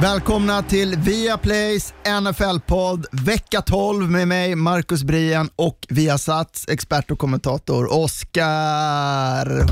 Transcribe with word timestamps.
Välkomna 0.00 0.62
till 0.62 0.96
Viaplays 0.96 1.94
NFL-podd 2.22 3.06
vecka 3.12 3.62
12 3.62 4.10
med 4.10 4.28
mig, 4.28 4.54
Marcus 4.54 5.02
Brian 5.02 5.50
och 5.56 5.86
Viasats 5.88 6.68
expert 6.68 7.10
och 7.10 7.18
kommentator 7.18 7.92
Oskar 7.92 9.66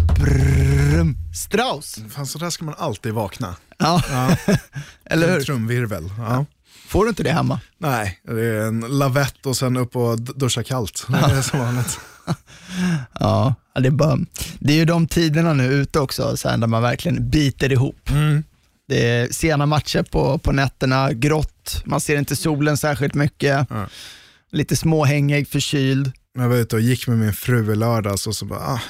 Strauss. 1.34 1.98
Fan, 2.10 2.26
så 2.26 2.38
där 2.38 2.50
ska 2.50 2.64
man 2.64 2.74
alltid 2.78 3.12
vakna. 3.12 3.56
Ja, 3.78 4.02
eller 5.04 5.28
En 5.28 5.34
hur? 5.34 5.40
trumvirvel. 5.40 6.10
Ja. 6.18 6.44
Får 6.88 7.04
du 7.04 7.08
inte 7.08 7.22
det 7.22 7.32
hemma? 7.32 7.60
Nej, 7.78 8.20
det 8.24 8.44
är 8.46 8.60
en 8.66 8.80
lavett 8.80 9.46
och 9.46 9.56
sen 9.56 9.76
upp 9.76 9.96
och 9.96 10.20
duscha 10.20 10.62
kallt. 10.62 11.06
Det 11.08 11.16
är 11.16 11.42
som 11.42 11.58
vanligt. 11.60 12.00
Ja, 13.20 13.54
ja, 13.74 13.80
det 13.80 13.86
är, 13.86 13.90
bara, 13.90 14.18
det 14.58 14.72
är 14.72 14.76
ju 14.76 14.84
de 14.84 15.08
tiderna 15.08 15.52
nu 15.52 15.64
ute 15.66 16.00
också, 16.00 16.36
så 16.36 16.48
här, 16.48 16.56
där 16.58 16.66
man 16.66 16.82
verkligen 16.82 17.30
biter 17.30 17.72
ihop. 17.72 18.10
Det 18.88 19.08
är 19.08 19.28
sena 19.32 19.66
matcher 19.66 20.02
på, 20.02 20.38
på 20.38 20.52
nätterna, 20.52 21.12
grått, 21.12 21.82
man 21.84 22.00
ser 22.00 22.18
inte 22.18 22.36
solen 22.36 22.76
särskilt 22.76 23.14
mycket, 23.14 23.66
Ja. 23.70 23.86
lite 24.52 24.76
småhängig, 24.76 25.48
förkyld. 25.48 26.12
Jag 26.38 26.48
var 26.48 26.56
ute 26.56 26.76
och 26.76 26.82
gick 26.82 27.06
med 27.06 27.18
min 27.18 27.32
fru 27.32 27.72
i 27.72 27.76
lördags 27.76 28.26
och 28.26 28.36
så 28.36 28.44
bara, 28.44 28.60
ah, 28.60 28.80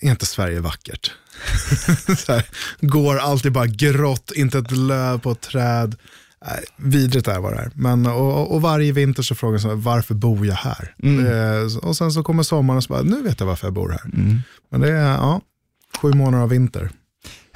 är 0.00 0.10
inte 0.10 0.26
Sverige 0.26 0.60
vackert? 0.60 1.12
här, 2.28 2.46
går 2.80 3.16
alltid 3.18 3.52
bara 3.52 3.66
grått, 3.66 4.32
inte 4.36 4.58
ett 4.58 4.70
löv 4.70 5.18
på 5.18 5.30
ett 5.30 5.40
träd. 5.40 5.96
Nej, 6.46 6.64
vidrigt 6.76 7.28
är 7.28 7.38
vad 7.40 7.52
det 7.52 7.58
är. 7.58 7.70
Men, 7.74 8.06
och, 8.06 8.54
och 8.54 8.62
varje 8.62 8.92
vinter 8.92 9.22
så 9.22 9.34
frågar 9.34 9.58
här, 9.58 9.74
varför 9.74 10.14
bor 10.14 10.46
jag 10.46 10.54
här? 10.54 10.94
Eh, 11.02 11.76
och 11.88 11.96
sen 11.96 12.12
så 12.12 12.22
kommer 12.22 12.42
sommaren 12.42 12.76
och 12.76 12.84
så 12.84 12.92
bara, 12.92 13.02
nu 13.02 13.22
vet 13.22 13.40
jag 13.40 13.46
varför 13.46 13.66
jag 13.66 13.74
bor 13.74 13.88
här. 13.90 14.00
Men 14.70 14.80
det 14.80 14.90
är 14.90 15.12
ja, 15.12 15.40
sju 16.02 16.12
månader 16.12 16.42
av 16.42 16.48
vinter. 16.50 16.90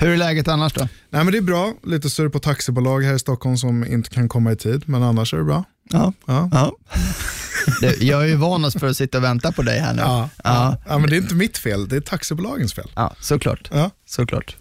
Hur 0.00 0.08
är 0.08 0.16
läget 0.16 0.48
annars 0.48 0.72
då? 0.72 0.88
Nej 1.10 1.24
men 1.24 1.32
det 1.32 1.38
är 1.38 1.42
bra, 1.42 1.74
lite 1.82 2.10
sur 2.10 2.28
på 2.28 2.38
taxibolag 2.38 3.00
här 3.00 3.14
i 3.14 3.18
Stockholm 3.18 3.56
som 3.56 3.84
inte 3.86 4.10
kan 4.10 4.28
komma 4.28 4.52
i 4.52 4.56
tid, 4.56 4.82
men 4.86 5.02
annars 5.02 5.34
är 5.34 5.38
det 5.38 5.44
bra. 5.44 5.64
Ja. 5.90 6.12
Ja. 6.26 6.48
Ja. 6.52 6.72
Det, 7.80 8.02
jag 8.02 8.22
är 8.22 8.26
ju 8.26 8.34
van 8.34 8.70
för 8.70 8.86
att 8.86 8.96
sitta 8.96 9.18
och 9.18 9.24
vänta 9.24 9.52
på 9.52 9.62
dig 9.62 9.80
här 9.80 9.94
nu. 9.94 10.02
Ja, 10.02 10.28
ja. 10.44 10.76
ja. 10.88 10.98
men 10.98 11.10
det 11.10 11.16
är 11.16 11.20
inte 11.20 11.34
mitt 11.34 11.58
fel, 11.58 11.88
det 11.88 11.96
är 11.96 12.00
taxibolagens 12.00 12.74
fel. 12.74 12.90
ja 12.96 13.14
såklart. 13.20 13.68
Ja. 13.72 13.90
såklart. 14.06 14.56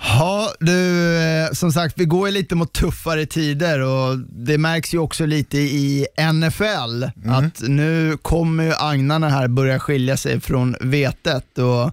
Ja, 0.00 0.52
du, 0.60 1.16
eh, 1.16 1.52
som 1.52 1.72
sagt, 1.72 1.94
vi 1.98 2.04
går 2.04 2.28
ju 2.28 2.34
lite 2.34 2.54
mot 2.54 2.72
tuffare 2.72 3.26
tider 3.26 3.80
och 3.80 4.18
det 4.18 4.58
märks 4.58 4.94
ju 4.94 4.98
också 4.98 5.26
lite 5.26 5.58
i 5.58 6.06
NFL 6.32 7.04
att 7.28 7.60
nu 7.60 8.16
kommer 8.22 8.64
ju 8.64 8.72
agnarna 8.78 9.28
här 9.28 9.48
börja 9.48 9.78
skilja 9.78 10.16
sig 10.16 10.40
från 10.40 10.76
vetet 10.80 11.58
och 11.58 11.90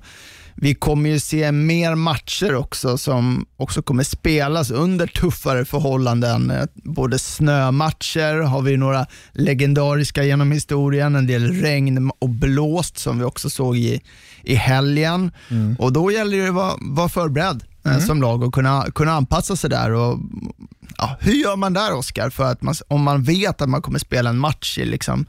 vi 0.55 0.75
kommer 0.75 1.09
ju 1.09 1.19
se 1.19 1.51
mer 1.51 1.95
matcher 1.95 2.55
också 2.55 2.97
som 2.97 3.45
också 3.57 3.81
kommer 3.81 4.03
spelas 4.03 4.71
under 4.71 5.07
tuffare 5.07 5.65
förhållanden. 5.65 6.51
Eh, 6.51 6.63
Både 6.73 7.19
snömatcher 7.19 8.41
har 8.41 8.61
vi 8.61 8.77
några 8.77 9.05
legendariska 9.31 10.23
genom 10.23 10.51
historien, 10.51 11.15
en 11.15 11.27
del 11.27 11.53
regn 11.61 12.11
och 12.19 12.29
blåst 12.29 12.97
som 12.97 13.19
vi 13.19 13.25
också 13.25 13.49
såg 13.49 13.77
i, 13.77 14.01
i 14.43 14.55
helgen. 14.55 15.31
Och 15.79 15.93
då 15.93 16.11
gäller 16.11 16.37
det 16.37 16.47
att 16.47 16.53
vara, 16.53 16.73
vara 16.81 17.09
förberedd 17.09 17.63
eh, 17.85 17.99
som 17.99 18.21
lag 18.21 18.43
och 18.43 18.53
kunna, 18.53 18.85
kunna 18.95 19.11
anpassa 19.11 19.55
sig 19.55 19.69
där. 19.69 19.91
Och, 19.91 20.19
ja, 20.97 21.17
hur 21.19 21.33
gör 21.33 21.55
man 21.55 21.73
där 21.73 21.93
Oskar, 21.93 22.33
om 22.87 23.01
man 23.01 23.23
vet 23.23 23.61
att 23.61 23.69
man 23.69 23.81
kommer 23.81 23.99
spela 23.99 24.29
en 24.29 24.37
match 24.37 24.77
i 24.77 24.85
liksom, 24.85 25.25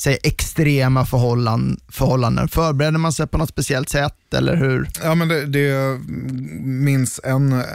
säg 0.00 0.18
extrema 0.22 1.06
förhållanden, 1.06 1.80
förhållanden? 1.88 2.48
Förbereder 2.48 2.98
man 2.98 3.12
sig 3.12 3.26
på 3.26 3.38
något 3.38 3.48
speciellt 3.48 3.88
sätt 3.88 4.34
eller 4.34 4.56
hur? 4.56 4.88
Ja, 5.02 5.14
men 5.14 5.28
det, 5.28 5.46
det 5.46 6.00
minns 6.60 7.20
en, 7.24 7.52
eh, 7.52 7.66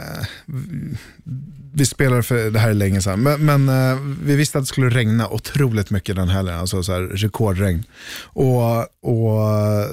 vi 1.74 1.86
spelade 1.86 2.22
för, 2.22 2.50
det 2.50 2.58
här 2.58 2.70
är 2.70 2.74
länge 2.74 3.02
sedan, 3.02 3.22
men, 3.22 3.44
men 3.44 3.68
eh, 3.68 3.98
vi 4.22 4.36
visste 4.36 4.58
att 4.58 4.64
det 4.64 4.68
skulle 4.68 4.88
regna 4.88 5.28
otroligt 5.28 5.90
mycket 5.90 6.16
den 6.16 6.28
helgen, 6.28 6.54
alltså 6.54 6.82
så 6.82 6.92
här 6.92 7.00
rekordregn. 7.00 7.84
Och, 8.22 8.78
och 9.00 9.40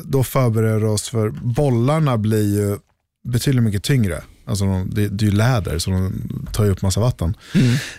då 0.06 0.24
förbereder 0.24 0.80
vi 0.80 0.86
oss 0.86 1.09
för, 1.09 1.30
bollarna 1.30 2.18
blir 2.18 2.59
ju 2.59 2.78
betydligt 3.24 3.63
mycket 3.63 3.84
tyngre. 3.84 4.22
Alltså 4.46 4.66
de, 4.66 4.90
det, 4.90 5.07
det 5.07 5.25
är 5.25 5.29
ju 5.29 5.35
läder 5.38 5.79
så 5.79 5.91
de 5.91 6.12
tar 6.53 6.63
ju 6.63 6.69
upp 6.72 6.81
massa 6.81 7.00
vatten. 7.00 7.38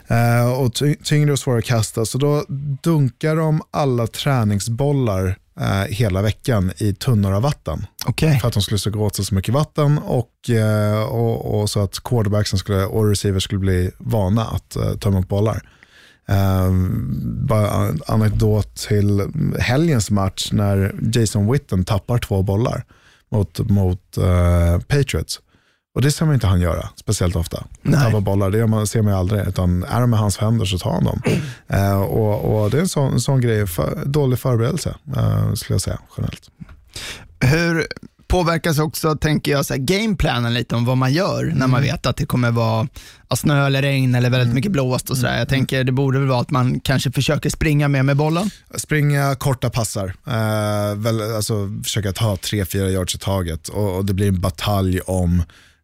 Eh, 0.07 0.53
och 0.53 0.75
ty, 0.75 0.95
tyngre 0.95 1.33
och 1.33 1.39
svårare 1.39 1.59
att 1.59 1.65
kasta. 1.65 2.05
Så 2.05 2.19
då 2.19 2.45
dunkar 2.83 3.37
de 3.37 3.63
alla 3.71 4.07
träningsbollar 4.07 5.39
eh, 5.61 5.85
hela 5.89 6.23
veckan 6.23 6.73
i 6.79 6.95
tunnor 6.95 7.33
av 7.33 7.43
vatten. 7.43 7.87
Okej. 8.07 8.39
För 8.41 8.49
att 8.49 8.55
de 8.55 8.63
skulle 8.63 8.79
suga 8.79 9.01
åt 9.01 9.17
sig 9.17 9.25
så 9.25 9.35
mycket 9.35 9.55
vatten 9.55 9.99
och, 9.99 10.51
eh, 10.51 11.03
och, 11.03 11.61
och 11.61 11.71
så 11.71 11.81
att 11.81 12.01
quarterbacksen 12.05 12.59
skulle, 12.59 12.85
och 12.85 13.09
receivers 13.09 13.45
skulle 13.45 13.61
bli 13.61 13.91
vana 13.99 14.45
att 14.45 14.77
eh, 14.77 14.93
ta 14.93 15.09
emot 15.09 15.29
bollar. 15.29 15.63
Um, 16.27 17.47
bara 17.47 17.87
en 17.89 18.01
anekdot 18.07 18.77
till 18.77 19.33
helgens 19.59 20.11
match 20.11 20.49
när 20.53 20.95
Jason 21.15 21.53
Witten 21.53 21.85
tappar 21.85 22.19
två 22.19 22.43
bollar 22.43 22.85
mot, 23.31 23.59
mot 23.59 24.19
eh, 24.19 24.79
Patriots. 24.79 25.41
Och 25.95 26.03
det 26.03 26.13
ser 26.13 26.25
man 26.25 26.35
inte 26.35 26.47
han 26.47 26.61
göra 26.61 26.89
speciellt 26.97 27.37
ofta. 27.37 27.65
Tappa 27.93 28.21
bollar, 28.21 28.51
det 28.51 28.67
man, 28.67 28.87
ser 28.87 29.03
man 29.03 29.13
ju 29.13 29.19
aldrig. 29.19 29.47
Utan 29.49 29.85
är 29.85 30.01
de 30.01 30.15
i 30.15 30.17
hans 30.17 30.39
händer 30.39 30.65
så 30.65 30.79
tar 30.79 30.93
han 30.93 31.05
dem. 31.05 31.23
Eh, 31.69 32.03
och, 32.03 32.63
och 32.63 32.71
det 32.71 32.77
är 32.77 32.81
en 32.81 32.89
sån, 32.89 33.13
en 33.13 33.21
sån 33.21 33.41
grej, 33.41 33.67
för, 33.67 34.03
dålig 34.07 34.39
förberedelse 34.39 34.95
uh, 35.17 35.55
skulle 35.55 35.75
jag 35.75 35.81
säga 35.81 35.99
generellt. 36.17 36.51
Hur 37.41 37.87
påverkas 38.33 38.79
också, 38.79 39.17
tänker 39.17 39.53
jag, 39.53 39.67
så 39.67 39.75
här, 39.75 39.81
gameplanen 39.81 40.55
lite 40.55 40.75
om 40.75 40.85
vad 40.85 40.97
man 40.97 41.13
gör 41.13 41.53
när 41.57 41.67
man 41.67 41.83
vet 41.83 42.07
att 42.07 42.17
det 42.17 42.27
kommer 42.27 42.51
vara 42.51 42.89
snö 43.37 43.67
eller 43.67 43.83
regn 43.83 44.15
eller 44.15 44.31
väldigt 44.31 44.55
mycket 44.55 44.73
blåst 44.73 45.11
och 45.11 45.17
sådär. 45.17 45.39
Jag 45.39 45.49
tänker 45.49 45.85
det 45.85 45.93
borde 45.93 46.19
väl 46.19 46.29
vara 46.29 46.41
att 46.41 46.51
man 46.51 46.81
kanske 46.81 47.13
försöker 47.13 47.51
springa 47.51 47.89
mer 47.89 48.03
med 48.03 48.17
bollen. 48.17 48.51
Springa 48.77 49.35
korta 49.35 49.71
passar, 49.71 50.15
eh, 50.27 50.97
väl, 50.97 51.35
alltså, 51.37 51.81
försöka 51.85 52.13
ta 52.13 52.37
3-4 52.37 52.89
yards 52.89 53.15
i 53.15 53.19
taget 53.19 53.69
och, 53.69 53.97
och 53.97 54.05
det 54.05 54.15
blir 54.15 54.29
en 54.29 54.41
batalj 54.41 55.01
om 55.01 55.43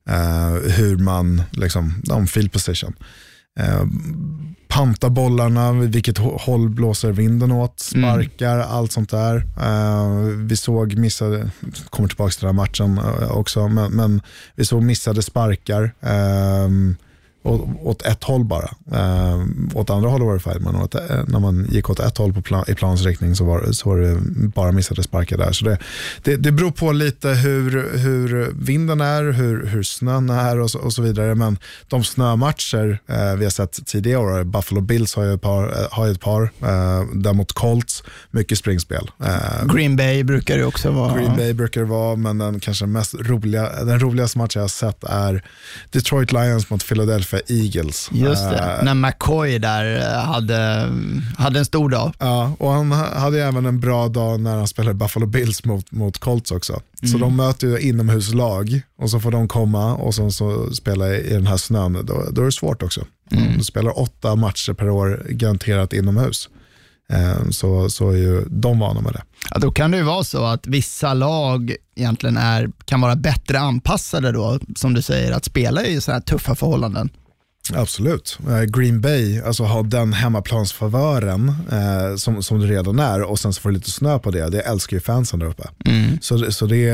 eh, 0.08 0.70
hur 0.76 0.96
man, 0.98 1.42
liksom, 1.50 2.02
om 2.10 2.26
field 2.26 2.52
position. 2.52 2.92
Eh, 3.60 3.82
panta 4.68 5.10
bollarna, 5.10 5.72
vilket 5.72 6.18
hå- 6.18 6.38
håll 6.40 6.68
blåser 6.70 7.12
vinden 7.12 7.52
åt, 7.52 7.80
sparkar, 7.80 8.58
allt 8.58 8.92
sånt 8.92 9.10
där. 9.10 9.36
Eh, 9.60 10.16
vi 10.36 10.56
såg 10.56 10.94
missade, 10.96 11.50
kommer 11.90 12.08
tillbaka 12.08 12.30
till 12.30 12.46
den 12.46 12.56
här 12.58 12.62
matchen 12.64 12.98
också, 13.30 13.68
men, 13.68 13.92
men 13.92 14.22
vi 14.54 14.64
såg 14.64 14.82
missade 14.82 15.22
sparkar. 15.22 15.94
ehm, 16.00 16.96
åt, 17.42 18.02
ett 18.02 18.24
håll 18.24 18.44
bara. 18.44 18.70
Eh, 18.92 19.44
åt 19.74 19.90
andra 19.90 20.08
hållet 20.08 20.26
var 20.26 20.34
det 20.34 20.40
fine, 20.40 20.62
men 20.62 20.76
åt, 20.76 20.94
eh, 20.94 21.00
när 21.26 21.40
man 21.40 21.66
gick 21.70 21.90
åt 21.90 22.00
ett 22.00 22.18
håll 22.18 22.32
på 22.32 22.42
plan, 22.42 22.64
i 22.68 22.74
plans 22.74 23.02
riktning 23.02 23.34
så 23.36 23.44
var, 23.44 23.72
så 23.72 23.88
var 23.88 23.98
det 23.98 24.16
bara 24.48 24.72
missade 24.72 25.02
sparkar 25.02 25.36
där. 25.36 25.52
Så 25.52 25.64
det, 25.64 25.78
det, 26.22 26.36
det 26.36 26.52
beror 26.52 26.70
på 26.70 26.92
lite 26.92 27.28
hur, 27.28 27.98
hur 27.98 28.52
vinden 28.58 29.00
är, 29.00 29.32
hur, 29.32 29.66
hur 29.66 29.82
snön 29.82 30.30
är 30.30 30.60
och 30.60 30.70
så, 30.70 30.78
och 30.78 30.92
så 30.92 31.02
vidare. 31.02 31.34
Men 31.34 31.58
de 31.88 32.04
snömatcher 32.04 32.98
eh, 33.06 33.34
vi 33.36 33.44
har 33.44 33.50
sett 33.50 33.86
tidigare 33.86 34.20
år, 34.20 34.44
Buffalo 34.44 34.80
Bills 34.80 35.14
har 35.14 35.24
ju 35.24 35.34
ett 35.34 35.42
par, 35.42 35.64
eh, 35.64 35.86
har 35.90 36.06
ju 36.06 36.12
ett 36.12 36.20
par 36.20 36.42
eh, 36.42 37.04
däremot 37.14 37.52
Colts, 37.52 38.02
mycket 38.30 38.58
springspel. 38.58 39.10
Eh, 39.24 39.74
Green 39.74 39.96
Bay 39.96 40.24
brukar 40.24 40.58
det 40.58 40.64
också 40.64 40.90
vara. 40.90 41.14
Green 41.14 41.36
Bay 41.36 41.52
brukar 41.52 41.80
det 41.80 41.86
vara, 41.86 42.16
men 42.16 42.38
den 42.38 42.60
kanske 42.60 42.86
mest 42.86 43.14
roliga, 43.14 43.84
den 43.84 44.00
roligaste 44.00 44.38
matchen 44.38 44.50
jag 44.54 44.62
har 44.62 44.68
sett 44.68 45.04
är 45.04 45.44
Detroit 45.90 46.32
Lions 46.32 46.70
mot 46.70 46.88
Philadelphia 46.88 47.27
Eagles. 47.36 48.08
Just 48.12 48.50
det, 48.50 48.58
Eh, 48.78 48.84
när 48.84 48.94
McCoy 48.94 49.58
där 49.58 49.96
eh, 50.14 50.24
hade, 50.24 50.88
hade 51.38 51.58
en 51.58 51.64
stor 51.64 51.88
dag. 51.88 52.12
Ja, 52.18 52.52
och 52.58 52.70
han 52.70 52.92
ha- 52.92 53.18
hade 53.20 53.44
även 53.44 53.66
en 53.66 53.80
bra 53.80 54.08
dag 54.08 54.40
när 54.40 54.56
han 54.56 54.68
spelade 54.68 54.94
Buffalo 54.94 55.26
Bills 55.26 55.64
mot, 55.64 55.92
mot 55.92 56.18
Colts 56.18 56.50
också. 56.50 56.80
Så 57.12 57.18
de 57.18 57.36
möter 57.36 57.66
ju 57.66 57.78
inomhuslag 57.80 58.80
och 58.98 59.10
så 59.10 59.20
får 59.20 59.30
de 59.30 59.48
komma 59.48 59.94
och 59.94 60.14
sen 60.14 60.32
så 60.32 60.70
spela 60.74 61.14
i 61.16 61.32
den 61.32 61.46
här 61.46 61.56
snön. 61.56 61.92
Då, 62.06 62.24
då 62.32 62.40
är 62.42 62.46
det 62.46 62.52
svårt 62.52 62.82
också. 62.82 63.04
De 63.56 63.64
spelar 63.64 63.98
åtta 64.00 64.36
matcher 64.36 64.72
per 64.72 64.90
år 64.90 65.22
garanterat 65.30 65.92
inomhus. 65.92 66.48
Eh, 67.12 67.50
Så, 67.50 67.90
så 67.90 68.10
är 68.10 68.16
ju 68.16 68.44
de 68.50 68.78
vana 68.78 69.00
med 69.00 69.12
det. 69.12 69.22
Ja, 69.50 69.58
då 69.58 69.72
kan 69.72 69.90
det 69.90 69.96
ju 69.96 70.02
vara 70.02 70.24
så 70.24 70.44
att 70.44 70.66
vissa 70.66 71.14
lag 71.14 71.74
egentligen 71.96 72.36
är, 72.36 72.68
kan 72.84 73.00
vara 73.00 73.16
bättre 73.16 73.58
anpassade 73.60 74.32
då, 74.32 74.58
som 74.76 74.94
du 74.94 75.02
säger, 75.02 75.32
att 75.32 75.44
spela 75.44 75.84
i 75.84 76.00
så 76.00 76.12
här 76.12 76.20
tuffa 76.20 76.54
förhållanden. 76.54 77.10
Absolut. 77.74 78.38
Eh, 78.48 78.62
Green 78.62 79.00
Bay, 79.00 79.40
alltså 79.40 79.64
ha 79.64 79.82
den 79.82 80.12
hemmaplansfavören 80.12 81.48
eh, 81.48 82.16
som, 82.16 82.42
som 82.42 82.60
det 82.60 82.66
redan 82.66 82.98
är 82.98 83.22
och 83.22 83.38
sen 83.38 83.52
så 83.52 83.60
får 83.60 83.68
du 83.68 83.74
lite 83.74 83.90
snö 83.90 84.18
på 84.18 84.30
det, 84.30 84.50
det 84.50 84.60
älskar 84.60 84.96
ju 84.96 85.00
fansen 85.00 85.38
där 85.38 85.46
uppe. 85.46 85.68
Så, 86.20 86.52
så 86.52 86.66
det, 86.66 86.92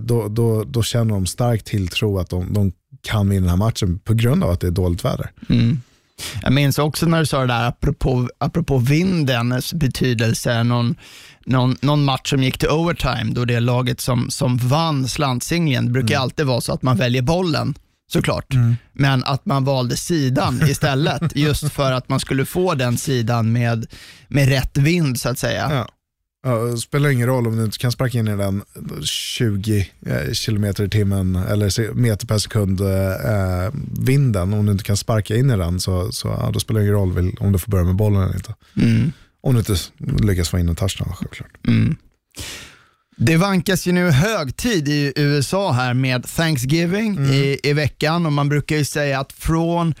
då, 0.00 0.28
då, 0.28 0.64
då 0.64 0.82
känner 0.82 1.14
de 1.14 1.26
stark 1.26 1.64
tilltro 1.64 2.18
att 2.18 2.30
de, 2.30 2.52
de 2.52 2.72
kan 3.02 3.28
vinna 3.28 3.40
den 3.40 3.50
här 3.50 3.56
matchen 3.56 3.98
på 3.98 4.14
grund 4.14 4.44
av 4.44 4.50
att 4.50 4.60
det 4.60 4.66
är 4.66 4.70
dåligt 4.70 5.04
väder. 5.04 5.30
Jag 6.42 6.52
minns 6.52 6.78
också 6.78 7.06
när 7.06 7.20
du 7.20 7.26
sa 7.26 7.40
det 7.40 7.46
där 7.46 7.68
apropå, 7.68 8.28
apropå 8.38 8.78
vindens 8.78 9.74
betydelse, 9.74 10.62
någon, 10.62 10.94
någon, 11.46 11.76
någon 11.80 12.04
match 12.04 12.30
som 12.30 12.42
gick 12.42 12.58
till 12.58 12.68
overtime 12.68 13.32
då 13.34 13.44
det 13.44 13.60
laget 13.60 14.00
som, 14.00 14.30
som 14.30 14.56
vann 14.56 15.08
slantsingeln, 15.08 15.86
det 15.86 15.92
brukar 15.92 16.18
alltid 16.18 16.46
vara 16.46 16.60
så 16.60 16.72
att 16.72 16.82
man 16.82 16.96
väljer 16.96 17.22
bollen 17.22 17.74
såklart, 18.12 18.54
men 18.92 19.24
att 19.24 19.46
man 19.46 19.64
valde 19.64 19.96
sidan 19.96 20.62
istället 20.68 21.36
just 21.36 21.72
för 21.72 21.92
att 21.92 22.08
man 22.08 22.20
skulle 22.20 22.46
få 22.46 22.74
den 22.74 22.98
sidan 22.98 23.52
med, 23.52 23.86
med 24.28 24.48
rätt 24.48 24.78
vind 24.78 25.20
så 25.20 25.28
att 25.28 25.38
säga. 25.38 25.68
Ja. 25.70 25.88
Ja, 26.46 26.76
spelar 26.76 27.10
ingen 27.10 27.26
roll 27.26 27.46
om 27.46 27.56
du 27.56 27.64
inte 27.64 27.78
kan 27.78 27.92
sparka 27.92 28.18
in 28.18 28.28
i 28.28 28.36
den 28.36 28.62
20 29.02 29.90
eh, 30.06 30.32
kilometer 30.32 30.84
i 30.84 30.88
timmen 30.88 31.36
eller 31.36 31.94
meter 31.94 32.26
per 32.26 32.38
sekund 32.38 32.80
eh, 32.80 33.72
vinden. 34.04 34.54
Om 34.54 34.66
du 34.66 34.72
inte 34.72 34.84
kan 34.84 34.96
sparka 34.96 35.36
in 35.36 35.50
i 35.50 35.56
den 35.56 35.80
så, 35.80 36.12
så 36.12 36.28
ja, 36.28 36.50
då 36.52 36.60
spelar 36.60 36.80
det 36.80 36.84
ingen 36.84 36.94
roll 36.94 37.32
om 37.40 37.52
du 37.52 37.58
får 37.58 37.70
börja 37.70 37.84
med 37.84 37.96
bollen 37.96 38.22
eller 38.22 38.34
inte. 38.34 38.54
Om 39.40 39.54
du 39.54 39.58
inte 39.58 39.76
lyckas 40.24 40.48
få 40.48 40.58
in 40.58 40.68
en 40.68 40.76
touchdown 40.76 41.12
självklart. 41.12 41.50
Det 43.16 43.36
vankas 43.36 43.86
ju 43.86 43.92
nu 43.92 44.10
högtid 44.10 44.88
i 44.88 45.12
USA 45.16 45.72
här 45.72 45.94
med 45.94 46.26
Thanksgiving 46.26 47.18
i, 47.18 47.58
i 47.62 47.72
veckan 47.72 48.26
och 48.26 48.32
man 48.32 48.48
brukar 48.48 48.76
ju 48.76 48.84
säga 48.84 49.20
att 49.20 49.32
från 49.32 49.94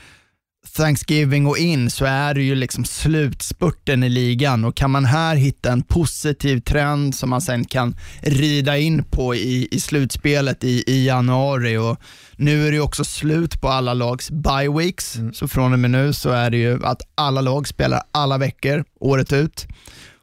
Thanksgiving 0.76 1.46
och 1.46 1.58
in 1.58 1.90
så 1.90 2.04
är 2.04 2.34
det 2.34 2.42
ju 2.42 2.54
liksom 2.54 2.84
slutspurten 2.84 4.02
i 4.02 4.08
ligan 4.08 4.64
och 4.64 4.76
kan 4.76 4.90
man 4.90 5.04
här 5.04 5.36
hitta 5.36 5.72
en 5.72 5.82
positiv 5.82 6.60
trend 6.60 7.14
som 7.14 7.30
man 7.30 7.40
sen 7.40 7.64
kan 7.64 7.96
rida 8.20 8.78
in 8.78 9.04
på 9.04 9.34
i, 9.34 9.68
i 9.70 9.80
slutspelet 9.80 10.64
i, 10.64 10.84
i 10.86 11.06
januari 11.06 11.76
och 11.76 12.00
nu 12.36 12.66
är 12.66 12.70
det 12.70 12.76
ju 12.76 12.82
också 12.82 13.04
slut 13.04 13.60
på 13.60 13.68
alla 13.68 13.94
lags 13.94 14.30
bye 14.30 14.70
weeks. 14.78 15.18
Så 15.32 15.48
från 15.48 15.72
och 15.72 15.78
med 15.78 15.90
nu 15.90 16.12
så 16.12 16.30
är 16.30 16.50
det 16.50 16.56
ju 16.56 16.84
att 16.84 17.02
alla 17.14 17.40
lag 17.40 17.68
spelar 17.68 18.02
alla 18.12 18.38
veckor 18.38 18.84
året 19.00 19.32
ut. 19.32 19.66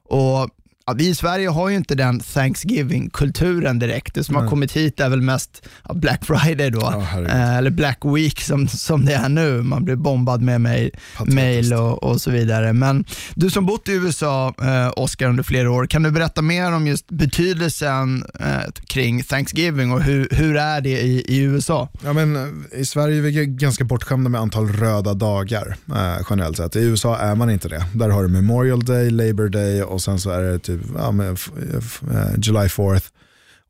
Och 0.10 0.50
Ja, 0.92 0.96
vi 0.96 1.08
i 1.08 1.16
Sverige 1.16 1.50
har 1.50 1.70
ju 1.70 1.76
inte 1.76 1.96
den 1.96 2.20
Thanksgiving-kulturen 2.20 3.80
direkt. 3.80 4.16
Det 4.16 4.24
som 4.24 4.36
har 4.36 4.48
kommit 4.48 4.72
hit 4.72 5.00
är 5.00 5.10
väl 5.10 5.22
mest 5.22 5.68
ja, 5.88 5.94
Black 5.94 6.26
Friday 6.26 6.70
då, 6.70 6.80
Ja, 6.82 7.22
eh, 7.22 7.58
eller 7.58 7.72
Black 7.72 8.00
Week 8.16 8.42
som, 8.42 8.68
som 8.68 9.06
det 9.06 9.14
är 9.14 9.30
nu. 9.30 9.62
Man 9.62 9.86
blir 9.86 9.96
bombad 9.96 10.42
med 10.42 10.62
mail, 10.62 10.92
mail 11.26 11.74
och, 11.74 12.04
och 12.04 12.22
så 12.22 12.32
vidare. 12.32 12.74
Men 12.74 13.06
du 13.36 13.50
som 13.50 13.66
bott 13.66 13.90
i 13.90 13.92
USA, 13.92 14.54
eh, 14.62 14.92
Oscar, 14.96 15.30
under 15.30 15.44
flera 15.44 15.72
år, 15.72 15.86
kan 15.86 16.04
du 16.04 16.12
berätta 16.12 16.42
mer 16.42 16.72
om 16.72 16.88
just 16.88 17.10
betydelsen 17.10 18.24
eh, 18.40 18.72
kring 18.88 19.24
Thanksgiving 19.24 19.92
och 19.92 20.02
hur, 20.02 20.28
hur 20.32 20.56
är 20.56 20.82
det 20.82 21.02
i, 21.02 21.26
i 21.28 21.38
USA? 21.38 21.90
Ja, 22.04 22.14
men, 22.14 22.36
eh, 22.36 22.80
I 22.80 22.86
Sverige 22.86 23.18
är 23.18 23.22
vi 23.22 23.46
ganska 23.46 23.84
bortskämda 23.84 24.30
med 24.30 24.42
antal 24.42 24.68
röda 24.68 25.14
dagar 25.14 25.76
eh, 25.90 26.26
generellt 26.30 26.58
sett. 26.58 26.76
I 26.76 26.80
USA 26.80 27.18
är 27.18 27.36
man 27.36 27.50
inte 27.50 27.70
det. 27.70 27.86
Där 27.94 28.10
har 28.10 28.24
du 28.24 28.30
Memorial 28.30 28.86
Day, 28.86 29.10
Labor 29.10 29.50
Day 29.50 29.84
och 29.84 30.02
sen 30.02 30.20
så 30.20 30.30
är 30.30 30.42
det 30.42 30.60
typ 30.60 30.81
ja, 30.98 31.12
men, 31.12 31.28
eh, 31.30 32.33
July 32.38 32.68
4th 32.68 33.12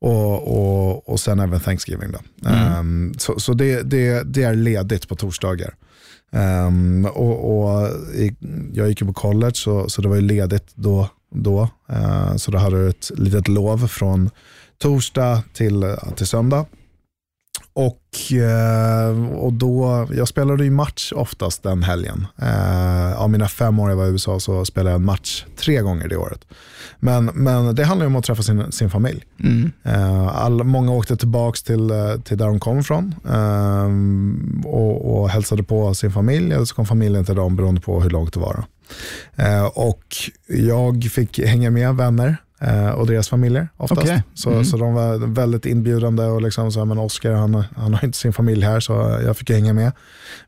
och, 0.02 0.48
och, 0.48 1.10
och 1.10 1.19
sen 1.19 1.40
även 1.40 1.60
Thanksgiving. 1.60 2.12
Då. 2.12 2.50
Ehm, 2.50 3.13
så 3.18 3.40
så 3.40 3.54
det, 3.54 3.81
det, 3.81 4.24
det 4.24 4.44
är 4.44 4.56
ledigt 4.56 5.08
på 5.08 5.16
torsdagar. 5.16 5.75
Ehm, 6.31 7.06
och, 7.06 7.63
och 7.63 7.90
jag 8.74 8.90
gick 8.90 9.02
ju 9.02 9.08
på 9.08 9.13
college 9.13 9.56
så, 9.56 9.90
så 9.90 10.02
det 10.02 10.08
var 10.08 10.16
ju 10.16 10.22
ledigt 10.22 10.72
då. 10.75 11.10
då. 11.36 11.69
Eh, 11.90 12.36
så 12.36 12.52
då 12.52 12.58
hade 12.58 12.84
du 12.84 12.90
ett 12.90 13.12
litet 13.16 13.48
lov 13.48 13.88
från 13.88 14.30
torsdag 14.78 15.44
till, 15.54 15.96
till 16.16 16.28
söndag. 16.28 16.66
Och, 17.74 18.34
eh, 18.34 19.34
och 19.34 19.54
då, 19.54 20.08
jag 20.14 20.28
spelade 20.28 20.64
ju 20.64 20.72
match 20.72 21.12
oftast 21.16 21.64
den 21.64 21.84
helgen. 21.84 22.28
Eh, 22.42 23.22
av 23.22 23.30
mina 23.30 23.48
fem 23.48 23.80
år 23.80 23.90
jag 23.90 23.98
var 23.98 24.06
i 24.06 24.10
USA 24.10 24.40
så 24.40 24.66
spelade 24.66 24.90
jag 24.90 25.00
en 25.00 25.06
match 25.06 25.46
tre 25.58 25.82
gånger 25.82 26.08
det 26.08 26.18
året. 26.18 26.46
Men, 27.00 27.26
men 27.26 27.76
det 27.76 27.84
handlar 27.84 28.06
ju 28.06 28.08
om 28.08 28.16
att 28.16 28.26
träffa 28.26 28.44
sin, 28.44 28.72
sin 28.72 28.90
familj. 28.90 29.24
Eh, 29.84 30.28
all, 30.28 30.64
många 30.64 30.92
åkte 30.92 31.18
tillbaka 31.18 31.58
till, 31.66 31.92
till 32.24 32.38
där 32.38 32.46
de 32.46 32.60
kom 32.60 32.80
ifrån 32.80 33.16
eh, 33.26 33.90
och, 34.70 35.22
och 35.22 35.30
hälsade 35.30 35.64
på 35.64 35.94
sin 35.94 36.12
familj 36.12 36.54
eller 36.54 36.66
så 36.66 36.76
kom 36.76 36.86
familjen 36.86 37.26
till 37.26 37.36
dem 37.36 37.56
beroende 37.56 37.82
på 37.82 38.02
hur 38.02 38.10
långt 38.10 38.34
det 38.34 38.40
var. 38.40 38.64
och 39.74 40.16
jag 40.48 41.04
fick 41.04 41.40
hänga 41.40 41.72
med 41.72 41.96
vänner 41.96 42.38
och 42.96 43.08
deras 43.08 43.30
familjer 43.30 43.68
oftast. 43.78 44.02
Okej. 44.02 44.24
Så, 44.34 44.63
så 44.63 44.78
de 44.78 44.94
var 44.94 45.18
väldigt 45.28 45.66
inbjudande 45.66 46.24
och 46.24 46.42
liksom 46.42 46.72
så, 46.72 46.86
men 46.86 46.98
Oscar 46.98 47.31
han, 47.31 47.63
han 47.75 47.94
har 47.94 48.06
inte 48.06 48.18
sin 48.18 48.34
familj 48.34 48.66
här 48.66 48.80
så 48.80 49.19
jag 49.25 49.38
fick 49.38 49.50
hänga 49.50 49.74
med. 49.74 49.92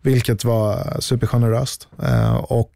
Vilket 0.01 0.45
var 0.45 0.98
supergeneröst. 1.00 1.88
Eh, 2.04 2.33
och 2.36 2.71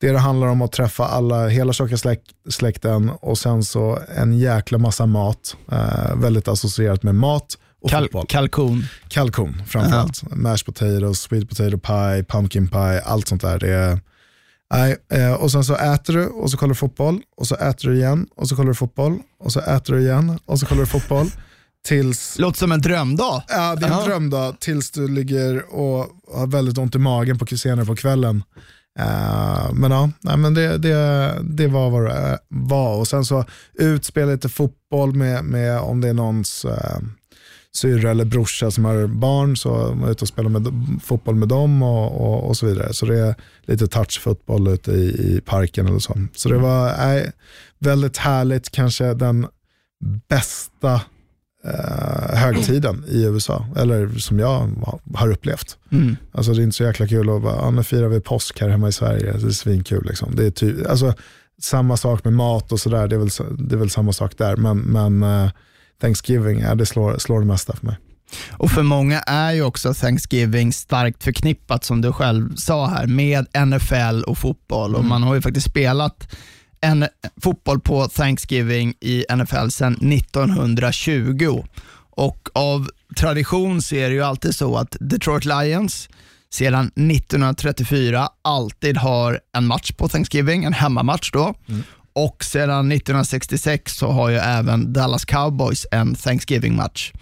det 0.00 0.12
det 0.12 0.18
handlar 0.18 0.46
om 0.46 0.62
att 0.62 0.72
träffa 0.72 1.04
alla, 1.06 1.48
hela 1.48 1.72
tjocka 1.72 1.96
släk, 1.96 2.20
släkten 2.48 3.10
och 3.20 3.38
sen 3.38 3.64
så 3.64 3.98
en 4.16 4.38
jäkla 4.38 4.78
massa 4.78 5.06
mat. 5.06 5.56
Eh, 5.72 6.16
väldigt 6.16 6.48
associerat 6.48 7.02
med 7.02 7.14
mat 7.14 7.58
och 7.82 7.90
Kal- 7.90 8.26
kalkon. 8.28 8.84
Kalkon 9.08 9.62
framförallt. 9.66 10.22
Mashed 10.36 10.66
potatoes, 10.66 11.20
sweet 11.20 11.48
potato 11.48 11.78
pie, 11.78 12.24
pumpkin 12.28 12.68
pie, 12.68 13.00
allt 13.00 13.28
sånt 13.28 13.42
där. 13.42 13.58
Det 13.58 13.68
är, 13.74 14.00
nej, 14.74 14.96
eh, 15.12 15.32
och 15.32 15.52
sen 15.52 15.64
så 15.64 15.74
äter 15.76 16.12
du 16.12 16.26
och 16.26 16.50
så 16.50 16.56
kollar 16.56 16.68
du 16.68 16.74
fotboll 16.74 17.20
och 17.36 17.46
så 17.46 17.54
äter 17.56 17.88
du 17.88 17.96
igen 17.96 18.26
och 18.36 18.48
så 18.48 18.56
kollar 18.56 18.68
du 18.68 18.74
fotboll 18.74 19.18
och 19.44 19.52
så 19.52 19.60
äter 19.60 19.94
du 19.94 20.00
igen 20.00 20.38
och 20.46 20.60
så 20.60 20.66
kollar 20.66 20.80
du 20.80 20.86
fotboll. 20.86 21.30
Tills, 21.86 22.38
Låter 22.38 22.58
som 22.58 22.72
en 22.72 22.80
drömdag. 22.80 23.42
ja, 23.48 23.74
det 23.76 23.86
är 23.86 23.90
en 23.90 23.98
Ja. 23.98 24.04
drömdag 24.04 24.56
tills 24.60 24.90
du 24.90 25.08
ligger 25.08 25.74
och 25.74 26.06
har 26.34 26.46
väldigt 26.46 26.78
ont 26.78 26.94
i 26.94 26.98
magen 26.98 27.38
på 27.38 27.46
senare 27.46 27.86
på 27.86 27.96
kvällen. 27.96 28.42
Eh, 28.98 29.72
men 29.72 29.90
ja, 29.90 30.10
nej, 30.20 30.36
men 30.36 30.54
det, 30.54 30.78
det, 30.78 31.32
det 31.42 31.66
var 31.66 31.90
vad 31.90 32.04
det 32.04 32.38
var. 32.48 32.96
Och 32.96 33.08
sen 33.08 33.24
så 33.24 33.44
utspela 33.74 34.32
lite 34.32 34.48
fotboll 34.48 35.14
med, 35.14 35.44
med 35.44 35.78
om 35.80 36.00
det 36.00 36.08
är 36.08 36.14
någons 36.14 36.64
uh, 36.64 36.72
syrra 37.76 38.10
eller 38.10 38.24
brorsa 38.24 38.70
som 38.70 38.84
har 38.84 39.06
barn 39.06 39.56
så 39.56 39.68
man 39.94 40.08
är 40.08 40.10
ute 40.12 40.24
och 40.24 40.28
spelar 40.28 40.50
med, 40.50 40.72
fotboll 41.04 41.34
med 41.34 41.48
dem 41.48 41.82
och, 41.82 42.20
och, 42.20 42.48
och 42.48 42.56
så 42.56 42.66
vidare. 42.66 42.92
Så 42.92 43.06
det 43.06 43.18
är 43.18 43.34
lite 43.62 43.86
touchfotboll 43.86 44.68
ute 44.68 44.92
i, 44.92 45.08
i 45.36 45.40
parken 45.44 45.86
eller 45.86 45.98
så. 45.98 46.18
Så 46.34 46.48
det 46.48 46.58
var 46.58 46.96
nej, 46.98 47.32
väldigt 47.78 48.16
härligt, 48.16 48.70
kanske 48.70 49.14
den 49.14 49.46
bästa 50.28 51.00
eh, 51.64 52.36
högtiden 52.38 53.04
i 53.08 53.22
USA, 53.24 53.66
eller 53.76 54.08
som 54.08 54.38
jag 54.38 54.70
har 55.14 55.30
upplevt. 55.30 55.78
Alltså 56.32 56.52
det 56.52 56.60
är 56.60 56.64
inte 56.64 56.76
så 56.76 56.84
jäkla 56.84 57.06
kul 57.06 57.30
att 57.30 57.42
bara, 57.42 57.56
ja, 57.56 57.70
nu 57.70 57.82
firar 57.82 58.08
vi 58.08 58.20
påsk 58.20 58.60
här 58.60 58.68
hemma 58.68 58.88
i 58.88 58.92
Sverige, 58.92 59.32
det 59.32 59.46
är 59.46 59.50
svinkul. 59.50 60.06
Liksom. 60.06 60.36
Det 60.36 60.46
är 60.46 60.50
ty- 60.50 60.84
alltså, 60.84 61.14
samma 61.62 61.96
sak 61.96 62.24
med 62.24 62.32
mat 62.32 62.72
och 62.72 62.80
sådär, 62.80 63.08
det, 63.08 63.16
är 63.16 63.18
väl 63.18 63.58
det 63.68 63.74
är 63.74 63.78
väl 63.78 63.90
samma 63.90 64.12
sak 64.12 64.38
där. 64.38 64.56
Men, 64.56 64.78
men 64.78 65.22
eh, 65.22 65.50
Thanksgiving, 66.00 66.60
ja, 66.60 66.74
det 66.74 66.86
slår, 66.86 67.18
slår 67.18 67.40
det 67.40 67.46
mesta 67.46 67.76
för 67.76 67.86
mig. 67.86 67.96
Och 68.50 68.70
för 68.70 68.82
många 68.82 69.20
är 69.20 69.52
ju 69.52 69.62
också 69.62 69.94
Thanksgiving 69.94 70.72
starkt 70.72 71.24
förknippat, 71.24 71.84
som 71.84 72.00
du 72.00 72.12
själv 72.12 72.56
sa 72.56 72.86
här, 72.86 73.06
med 73.06 73.46
NFL 73.66 74.22
och 74.26 74.38
fotboll. 74.38 74.94
Och 74.94 75.04
man 75.04 75.22
har 75.22 75.34
ju 75.34 75.40
faktiskt 75.42 75.66
spelat 75.66 76.28
en 76.80 77.06
fotboll 77.42 77.80
på 77.80 78.08
Thanksgiving 78.08 78.94
i 79.00 79.24
NFL 79.36 79.68
sedan 79.68 80.12
1920. 80.12 81.64
Och 82.10 82.48
av 82.54 82.90
tradition 83.16 83.82
så 83.82 83.94
är 83.94 84.08
det 84.08 84.14
ju 84.14 84.22
alltid 84.22 84.54
så 84.54 84.76
att 84.76 84.96
Detroit 85.00 85.44
Lions 85.44 86.08
sedan 86.50 86.86
1934 86.86 88.28
alltid 88.42 88.96
har 88.96 89.40
en 89.56 89.66
match 89.66 89.92
på 89.92 90.08
Thanksgiving, 90.08 90.64
en 90.64 90.72
hemmamatch 90.72 91.30
då. 91.32 91.54
Och 92.18 92.44
sedan 92.44 92.92
1966 92.92 93.92
så 93.96 94.10
har 94.10 94.28
ju 94.28 94.36
även 94.36 94.92
Dallas 94.92 95.24
Cowboys 95.24 95.86
en 95.90 96.14
Thanksgiving-match. 96.14 97.12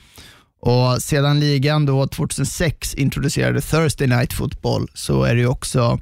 Och 0.60 1.02
sedan 1.02 1.40
ligan 1.40 1.86
då 1.86 2.06
2006 2.06 2.94
introducerade 2.94 3.60
Thursday 3.60 4.06
Night 4.06 4.32
Football 4.32 4.88
så 4.94 5.24
är 5.24 5.34
det 5.34 5.40
ju 5.40 5.46
också 5.46 6.00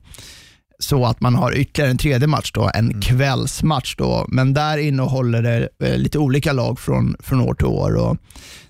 så 0.78 1.06
att 1.06 1.20
man 1.20 1.34
har 1.34 1.56
ytterligare 1.56 1.90
en 1.90 1.98
tredje 1.98 2.28
match, 2.28 2.52
då, 2.52 2.70
en 2.74 3.00
kvällsmatch. 3.00 3.94
Då, 3.96 4.26
men 4.28 4.54
där 4.54 4.78
innehåller 4.78 5.42
det 5.42 5.68
eh, 5.80 5.98
lite 5.98 6.18
olika 6.18 6.52
lag 6.52 6.80
från, 6.80 7.16
från 7.20 7.40
år 7.40 7.54
till 7.54 7.66
år. 7.66 7.96
Och 7.96 8.16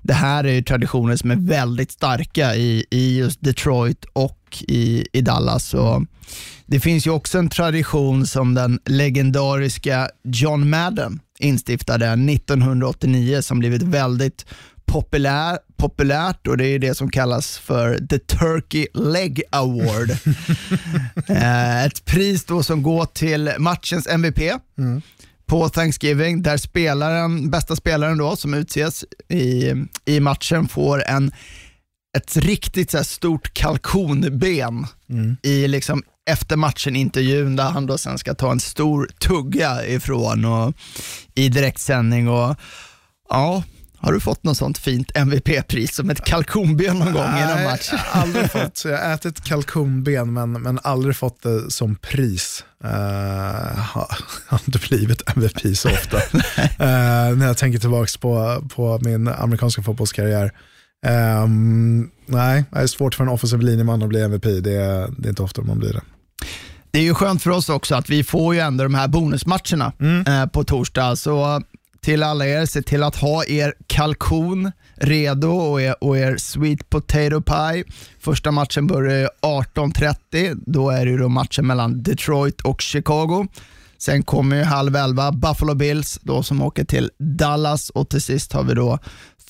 det 0.03 0.15
här 0.15 0.45
är 0.45 0.53
ju 0.53 0.63
traditioner 0.63 1.17
som 1.17 1.31
är 1.31 1.37
väldigt 1.37 1.91
starka 1.91 2.55
i, 2.55 2.87
i 2.91 3.19
just 3.19 3.41
Detroit 3.41 4.05
och 4.13 4.63
i, 4.69 5.07
i 5.13 5.21
Dallas. 5.21 5.75
Och 5.75 6.03
det 6.67 6.81
finns 6.81 7.07
ju 7.07 7.11
också 7.11 7.39
en 7.39 7.49
tradition 7.49 8.27
som 8.27 8.55
den 8.55 8.81
legendariska 8.85 10.09
John 10.25 10.71
Madden 10.71 11.21
instiftade 11.39 12.07
1989 12.07 13.43
som 13.43 13.59
blivit 13.59 13.83
väldigt 13.83 14.47
populär, 14.87 15.59
populärt 15.89 16.47
och 16.47 16.57
det 16.57 16.67
är 16.67 16.79
det 16.79 16.95
som 16.95 17.11
kallas 17.11 17.59
för 17.59 17.99
The 17.99 18.19
Turkey 18.19 18.87
Leg 18.95 19.43
Award. 19.51 20.11
Eh, 21.29 21.85
ett 21.85 22.05
pris 22.05 22.45
då 22.45 22.63
som 22.63 22.83
går 22.83 23.07
till 23.07 23.53
matchens 23.59 24.07
MVP 24.07 24.39
på 25.47 25.69
Thanksgiving 25.69 26.43
där 26.43 26.57
spelaren, 26.57 27.51
bästa 27.51 27.77
spelaren 27.77 28.19
då 28.19 28.37
som 28.37 28.55
utses 28.55 29.05
i, 29.29 29.73
i 30.05 30.21
matchen 30.21 30.69
får 30.69 31.05
en 31.05 31.33
ett 32.17 32.37
riktigt 32.37 32.91
så 32.91 33.05
stort 33.05 33.55
kalkonben 33.55 34.87
i 35.43 35.69
liksom 35.69 36.03
efter 36.31 36.57
matchen 36.57 36.97
intervjun 36.97 37.57
där 37.57 37.71
han 37.71 37.87
då 37.87 37.99
sen 37.99 38.19
ska 38.19 38.35
ta 38.35 38.53
en 38.53 38.61
stor 38.61 39.09
tugga 39.19 39.87
ifrån 39.87 40.45
och 40.45 40.75
i 41.35 41.49
direktsändning 41.49 42.29
och 42.29 42.57
ja, 43.29 43.63
har 44.05 44.13
du 44.13 44.21
fått 44.21 44.45
något 44.45 44.57
sånt 44.57 44.79
fint 44.79 45.11
MVP-pris 45.15 45.95
som 45.95 46.11
ett 46.11 46.25
kalkonben 46.25 46.99
någon 46.99 47.13
gång 47.13 47.25
i 47.25 47.41
någon 47.41 47.55
Nej, 47.55 47.65
match? 47.65 47.93
aldrig 48.13 48.51
fått. 48.51 48.85
Jag 48.85 48.99
har 48.99 49.15
ätit 49.15 49.45
kalkonben 49.45 50.33
men, 50.33 50.53
men 50.53 50.79
aldrig 50.83 51.17
fått 51.17 51.43
det 51.43 51.71
som 51.71 51.97
pris. 51.97 52.65
Uh, 52.85 52.91
har 53.79 54.19
har 54.47 54.61
inte 54.67 54.79
blivit 54.89 55.23
MVP 55.37 55.77
så 55.77 55.91
ofta. 55.91 56.17
Eh, 56.79 57.37
när 57.37 57.47
jag 57.47 57.57
tänker 57.57 57.79
tillbaka 57.79 58.19
på, 58.21 58.65
på 58.75 58.99
min 59.03 59.29
amerikanska 59.29 59.83
fotbollskarriär. 59.83 60.53
Ehm, 61.07 62.11
nej, 62.27 62.65
det 62.71 62.79
är 62.79 62.87
svårt 62.87 63.15
för 63.15 63.25
en 63.25 63.31
offensiv 63.31 63.61
linjeman 63.61 64.03
att 64.03 64.09
bli 64.09 64.23
MVP. 64.23 64.45
Det 64.45 64.75
är, 64.75 65.09
det 65.19 65.29
är 65.29 65.31
inte 65.31 65.43
ofta 65.43 65.63
man 65.63 65.79
blir 65.79 65.93
det. 65.93 66.01
Det 66.91 66.99
är 66.99 67.03
ju 67.03 67.15
skönt 67.15 67.43
för 67.43 67.51
oss 67.51 67.69
också 67.69 67.95
att 67.95 68.11
vi 68.11 68.25
får 68.25 68.55
ju 68.55 68.61
ändå 68.61 68.85
de 68.85 68.95
här 68.95 69.09
bonusmatcherna 69.09 69.93
eh, 70.27 70.47
på 70.47 70.65
torsdag. 70.65 71.17
Så 71.17 71.63
till 72.05 72.23
alla 72.23 72.47
er, 72.47 72.67
se 72.67 72.83
till 72.83 73.03
att 73.03 73.17
ha 73.17 73.45
er 73.45 73.75
kalkon 73.87 74.73
redo 74.97 75.49
och 75.49 75.83
er, 75.83 75.95
och 76.05 76.19
er 76.19 76.37
sweet 76.37 76.91
potato 76.91 77.41
pie. 77.41 77.85
Första 78.21 78.51
matchen 78.51 78.87
börjar 78.87 79.31
18.30. 79.43 80.63
Då 80.67 80.91
är 80.91 81.07
det 81.07 81.17
då 81.17 81.29
matchen 81.29 81.67
mellan 81.67 82.03
Detroit 82.03 82.61
och 82.61 82.81
Chicago. 82.81 83.47
Sen 83.99 84.23
kommer 84.23 84.57
ju 84.57 84.63
halv 84.63 84.97
elva 84.97 85.33
Buffalo 85.33 85.75
Bills 85.75 86.19
då 86.23 86.43
som 86.43 86.63
åker 86.63 86.85
till 86.85 87.11
Dallas 87.19 87.91
och 87.91 88.09
till 88.09 88.23
sist 88.23 88.53
har 88.53 88.63
vi 88.63 88.75
då 88.75 88.99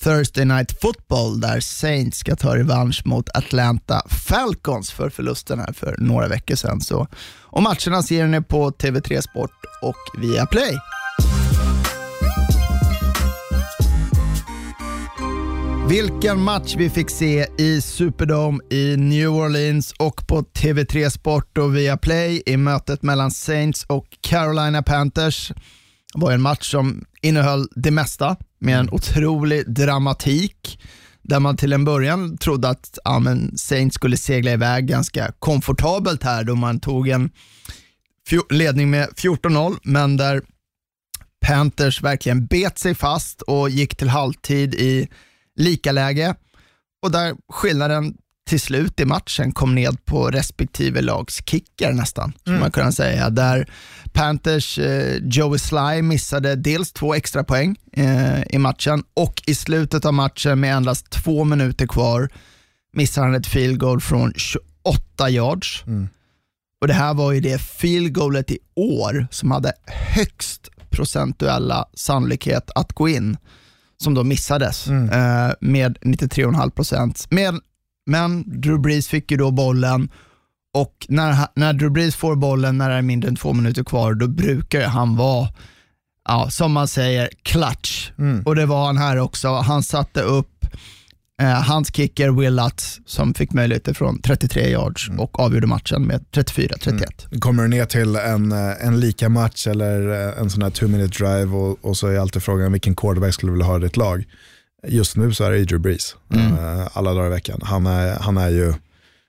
Thursday 0.03 0.45
Night 0.45 0.81
Football 0.81 1.39
där 1.39 1.59
Saints 1.59 2.17
ska 2.17 2.35
ta 2.35 2.55
revansch 2.55 3.01
mot 3.05 3.29
Atlanta 3.29 4.01
Falcons 4.09 4.91
för 4.91 5.09
förlusten 5.09 5.59
här 5.59 5.73
för 5.73 5.95
några 5.99 6.27
veckor 6.27 6.55
sedan. 6.55 6.81
Så, 6.81 7.07
och 7.41 7.63
matcherna 7.63 8.03
ser 8.03 8.27
ni 8.27 8.41
på 8.41 8.71
TV3 8.71 9.21
Sport 9.21 9.51
och 9.81 10.21
via 10.21 10.45
Play. 10.45 10.94
Vilken 15.89 16.41
match 16.41 16.75
vi 16.77 16.89
fick 16.89 17.09
se 17.09 17.47
i 17.57 17.81
Superdome 17.81 18.63
i 18.69 18.97
New 18.97 19.29
Orleans 19.29 19.93
och 19.99 20.27
på 20.27 20.41
TV3 20.41 21.09
Sport 21.09 21.57
och 21.57 21.75
via 21.75 21.97
Play 21.97 22.43
i 22.45 22.57
mötet 22.57 23.01
mellan 23.03 23.31
Saints 23.31 23.83
och 23.83 24.05
Carolina 24.21 24.83
Panthers. 24.83 25.51
Det 26.13 26.19
var 26.21 26.31
en 26.31 26.41
match 26.41 26.71
som 26.71 27.05
innehöll 27.21 27.67
det 27.75 27.91
mesta 27.91 28.37
med 28.59 28.79
en 28.79 28.89
otrolig 28.89 29.73
dramatik 29.73 30.79
där 31.21 31.39
man 31.39 31.57
till 31.57 31.73
en 31.73 31.85
början 31.85 32.37
trodde 32.37 32.69
att 32.69 32.97
ja, 33.03 33.19
men 33.19 33.57
Saints 33.57 33.95
skulle 33.95 34.17
segla 34.17 34.51
iväg 34.51 34.87
ganska 34.87 35.31
komfortabelt 35.39 36.23
här 36.23 36.43
då 36.43 36.55
man 36.55 36.79
tog 36.79 37.07
en 37.07 37.29
ledning 38.49 38.89
med 38.89 39.09
14-0 39.09 39.77
men 39.83 40.17
där 40.17 40.41
Panthers 41.45 42.01
verkligen 42.01 42.45
bet 42.45 42.79
sig 42.79 42.95
fast 42.95 43.41
och 43.41 43.69
gick 43.69 43.95
till 43.95 44.09
halvtid 44.09 44.75
i 44.75 45.07
likaläge 45.55 46.35
och 47.01 47.11
där 47.11 47.35
skillnaden 47.53 48.17
till 48.49 48.59
slut 48.59 48.99
i 48.99 49.05
matchen 49.05 49.51
kom 49.51 49.75
ned 49.75 50.05
på 50.05 50.27
respektive 50.31 51.01
lags 51.01 51.41
kicker 51.45 51.93
nästan, 51.93 52.33
skulle 52.41 52.59
man 52.59 52.71
kunna 52.71 52.91
säga. 52.91 53.29
Där 53.29 53.69
Panthers 54.13 54.79
eh, 54.79 55.17
Joey 55.23 55.59
Sly 55.59 56.01
missade 56.01 56.55
dels 56.55 56.91
två 56.93 57.13
extra 57.13 57.43
poäng 57.43 57.75
eh, 57.93 58.41
i 58.49 58.57
matchen 58.57 59.03
och 59.13 59.41
i 59.47 59.55
slutet 59.55 60.05
av 60.05 60.13
matchen 60.13 60.59
med 60.59 60.75
endast 60.75 61.09
två 61.09 61.43
minuter 61.43 61.87
kvar 61.87 62.29
missade 62.93 63.27
han 63.27 63.35
ett 63.35 63.47
field 63.47 63.79
goal 63.79 64.01
från 64.01 64.33
28 64.35 65.29
yards. 65.29 65.83
Och 66.81 66.87
Det 66.87 66.93
här 66.93 67.13
var 67.13 67.31
ju 67.31 67.39
det 67.39 67.61
field 67.61 68.13
goalet 68.13 68.51
i 68.51 68.57
år 68.75 69.27
som 69.31 69.51
hade 69.51 69.73
högst 69.85 70.69
procentuella 70.89 71.85
sannolikhet 71.93 72.71
att 72.75 72.93
gå 72.93 73.09
in, 73.09 73.37
som 73.97 74.13
då 74.13 74.23
missades 74.23 74.87
eh, 74.87 75.51
med 75.59 75.97
93,5 76.01 76.69
procent. 76.69 77.27
Men, 77.29 77.61
men 78.05 78.61
Drew 78.61 78.81
Brees 78.81 79.07
fick 79.07 79.31
ju 79.31 79.37
då 79.37 79.51
bollen 79.51 80.09
och 80.75 81.05
när, 81.09 81.47
när 81.55 81.73
Drew 81.73 81.91
Brees 81.91 82.15
får 82.15 82.35
bollen 82.35 82.77
när 82.77 82.89
det 82.89 82.95
är 82.95 83.01
mindre 83.01 83.29
än 83.29 83.35
två 83.35 83.53
minuter 83.53 83.83
kvar, 83.83 84.13
då 84.13 84.27
brukar 84.27 84.87
han 84.87 85.15
vara, 85.15 85.47
ja, 86.27 86.49
som 86.49 86.71
man 86.71 86.87
säger, 86.87 87.29
clutch. 87.43 88.11
Och 88.45 88.55
det 88.55 88.65
var 88.65 88.85
han 88.85 88.97
här 88.97 89.17
också. 89.17 89.53
Han 89.53 89.83
satte 89.83 90.21
upp 90.21 90.54
hans 91.43 91.91
kicker 91.91 92.29
Will 92.29 92.55
Lutz 92.55 93.01
som 93.05 93.33
fick 93.33 93.53
möjligheter 93.53 93.93
från 93.93 94.21
33 94.21 94.69
yards 94.69 95.09
och 95.17 95.39
avgjorde 95.39 95.67
matchen 95.67 96.03
med 96.03 96.25
34-31. 96.31 97.39
Kommer 97.39 97.63
du 97.63 97.69
ner 97.69 97.85
till 97.85 98.15
en, 98.15 98.51
eh, 98.51 98.87
en 98.87 98.99
lika 98.99 99.29
match 99.29 99.67
eller 99.67 100.27
eh, 100.27 100.41
en 100.41 100.49
sån 100.49 100.61
här 100.61 100.69
two 100.69 100.87
minute 100.87 101.23
drive 101.23 101.57
och, 101.57 101.85
och 101.85 101.97
så 101.97 102.07
är 102.07 102.19
alltid 102.19 102.43
frågan 102.43 102.71
vilken 102.71 102.95
quarterback 102.95 103.33
skulle 103.33 103.51
du 103.51 103.53
vilja 103.53 103.65
ha 103.67 103.77
i 103.77 103.81
ditt 103.81 103.97
lag? 103.97 104.23
Just 104.87 105.17
nu 105.17 105.33
så 105.33 105.43
är 105.43 105.51
det 105.51 105.63
Drew 105.63 105.81
Brees, 105.81 106.15
eh, 106.33 106.87
alla 106.93 107.13
dagar 107.13 107.27
i 107.27 107.29
veckan. 107.29 107.59
Han 107.63 107.85
är, 107.85 108.19
han 108.19 108.37
är 108.37 108.49
ju, 108.49 108.73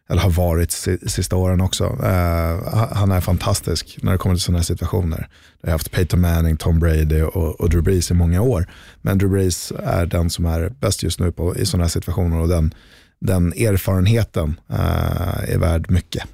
eller 0.08 0.22
har 0.22 0.30
varit 0.30 0.72
sista 1.06 1.36
åren 1.36 1.60
också, 1.60 1.84
Uh, 1.84 2.86
han 2.92 3.12
är 3.12 3.20
fantastisk 3.20 3.98
när 4.02 4.12
det 4.12 4.18
kommer 4.18 4.34
till 4.34 4.42
sådana 4.42 4.58
här 4.58 4.64
situationer. 4.64 5.28
Jag 5.60 5.68
har 5.68 5.72
haft 5.72 5.90
Peyton 5.90 6.20
Manning, 6.20 6.56
Tom 6.56 6.78
Brady 6.78 7.22
och, 7.22 7.60
och 7.60 7.70
Drew 7.70 7.82
Brees 7.82 8.10
i 8.10 8.14
många 8.14 8.42
år. 8.42 8.66
Men 9.02 9.18
Drew 9.18 9.30
Brees 9.30 9.72
är 9.78 10.06
den 10.06 10.30
som 10.30 10.46
är 10.46 10.68
bäst 10.80 11.02
just 11.02 11.20
nu 11.20 11.32
på, 11.32 11.56
i 11.56 11.66
sådana 11.66 11.84
här 11.84 11.88
situationer 11.88 12.40
och 12.40 12.48
den, 12.48 12.74
den 13.20 13.52
erfarenheten 13.52 14.60
eh, 14.70 15.54
är 15.54 15.58
värd 15.58 15.90
mycket. 15.90 16.24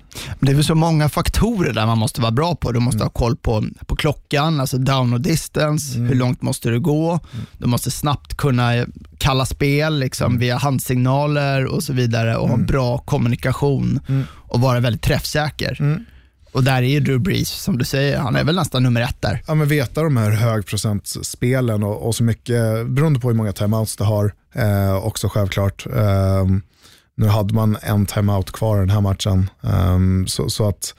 Det 0.41 0.53
är 0.53 0.55
väl 0.55 0.65
så 0.65 0.75
många 0.75 1.09
faktorer 1.09 1.73
där 1.73 1.87
man 1.87 1.99
måste 1.99 2.21
vara 2.21 2.33
bra 2.33 2.55
på. 2.55 2.73
Du 2.73 2.81
måste 2.81 3.03
ha 3.03 3.11
koll 3.11 3.37
på, 3.37 3.65
på 3.87 3.97
klockan, 3.97 4.61
alltså 4.61 4.79
down 4.79 5.12
och 5.12 5.21
distance, 5.21 5.99
hur 5.99 6.15
långt 6.15 6.43
måste 6.43 6.71
du 6.71 6.81
gå? 6.81 7.21
Du 7.59 7.67
måste 7.67 7.91
snabbt 7.91 8.37
kunna 8.37 8.87
kalla 9.19 9.47
spel 9.47 9.99
liksom, 9.99 10.39
via 10.39 10.57
handsignaler 10.57 11.67
och 11.67 11.83
så 11.83 11.93
vidare 11.93 12.37
och 12.37 12.49
ha 12.49 12.55
en 12.55 12.67
bra 12.67 12.99
kommunikation 12.99 14.01
och 14.49 14.61
vara 14.61 14.81
väldigt 14.81 15.03
träffsäker. 15.03 16.05
Och 16.52 16.64
där 16.64 16.82
är 16.82 16.87
ju 16.87 17.00
Drew 17.00 17.21
Brees, 17.21 17.49
som 17.49 17.78
du 17.78 17.85
säger, 17.85 18.18
han 18.18 18.37
är 18.37 18.44
väl 18.44 18.54
nästan 18.56 18.82
nummer 18.82 19.00
ett 19.00 19.16
där. 19.21 19.42
ja, 19.47 19.54
men 19.54 19.68
veta 19.68 20.02
de 20.02 20.16
här 20.16 20.30
högprocentspelen 20.30 21.82
och, 21.82 22.06
och 22.06 22.14
så 22.14 22.25
mycket, 22.25 22.87
beroende 22.87 23.21
på 23.21 23.28
hur 23.28 23.35
många 23.35 23.52
timeouts 23.52 23.97
du 23.97 24.04
har, 24.04 24.35
eh, 24.54 24.94
också 24.94 25.28
självklart. 25.28 25.87
Eh, 25.87 26.47
nu 27.14 27.26
hade 27.26 27.54
man 27.54 27.76
en 27.82 28.06
timeout 28.06 28.52
kvar 28.52 28.78
den 28.78 28.90
här 28.90 29.00
matchen, 29.00 29.50
eh, 29.62 29.99
så, 30.26 30.50
så 30.50 30.68
att 30.68 30.94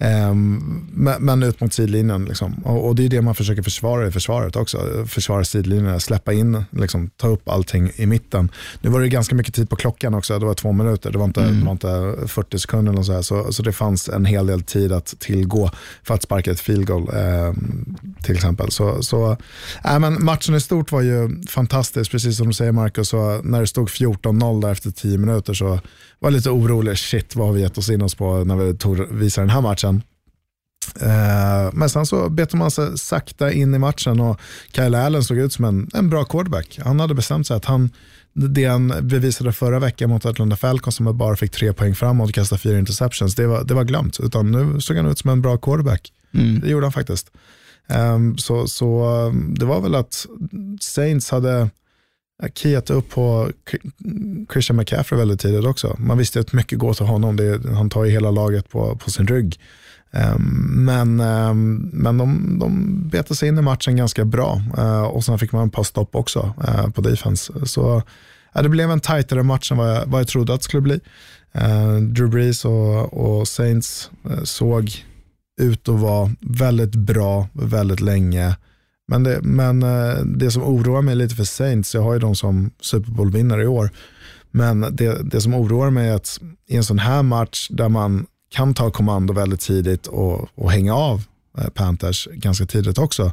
men, 0.00 1.14
men 1.20 1.42
ut 1.42 1.60
mot 1.60 1.72
sidlinjen. 1.72 2.24
Liksom. 2.24 2.54
Och, 2.54 2.88
och 2.88 2.94
det 2.94 3.04
är 3.04 3.08
det 3.08 3.22
man 3.22 3.34
försöker 3.34 3.62
försvara 3.62 4.06
i 4.06 4.10
försvaret 4.10 4.56
också. 4.56 5.06
Försvara 5.06 5.44
sidlinjen, 5.44 6.00
släppa 6.00 6.32
in, 6.32 6.64
liksom, 6.70 7.10
ta 7.16 7.28
upp 7.28 7.48
allting 7.48 7.92
i 7.96 8.06
mitten. 8.06 8.50
Nu 8.80 8.90
var 8.90 9.00
det 9.00 9.08
ganska 9.08 9.34
mycket 9.34 9.54
tid 9.54 9.70
på 9.70 9.76
klockan 9.76 10.14
också. 10.14 10.38
Det 10.38 10.46
var 10.46 10.54
två 10.54 10.72
minuter, 10.72 11.12
det 11.12 11.18
var 11.18 11.24
inte, 11.24 11.40
det 11.40 11.64
var 11.64 11.72
inte 11.72 12.14
40 12.26 12.58
sekunder. 12.58 12.92
eller 12.92 13.02
så, 13.02 13.12
här. 13.12 13.22
Så, 13.22 13.52
så 13.52 13.62
det 13.62 13.72
fanns 13.72 14.08
en 14.08 14.24
hel 14.24 14.46
del 14.46 14.62
tid 14.62 14.92
att 14.92 15.14
tillgå 15.18 15.70
för 16.02 16.14
att 16.14 16.22
sparka 16.22 16.50
ett 16.50 16.60
field 16.60 16.86
goal 16.86 17.10
ehm, 17.14 17.96
till 18.22 18.34
exempel. 18.34 18.70
Så, 18.70 19.02
så, 19.02 19.36
äh, 19.84 19.98
men 19.98 20.24
matchen 20.24 20.54
i 20.54 20.60
stort 20.60 20.92
var 20.92 21.02
ju 21.02 21.42
fantastisk, 21.48 22.10
precis 22.10 22.36
som 22.36 22.46
du 22.46 22.52
säger 22.52 22.72
Marcus. 22.72 23.08
Så 23.08 23.40
när 23.42 23.60
det 23.60 23.66
stod 23.66 23.88
14-0 23.88 24.62
där 24.62 24.72
efter 24.72 24.90
10 24.90 25.18
minuter 25.18 25.54
så 25.54 25.80
var 26.20 26.30
lite 26.30 26.50
orolig. 26.50 26.98
Shit, 26.98 27.36
vad 27.36 27.46
har 27.46 27.54
vi 27.54 27.60
gett 27.60 27.78
oss 27.78 27.90
in 27.90 28.02
oss 28.02 28.14
på 28.14 28.44
när 28.44 28.56
vi 28.56 28.74
tog, 28.74 28.98
visade 29.10 29.46
den 29.46 29.50
här 29.50 29.60
matchen? 29.60 30.02
Eh, 31.00 31.72
men 31.72 31.90
sen 31.90 32.06
så 32.06 32.28
bet 32.28 32.54
man 32.54 32.70
sig 32.70 32.98
sakta 32.98 33.52
in 33.52 33.74
i 33.74 33.78
matchen 33.78 34.20
och 34.20 34.40
Kyle 34.72 34.94
Allen 34.94 35.24
såg 35.24 35.38
ut 35.38 35.52
som 35.52 35.64
en, 35.64 35.90
en 35.94 36.10
bra 36.10 36.24
quarterback. 36.24 36.78
Han 36.84 37.00
hade 37.00 37.14
bestämt 37.14 37.46
sig 37.46 37.56
att 37.56 37.64
han, 37.64 37.90
det 38.32 38.64
han 38.64 38.94
bevisade 39.00 39.52
förra 39.52 39.78
veckan 39.78 40.10
mot 40.10 40.26
Atlanta 40.26 40.56
Falcons 40.56 40.96
som 40.96 41.18
bara 41.18 41.36
fick 41.36 41.50
tre 41.50 41.72
poäng 41.72 41.94
framåt 41.94 42.28
och 42.28 42.34
kastade 42.34 42.60
fyra 42.60 42.78
interceptions, 42.78 43.34
det 43.34 43.46
var, 43.46 43.64
det 43.64 43.74
var 43.74 43.84
glömt. 43.84 44.20
Utan 44.20 44.50
nu 44.50 44.80
såg 44.80 44.96
han 44.96 45.06
ut 45.06 45.18
som 45.18 45.30
en 45.30 45.42
bra 45.42 45.56
quarterback. 45.58 46.12
Det 46.62 46.68
gjorde 46.68 46.86
han 46.86 46.92
faktiskt. 46.92 47.30
Ehm, 47.88 48.38
så, 48.38 48.66
så 48.66 49.04
um, 49.26 49.54
det 49.58 49.64
var 49.64 49.80
väl 49.80 49.94
att 49.94 50.26
Saints 50.80 51.30
hade 51.30 51.70
keyat 52.54 52.90
upp 52.90 53.10
på 53.10 53.50
Christian 54.52 54.76
McCaffrey 54.76 55.18
väldigt 55.18 55.40
tidigt 55.40 55.64
också. 55.64 55.96
Man 55.98 56.18
visste 56.18 56.40
att 56.40 56.52
mycket 56.52 56.78
går 56.78 56.94
till 56.94 57.06
honom. 57.06 57.36
Det, 57.36 57.60
han 57.74 57.90
tar 57.90 58.04
ju 58.04 58.10
hela 58.10 58.30
laget 58.30 58.68
på, 58.68 58.96
på 58.96 59.10
sin 59.10 59.26
rygg. 59.26 59.58
Um, 60.12 60.84
men 60.84 61.20
um, 61.20 61.90
men 61.92 62.18
de, 62.18 62.58
de 62.58 63.00
betade 63.08 63.34
sig 63.34 63.48
in 63.48 63.58
i 63.58 63.62
matchen 63.62 63.96
ganska 63.96 64.24
bra 64.24 64.62
uh, 64.78 65.02
och 65.02 65.24
sen 65.24 65.38
fick 65.38 65.52
man 65.52 65.68
ett 65.68 65.74
par 65.74 65.82
stopp 65.82 66.14
också 66.14 66.54
uh, 66.68 66.90
på 66.90 67.00
defense. 67.00 67.52
Så 67.66 67.96
uh, 67.96 68.62
det 68.62 68.68
blev 68.68 68.90
en 68.90 69.00
tajtare 69.00 69.42
match 69.42 69.72
än 69.72 69.78
vad 69.78 69.96
jag, 69.96 70.06
vad 70.06 70.20
jag 70.20 70.28
trodde 70.28 70.54
att 70.54 70.60
det 70.60 70.64
skulle 70.64 70.80
bli. 70.80 71.00
Uh, 71.56 71.96
Drew 71.96 72.30
Brees 72.30 72.64
och, 72.64 73.14
och 73.14 73.48
Saints 73.48 74.10
uh, 74.30 74.42
såg 74.44 75.04
ut 75.60 75.88
att 75.88 76.00
vara 76.00 76.30
väldigt 76.40 76.94
bra 76.94 77.48
väldigt 77.52 78.00
länge. 78.00 78.56
Men, 79.10 79.22
det, 79.22 79.40
men 79.42 79.82
eh, 79.82 80.24
det 80.24 80.50
som 80.50 80.62
oroar 80.62 81.02
mig 81.02 81.14
lite 81.16 81.34
för 81.34 81.44
Saints, 81.44 81.94
jag 81.94 82.02
har 82.02 82.12
ju 82.12 82.18
dem 82.18 82.34
som 82.34 82.70
Super 82.80 83.10
Bowl-vinnare 83.10 83.62
i 83.62 83.66
år, 83.66 83.90
men 84.50 84.80
det, 84.80 85.30
det 85.30 85.40
som 85.40 85.54
oroar 85.54 85.90
mig 85.90 86.08
är 86.08 86.14
att 86.14 86.38
i 86.66 86.76
en 86.76 86.84
sån 86.84 86.98
här 86.98 87.22
match 87.22 87.68
där 87.70 87.88
man 87.88 88.26
kan 88.54 88.74
ta 88.74 88.90
kommando 88.90 89.32
väldigt 89.32 89.60
tidigt 89.60 90.06
och, 90.06 90.48
och 90.54 90.70
hänga 90.70 90.94
av 90.94 91.22
eh, 91.58 91.68
Panthers 91.68 92.28
ganska 92.32 92.66
tidigt 92.66 92.98
också, 92.98 93.32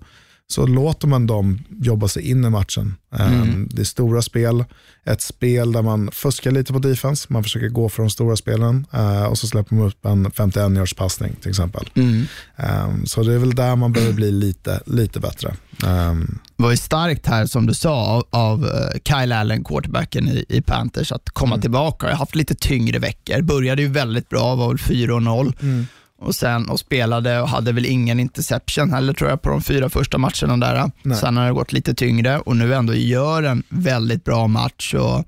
så 0.50 0.66
låter 0.66 1.08
man 1.08 1.28
dem 1.28 1.60
jobba 1.70 2.08
sig 2.08 2.30
in 2.30 2.46
i 2.46 2.50
matchen. 2.50 2.96
Ehm, 3.16 3.34
mm. 3.34 3.70
Det 3.72 3.82
är 3.82 3.86
stora 3.86 4.22
spel, 4.22 4.66
ett 5.06 5.22
spel 5.22 5.72
där 5.72 5.82
man 5.82 6.12
fuskar 6.12 6.52
lite 6.52 6.74
på 6.74 6.80
defense, 6.80 7.28
man 7.30 7.44
försöker 7.44 7.70
gå 7.70 7.90
för 7.90 8.04
de 8.04 8.10
stora 8.10 8.36
spelen 8.36 8.86
uh, 8.94 9.24
och 9.24 9.38
så 9.38 9.48
släpper 9.48 9.76
man 9.76 9.88
upp 9.88 10.06
en 10.06 10.32
51 10.32 10.72
yards 10.72 10.94
passning 10.94 11.36
till 11.42 11.50
exempel. 11.50 11.90
Mm. 11.96 12.26
Um, 12.56 13.06
så 13.06 13.24
det 13.24 13.34
är 13.34 13.38
väl 13.38 13.56
där 13.56 13.76
man 13.76 13.94
behöver 13.94 14.14
bli 14.14 14.32
lite, 14.32 14.82
lite 14.86 15.20
bättre. 15.20 15.56
Det 15.78 16.64
var 16.64 16.72
ju 16.72 16.78
starkt 16.78 17.28
här 17.28 17.46
som 17.46 17.66
du 17.66 17.74
sa 17.74 18.24
av, 18.30 18.64
uh, 18.64 18.72
Kyle 19.04 19.32
Allen, 19.32 19.64
quarterbacken 19.64 20.28
i, 20.28 20.46
i 20.50 20.62
Panthers, 20.62 21.12
att 21.12 21.30
komma 21.30 21.56
mm. 21.56 21.62
tillbaka. 21.62 22.06
Jag 22.06 22.14
har 22.14 22.20
haft 22.20 22.36
lite 22.36 22.56
tyngre 22.56 23.00
veckor, 23.00 23.42
började 23.42 23.82
ju 23.82 23.88
väldigt 23.88 24.30
bra, 24.30 24.56
var 24.56 24.68
väl 24.68 24.78
4-0. 24.78 25.88
Och 26.20 26.36
sen 26.36 26.70
och 26.70 26.80
spelade 26.80 27.42
och 27.42 27.50
hade 27.50 27.72
väl 27.72 27.86
ingen 27.86 28.20
interception 28.20 28.94
heller 28.94 29.14
tror 29.14 29.30
jag 29.30 29.42
på 29.42 29.50
de 29.50 29.62
fyra 29.62 29.90
första 29.90 30.18
matcherna 30.18 30.58
där. 30.58 30.92
Nej. 31.02 31.18
Sen 31.18 31.38
har 31.38 31.46
det 31.46 31.54
gått 31.54 31.74
lite 31.74 31.94
tyngre 31.94 32.40
och 32.40 32.58
nu 32.58 32.74
ändå 32.74 32.94
gör 32.94 33.44
en 33.44 33.64
väldigt 33.70 34.24
bra 34.24 34.48
match. 34.48 34.94
Och 34.94 35.26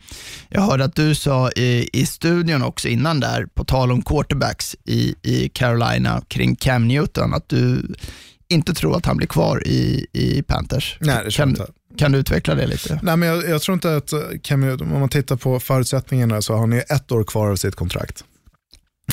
jag 0.50 0.62
hörde 0.62 0.84
att 0.84 0.96
du 0.96 1.16
sa 1.16 1.52
i, 1.52 1.90
i 1.94 2.06
studion 2.06 2.64
också 2.64 2.88
innan 2.88 3.20
där, 3.20 3.46
på 3.54 3.64
tal 3.64 3.92
om 3.92 4.02
quarterbacks 4.02 4.76
i, 4.86 5.16
i 5.22 5.50
Carolina 5.50 6.22
kring 6.28 6.56
Cam 6.56 6.88
Newton, 6.88 7.34
att 7.34 7.50
du 7.50 7.96
inte 8.48 8.74
tror 8.74 8.98
att 8.98 9.06
han 9.06 9.18
blir 9.18 9.28
kvar 9.28 9.68
i, 9.68 10.06
i 10.14 10.44
Panthers. 10.44 10.98
Nej, 11.00 11.24
det 11.26 11.32
tror 11.32 11.48
jag 11.48 11.50
inte. 11.50 11.68
Kan 11.98 12.12
du 12.12 12.18
utveckla 12.18 12.56
det 12.56 12.68
lite? 12.68 13.00
Nej, 13.04 13.18
men 13.18 13.30
jag, 13.30 13.50
jag 13.50 13.62
tror 13.62 13.74
inte 13.74 13.96
att 13.96 14.14
Cam 14.44 14.62
Newton, 14.62 14.94
om 14.94 15.00
man 15.00 15.10
tittar 15.10 15.36
på 15.36 15.60
förutsättningarna 15.60 16.42
så 16.42 16.54
har 16.54 16.60
han 16.60 16.72
ju 16.72 16.80
ett 16.80 17.12
år 17.12 17.24
kvar 17.24 17.50
av 17.50 17.56
sitt 17.56 17.76
kontrakt 17.76 18.24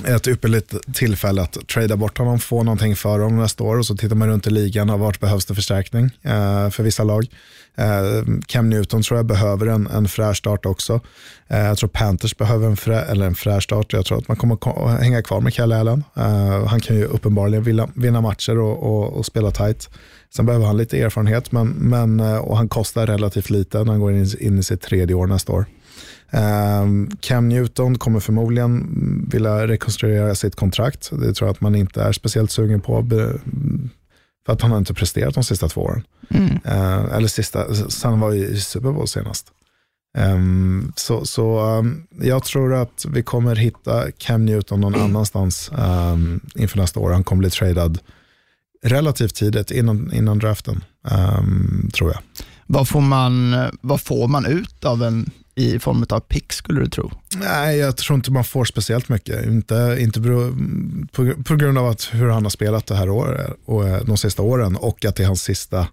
ett 0.04 0.28
ypperligt 0.28 0.74
tillfälle 0.94 1.42
att 1.42 1.68
trada 1.68 1.96
bort 1.96 2.18
honom, 2.18 2.38
få 2.38 2.62
någonting 2.62 2.96
för 2.96 3.18
honom 3.18 3.36
nästa 3.36 3.64
år 3.64 3.78
och 3.78 3.86
så 3.86 3.96
tittar 3.96 4.16
man 4.16 4.28
runt 4.28 4.46
i 4.46 4.50
ligan 4.50 4.90
och 4.90 4.98
vart 4.98 5.20
behövs 5.20 5.46
det 5.46 5.54
förstärkning 5.54 6.04
eh, 6.22 6.70
för 6.70 6.82
vissa 6.82 7.04
lag. 7.04 7.26
Eh, 7.76 8.24
Cam 8.46 8.70
Newton 8.70 9.02
tror 9.02 9.18
jag 9.18 9.26
behöver 9.26 9.66
en, 9.66 9.86
en 9.86 10.08
fräsch 10.08 10.36
start 10.36 10.66
också. 10.66 11.00
Eh, 11.48 11.58
jag 11.58 11.78
tror 11.78 11.88
Panthers 11.88 12.36
behöver 12.36 12.66
en, 12.66 12.76
frä, 12.76 13.00
eller 13.00 13.26
en 13.26 13.34
fräsch 13.34 13.62
start. 13.62 13.92
Jag 13.92 14.06
tror 14.06 14.18
att 14.18 14.28
man 14.28 14.36
kommer 14.36 14.88
hänga 15.02 15.22
kvar 15.22 15.40
med 15.40 15.54
Kalle 15.54 15.76
Allen. 15.76 16.04
Eh, 16.16 16.66
han 16.66 16.80
kan 16.80 16.96
ju 16.96 17.04
uppenbarligen 17.04 17.62
vinna, 17.64 17.88
vinna 17.94 18.20
matcher 18.20 18.58
och, 18.58 18.82
och, 18.82 19.12
och, 19.12 19.26
spela 19.26 19.50
tight. 19.50 19.90
Sen 20.34 20.46
behöver 20.46 20.66
han 20.66 20.76
lite 20.76 21.00
erfarenhet 21.00 21.52
men, 21.52 21.68
men, 21.68 22.20
eh, 22.20 22.36
och 22.36 22.56
han 22.56 22.68
kostar 22.68 23.06
relativt 23.06 23.50
lite 23.50 23.78
när 23.78 23.92
han 23.92 24.00
går 24.00 24.12
in, 24.12 24.36
in 24.40 24.58
i 24.58 24.62
sitt 24.62 24.82
tredje 24.82 25.14
år 25.14 25.26
nästa 25.26 25.52
år. 25.52 25.66
Um, 26.30 27.10
Cam 27.20 27.48
Newton 27.48 27.98
kommer 27.98 28.20
förmodligen 28.20 28.86
vilja 29.30 29.66
rekonstruera 29.66 30.34
sitt 30.34 30.56
kontrakt. 30.56 31.10
Det 31.10 31.34
tror 31.34 31.48
jag 31.48 31.54
att 31.54 31.60
man 31.60 31.74
inte 31.74 32.02
är 32.02 32.12
speciellt 32.12 32.50
sugen 32.50 32.80
på. 32.80 33.06
För 34.46 34.52
att 34.52 34.62
han 34.62 34.70
har 34.70 34.78
inte 34.78 34.94
presterat 34.94 35.34
de 35.34 35.44
sista 35.44 35.68
två 35.68 35.80
åren. 35.80 36.02
Mm. 36.30 36.50
Uh, 36.50 37.14
eller 37.16 37.28
sista, 37.28 37.74
sen 37.74 38.10
han 38.10 38.20
var 38.20 38.34
i 38.34 38.60
Super 38.60 38.90
Bowl 38.90 39.08
senast. 39.08 39.46
Um, 40.18 40.92
så 40.96 41.24
så 41.24 41.60
um, 41.60 42.06
jag 42.20 42.44
tror 42.44 42.74
att 42.74 43.06
vi 43.08 43.22
kommer 43.22 43.56
hitta 43.56 44.10
Cam 44.18 44.44
Newton 44.44 44.80
någon 44.80 44.94
annanstans 44.94 45.70
um, 45.78 46.40
inför 46.54 46.78
nästa 46.78 47.00
år. 47.00 47.10
Han 47.10 47.24
kommer 47.24 47.40
bli 47.40 47.50
tradad 47.50 47.98
relativt 48.82 49.34
tidigt 49.34 49.70
innan, 49.70 50.12
innan 50.12 50.38
draften, 50.38 50.84
tror 51.92 52.12
jag. 52.12 52.20
Vad 52.66 52.88
får, 52.88 53.00
man, 53.00 53.54
vad 53.80 54.00
får 54.00 54.28
man 54.28 54.46
ut 54.46 54.84
av 54.84 55.02
en 55.02 55.30
i 55.56 55.78
form 55.78 56.06
av 56.08 56.20
pick 56.20 56.52
skulle 56.52 56.80
du 56.80 56.90
tro? 56.90 57.12
Nej, 57.36 57.78
jag 57.78 57.96
tror 57.96 58.16
inte 58.16 58.30
man 58.30 58.44
får 58.44 58.64
speciellt 58.64 59.08
mycket. 59.08 59.46
Inte, 59.46 59.96
inte 60.00 60.20
bero, 60.20 60.56
på, 61.12 61.42
på, 61.44 61.56
grund 61.56 61.78
av 61.78 61.88
att 61.88 62.08
hur 62.12 62.28
han 62.28 62.42
har 62.42 62.50
spelat 62.50 62.86
det 62.86 62.94
här 62.94 63.08
året, 63.08 63.56
och, 63.64 63.88
eh, 63.88 64.04
de 64.04 64.16
sista 64.16 64.42
åren 64.42 64.76
och 64.76 65.04
att 65.04 65.16
det 65.16 65.22
är 65.22 65.26
hans 65.26 65.42
sista 65.42 65.86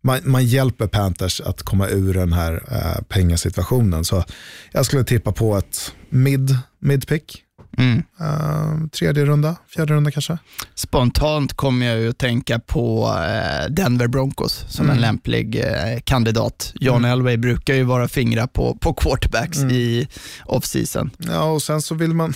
man, 0.00 0.20
man, 0.24 0.46
hjälper 0.46 0.86
Panthers 0.86 1.40
att 1.40 1.62
komma 1.62 1.88
ur 1.88 2.14
den 2.14 2.32
här 2.32 2.62
äh, 2.70 3.02
pengasituationen. 3.08 4.04
Så 4.04 4.24
jag 4.72 4.86
skulle 4.86 5.04
tippa 5.04 5.32
på 5.32 5.56
ett 5.56 5.92
mid, 6.08 6.58
mid 6.78 7.08
pick. 7.08 7.43
Mm. 7.78 8.02
Uh, 8.20 8.88
tredje 8.88 9.24
runda, 9.24 9.56
fjärde 9.68 9.94
runda 9.94 10.10
kanske. 10.10 10.38
Spontant 10.74 11.54
kommer 11.54 11.86
jag 11.86 12.00
ju 12.00 12.10
att 12.10 12.18
tänka 12.18 12.58
på 12.58 13.06
uh, 13.06 13.70
Denver 13.70 14.06
Broncos 14.06 14.64
som 14.68 14.84
mm. 14.84 14.96
en 14.96 15.00
lämplig 15.00 15.56
uh, 15.56 16.00
kandidat. 16.04 16.72
John 16.74 16.96
mm. 16.96 17.10
Elway 17.10 17.36
brukar 17.36 17.74
ju 17.74 17.82
vara 17.82 18.08
fingra 18.08 18.46
på, 18.46 18.74
på 18.74 18.94
quarterbacks 18.94 19.58
mm. 19.58 19.70
i 19.70 20.08
off-season. 20.44 21.10
Ja, 21.18 21.44
och 21.44 21.62
sen 21.62 21.82
så 21.82 21.94
vill 21.94 22.14
man, 22.14 22.34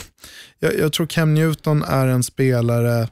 jag, 0.58 0.78
jag 0.78 0.92
tror 0.92 1.06
Cam 1.06 1.34
Newton 1.34 1.82
är 1.82 2.06
en 2.06 2.22
spelare 2.22 3.08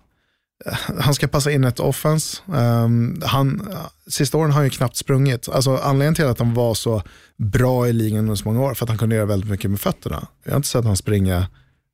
han 1.00 1.14
ska 1.14 1.28
passa 1.28 1.50
in 1.50 1.64
ett 1.64 1.80
offense. 1.80 2.42
Um, 2.46 3.22
han, 3.24 3.68
sista 4.06 4.38
åren 4.38 4.50
har 4.50 4.56
han 4.56 4.64
ju 4.64 4.70
knappt 4.70 4.96
sprungit. 4.96 5.48
Alltså, 5.48 5.76
anledningen 5.76 6.14
till 6.14 6.26
att 6.26 6.38
han 6.38 6.54
var 6.54 6.74
så 6.74 7.02
bra 7.36 7.88
i 7.88 7.92
ligan 7.92 8.18
under 8.18 8.34
så 8.34 8.48
många 8.48 8.62
år 8.62 8.74
för 8.74 8.84
att 8.84 8.88
han 8.88 8.98
kunde 8.98 9.16
göra 9.16 9.26
väldigt 9.26 9.50
mycket 9.50 9.70
med 9.70 9.80
fötterna. 9.80 10.26
Jag 10.44 10.52
har 10.52 10.56
inte 10.56 10.68
sett 10.68 10.84
han 10.84 10.96
springa 10.96 11.46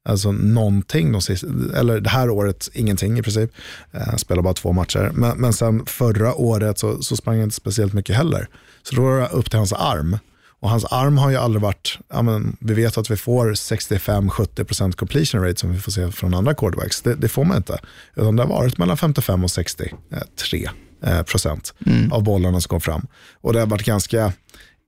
Alltså 0.04 0.32
någonting, 0.32 1.12
de 1.12 1.20
sista, 1.20 1.46
eller 1.76 2.00
det 2.00 2.10
här 2.10 2.30
året 2.30 2.70
ingenting 2.72 3.18
i 3.18 3.22
princip. 3.22 3.50
Eh, 3.92 4.16
spelar 4.16 4.42
bara 4.42 4.54
två 4.54 4.72
matcher. 4.72 5.10
Men, 5.14 5.38
men 5.38 5.52
sen 5.52 5.86
förra 5.86 6.34
året 6.34 6.78
så, 6.78 7.02
så 7.02 7.16
sprang 7.16 7.34
han 7.34 7.44
inte 7.44 7.56
speciellt 7.56 7.92
mycket 7.92 8.16
heller. 8.16 8.48
Så 8.82 8.94
då 8.94 9.02
var 9.02 9.20
det 9.20 9.28
upp 9.28 9.50
till 9.50 9.58
hans 9.58 9.72
arm. 9.72 10.18
Och 10.62 10.70
hans 10.70 10.84
arm 10.84 11.18
har 11.18 11.30
ju 11.30 11.36
aldrig 11.36 11.62
varit, 11.62 11.98
ja, 12.12 12.22
men, 12.22 12.56
vi 12.60 12.74
vet 12.74 12.98
att 12.98 13.10
vi 13.10 13.16
får 13.16 13.52
65-70% 13.52 14.92
completion 14.92 15.42
rate 15.42 15.60
som 15.60 15.72
vi 15.72 15.78
får 15.78 15.92
se 15.92 16.12
från 16.12 16.34
andra 16.34 16.54
quarterbacks. 16.54 17.02
Det, 17.02 17.14
det, 17.14 17.28
får 17.28 17.44
man 17.44 17.56
inte. 17.56 17.78
Utan 18.16 18.36
det 18.36 18.42
har 18.42 18.48
varit 18.48 18.78
mellan 18.78 18.96
55 18.96 19.44
och 19.44 19.50
63 19.50 20.70
eh, 21.04 21.22
procent 21.22 21.74
mm. 21.86 22.12
av 22.12 22.22
bollarna 22.22 22.60
som 22.60 22.68
kom 22.68 22.80
fram. 22.80 23.06
Och 23.40 23.52
det 23.52 23.58
har 23.58 23.66
varit 23.66 23.86
ganska 23.86 24.32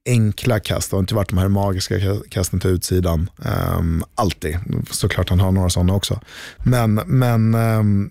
enkla 0.06 0.60
kast. 0.60 0.90
Det 0.90 0.96
har 0.96 1.00
inte 1.00 1.14
varit 1.14 1.28
de 1.28 1.38
här 1.38 1.48
magiska 1.48 1.94
kasten 2.30 2.60
till 2.60 2.70
utsidan. 2.70 3.30
Um, 3.78 4.04
alltid. 4.14 4.58
Såklart 4.90 5.30
han 5.30 5.40
har 5.40 5.52
några 5.52 5.70
sådana 5.70 5.94
också. 5.94 6.20
Men, 6.64 6.94
men 6.94 7.54
um, 7.54 8.10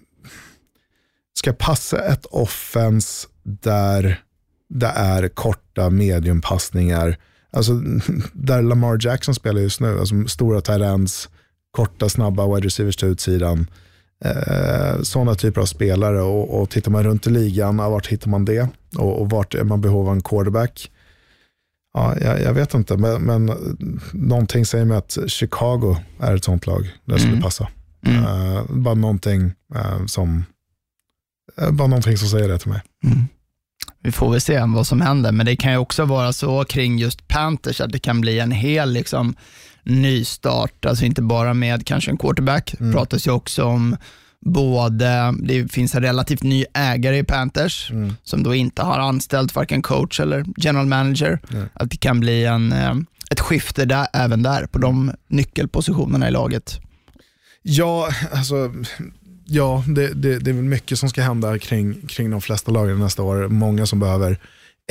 ska 1.34 1.54
passa 1.54 2.06
ett 2.06 2.26
offens 2.26 3.28
där 3.44 4.22
det 4.70 4.92
är 4.96 5.28
korta 5.28 5.90
mediumpassningar. 5.90 7.18
Alltså, 7.52 7.74
där 8.34 8.62
Lamar 8.62 8.98
Jackson 9.02 9.36
spelar 9.36 9.62
just 9.62 9.80
nu, 9.80 10.00
alltså 10.00 10.28
stora 10.28 10.62
tight 10.62 11.30
korta 11.72 12.10
snabba 12.10 12.56
wide 12.56 12.68
receivers 12.68 12.96
till 12.96 13.08
utsidan. 13.08 13.68
Eh, 14.26 15.02
sådana 15.02 15.36
typer 15.36 15.62
av 15.62 15.66
spelare 15.66 16.22
och, 16.22 16.62
och 16.62 16.70
tittar 16.70 16.92
man 16.92 17.04
runt 17.04 17.28
i 17.28 17.30
ligan, 17.30 17.78
vart 17.78 18.08
hittar 18.08 18.30
man 18.30 18.46
det? 18.46 18.68
Och, 18.98 19.22
och 19.22 19.30
vart 19.30 19.56
är 19.56 19.64
man 19.64 19.82
behov 19.82 20.08
av 20.08 20.14
en 20.14 20.22
quarterback? 20.22 20.92
Ja, 21.94 22.16
jag, 22.22 22.42
jag, 22.42 22.54
vet 22.54 22.74
inte, 22.74 22.98
men, 22.98 23.22
men 23.22 23.52
någonting 24.12 24.66
säger 24.66 24.86
mig 24.86 24.98
att 24.98 25.18
Chicago 25.28 25.98
är 26.20 26.36
ett 26.36 26.44
sånt 26.44 26.68
lag 26.68 26.84
där 27.06 27.14
det 27.14 27.20
skulle 27.20 27.32
mm. 27.32 27.44
passa. 27.44 27.68
Mm. 28.06 28.24
Uh, 28.24 28.64
bara, 28.70 28.94
någonting, 28.94 29.54
uh, 29.76 30.06
som, 30.06 30.46
uh, 31.62 31.72
bara 31.72 31.88
någonting 31.88 32.18
som 32.18 32.28
säger 32.28 32.48
det 32.50 32.60
till 32.60 32.70
mig. 32.70 32.82
Mm. 33.04 33.26
Vi 34.00 34.12
får 34.12 34.32
väl 34.32 34.42
se 34.42 34.64
vad 34.68 34.88
som 34.88 35.02
händer, 35.02 35.32
men 35.32 35.46
det 35.46 35.56
kan 35.56 35.72
ju 35.72 35.78
också 35.78 36.06
vara 36.06 36.34
så 36.34 36.64
kring 36.64 36.98
just 36.98 37.28
Panthers 37.28 37.82
att 37.82 37.92
det 37.92 38.00
kan 38.00 38.22
bli 38.22 38.40
en 38.40 38.52
hel 38.52 38.92
liksom, 38.92 39.36
nystart, 39.84 40.86
alltså 40.86 41.06
inte 41.06 41.22
bara 41.22 41.54
med 41.54 41.86
kanske 41.86 42.12
en 42.12 42.18
quarterback. 42.18 42.76
Mm. 42.80 42.94
pratas 42.94 43.28
ju 43.28 43.32
också 43.32 43.64
om 43.64 43.98
både, 44.46 45.36
det 45.40 45.72
finns 45.72 45.96
en 45.96 46.02
relativt 46.02 46.44
ny 46.44 46.66
ägare 46.74 47.18
i 47.18 47.24
Panthers 47.24 47.92
mm. 47.92 48.14
som 48.24 48.44
då 48.44 48.56
inte 48.56 48.82
har 48.82 49.00
anställt 49.00 49.56
varken 49.56 49.82
coach 49.82 50.20
eller 50.20 50.46
general 50.58 50.86
manager. 50.86 51.40
Mm. 51.52 51.70
Att 51.74 51.90
det 51.90 51.98
kan 51.98 52.20
bli 52.20 52.46
en, 52.46 52.72
eh, 52.72 52.94
ett 53.32 53.40
skifte 53.40 53.86
där, 53.86 54.08
även 54.14 54.44
där 54.44 54.66
på 54.66 54.80
de 54.80 55.12
nyckelpositionerna 55.28 56.28
i 56.28 56.32
laget. 56.32 56.80
Ja, 57.62 58.10
alltså 58.32 58.72
ja, 59.46 59.84
det, 59.88 60.08
det, 60.08 60.40
det 60.40 60.52
är 60.52 60.54
väl 60.54 60.64
mycket 60.64 61.00
som 61.00 61.10
ska 61.10 61.22
hända 61.22 61.60
kring, 61.60 62.08
kring 62.08 62.30
de 62.32 62.42
flesta 62.42 62.72
lagen 62.72 63.00
nästa 63.00 63.24
år. 63.24 63.48
Många 63.48 63.86
som 63.86 64.00
behöver 64.00 64.38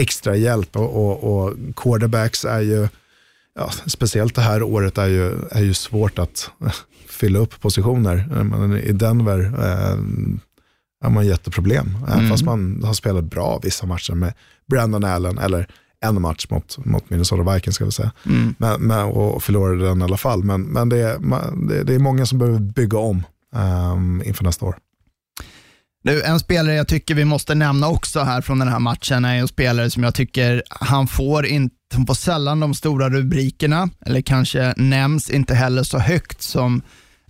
extra 0.01 0.37
hjälp 0.37 0.77
och, 0.77 0.97
och, 0.97 1.25
och 1.25 1.57
quarterbacks 1.77 2.45
är 2.45 2.61
ju, 2.61 2.89
ja, 3.55 3.71
speciellt 3.87 4.35
det 4.35 4.43
här 4.43 4.63
året 4.63 4.99
är 4.99 5.07
ju, 5.07 5.35
är 5.51 5.63
ju 5.63 5.75
svårt 5.75 6.19
att 6.19 6.51
fylla 7.13 7.39
upp 7.39 7.61
positioner. 7.61 8.27
I 8.85 8.93
Denver 8.93 9.41
eh, 9.45 9.99
har 11.03 11.11
man 11.11 11.27
jätteproblem. 11.27 11.97
Mm. 12.13 12.29
Fast 12.29 12.45
man 12.45 12.83
har 12.85 12.95
spelat 12.95 13.25
bra 13.25 13.61
vissa 13.63 13.87
matcher 13.87 14.15
med 14.15 14.33
Brandon 14.71 15.05
Allen 15.05 15.39
eller 15.39 15.67
en 16.05 16.23
match 16.23 16.47
mot, 16.51 16.85
mot 16.85 17.11
Minnesota 17.11 17.55
Vikings 17.55 17.75
ska 17.75 17.85
vi 17.85 17.93
säga. 17.93 18.13
Mm. 18.27 18.55
Men, 18.59 18.83
men, 18.83 19.05
och 19.05 19.43
förlorade 19.43 19.85
den 19.85 20.01
i 20.01 20.05
alla 20.05 20.17
fall. 20.17 20.45
Men, 20.45 20.63
men 20.63 20.89
det, 20.89 20.99
är, 20.99 21.19
det, 21.69 21.85
det 21.85 21.95
är 21.95 21.99
många 21.99 22.27
som 22.27 22.39
behöver 22.39 22.59
bygga 22.59 22.99
om 22.99 23.23
um, 23.55 24.23
inför 24.25 24.45
nästa 24.45 24.67
år. 24.67 24.77
Nu, 26.05 26.23
en 26.23 26.41
spelare 26.41 26.75
jag 26.75 26.89
tycker 26.89 27.15
vi 27.15 27.25
måste 27.25 27.55
nämna 27.55 27.89
också 27.89 28.21
här 28.21 28.41
från 28.41 28.59
den 28.59 28.69
här 28.69 28.79
matchen 28.79 29.25
är 29.25 29.35
en 29.35 29.49
spelare 29.49 29.91
som 29.91 30.03
jag 30.03 30.15
tycker 30.15 30.63
han 30.69 31.07
får, 31.07 31.47
inte, 31.47 31.77
han 31.95 32.07
får 32.07 32.15
sällan 32.15 32.61
de 32.61 32.75
stora 32.75 33.11
rubrikerna, 33.11 33.89
eller 34.07 34.21
kanske 34.21 34.75
nämns 34.77 35.31
inte 35.31 35.55
heller 35.55 35.83
så 35.83 35.99
högt 35.99 36.43
som 36.43 36.83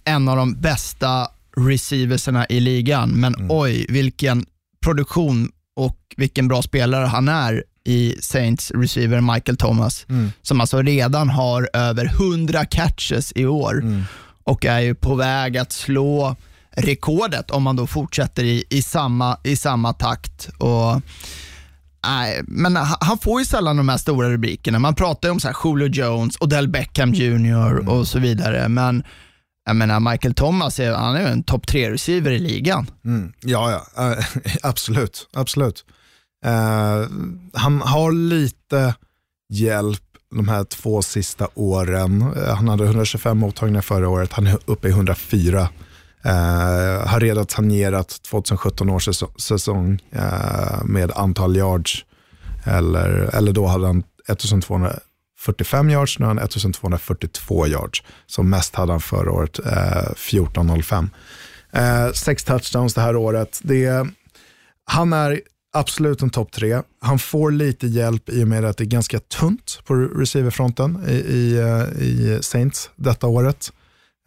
en 0.05 0.29
av 0.29 0.37
de 0.37 0.55
bästa 0.55 1.29
receiversarna 1.57 2.47
i 2.47 2.61
ligan. 2.61 3.11
Men 3.11 3.35
mm. 3.35 3.47
oj, 3.51 3.87
vilken 3.89 4.47
produktion 4.85 5.51
och 5.77 5.99
vilken 6.17 6.49
bra 6.49 6.63
spelare 6.63 7.07
han 7.07 7.29
är 7.29 7.65
i 7.85 8.17
Saints 8.21 8.71
receiver 8.71 9.21
Michael 9.21 9.57
Thomas, 9.57 10.07
mm. 10.09 10.33
som 10.43 10.61
alltså 10.61 10.83
redan 10.83 11.29
har 11.29 11.71
över 11.73 12.07
100 12.07 12.65
catches 12.65 13.33
i 13.35 13.47
år 13.47 13.81
mm. 13.83 14.03
och 14.45 14.65
är 14.65 14.81
ju 14.81 14.95
på 14.95 15.15
väg 15.15 15.57
att 15.57 15.73
slå 15.73 16.37
rekordet 16.71 17.51
om 17.51 17.63
man 17.63 17.77
då 17.77 17.87
fortsätter 17.87 18.45
i, 18.45 18.65
i, 18.71 18.83
samma, 18.83 19.39
i 19.45 19.57
samma 19.57 19.93
takt. 19.93 20.49
Och, 20.59 21.03
nej, 22.07 22.41
men 22.47 22.77
han 22.77 23.19
får 23.19 23.41
ju 23.41 23.45
sällan 23.45 23.77
de 23.77 23.89
här 23.89 23.97
stora 23.97 24.31
rubrikerna. 24.31 24.79
Man 24.79 24.95
pratar 24.95 25.29
ju 25.29 25.33
om 25.33 25.41
så 25.41 25.49
här 25.49 25.57
Julio 25.65 25.89
Jones, 25.89 26.37
Odell 26.41 26.69
Beckham 26.69 27.15
Jr 27.15 27.71
mm. 27.71 27.89
och 27.89 28.09
så 28.09 28.19
vidare, 28.19 28.69
men 28.69 29.05
jag 29.65 29.77
menar, 29.77 30.01
Michael 30.01 30.35
Thomas 30.35 30.81
är, 30.81 30.93
han 30.93 31.17
är 31.17 31.21
ju 31.21 31.27
en 31.27 31.43
topp 31.43 31.67
tre 31.67 31.91
receiver 31.91 32.31
i 32.31 32.39
ligan. 32.39 32.91
Mm. 33.05 33.33
Ja, 33.41 33.85
ja. 33.97 34.11
Uh, 34.11 34.25
absolut. 34.63 35.29
absolut. 35.33 35.85
Uh, 36.47 37.09
han 37.53 37.83
har 37.83 38.13
lite 38.13 38.95
hjälp 39.53 40.03
de 40.37 40.49
här 40.49 40.65
två 40.65 41.03
sista 41.03 41.49
åren. 41.55 42.23
Uh, 42.23 42.55
han 42.55 42.69
hade 42.69 42.85
125 42.85 43.39
mottagningar 43.39 43.83
förra 43.83 44.09
året, 44.09 44.33
han 44.33 44.47
är 44.47 44.59
uppe 44.67 44.89
i 44.89 44.91
104 44.91 45.69
Uh, 46.27 47.07
har 47.07 47.21
redan 47.21 47.47
tangerat 47.47 48.23
2017 48.23 48.91
års 48.91 49.09
säsong 49.39 49.99
uh, 50.17 50.85
med 50.85 51.13
antal 51.13 51.57
yards. 51.57 52.05
Eller, 52.65 53.09
eller 53.09 53.53
då 53.53 53.67
hade 53.67 53.87
han 53.87 54.03
1200. 54.29 54.93
45 55.43 55.91
yards, 55.91 56.19
nu 56.19 56.25
har 56.25 56.31
han 56.31 56.39
1242 56.39 57.67
yards. 57.67 58.03
Som 58.27 58.51
mest 58.51 58.75
hade 58.75 58.93
han 58.93 59.01
förra 59.01 59.33
året 59.33 59.59
eh, 59.59 59.99
1405. 59.99 61.11
Eh, 61.73 62.13
sex 62.13 62.45
touchdowns 62.45 62.95
det 62.95 63.01
här 63.01 63.17
året. 63.17 63.61
Det, 63.63 64.07
han 64.85 65.13
är 65.13 65.41
absolut 65.73 66.23
en 66.23 66.31
topp 66.31 66.53
tre. 66.53 66.83
Han 67.01 67.19
får 67.19 67.51
lite 67.51 67.87
hjälp 67.87 68.29
i 68.29 68.45
och 68.45 68.49
med 68.49 68.65
att 68.65 68.77
det 68.77 68.85
är 68.85 68.87
ganska 68.87 69.21
tunt 69.21 69.81
på 69.85 69.95
receiverfronten 69.95 71.05
i, 71.09 71.13
i, 71.13 71.59
eh, 71.59 72.03
i 72.03 72.39
Saints 72.43 72.91
detta 72.97 73.27
året. 73.27 73.73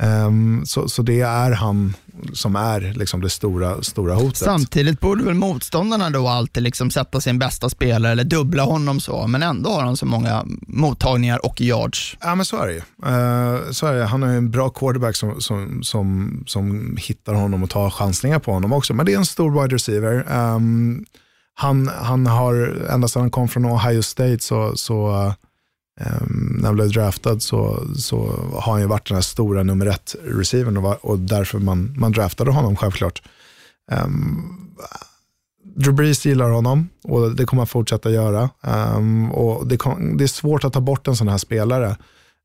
Um, 0.03 0.65
så, 0.65 0.89
så 0.89 1.01
det 1.01 1.21
är 1.21 1.51
han 1.51 1.93
som 2.33 2.55
är 2.55 2.93
liksom 2.95 3.21
det 3.21 3.29
stora, 3.29 3.83
stora 3.83 4.15
hotet. 4.15 4.37
Samtidigt 4.37 4.99
borde 4.99 5.23
väl 5.23 5.33
motståndarna 5.33 6.09
då 6.09 6.27
alltid 6.27 6.63
liksom 6.63 6.91
sätta 6.91 7.21
sin 7.21 7.39
bästa 7.39 7.69
spelare 7.69 8.11
eller 8.11 8.23
dubbla 8.23 8.63
honom 8.63 8.99
så, 8.99 9.27
men 9.27 9.43
ändå 9.43 9.69
har 9.69 9.83
han 9.83 9.97
så 9.97 10.05
många 10.05 10.43
mottagningar 10.67 11.45
och 11.45 11.61
yards. 11.61 12.17
Ja, 12.21 12.35
men 12.35 12.45
så 12.45 12.57
är 12.57 12.67
det 12.67 12.77
uh, 12.77 13.71
så 13.71 13.87
är 13.87 13.93
det. 13.93 14.05
Han 14.05 14.23
är 14.23 14.37
en 14.37 14.51
bra 14.51 14.69
quarterback 14.69 15.15
som, 15.15 15.41
som, 15.41 15.83
som, 15.83 16.43
som 16.47 16.97
hittar 16.99 17.33
honom 17.33 17.63
och 17.63 17.69
tar 17.69 17.89
chansningar 17.89 18.39
på 18.39 18.51
honom 18.51 18.73
också, 18.73 18.93
men 18.93 19.05
det 19.05 19.13
är 19.13 19.17
en 19.17 19.25
stor 19.25 19.61
wide 19.61 19.75
receiver. 19.75 20.25
Um, 20.31 21.05
han, 21.53 21.87
han 21.87 22.27
har, 22.27 22.85
ända 22.89 23.07
sedan 23.07 23.21
han 23.21 23.31
kom 23.31 23.47
från 23.47 23.65
Ohio 23.65 24.01
State 24.01 24.39
så, 24.39 24.77
så 24.77 25.33
Ehm, 26.01 26.57
när 26.59 26.65
han 26.65 26.75
blev 26.75 26.89
draftad 26.89 27.39
så, 27.39 27.87
så 27.95 28.17
har 28.53 28.71
han 28.71 28.81
ju 28.81 28.87
varit 28.87 29.07
den 29.07 29.15
här 29.15 29.21
stora 29.21 29.63
nummer 29.63 29.85
ett 29.85 30.15
receivern 30.23 30.77
och, 30.77 31.05
och 31.05 31.19
därför 31.19 31.59
man, 31.59 31.93
man 31.97 32.11
draftade 32.11 32.51
honom 32.51 32.75
självklart. 32.75 33.21
Um, 33.91 34.75
Drew 35.75 35.93
Brees 35.93 36.25
gillar 36.25 36.49
honom 36.49 36.89
och 37.03 37.35
det 37.35 37.45
kommer 37.45 37.59
han 37.59 37.67
fortsätta 37.67 38.11
göra. 38.11 38.49
Um, 38.95 39.31
och 39.31 39.67
det, 39.67 39.77
kom, 39.77 40.17
det, 40.17 40.23
är 40.23 40.27
svårt 40.27 40.63
att 40.63 40.73
ta 40.73 40.81
bort 40.81 41.07
en 41.07 41.15
sån 41.15 41.27
här 41.27 41.37
spelare. 41.37 41.97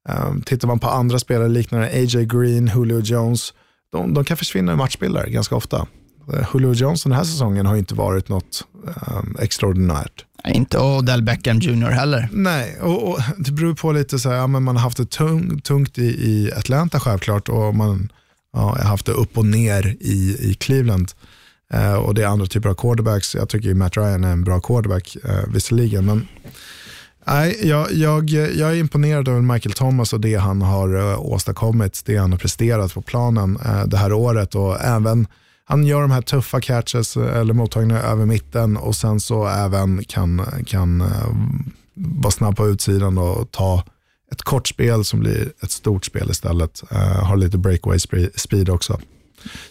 Um, 0.08 0.42
tittar 0.42 0.68
man 0.68 0.78
på 0.78 0.88
andra 0.88 1.18
spelare 1.18 1.48
liknande 1.48 1.86
AJ 1.86 2.26
Green, 2.26 2.70
Julio 2.74 3.00
Jones, 3.00 3.54
de, 3.92 4.14
de 4.14 4.24
kan 4.24 4.36
försvinna 4.36 4.72
i 4.72 4.76
matchbilder 4.76 5.26
ganska 5.26 5.56
ofta. 5.56 5.86
Uh, 6.32 6.44
Julio 6.54 6.72
Jones 6.72 7.02
den 7.02 7.12
här 7.12 7.24
säsongen 7.24 7.66
har 7.66 7.76
inte 7.76 7.94
varit 7.94 8.28
något 8.28 8.64
um, 8.82 9.36
extraordinärt. 9.40 10.24
Inte 10.48 10.78
Odell 10.78 11.22
Beckham 11.22 11.58
Jr 11.58 11.90
heller. 11.90 12.28
Nej, 12.32 12.76
och, 12.80 13.08
och, 13.08 13.20
det 13.38 13.52
beror 13.52 13.74
på 13.74 13.92
lite 13.92 14.18
så 14.18 14.28
här, 14.28 14.36
ja, 14.36 14.46
men 14.46 14.62
man 14.62 14.76
har 14.76 14.82
haft 14.82 14.96
det 14.96 15.10
tung, 15.10 15.60
tungt 15.60 15.98
i, 15.98 16.02
i 16.02 16.52
Atlanta 16.56 17.00
självklart 17.00 17.48
och 17.48 17.74
man 17.74 18.12
ja, 18.52 18.60
har 18.60 18.84
haft 18.84 19.06
det 19.06 19.12
upp 19.12 19.38
och 19.38 19.46
ner 19.46 19.96
i, 20.00 20.36
i 20.40 20.54
Cleveland. 20.54 21.12
Eh, 21.72 21.94
och 21.94 22.14
det 22.14 22.22
är 22.22 22.26
andra 22.26 22.46
typer 22.46 22.68
av 22.68 22.74
quarterbacks. 22.74 23.34
Jag 23.34 23.48
tycker 23.48 23.74
Matt 23.74 23.96
Ryan 23.96 24.24
är 24.24 24.32
en 24.32 24.44
bra 24.44 24.60
quarterback 24.60 25.16
eh, 25.24 25.44
visserligen. 25.48 26.06
Men, 26.06 26.28
nej, 27.26 27.68
jag, 27.68 27.92
jag, 27.92 28.30
jag 28.30 28.70
är 28.70 28.74
imponerad 28.74 29.28
över 29.28 29.40
Michael 29.40 29.72
Thomas 29.72 30.12
och 30.12 30.20
det 30.20 30.34
han 30.34 30.62
har 30.62 31.12
eh, 31.12 31.20
åstadkommit, 31.20 32.02
det 32.04 32.16
han 32.16 32.32
har 32.32 32.38
presterat 32.38 32.94
på 32.94 33.02
planen 33.02 33.58
eh, 33.64 33.84
det 33.86 33.96
här 33.96 34.12
året 34.12 34.54
och 34.54 34.80
även 34.80 35.26
han 35.70 35.86
gör 35.86 36.00
de 36.00 36.10
här 36.10 36.22
tuffa 36.22 36.60
catches 36.60 37.16
eh, 37.16 37.36
eller 37.36 37.54
mottagningarna 37.54 38.02
över 38.02 38.26
mitten 38.26 38.76
och 38.76 38.96
sen 38.96 39.20
så 39.20 39.46
även 39.46 40.04
kan, 40.04 40.46
kan 40.66 41.00
uh, 41.00 41.34
vara 41.94 42.30
snabb 42.30 42.56
på 42.56 42.68
utsidan 42.68 43.18
och 43.18 43.50
ta 43.50 43.84
ett 44.32 44.42
kort 44.42 44.68
spel 44.68 45.04
som 45.04 45.20
blir 45.20 45.52
ett 45.62 45.70
stort 45.70 46.04
spel 46.04 46.30
istället. 46.30 46.82
Uh, 46.92 46.98
har 46.98 47.36
lite 47.36 47.58
breakaway 47.58 47.98
speed 48.36 48.68
också. 48.68 49.00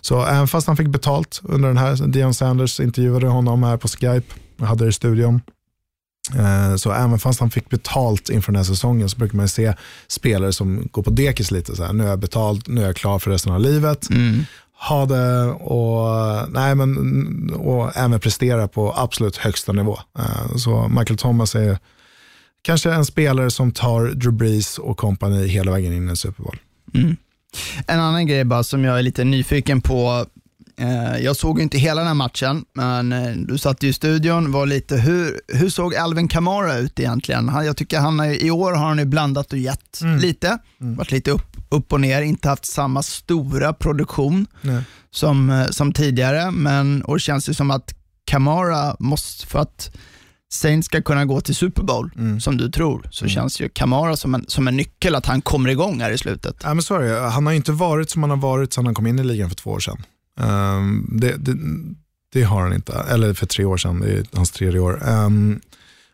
Så 0.02 0.26
även 0.26 0.48
fast 0.48 0.68
han 0.68 0.78
fick 0.78 0.88
betalt 0.88 1.42
under 1.44 1.68
den 1.68 1.78
här, 1.78 2.08
Dion 2.08 2.34
Sanders 2.34 2.80
intervjuade 2.80 3.28
honom 3.28 3.64
här 3.64 3.78
på 3.78 3.88
Skype, 3.88 4.34
jag 4.58 4.66
hade 4.66 4.86
det 4.86 4.90
i 4.90 4.94
studion. 4.94 5.42
Uh, 6.36 6.76
så 6.76 6.92
även 6.92 7.20
fast 7.20 7.40
han 7.40 7.50
fick 7.50 7.70
betalt 7.70 8.30
inför 8.30 8.52
den 8.52 8.58
här 8.58 8.64
säsongen 8.64 9.10
så 9.10 9.18
brukar 9.18 9.38
man 9.38 9.50
se 9.50 9.74
spelare 10.08 10.54
som 10.54 10.88
går 10.92 11.04
på 11.04 11.10
dekis 11.10 11.52
lite. 11.52 11.76
Så 11.76 11.84
här, 11.84 11.94
nu 11.94 12.04
är 12.04 12.08
jag 12.08 12.20
betalt, 12.20 12.68
nu 12.68 12.82
är 12.82 12.86
jag 12.86 12.96
klar 12.96 13.20
för 13.20 13.32
resten 13.32 13.54
av 13.54 13.60
livet. 13.60 14.10
Mm 14.10 14.46
ha 14.88 15.06
det 15.06 15.46
och, 15.46 16.52
nej, 16.52 16.76
men, 16.76 17.54
och 17.54 17.98
även 17.98 18.20
prestera 18.20 18.68
på 18.68 18.94
absolut 18.98 19.38
högsta 19.38 19.72
nivå. 19.72 20.00
Eh, 20.20 20.56
så 20.56 20.88
Michael 20.88 21.18
Thomas 21.18 21.56
är 21.56 21.78
kanske 22.62 22.94
en 22.94 23.06
spelare 23.06 23.52
som 23.52 23.72
tar 23.72 24.06
Drew 24.06 24.34
Brees 24.34 24.78
och 24.78 24.98
kompani 24.98 25.48
hela 25.48 25.72
vägen 25.72 25.94
in 25.94 26.08
i 26.08 26.10
en 26.10 26.16
Super 26.16 26.44
Bowl. 26.44 26.58
Mm. 26.94 27.18
En 27.88 28.00
annan 28.00 28.28
grej 28.28 28.44
bara 28.44 28.64
som 28.64 28.84
jag 28.84 28.98
är 28.98 29.02
lite 29.02 29.24
nyfiken 29.24 29.82
på. 29.82 30.26
Eh, 30.80 31.18
jag 31.18 31.36
såg 31.36 31.62
inte 31.62 31.78
hela 31.78 32.02
den 32.02 32.08
här 32.08 32.14
matchen, 32.14 32.66
men 32.74 33.14
eh, 33.14 33.32
du 33.36 33.58
satt 33.58 33.84
i 33.84 33.94
studion. 33.94 34.52
Var 34.52 34.66
lite, 34.66 34.96
hur, 34.96 35.42
hur 35.48 35.70
såg 35.70 35.96
Alvin 35.96 36.28
Kamara 36.28 36.78
ut 36.78 37.00
egentligen? 37.00 37.52
Jag 37.66 37.78
tycker 37.78 38.00
han 38.00 38.20
är, 38.20 38.44
i 38.44 38.52
år 38.52 38.72
har 38.72 38.88
han 38.88 38.98
ju 38.98 39.06
blandat 39.06 39.54
och 39.54 39.60
gett 39.60 40.02
mm. 40.02 40.20
lite. 40.20 40.58
Mm. 40.82 40.96
Varit 40.96 41.12
lite 41.12 41.32
upp 41.32 41.50
upp 41.70 41.94
och 41.94 42.02
ner, 42.02 42.22
inte 42.22 42.50
haft 42.50 42.66
samma 42.66 43.04
stora 43.04 43.74
produktion 43.74 44.48
som, 45.12 45.50
eh, 45.50 45.68
som 45.68 45.94
tidigare, 45.94 46.52
men 46.52 47.02
och 47.02 47.16
det 47.16 47.20
känns 47.20 47.50
ju 47.50 47.54
som 47.54 47.72
att 47.72 47.94
Kamara 48.26 48.96
måste, 49.00 49.48
för 49.48 49.60
att 49.60 49.96
Saints 50.52 50.86
ska 50.86 51.02
kunna 51.02 51.26
gå 51.26 51.42
till 51.42 51.56
Super 51.56 51.84
Bowl, 51.84 52.12
mm. 52.16 52.40
som 52.40 52.58
du 52.58 52.72
tror, 52.72 53.10
så 53.12 53.26
mm. 53.26 53.30
känns 53.30 53.62
ju 53.62 53.70
Kamara 53.70 54.18
som 54.18 54.36
en, 54.36 54.46
som 54.48 54.68
en 54.68 54.78
nyckel 54.78 55.16
att 55.16 55.26
han 55.26 55.42
kommer 55.42 55.70
igång 55.70 56.02
här 56.02 56.12
i 56.12 56.18
slutet. 56.18 56.56
Ja, 56.64 56.74
men 56.74 56.84
så 56.84 56.96
är 56.96 57.00
det. 57.00 57.30
Han 57.30 57.46
har 57.46 57.54
inte 57.54 57.72
varit 57.72 58.10
som 58.10 58.24
han 58.24 58.30
har 58.30 58.38
varit 58.38 58.74
sedan 58.74 58.86
han 58.86 58.96
kom 58.96 59.08
in 59.08 59.20
i 59.20 59.24
ligan 59.24 59.50
för 59.50 59.56
två 59.56 59.70
år 59.70 59.80
sedan. 59.80 60.04
Um, 60.40 61.10
det, 61.12 61.36
det, 61.38 61.58
det, 62.34 62.44
har 62.44 62.62
han 62.62 62.74
inte, 62.74 62.94
eller 62.94 63.34
för 63.34 63.46
tre 63.46 63.66
år 63.66 63.78
sedan, 63.78 64.00
det 64.00 64.12
är 64.12 64.26
hans 64.34 64.52
tredje 64.52 64.80
år. 64.80 65.02
Um, 65.10 65.62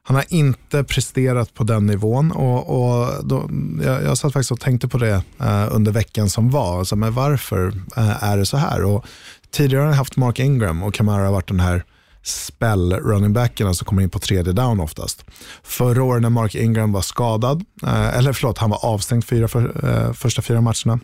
han 0.07 0.15
har 0.15 0.25
inte 0.29 0.83
presterat 0.83 1.53
på 1.53 1.63
den 1.63 1.85
nivån 1.85 2.31
och, 2.31 2.69
och 2.69 3.25
då, 3.25 3.49
jag, 3.83 4.03
jag 4.03 4.17
satt 4.17 4.33
faktiskt 4.33 4.51
och 4.51 4.59
tänkte 4.59 4.87
på 4.87 4.97
det 4.97 5.23
uh, 5.41 5.67
under 5.71 5.91
veckan 5.91 6.29
som 6.29 6.49
var. 6.49 6.79
Alltså, 6.79 6.95
men 6.95 7.13
varför 7.13 7.67
uh, 7.67 8.23
är 8.23 8.37
det 8.37 8.45
så 8.45 8.57
här? 8.57 8.83
Och 8.83 9.05
tidigare 9.51 9.81
har 9.81 9.87
han 9.87 9.97
haft 9.97 10.17
Mark 10.17 10.39
Ingram 10.39 10.83
och 10.83 10.93
Kamara 10.93 11.25
har 11.25 11.31
varit 11.31 11.47
den 11.47 11.59
här 11.59 11.83
spell 12.23 12.93
running 12.93 13.33
backen 13.33 13.75
som 13.75 13.85
kommer 13.85 14.01
in 14.01 14.09
på 14.09 14.19
tredje 14.19 14.53
down 14.53 14.79
oftast. 14.79 15.25
Förra 15.63 16.03
året 16.03 16.21
när 16.21 16.29
Mark 16.29 16.55
Ingram 16.55 16.91
var 16.91 17.01
skadad, 17.01 17.65
uh, 17.83 18.17
eller 18.17 18.33
förlåt, 18.33 18.57
han 18.57 18.69
var 18.69 18.85
avstängd 18.85 19.25
fyra 19.25 19.47
för, 19.47 20.13
första 20.13 20.41
fyra 20.41 20.61
matcherna, 20.61 20.99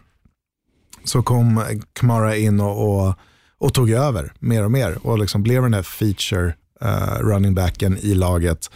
så 1.04 1.24
kom 1.24 1.64
Kamara 1.94 2.36
in 2.36 2.60
och, 2.60 3.08
och, 3.08 3.16
och 3.58 3.74
tog 3.74 3.92
över 3.92 4.34
mer 4.40 4.64
och 4.64 4.72
mer 4.72 5.08
och 5.08 5.20
liksom 5.20 5.44
blev 5.44 5.62
den 5.62 5.74
här 5.74 5.84
feature 5.84 6.54
uh, 6.86 7.20
running 7.20 7.56
backen 7.56 7.98
i 7.98 8.14
laget. 8.14 8.70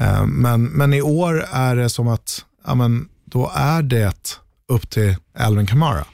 Uh, 0.00 0.26
men, 0.26 0.64
men 0.64 0.94
i 0.94 1.02
år 1.02 1.44
är 1.52 1.76
det 1.76 1.88
som 1.88 2.08
att 2.08 2.44
ja, 2.66 2.74
men, 2.74 3.08
då 3.24 3.52
är 3.54 3.82
det 3.82 4.40
upp 4.68 4.90
till 4.90 5.16
Alvin 5.38 5.66
Kamara. 5.66 6.04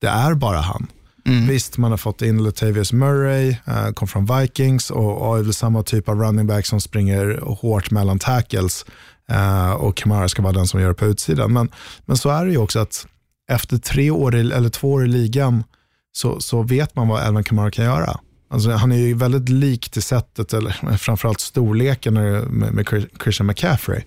Det 0.00 0.06
är 0.06 0.34
bara 0.34 0.60
han. 0.60 0.86
Mm. 1.26 1.46
Visst, 1.46 1.78
man 1.78 1.90
har 1.90 1.98
fått 1.98 2.22
in 2.22 2.44
Latavius 2.44 2.92
Murray, 2.92 3.50
uh, 3.68 3.92
kom 3.92 4.08
från 4.08 4.26
Vikings 4.26 4.90
och, 4.90 5.28
och 5.28 5.38
är 5.38 5.42
väl 5.42 5.54
samma 5.54 5.82
typ 5.82 6.08
av 6.08 6.20
running 6.20 6.46
back 6.46 6.66
som 6.66 6.80
springer 6.80 7.40
hårt 7.42 7.90
mellan 7.90 8.18
tackles. 8.18 8.84
Uh, 9.32 9.72
och 9.72 9.96
Kamara 9.96 10.28
ska 10.28 10.42
vara 10.42 10.52
den 10.52 10.66
som 10.66 10.80
gör 10.80 10.88
det 10.88 10.94
på 10.94 11.06
utsidan. 11.06 11.52
Men, 11.52 11.70
men 12.06 12.16
så 12.16 12.30
är 12.30 12.44
det 12.44 12.50
ju 12.50 12.58
också 12.58 12.78
att 12.78 13.06
efter 13.54 13.78
tre 13.78 14.10
år, 14.10 14.34
i, 14.34 14.40
eller 14.52 14.68
två 14.68 14.92
år 14.92 15.04
i 15.04 15.08
ligan 15.08 15.64
så, 16.12 16.40
så 16.40 16.62
vet 16.62 16.96
man 16.96 17.08
vad 17.08 17.22
Alvin 17.22 17.44
Kamara 17.44 17.70
kan 17.70 17.84
göra. 17.84 18.20
Alltså, 18.50 18.70
han 18.70 18.92
är 18.92 18.96
ju 18.96 19.14
väldigt 19.14 19.48
lik 19.48 19.90
till 19.90 20.02
sättet, 20.02 20.52
eller 20.52 20.96
framförallt 20.96 21.40
storleken 21.40 22.14
med, 22.14 22.50
med 22.50 23.08
Christian 23.22 23.46
McCaffrey. 23.46 24.02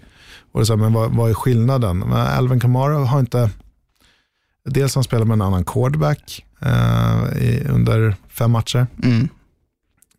Och 0.51 0.67
så, 0.67 0.77
men 0.77 0.93
vad, 0.93 1.11
vad 1.11 1.29
är 1.29 1.33
skillnaden? 1.33 1.97
Men 1.97 2.13
Alvin 2.13 2.59
Kamara 2.59 2.97
har 2.97 3.19
inte, 3.19 3.49
dels 4.65 4.95
han 4.95 5.03
spelat 5.03 5.27
med 5.27 5.35
en 5.35 5.41
annan 5.41 5.65
quarterback 5.65 6.45
eh, 6.61 7.43
i, 7.43 7.67
under 7.69 8.15
fem 8.29 8.51
matcher. 8.51 8.87
Mm. 9.03 9.27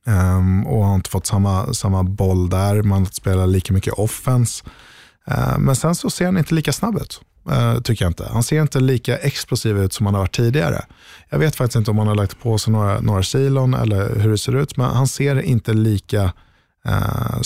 Um, 0.08 0.66
och 0.66 0.84
har 0.84 0.94
inte 0.94 1.10
fått 1.10 1.26
samma, 1.26 1.74
samma 1.74 2.02
boll 2.02 2.50
där, 2.50 2.82
man 2.82 3.06
spelar 3.06 3.46
lika 3.46 3.72
mycket 3.72 3.92
offense. 3.92 4.64
Uh, 5.30 5.58
men 5.58 5.76
sen 5.76 5.94
så 5.94 6.10
ser 6.10 6.24
han 6.26 6.38
inte 6.38 6.54
lika 6.54 6.72
snabb 6.72 6.96
ut. 6.96 7.20
Eh, 7.50 7.80
tycker 7.80 8.04
jag 8.04 8.10
inte. 8.10 8.28
Han 8.32 8.42
ser 8.42 8.62
inte 8.62 8.80
lika 8.80 9.16
explosiv 9.16 9.78
ut 9.78 9.92
som 9.92 10.06
han 10.06 10.14
har 10.14 10.22
varit 10.22 10.36
tidigare. 10.36 10.84
Jag 11.30 11.38
vet 11.38 11.56
faktiskt 11.56 11.76
inte 11.76 11.90
om 11.90 11.98
han 11.98 12.06
har 12.06 12.14
lagt 12.14 12.40
på 12.40 12.58
sig 12.58 12.72
några, 12.72 13.00
några 13.00 13.22
kilon 13.22 13.74
eller 13.74 14.14
hur 14.14 14.30
det 14.30 14.38
ser 14.38 14.56
ut, 14.56 14.76
men 14.76 14.86
han 14.86 15.08
ser 15.08 15.42
inte 15.42 15.72
lika 15.72 16.32
eh, 16.86 17.40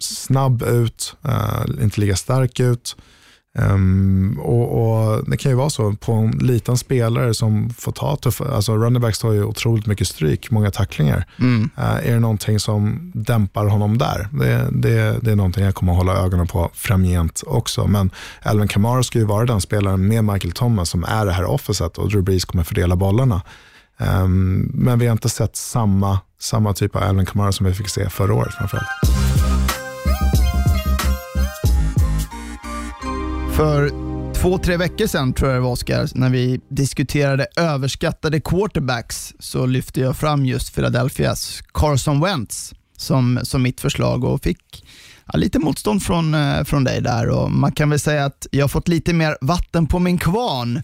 snabb 0.00 0.62
ut, 0.62 1.16
eh, 1.24 1.82
inte 1.82 2.00
lika 2.00 2.16
stark 2.16 2.60
ut. 2.60 2.96
Um, 3.62 4.38
och, 4.42 4.78
och, 4.80 5.24
Det 5.26 5.36
kan 5.36 5.52
ju 5.52 5.56
vara 5.56 5.70
så 5.70 5.92
på 5.92 6.12
en 6.12 6.30
liten 6.30 6.76
spelare 6.76 7.34
som 7.34 7.70
får 7.70 7.92
ta 7.92 8.16
tuffa, 8.16 8.54
alltså 8.54 8.76
running 8.76 9.02
backs 9.02 9.18
tar 9.18 9.32
ju 9.32 9.44
otroligt 9.44 9.86
mycket 9.86 10.08
stryk, 10.08 10.50
många 10.50 10.70
tacklingar. 10.70 11.24
Mm. 11.38 11.70
Uh, 11.78 12.08
är 12.08 12.12
det 12.12 12.20
någonting 12.20 12.60
som 12.60 13.12
dämpar 13.14 13.66
honom 13.66 13.98
där? 13.98 14.28
Det, 14.32 14.68
det, 14.72 15.18
det 15.22 15.30
är 15.30 15.36
någonting 15.36 15.64
jag 15.64 15.74
kommer 15.74 15.92
att 15.92 15.98
hålla 15.98 16.16
ögonen 16.16 16.46
på 16.46 16.70
framgent 16.74 17.42
också. 17.46 17.86
Men 17.86 18.10
Alvin 18.42 18.68
Kamara 18.68 19.02
ska 19.02 19.18
ju 19.18 19.24
vara 19.24 19.46
den 19.46 19.60
spelaren 19.60 20.08
med 20.08 20.24
Michael 20.24 20.52
Thomas 20.52 20.90
som 20.90 21.04
är 21.04 21.26
det 21.26 21.32
här 21.32 21.44
officet 21.44 21.98
och 21.98 22.08
Drew 22.08 22.22
Brees 22.22 22.44
kommer 22.44 22.64
fördela 22.64 22.96
bollarna. 22.96 23.42
Um, 23.98 24.70
men 24.74 24.98
vi 24.98 25.06
har 25.06 25.12
inte 25.12 25.28
sett 25.28 25.56
samma, 25.56 26.20
samma 26.40 26.74
typ 26.74 26.96
av 26.96 27.02
Alvin 27.02 27.26
Kamara 27.26 27.52
som 27.52 27.66
vi 27.66 27.74
fick 27.74 27.88
se 27.88 28.10
förra 28.10 28.34
året 28.34 28.54
framförallt. 28.54 29.27
För 33.58 33.90
två, 34.34 34.58
tre 34.58 34.76
veckor 34.76 35.06
sedan 35.06 35.32
tror 35.32 35.50
jag 35.50 35.56
det 35.56 35.62
var 35.62 35.70
Oskar, 35.70 36.08
när 36.14 36.30
vi 36.30 36.60
diskuterade 36.68 37.46
överskattade 37.56 38.40
quarterbacks 38.40 39.34
så 39.38 39.66
lyfte 39.66 40.00
jag 40.00 40.16
fram 40.16 40.46
just 40.46 40.74
Philadelphias 40.74 41.62
Carson 41.74 42.20
Wentz 42.20 42.74
som, 42.96 43.40
som 43.42 43.62
mitt 43.62 43.80
förslag 43.80 44.24
och 44.24 44.42
fick 44.42 44.84
ja, 45.32 45.38
lite 45.38 45.58
motstånd 45.58 46.02
från, 46.02 46.34
eh, 46.34 46.64
från 46.64 46.84
dig 46.84 47.00
där. 47.00 47.28
Och 47.28 47.50
man 47.50 47.72
kan 47.72 47.90
väl 47.90 48.00
säga 48.00 48.24
att 48.24 48.46
jag 48.50 48.64
har 48.64 48.68
fått 48.68 48.88
lite 48.88 49.12
mer 49.12 49.36
vatten 49.40 49.86
på 49.86 49.98
min 49.98 50.18
kvarn 50.18 50.76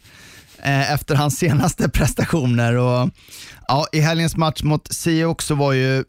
eh, 0.58 0.92
efter 0.92 1.14
hans 1.14 1.38
senaste 1.38 1.88
prestationer. 1.88 2.76
Och, 2.76 3.10
ja, 3.68 3.86
I 3.92 4.00
helgens 4.00 4.36
match 4.36 4.62
mot 4.62 4.92
Seahawks 4.92 5.46
så 5.46 5.54
var 5.54 5.72
ju 5.72 6.04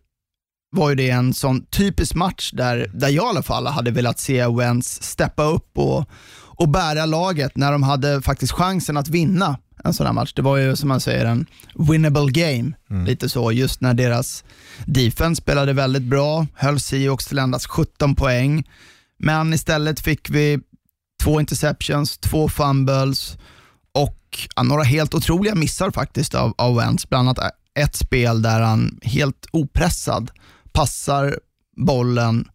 var 0.71 0.89
ju 0.89 0.95
det 0.95 1.09
en 1.09 1.33
sån 1.33 1.65
typisk 1.65 2.15
match 2.15 2.51
där, 2.51 2.91
där 2.93 3.09
jag 3.09 3.25
i 3.25 3.29
alla 3.29 3.43
fall 3.43 3.67
hade 3.67 3.91
velat 3.91 4.19
se 4.19 4.47
Wentz 4.47 5.03
steppa 5.03 5.43
upp 5.43 5.77
och, 5.77 6.09
och 6.55 6.69
bära 6.69 7.05
laget 7.05 7.57
när 7.57 7.71
de 7.71 7.83
hade 7.83 8.21
faktiskt 8.21 8.53
chansen 8.53 8.97
att 8.97 9.09
vinna 9.09 9.57
en 9.83 9.93
sån 9.93 10.05
här 10.05 10.13
match. 10.13 10.33
Det 10.33 10.41
var 10.41 10.57
ju 10.57 10.75
som 10.75 10.89
man 10.89 10.99
säger 11.01 11.25
en 11.25 11.45
winnable 11.75 12.31
game, 12.31 12.71
mm. 12.89 13.05
lite 13.05 13.29
så, 13.29 13.51
just 13.51 13.81
när 13.81 13.93
deras 13.93 14.43
defense 14.85 15.41
spelade 15.41 15.73
väldigt 15.73 16.03
bra, 16.03 16.47
höll 16.53 16.79
Seahawks 16.79 17.25
till 17.25 17.39
endast 17.39 17.67
17 17.67 18.15
poäng, 18.15 18.63
men 19.17 19.53
istället 19.53 19.99
fick 19.99 20.29
vi 20.29 20.59
två 21.23 21.39
interceptions, 21.39 22.17
två 22.17 22.49
fumbles 22.49 23.37
och 23.93 24.47
ja, 24.55 24.63
några 24.63 24.83
helt 24.83 25.13
otroliga 25.13 25.55
missar 25.55 25.91
faktiskt 25.91 26.35
av, 26.35 26.53
av 26.57 26.75
Wentz, 26.75 27.09
bland 27.09 27.29
annat 27.29 27.53
ett 27.79 27.95
spel 27.95 28.41
där 28.41 28.61
han 28.61 28.99
helt 29.01 29.45
opressad 29.51 30.31
passar 30.71 31.39
bollen 31.77 32.47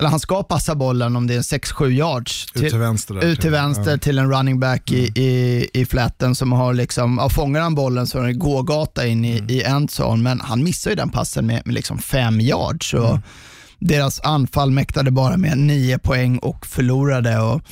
eller 0.00 0.10
han 0.10 0.20
ska 0.20 0.42
passa 0.42 0.74
bollen 0.74 1.16
om 1.16 1.26
det 1.26 1.34
är 1.34 1.40
6-7 1.40 1.90
yards. 1.90 2.46
Till, 2.46 2.64
ut 2.64 2.70
till 2.70 2.78
vänster, 2.78 3.14
där, 3.14 3.22
ut 3.22 3.40
till, 3.40 3.50
vänster 3.50 3.90
ja. 3.90 3.98
till 3.98 4.18
en 4.18 4.32
running 4.32 4.60
back 4.60 4.92
i, 4.92 4.98
mm. 4.98 5.12
i, 5.16 5.70
i 5.74 5.86
fläten 5.86 6.34
som 6.34 6.52
har 6.52 6.74
liksom, 6.74 7.18
ja, 7.20 7.28
fångar 7.28 7.60
han 7.60 7.74
bollen 7.74 8.06
så 8.06 8.18
är 8.18 8.26
det 8.26 8.32
gågata 8.32 9.06
in 9.06 9.24
i, 9.24 9.38
mm. 9.38 9.50
i 9.50 9.62
endzone, 9.62 10.22
men 10.22 10.40
han 10.40 10.64
missar 10.64 10.90
ju 10.90 10.96
den 10.96 11.10
passen 11.10 11.46
med, 11.46 11.62
med 11.64 11.74
liksom 11.74 11.98
5 11.98 12.40
yards. 12.40 12.90
Så 12.90 13.06
mm. 13.06 13.20
Deras 13.78 14.20
anfall 14.20 14.70
mäktade 14.70 15.10
bara 15.10 15.36
med 15.36 15.58
9 15.58 15.98
poäng 15.98 16.38
och 16.38 16.66
förlorade. 16.66 17.38
Och, 17.38 17.62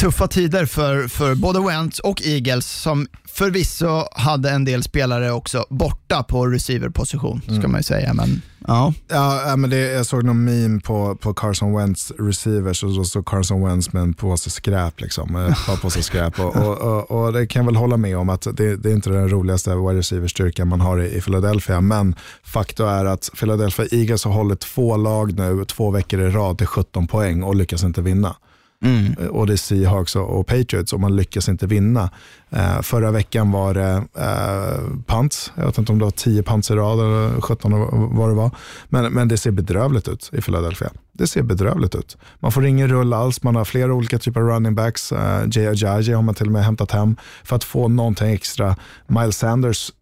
tuffa 0.00 0.28
tider 0.28 0.66
för, 0.66 1.08
för 1.08 1.34
både 1.34 1.60
Wentz 1.60 1.98
och 1.98 2.22
Eagles 2.22 2.66
som 2.66 3.06
förvisso 3.38 4.04
hade 4.12 4.50
en 4.50 4.64
del 4.64 4.82
spelare 4.82 5.32
också 5.32 5.66
borta 5.70 6.22
på 6.22 6.46
receiverposition, 6.46 7.40
ska 7.42 7.54
mm. 7.54 7.72
man 7.72 7.80
ju 7.80 7.82
säga. 7.82 8.14
Men, 8.14 8.42
ja. 8.66 8.94
Ja, 9.08 9.56
men 9.56 9.70
det, 9.70 9.76
jag 9.76 10.06
såg 10.06 10.24
någon 10.24 10.44
meme 10.44 10.80
på, 10.80 11.16
på 11.16 11.34
Carson 11.34 11.76
Wentz 11.76 12.12
receivers 12.18 12.82
och 12.82 12.94
så 12.94 13.04
stod 13.04 13.26
Carson 13.26 13.64
Wentz 13.64 13.92
med 13.92 14.02
en 14.02 14.14
påse 14.14 14.50
skräp. 14.50 15.00
Liksom, 15.00 15.36
ett 15.36 15.82
par 15.82 16.02
skräp. 16.02 16.40
Och, 16.40 16.56
och, 16.56 16.78
och, 16.78 17.10
och, 17.10 17.32
det 17.32 17.46
kan 17.46 17.60
jag 17.60 17.66
väl 17.66 17.76
hålla 17.76 17.96
med 17.96 18.18
om 18.18 18.28
att 18.28 18.42
det, 18.56 18.76
det 18.76 18.90
är 18.90 18.94
inte 18.94 19.10
den 19.10 19.28
roligaste 19.28 19.70
wide 19.74 19.98
receiver-styrkan 19.98 20.68
man 20.68 20.80
har 20.80 21.00
i, 21.00 21.16
i 21.16 21.20
Philadelphia. 21.20 21.80
Men 21.80 22.14
faktum 22.42 22.86
är 22.86 23.04
att 23.04 23.30
Philadelphia 23.40 23.86
Eagles 23.90 24.24
har 24.24 24.32
hållit 24.32 24.60
två 24.60 24.96
lag 24.96 25.34
nu 25.34 25.64
två 25.64 25.90
veckor 25.90 26.20
i 26.20 26.30
rad 26.30 26.58
till 26.58 26.66
17 26.66 27.06
poäng 27.06 27.42
och 27.42 27.54
lyckas 27.54 27.84
inte 27.84 28.02
vinna. 28.02 28.36
Mm. 28.84 29.16
Eh, 29.20 29.26
och 29.26 29.46
det 29.46 29.52
är 29.52 29.56
Seahawks 29.56 30.16
och, 30.16 30.46
Patriots 30.46 30.92
och 30.92 31.00
man 31.00 31.16
lyckas 31.16 31.48
inte 31.48 31.66
vinna. 31.66 32.10
Uh, 32.52 32.80
förra 32.82 33.10
veckan 33.10 33.52
var 33.52 33.74
det 33.74 34.04
uh, 34.18 35.02
punts. 35.06 35.52
Jag 35.54 35.66
vet 35.66 35.78
inte 35.78 35.92
om 35.92 35.98
det 35.98 36.04
var 36.04 36.10
10 36.10 36.42
punts 36.42 36.70
i 36.70 36.74
rad 36.74 37.00
eller 37.00 37.40
17 37.40 37.72
vad 38.16 38.28
det 38.28 38.34
var. 38.34 38.50
Men, 38.88 39.12
men 39.12 39.28
det 39.28 39.36
ser 39.36 39.50
bedrövligt 39.50 40.08
ut 40.08 40.30
i 40.32 40.40
Philadelphia. 40.40 40.90
Det 41.12 41.26
ser 41.26 41.42
bedrövligt 41.42 41.94
ut. 41.94 42.16
Man 42.38 42.52
får 42.52 42.66
ingen 42.66 42.88
rull 42.88 43.12
alls. 43.12 43.42
Man 43.42 43.56
har 43.56 43.64
flera 43.64 43.94
olika 43.94 44.18
typer 44.18 44.40
av 44.40 44.46
running 44.46 44.74
backs. 44.74 45.12
Uh, 45.12 45.18
Jay 45.50 45.66
Ajayi 45.66 46.12
har 46.12 46.22
man 46.22 46.34
till 46.34 46.46
och 46.46 46.52
med 46.52 46.64
hämtat 46.64 46.90
hem 46.90 47.16
för 47.44 47.56
att 47.56 47.64
få 47.64 47.88
någonting 47.88 48.32
extra. 48.32 48.76
Miles 49.06 49.38
Sanders 49.38 49.92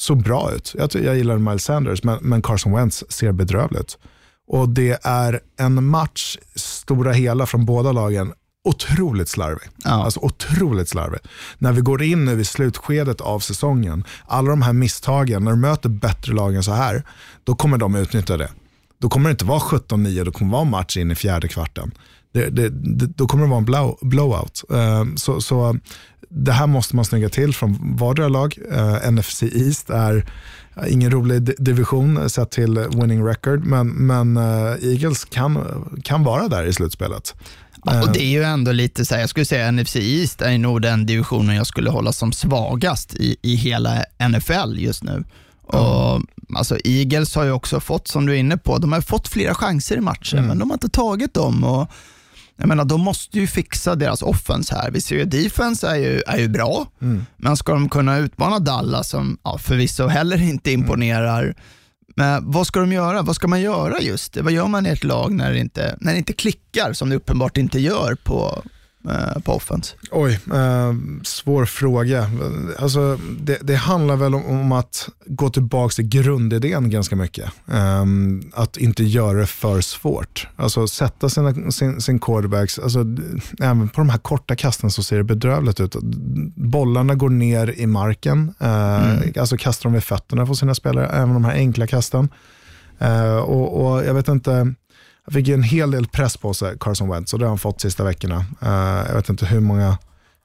såg 0.00 0.22
bra 0.22 0.52
ut. 0.52 0.74
Jag, 0.78 0.94
jag 0.94 1.16
gillar 1.16 1.38
Miles 1.38 1.64
Sanders, 1.64 2.02
men, 2.02 2.18
men 2.20 2.42
Carson 2.42 2.72
Wentz 2.72 3.04
ser 3.08 3.32
bedrövligt 3.32 3.80
ut. 3.80 3.98
Och 4.52 4.68
det 4.68 4.98
är 5.02 5.40
en 5.58 5.84
match, 5.84 6.36
stora 6.54 7.12
hela 7.12 7.46
från 7.46 7.64
båda 7.64 7.92
lagen, 7.92 8.32
otroligt 8.64 9.28
slarvig. 9.28 9.68
Ja. 9.84 9.90
Alltså 9.90 10.20
otroligt 10.20 10.88
slarvig. 10.88 11.20
När 11.58 11.72
vi 11.72 11.80
går 11.80 12.02
in 12.02 12.24
nu 12.24 12.40
i 12.40 12.44
slutskedet 12.44 13.20
av 13.20 13.40
säsongen, 13.40 14.04
alla 14.26 14.50
de 14.50 14.62
här 14.62 14.72
misstagen, 14.72 15.44
när 15.44 15.50
du 15.50 15.56
möter 15.56 15.88
bättre 15.88 16.32
lag 16.32 16.54
än 16.54 16.62
så 16.62 16.72
här, 16.72 17.02
då 17.44 17.54
kommer 17.54 17.78
de 17.78 17.94
utnyttja 17.94 18.36
det. 18.36 18.50
Då 18.98 19.08
kommer 19.08 19.28
det 19.28 19.30
inte 19.30 19.44
vara 19.44 19.58
17-9, 19.58 20.24
då 20.24 20.32
kommer 20.32 20.50
det 20.50 20.56
vara 20.56 20.64
match 20.64 20.96
in 20.96 21.10
i 21.10 21.14
fjärde 21.14 21.48
kvarten. 21.48 21.92
Det, 22.32 22.50
det, 22.50 22.68
det, 22.68 23.06
då 23.06 23.26
kommer 23.26 23.44
det 23.44 23.50
vara 23.50 23.58
en 23.58 23.64
blow, 23.64 23.98
blowout. 24.00 24.64
Uh, 24.72 25.14
så, 25.16 25.40
så 25.40 25.78
det 26.28 26.52
här 26.52 26.66
måste 26.66 26.96
man 26.96 27.04
snygga 27.04 27.28
till 27.28 27.54
från 27.54 27.96
vardera 27.96 28.28
lag. 28.28 28.58
Uh, 28.72 29.10
NFC 29.10 29.42
East 29.42 29.90
är 29.90 30.26
ingen 30.88 31.10
rolig 31.10 31.64
division 31.64 32.30
sett 32.30 32.50
till 32.50 32.78
winning 32.78 33.26
record, 33.26 33.64
men, 33.64 33.88
men 33.88 34.36
uh, 34.36 34.84
Eagles 34.84 35.24
kan, 35.24 35.84
kan 36.04 36.24
vara 36.24 36.48
där 36.48 36.64
i 36.64 36.72
slutspelet. 36.72 37.34
Ja, 37.84 38.02
och 38.02 38.12
det 38.12 38.22
är 38.22 38.30
ju 38.30 38.42
ändå 38.42 38.72
lite 38.72 39.06
så 39.06 39.14
här, 39.14 39.20
jag 39.20 39.30
skulle 39.30 39.46
säga 39.46 39.70
NFC 39.70 39.96
East 39.96 40.42
är 40.42 40.58
nog 40.58 40.82
den 40.82 41.06
divisionen 41.06 41.56
jag 41.56 41.66
skulle 41.66 41.90
hålla 41.90 42.12
som 42.12 42.32
svagast 42.32 43.14
i, 43.14 43.36
i 43.42 43.54
hela 43.54 44.04
NFL 44.28 44.78
just 44.78 45.02
nu. 45.02 45.24
Och, 45.62 46.22
alltså, 46.54 46.78
Eagles 46.84 47.34
har 47.34 47.44
ju 47.44 47.52
också 47.52 47.80
fått, 47.80 48.08
som 48.08 48.26
du 48.26 48.32
är 48.32 48.36
inne 48.36 48.56
på, 48.56 48.78
de 48.78 48.92
har 48.92 49.00
fått 49.00 49.28
flera 49.28 49.54
chanser 49.54 49.96
i 49.96 50.00
matchen, 50.00 50.38
mm. 50.38 50.48
men 50.48 50.58
de 50.58 50.70
har 50.70 50.74
inte 50.74 50.88
tagit 50.88 51.34
dem. 51.34 51.64
Och, 51.64 51.90
jag 52.60 52.68
menar, 52.68 52.84
de 52.84 53.00
måste 53.00 53.38
ju 53.38 53.46
fixa 53.46 53.94
deras 53.94 54.22
offense 54.22 54.74
här. 54.74 54.90
Vi 54.90 55.00
ser 55.00 55.16
ju 55.16 55.24
defense 55.24 55.88
är 55.88 55.96
ju, 55.96 56.22
är 56.26 56.38
ju 56.38 56.48
bra, 56.48 56.86
mm. 57.02 57.26
men 57.36 57.56
ska 57.56 57.72
de 57.72 57.88
kunna 57.88 58.18
utmana 58.18 58.58
Dallas, 58.58 59.08
som 59.08 59.38
ja, 59.44 59.58
förvisso 59.58 60.06
heller 60.06 60.42
inte 60.42 60.70
mm. 60.70 60.80
imponerar, 60.80 61.42
mm. 61.42 61.54
men 62.16 62.50
vad 62.50 62.66
ska 62.66 62.80
de 62.80 62.92
göra? 62.92 63.22
Vad 63.22 63.36
ska 63.36 63.48
man 63.48 63.60
göra 63.60 64.00
just? 64.00 64.36
Vad 64.36 64.52
gör 64.52 64.66
man 64.66 64.86
i 64.86 64.88
ett 64.88 65.04
lag 65.04 65.32
när 65.32 65.52
det 65.52 65.58
inte, 65.58 65.96
när 66.00 66.12
det 66.12 66.18
inte 66.18 66.32
klickar, 66.32 66.92
som 66.92 67.08
det 67.10 67.16
uppenbart 67.16 67.56
inte 67.56 67.80
gör 67.80 68.14
på 68.14 68.62
på 69.44 69.52
offense? 69.52 69.94
Oj, 70.10 70.32
eh, 70.32 70.94
svår 71.22 71.64
fråga. 71.64 72.30
Alltså, 72.78 73.18
det, 73.40 73.58
det 73.62 73.74
handlar 73.74 74.16
väl 74.16 74.34
om, 74.34 74.44
om, 74.44 74.72
att 74.72 75.08
gå 75.26 75.50
tillbaka 75.50 75.92
till 75.92 76.08
grundidén 76.08 76.90
ganska 76.90 77.16
mycket. 77.16 77.50
Eh, 77.72 78.04
att 78.52 78.76
inte 78.76 79.04
göra 79.04 79.38
det 79.38 79.46
för 79.46 79.80
svårt. 79.80 80.48
Alltså 80.56 80.86
sätta 80.86 81.28
sina, 81.28 81.70
sin, 81.70 82.00
sin 82.00 82.18
quarterbacks, 82.18 82.78
alltså, 82.78 82.98
även 83.60 83.88
på 83.88 84.00
de 84.00 84.08
här 84.08 84.18
korta 84.18 84.56
kasten 84.56 84.90
så 84.90 85.02
ser 85.02 85.16
det 85.16 85.24
bedrövligt 85.24 85.80
ut. 85.80 85.96
Bollarna 86.54 87.14
går 87.14 87.30
ner 87.30 87.74
i 87.80 87.86
marken, 87.86 88.54
eh, 88.58 89.12
mm. 89.12 89.32
alltså 89.40 89.56
kastar 89.56 89.90
de 89.90 89.92
vid 89.92 90.04
fötterna 90.04 90.46
på 90.46 90.54
sina 90.54 90.74
spelare, 90.74 91.06
även 91.06 91.34
de 91.34 91.44
här 91.44 91.54
enkla 91.54 91.86
kasten. 91.86 92.28
Eh, 92.98 93.36
och, 93.36 93.92
och 93.92 94.04
jag 94.04 94.14
vet 94.14 94.28
inte, 94.28 94.74
fick 95.32 95.48
ju 95.48 95.54
en 95.54 95.62
hel 95.62 95.90
del 95.90 96.06
press 96.06 96.36
på 96.36 96.54
sig, 96.54 96.76
Carson 96.80 97.10
Wentz, 97.10 97.32
och 97.32 97.38
det 97.38 97.44
har 97.44 97.50
han 97.50 97.58
fått 97.58 97.80
sista 97.80 98.04
veckorna. 98.04 98.36
Uh, 98.62 99.08
jag 99.08 99.14
vet 99.14 99.28
inte 99.28 99.46
hur 99.46 99.60
många 99.60 99.98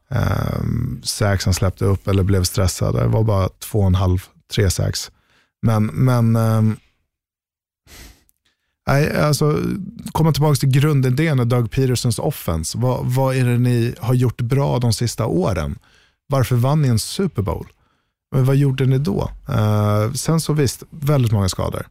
ehm, 0.09 0.95
uh, 0.97 1.01
sacks 1.03 1.45
han 1.45 1.53
släppte 1.53 1.85
upp 1.85 2.07
eller 2.07 2.23
blev 2.23 2.43
stressad. 2.43 2.95
Det 2.95 3.07
var 3.07 3.23
bara 3.23 3.49
två 3.49 3.79
och 3.79 3.87
en 3.87 3.95
halv, 3.95 4.23
tre 4.53 4.69
sacks. 4.69 5.11
Men, 5.61 5.85
men 5.85 6.35
ehm, 6.35 6.77
Nej, 8.87 9.17
alltså, 9.17 9.59
komma 10.11 10.31
tillbaka 10.31 10.55
till 10.55 10.69
grundidén 10.69 11.39
och 11.39 11.47
Doug 11.47 11.71
Petersons 11.71 12.19
offense. 12.19 12.77
Vad, 12.77 13.05
vad 13.05 13.35
är 13.35 13.45
det 13.45 13.57
ni 13.57 13.95
har 13.99 14.13
gjort 14.13 14.41
bra 14.41 14.79
de 14.79 14.93
sista 14.93 15.25
åren? 15.25 15.79
Varför 16.27 16.55
vann 16.55 16.81
ni 16.81 16.87
en 16.87 16.99
Super 16.99 17.41
Bowl? 17.41 17.67
Men 18.31 18.45
vad 18.45 18.55
gjorde 18.55 18.85
ni 18.85 18.97
då? 18.97 19.31
Uh, 19.49 20.13
sen 20.13 20.41
så 20.41 20.53
visst, 20.53 20.83
väldigt 20.89 21.31
många 21.31 21.49
skador. 21.49 21.87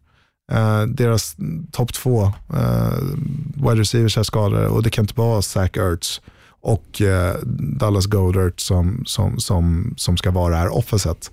Uh, 0.52 0.82
deras 0.82 1.36
topp 1.72 1.92
två 1.92 2.22
uh, 2.54 2.98
wide 3.54 3.80
receivers 3.80 4.18
är 4.18 4.22
skadade 4.22 4.68
och 4.68 4.82
det 4.82 4.90
kan 4.90 5.04
inte 5.04 5.20
vara 5.20 5.42
Zach 5.42 5.76
Ertz 5.76 6.20
och 6.60 7.00
uh, 7.00 7.32
Dallas 7.78 8.06
Goddard 8.06 8.60
som, 8.60 9.02
som, 9.06 9.38
som, 9.38 9.94
som 9.96 10.16
ska 10.16 10.30
vara 10.30 10.50
det 10.50 10.60
här 10.60 10.74
offenset. 10.74 11.30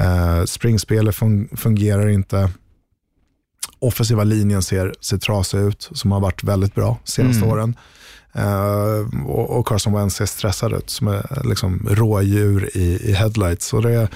Uh, 0.00 0.44
springspelet 0.44 1.14
fun 1.14 1.48
fungerar 1.56 2.08
inte. 2.08 2.50
Offensiva 3.78 4.24
linjen 4.24 4.62
ser, 4.62 4.94
ser 5.00 5.18
trasig 5.18 5.58
ut, 5.58 5.90
som 5.92 6.12
har 6.12 6.20
varit 6.20 6.44
väldigt 6.44 6.74
bra 6.74 6.98
senaste 7.04 7.44
mm. 7.44 7.50
åren. 7.50 7.76
Uh, 8.38 9.26
och, 9.26 9.58
och 9.58 9.66
Carson 9.66 9.92
Wentz 9.92 10.16
ser 10.16 10.26
stressad 10.26 10.72
ut, 10.72 10.90
som 10.90 11.08
är 11.08 11.42
liksom 11.44 11.88
rådjur 11.90 12.76
i, 12.76 13.10
i 13.10 13.12
headlights. 13.12 13.72
Och 13.72 13.82
det, 13.82 14.08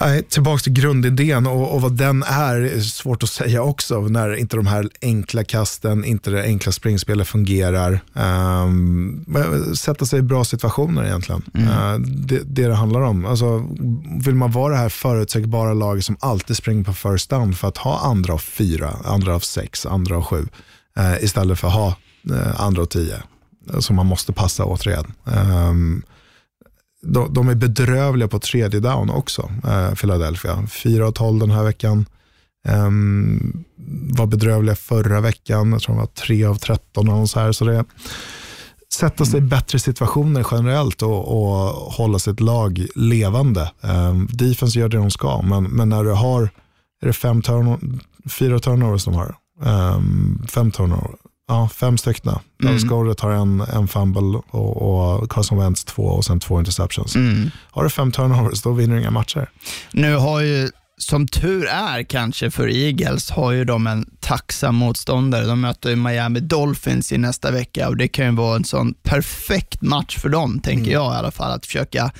Nej, 0.00 0.22
tillbaka 0.22 0.62
till 0.62 0.72
grundidén 0.72 1.46
och, 1.46 1.74
och, 1.74 1.82
vad 1.82 1.92
den 1.92 2.22
är, 2.22 2.56
är 2.56 2.80
svårt 2.80 3.22
att 3.22 3.28
säga 3.28 3.62
också. 3.62 4.00
När 4.00 4.34
inte 4.34 4.56
de 4.56 4.66
här 4.66 4.88
enkla 5.02 5.44
kasten, 5.44 6.04
inte 6.04 6.30
det 6.30 6.42
enkla 6.42 6.72
springspelet 6.72 7.28
fungerar. 7.28 8.00
Um, 8.14 9.24
sätta 9.76 10.06
sig 10.06 10.18
i 10.18 10.22
bra 10.22 10.44
situationer 10.44 11.04
egentligen. 11.04 11.42
Mm. 11.54 11.68
Uh, 11.68 11.98
det, 12.08 12.40
det 12.44 12.68
det 12.68 12.74
handlar 12.74 13.00
om. 13.00 13.26
Alltså, 13.26 13.68
vill 14.24 14.34
man 14.34 14.50
vara 14.50 14.72
det 14.72 14.78
här 14.78 14.88
förutsägbara 14.88 15.74
laget 15.74 16.04
som 16.04 16.16
alltid 16.20 16.56
springer 16.56 16.84
på 16.84 16.92
first 16.92 17.30
down 17.30 17.54
för 17.54 17.68
att 17.68 17.76
ha 17.76 18.00
andra 18.00 18.34
av 18.34 18.38
fyra, 18.38 18.90
andra 19.04 19.34
av 19.34 19.40
sex, 19.40 19.86
andra 19.86 20.16
av 20.16 20.22
sju. 20.22 20.46
Uh, 20.98 21.24
istället 21.24 21.58
för 21.58 21.68
att 21.68 21.74
ha 21.74 21.96
uh, 22.30 22.60
andra 22.60 22.82
av 22.82 22.86
tio. 22.86 23.22
Som 23.78 23.96
man 23.96 24.06
måste 24.06 24.32
passa 24.32 24.64
återigen. 24.64 25.12
Um, 25.24 26.02
de, 27.06 27.34
de 27.34 27.48
är 27.48 27.54
bedrövliga 27.54 28.28
på 28.28 28.38
tredje 28.38 28.80
down 28.80 29.10
också, 29.10 29.50
eh, 29.64 29.94
Philadelphia. 29.94 30.66
4 30.66 31.06
av 31.06 31.12
12 31.12 31.40
den 31.40 31.50
här 31.50 31.64
veckan. 31.64 32.06
Um, 32.68 33.64
var 34.10 34.26
bedrövliga 34.26 34.74
förra 34.74 35.20
veckan, 35.20 35.72
jag 35.72 35.82
tror 35.82 35.94
de 35.94 36.00
var 36.00 36.06
3 36.06 36.44
av 36.44 36.54
13 36.54 37.08
och 37.08 37.30
så 37.30 37.40
här. 37.40 37.52
Så 37.52 37.64
det 37.64 37.84
sätta 38.94 39.24
sig 39.24 39.38
i 39.38 39.42
bättre 39.42 39.78
situationer 39.78 40.46
generellt 40.50 41.02
och, 41.02 41.28
och 41.28 41.72
hålla 41.92 42.18
sitt 42.18 42.40
lag 42.40 42.86
levande. 42.94 43.70
Um, 43.80 44.28
defense 44.32 44.78
gör 44.78 44.88
det 44.88 44.96
de 44.96 45.10
ska, 45.10 45.42
men, 45.42 45.64
men 45.64 45.88
när 45.88 46.04
du 46.04 46.10
har, 46.10 46.42
är 47.02 47.06
det 47.06 47.12
fem 47.12 47.42
turno, 47.42 47.78
fyra 48.30 48.58
turnovers 48.58 49.04
de 49.04 49.14
har? 49.14 49.34
Um, 49.60 50.46
fem 50.48 50.70
turnovers 50.70 51.21
Ja, 51.52 51.68
fem 51.68 51.98
stycken. 51.98 52.38
Mm. 52.62 52.86
Goddard 52.86 53.20
har 53.20 53.30
en, 53.30 53.60
en 53.60 53.88
fumble 53.88 54.40
och, 54.50 55.20
och 55.20 55.30
Carson 55.30 55.58
Wentz 55.58 55.84
två 55.84 56.02
och 56.02 56.24
sen 56.24 56.40
två 56.40 56.58
interceptions. 56.58 57.14
Mm. 57.14 57.50
Har 57.70 57.84
du 57.84 57.90
fem 57.90 58.12
turnovers, 58.12 58.62
då 58.62 58.72
vinner 58.72 58.94
du 58.94 59.00
inga 59.00 59.10
matcher. 59.10 59.50
Nu 59.92 60.16
har 60.16 60.40
ju, 60.40 60.70
som 60.98 61.28
tur 61.28 61.66
är 61.66 62.02
kanske 62.02 62.50
för 62.50 62.68
Eagles, 62.68 63.30
har 63.30 63.52
ju 63.52 63.64
de 63.64 63.86
en 63.86 64.06
tacksam 64.20 64.74
motståndare. 64.74 65.46
De 65.46 65.60
möter 65.60 65.90
ju 65.90 65.96
Miami 65.96 66.40
Dolphins 66.40 67.12
i 67.12 67.18
nästa 67.18 67.50
vecka 67.50 67.88
och 67.88 67.96
det 67.96 68.08
kan 68.08 68.26
ju 68.26 68.32
vara 68.32 68.56
en 68.56 68.64
sån 68.64 68.94
perfekt 69.02 69.82
match 69.82 70.18
för 70.18 70.28
dem, 70.28 70.60
tänker 70.60 70.90
mm. 70.90 70.92
jag 70.92 71.14
i 71.14 71.16
alla 71.16 71.30
fall, 71.30 71.52
att 71.52 71.66
försöka 71.66 72.12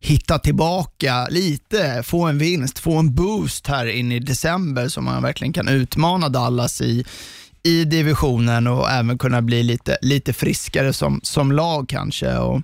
hitta 0.00 0.38
tillbaka 0.38 1.26
lite, 1.30 2.02
få 2.02 2.24
en 2.24 2.38
vinst, 2.38 2.78
få 2.78 2.96
en 2.96 3.14
boost 3.14 3.66
här 3.66 3.86
in 3.86 4.12
i 4.12 4.18
december 4.18 4.88
så 4.88 5.00
man 5.00 5.22
verkligen 5.22 5.52
kan 5.52 5.68
utmana 5.68 6.28
Dallas 6.28 6.80
i 6.80 7.04
i 7.62 7.84
divisionen 7.84 8.66
och 8.66 8.90
även 8.90 9.18
kunna 9.18 9.42
bli 9.42 9.62
lite, 9.62 9.98
lite 10.02 10.32
friskare 10.32 10.92
som, 10.92 11.20
som 11.22 11.52
lag 11.52 11.88
kanske. 11.88 12.36
Och 12.36 12.62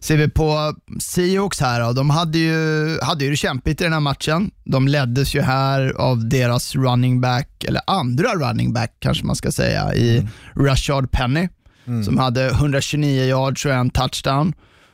ser 0.00 0.16
vi 0.16 0.28
på 0.28 0.74
Seahawks 1.00 1.60
här, 1.60 1.80
då, 1.80 1.92
de 1.92 2.10
hade 2.10 2.38
ju, 2.38 2.98
hade 3.00 3.24
ju 3.24 3.30
det 3.30 3.36
kämpigt 3.36 3.80
i 3.80 3.84
den 3.84 3.92
här 3.92 4.00
matchen. 4.00 4.50
De 4.64 4.88
leddes 4.88 5.34
ju 5.34 5.40
här 5.40 5.92
av 5.98 6.28
deras 6.28 6.74
running 6.74 7.20
back, 7.20 7.64
eller 7.64 7.80
andra 7.86 8.34
running 8.34 8.72
back 8.72 8.96
kanske 8.98 9.24
man 9.24 9.36
ska 9.36 9.52
säga, 9.52 9.94
i 9.94 10.18
mm. 10.18 10.30
Rashard 10.56 11.10
Penny, 11.10 11.48
mm. 11.86 12.04
som 12.04 12.18
hade 12.18 12.46
129 12.46 13.24
yards 13.24 13.64
och 13.66 13.72
en 13.72 13.90
touchdown. 13.90 14.52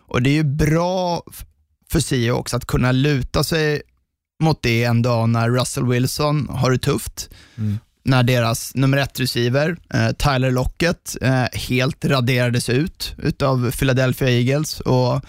Och 0.09 0.23
Det 0.23 0.31
är 0.31 0.35
ju 0.35 0.45
bra 0.45 1.23
för 1.91 2.01
Seahawks 2.01 2.55
att 2.55 2.67
kunna 2.67 2.93
luta 2.93 3.45
sig 3.45 3.83
mot 4.43 4.63
det 4.63 4.85
en 4.85 5.03
dag 5.03 5.29
när 5.29 5.51
Russell 5.51 5.87
Wilson 5.87 6.49
har 6.51 6.71
det 6.71 6.79
tufft. 6.79 7.31
Mm 7.57 7.79
när 8.09 8.23
deras 8.23 8.75
nummer 8.75 8.99
ett 8.99 9.21
receiver, 9.21 9.77
eh, 9.95 10.09
Tyler 10.13 10.51
Lockett, 10.51 11.17
eh, 11.21 11.45
helt 11.53 12.05
raderades 12.05 12.69
ut 12.69 13.15
utav 13.19 13.71
Philadelphia 13.71 14.31
Eagles. 14.31 14.81
Och 14.81 15.21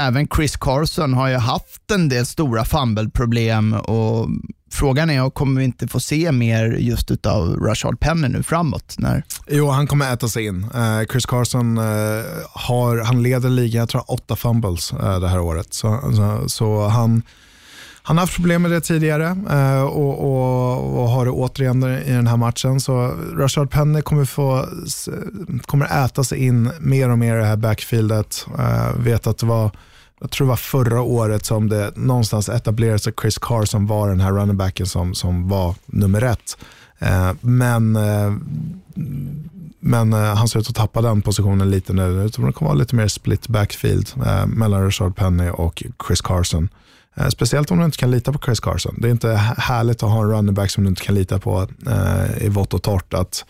även 0.00 0.28
Chris 0.36 0.56
Carson 0.56 1.14
har 1.14 1.28
ju 1.28 1.36
haft 1.36 1.90
en 1.90 2.08
del 2.08 2.26
stora 2.26 2.64
fumble-problem 2.64 3.74
och 3.74 4.28
frågan 4.72 5.10
är, 5.10 5.30
kommer 5.30 5.60
vi 5.60 5.64
inte 5.64 5.88
få 5.88 6.00
se 6.00 6.32
mer 6.32 6.64
just 6.64 7.10
utav 7.10 7.56
Rashard 7.56 8.00
Penny 8.00 8.28
nu 8.28 8.42
framåt? 8.42 8.94
När... 8.98 9.24
Jo, 9.46 9.70
han 9.70 9.86
kommer 9.86 10.12
äta 10.12 10.28
sig 10.28 10.46
in. 10.46 10.66
Eh, 10.74 11.06
Chris 11.10 11.26
Carson 11.26 11.78
eh, 11.78 11.84
har, 12.52 13.04
han 13.04 13.22
leder 13.22 13.50
ligan, 13.50 13.80
jag 13.80 13.88
tror 13.88 14.10
åtta 14.10 14.36
fumbles 14.36 14.92
eh, 14.92 15.20
det 15.20 15.28
här 15.28 15.40
året. 15.40 15.74
Så, 15.74 16.00
så, 16.16 16.48
så 16.48 16.88
han 16.88 17.22
han 18.06 18.16
har 18.16 18.22
haft 18.22 18.36
problem 18.36 18.62
med 18.62 18.70
det 18.70 18.80
tidigare 18.80 19.36
eh, 19.50 19.82
och, 19.82 20.18
och, 20.18 21.00
och, 21.00 21.08
har 21.08 21.24
det 21.24 21.30
återigen 21.30 21.82
i 21.84 22.12
den 22.12 22.26
här 22.26 22.36
matchen. 22.36 22.80
Så 22.80 23.14
Rashard 23.36 23.70
Penny 23.70 24.02
kommer, 24.02 24.24
få, 24.24 24.68
kommer 25.66 26.04
äta 26.04 26.24
sig 26.24 26.46
in 26.46 26.70
mer 26.80 27.10
och 27.10 27.18
mer 27.18 27.36
i 27.36 27.38
det 27.38 27.44
här 27.44 27.56
backfieldet. 27.56 28.46
Eh, 28.58 28.96
vet 28.96 29.26
att 29.26 29.38
det 29.38 29.46
var, 29.46 29.70
jag 30.20 30.30
tror 30.30 30.46
det 30.46 30.48
var 30.48 30.56
förra 30.56 31.02
året 31.02 31.44
som 31.46 31.68
det 31.68 31.96
någonstans 31.96 32.48
etablerades 32.48 33.06
att 33.06 33.20
Chris 33.20 33.38
Carson 33.38 33.86
var 33.86 34.08
den 34.08 34.20
här 34.20 34.32
running 34.32 34.56
backen 34.56 34.86
som, 34.86 35.14
som 35.14 35.48
var 35.48 35.74
nummer 35.86 36.22
ett. 36.22 36.56
Eh, 36.98 37.32
men 37.40 37.98
men 39.80 40.12
han 40.12 40.48
ser 40.48 40.60
ut 40.60 40.68
att 40.68 40.74
tappa 40.74 41.02
den 41.02 41.22
positionen 41.22 41.70
lite 41.70 41.92
nu. 41.92 42.24
Det 42.28 42.32
kommer 42.32 42.60
vara 42.60 42.74
lite 42.74 42.94
mer 42.94 43.08
split 43.08 43.48
backfield 43.48 44.10
mellan 44.46 44.84
Rashard 44.84 45.16
Penny 45.16 45.50
och 45.50 45.82
Chris 46.06 46.20
Carson. 46.20 46.68
Eh, 47.14 47.28
speciellt 47.28 47.70
om 47.70 47.78
du 47.78 47.84
inte 47.84 47.98
kan 47.98 48.10
lita 48.10 48.32
på 48.32 48.38
Chris 48.44 48.60
Carson. 48.60 48.94
Det 48.98 49.08
är 49.08 49.10
inte 49.10 49.32
härligt 49.58 50.02
att 50.02 50.10
ha 50.10 50.22
en 50.22 50.30
running 50.30 50.54
back 50.54 50.70
som 50.70 50.84
du 50.84 50.88
inte 50.88 51.02
kan 51.02 51.14
lita 51.14 51.38
på 51.38 51.68
eh, 51.86 52.46
i 52.46 52.48
vått 52.48 52.74
och 52.74 52.82
torrt. 52.82 53.14
Att 53.14 53.44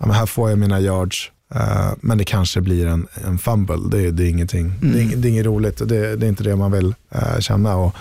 ja, 0.00 0.12
här 0.12 0.26
får 0.26 0.50
jag 0.50 0.58
mina 0.58 0.80
yards, 0.80 1.30
eh, 1.54 1.92
men 2.00 2.18
det 2.18 2.24
kanske 2.24 2.60
blir 2.60 2.86
en, 2.86 3.06
en 3.24 3.38
fumble. 3.38 3.88
Det, 3.90 4.10
det 4.10 4.24
är 4.24 4.28
ingenting. 4.28 4.72
Mm. 4.82 4.92
Det, 4.92 5.16
det, 5.16 5.28
är, 5.28 5.30
inget 5.30 5.46
roligt. 5.46 5.78
Det, 5.78 6.16
det, 6.16 6.26
är 6.26 6.28
inte 6.28 6.44
det 6.44 6.56
man 6.56 6.72
vill 6.72 6.94
eh, 7.10 7.38
känna. 7.40 7.76
Och 7.76 7.94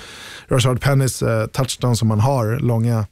Rashard 0.47 0.81
Pennys 0.81 1.21
eh, 1.21 1.47
touchdown 1.47 1.95
som 1.95 2.07
man 2.07 2.19
har, 2.19 2.59
långa, 2.59 3.05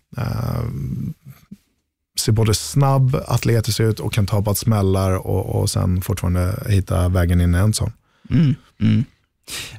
ser 2.20 2.32
både 2.32 2.54
snabb, 2.54 3.16
atletisk 3.28 3.80
ut 3.80 4.00
och 4.00 4.14
kan 4.14 4.26
ta 4.26 4.42
på 4.42 4.52
att 4.52 4.58
smällar 4.58 5.28
och, 5.28 5.62
och 5.62 5.70
sen 5.70 6.02
fortfarande 6.02 6.64
hitta 6.68 7.10
vägen 7.10 7.42
in 7.42 7.56
i 7.56 7.58
en 7.58 7.74
sån. 7.74 7.92
Mm. 8.30 8.56
Mm. 8.82 9.04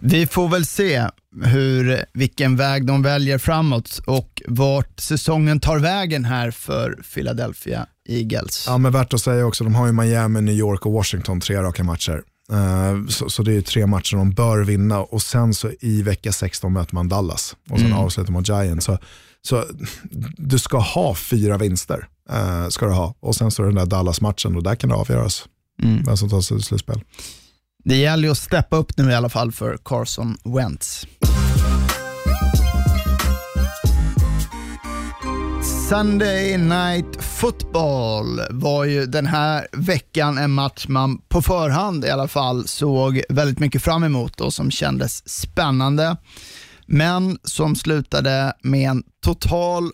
Vi 0.00 0.26
får 0.26 0.48
väl 0.48 0.66
se 0.66 1.08
hur, 1.42 2.04
vilken 2.12 2.56
väg 2.56 2.86
de 2.86 3.02
väljer 3.02 3.38
framåt 3.38 4.00
och 4.06 4.42
vart 4.46 5.00
säsongen 5.00 5.60
tar 5.60 5.78
vägen 5.78 6.24
här 6.24 6.50
för 6.50 7.02
Philadelphia 7.14 7.86
Eagles. 8.08 8.64
Ja, 8.66 8.78
men 8.78 8.92
värt 8.92 9.14
att 9.14 9.20
säga 9.20 9.46
också, 9.46 9.64
de 9.64 9.74
har 9.74 9.86
ju 9.86 9.92
Miami, 9.92 10.40
New 10.40 10.54
York 10.54 10.86
och 10.86 10.92
Washington, 10.92 11.40
tre 11.40 11.62
raka 11.62 11.84
matcher. 11.84 12.22
Uh, 12.52 13.06
så, 13.08 13.30
så, 13.30 13.42
det 13.42 13.56
är 13.56 13.60
tre 13.60 13.86
matcher 13.86 14.16
de 14.16 14.30
bör 14.30 14.64
vinna 14.64 15.00
och 15.00 15.22
sen 15.22 15.54
så 15.54 15.70
i 15.80 16.02
vecka 16.02 16.32
16 16.32 16.72
möter 16.72 16.94
man 16.94 17.08
Dallas 17.08 17.56
och 17.70 17.78
sen 17.78 17.86
mm. 17.86 17.98
avslutar 17.98 18.32
man 18.32 18.42
Giants. 18.42 18.86
Så, 18.86 18.98
så 19.42 19.64
du 20.36 20.58
ska 20.58 20.78
ha 20.78 21.14
fyra 21.14 21.58
vinster, 21.58 22.08
uh, 22.32 22.68
ska 22.68 22.86
du 22.86 22.92
ha. 22.92 23.14
och 23.20 23.36
sen 23.36 23.50
så 23.50 23.62
är 23.62 23.66
det 23.66 23.72
den 23.72 23.88
där 23.88 23.96
Dallas-matchen 23.96 24.56
och 24.56 24.62
där 24.62 24.74
kan 24.74 24.90
det 24.90 24.96
avgöras. 24.96 25.44
Mm. 25.82 26.04
vem 26.04 26.16
som 26.16 26.30
tar 26.30 26.40
sig 26.40 26.56
till 26.56 26.64
slutspel. 26.64 27.00
Det 27.88 27.96
gäller 27.96 28.24
ju 28.24 28.30
att 28.30 28.38
steppa 28.38 28.76
upp 28.76 28.96
nu 28.96 29.10
i 29.10 29.14
alla 29.14 29.28
fall 29.28 29.52
för 29.52 29.78
Carson 29.84 30.36
Wentz. 30.44 31.06
Sunday 35.88 36.58
Night 36.58 37.22
Football 37.22 38.40
var 38.50 38.84
ju 38.84 39.06
den 39.06 39.26
här 39.26 39.66
veckan 39.72 40.38
en 40.38 40.50
match 40.50 40.86
man 40.88 41.18
på 41.18 41.42
förhand 41.42 42.04
i 42.04 42.10
alla 42.10 42.28
fall 42.28 42.68
såg 42.68 43.22
väldigt 43.28 43.58
mycket 43.58 43.82
fram 43.82 44.04
emot 44.04 44.40
och 44.40 44.54
som 44.54 44.70
kändes 44.70 45.28
spännande. 45.28 46.16
Men 46.86 47.38
som 47.42 47.76
slutade 47.76 48.52
med 48.62 48.90
en 48.90 49.02
total 49.24 49.90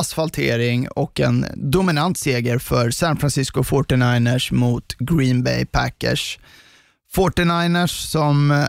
asfaltering 0.00 0.88
och 0.88 1.20
en 1.20 1.46
dominant 1.54 2.18
seger 2.18 2.58
för 2.58 2.90
San 2.90 3.16
Francisco 3.16 3.62
49ers 3.62 4.52
mot 4.52 4.94
Green 4.98 5.42
Bay 5.42 5.66
Packers. 5.66 6.38
49ers 7.18 8.06
som 8.06 8.50
eh, 8.50 8.66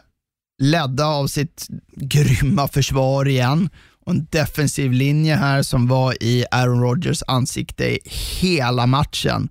ledda 0.61 1.05
av 1.05 1.27
sitt 1.27 1.67
grymma 1.95 2.67
försvar 2.67 3.27
igen 3.27 3.69
och 4.05 4.11
en 4.11 4.27
defensiv 4.29 4.91
linje 4.91 5.35
här 5.35 5.63
som 5.63 5.87
var 5.87 6.23
i 6.23 6.45
Aaron 6.51 6.81
Rodgers 6.81 7.23
ansikte 7.27 7.99
hela 8.39 8.87
matchen. 8.87 9.49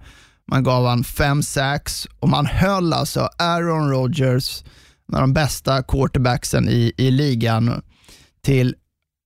Man 0.50 0.64
gav 0.64 0.86
han 0.86 1.04
fem 1.04 1.42
sacks 1.42 2.06
och 2.20 2.28
man 2.28 2.46
höll 2.46 2.92
alltså 2.92 3.28
Aaron 3.38 3.90
Rodgers, 3.90 4.62
en 5.08 5.14
av 5.14 5.20
de 5.20 5.32
bästa 5.32 5.82
quarterbacksen 5.82 6.68
i, 6.68 6.92
i 6.96 7.10
ligan, 7.10 7.82
till 8.42 8.74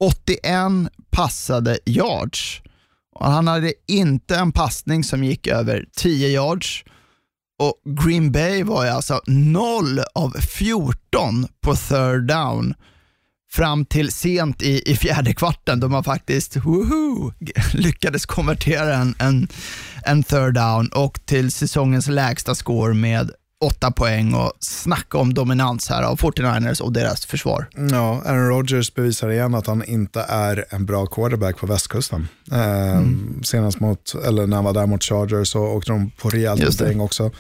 81 0.05 0.43
passade 1.11 1.79
yards. 1.87 2.63
Och 3.15 3.27
han 3.27 3.47
hade 3.47 3.73
inte 3.89 4.37
en 4.37 4.53
passning 4.53 5.05
som 5.05 5.25
gick 5.25 5.47
över 5.47 5.85
10 5.97 6.29
yards. 6.29 6.85
Och 7.63 7.75
Green 8.05 8.33
Bay 8.33 8.63
var 8.63 8.85
ju 8.85 8.91
alltså 8.91 9.21
0 9.27 10.01
av 10.15 10.31
14 10.41 11.47
på 11.61 11.77
third 11.77 12.27
down 12.27 12.75
fram 13.53 13.85
till 13.85 14.13
sent 14.13 14.63
i, 14.63 14.91
i 14.91 14.97
fjärde 14.97 15.35
kvarten 15.35 15.81
då 15.81 15.89
man 15.89 16.05
faktiskt 16.05 16.57
woohoo, 16.57 17.33
lyckades 17.73 18.27
konvertera 18.27 18.95
en, 18.95 19.15
en, 19.19 19.49
en 20.05 20.23
third 20.23 20.55
down 20.55 20.89
och 20.89 21.27
till 21.27 21.53
säsongens 21.53 22.09
lägsta 22.09 22.55
score 22.55 22.95
med 22.95 23.31
åtta 23.63 23.91
poäng 23.91 24.35
och 24.35 24.53
snacka 24.61 25.19
om 25.19 25.35
dominans 25.35 25.89
här 25.89 26.03
av 26.03 26.19
49ers 26.19 26.81
och 26.83 26.93
deras 26.93 27.27
försvar. 27.27 27.67
Ja, 27.91 28.23
Aaron 28.27 28.49
Rodgers 28.49 28.95
bevisar 28.95 29.31
igen 29.31 29.55
att 29.55 29.67
han 29.67 29.85
inte 29.85 30.21
är 30.29 30.65
en 30.71 30.87
bra 30.87 31.07
quarterback 31.07 31.57
på 31.57 31.67
västkusten. 31.67 32.29
Eh, 32.53 33.03
Senast 33.43 33.81
mot, 33.81 34.15
eller 34.27 34.47
när 34.47 34.57
han 34.57 34.65
var 34.65 34.73
där 34.73 34.87
mot 34.87 35.05
Chargers 35.05 35.49
så 35.49 35.61
åkte 35.61 35.93
de 35.93 36.11
på 36.11 36.29
rejält 36.29 36.79
däng 36.79 37.01
också. 37.01 37.31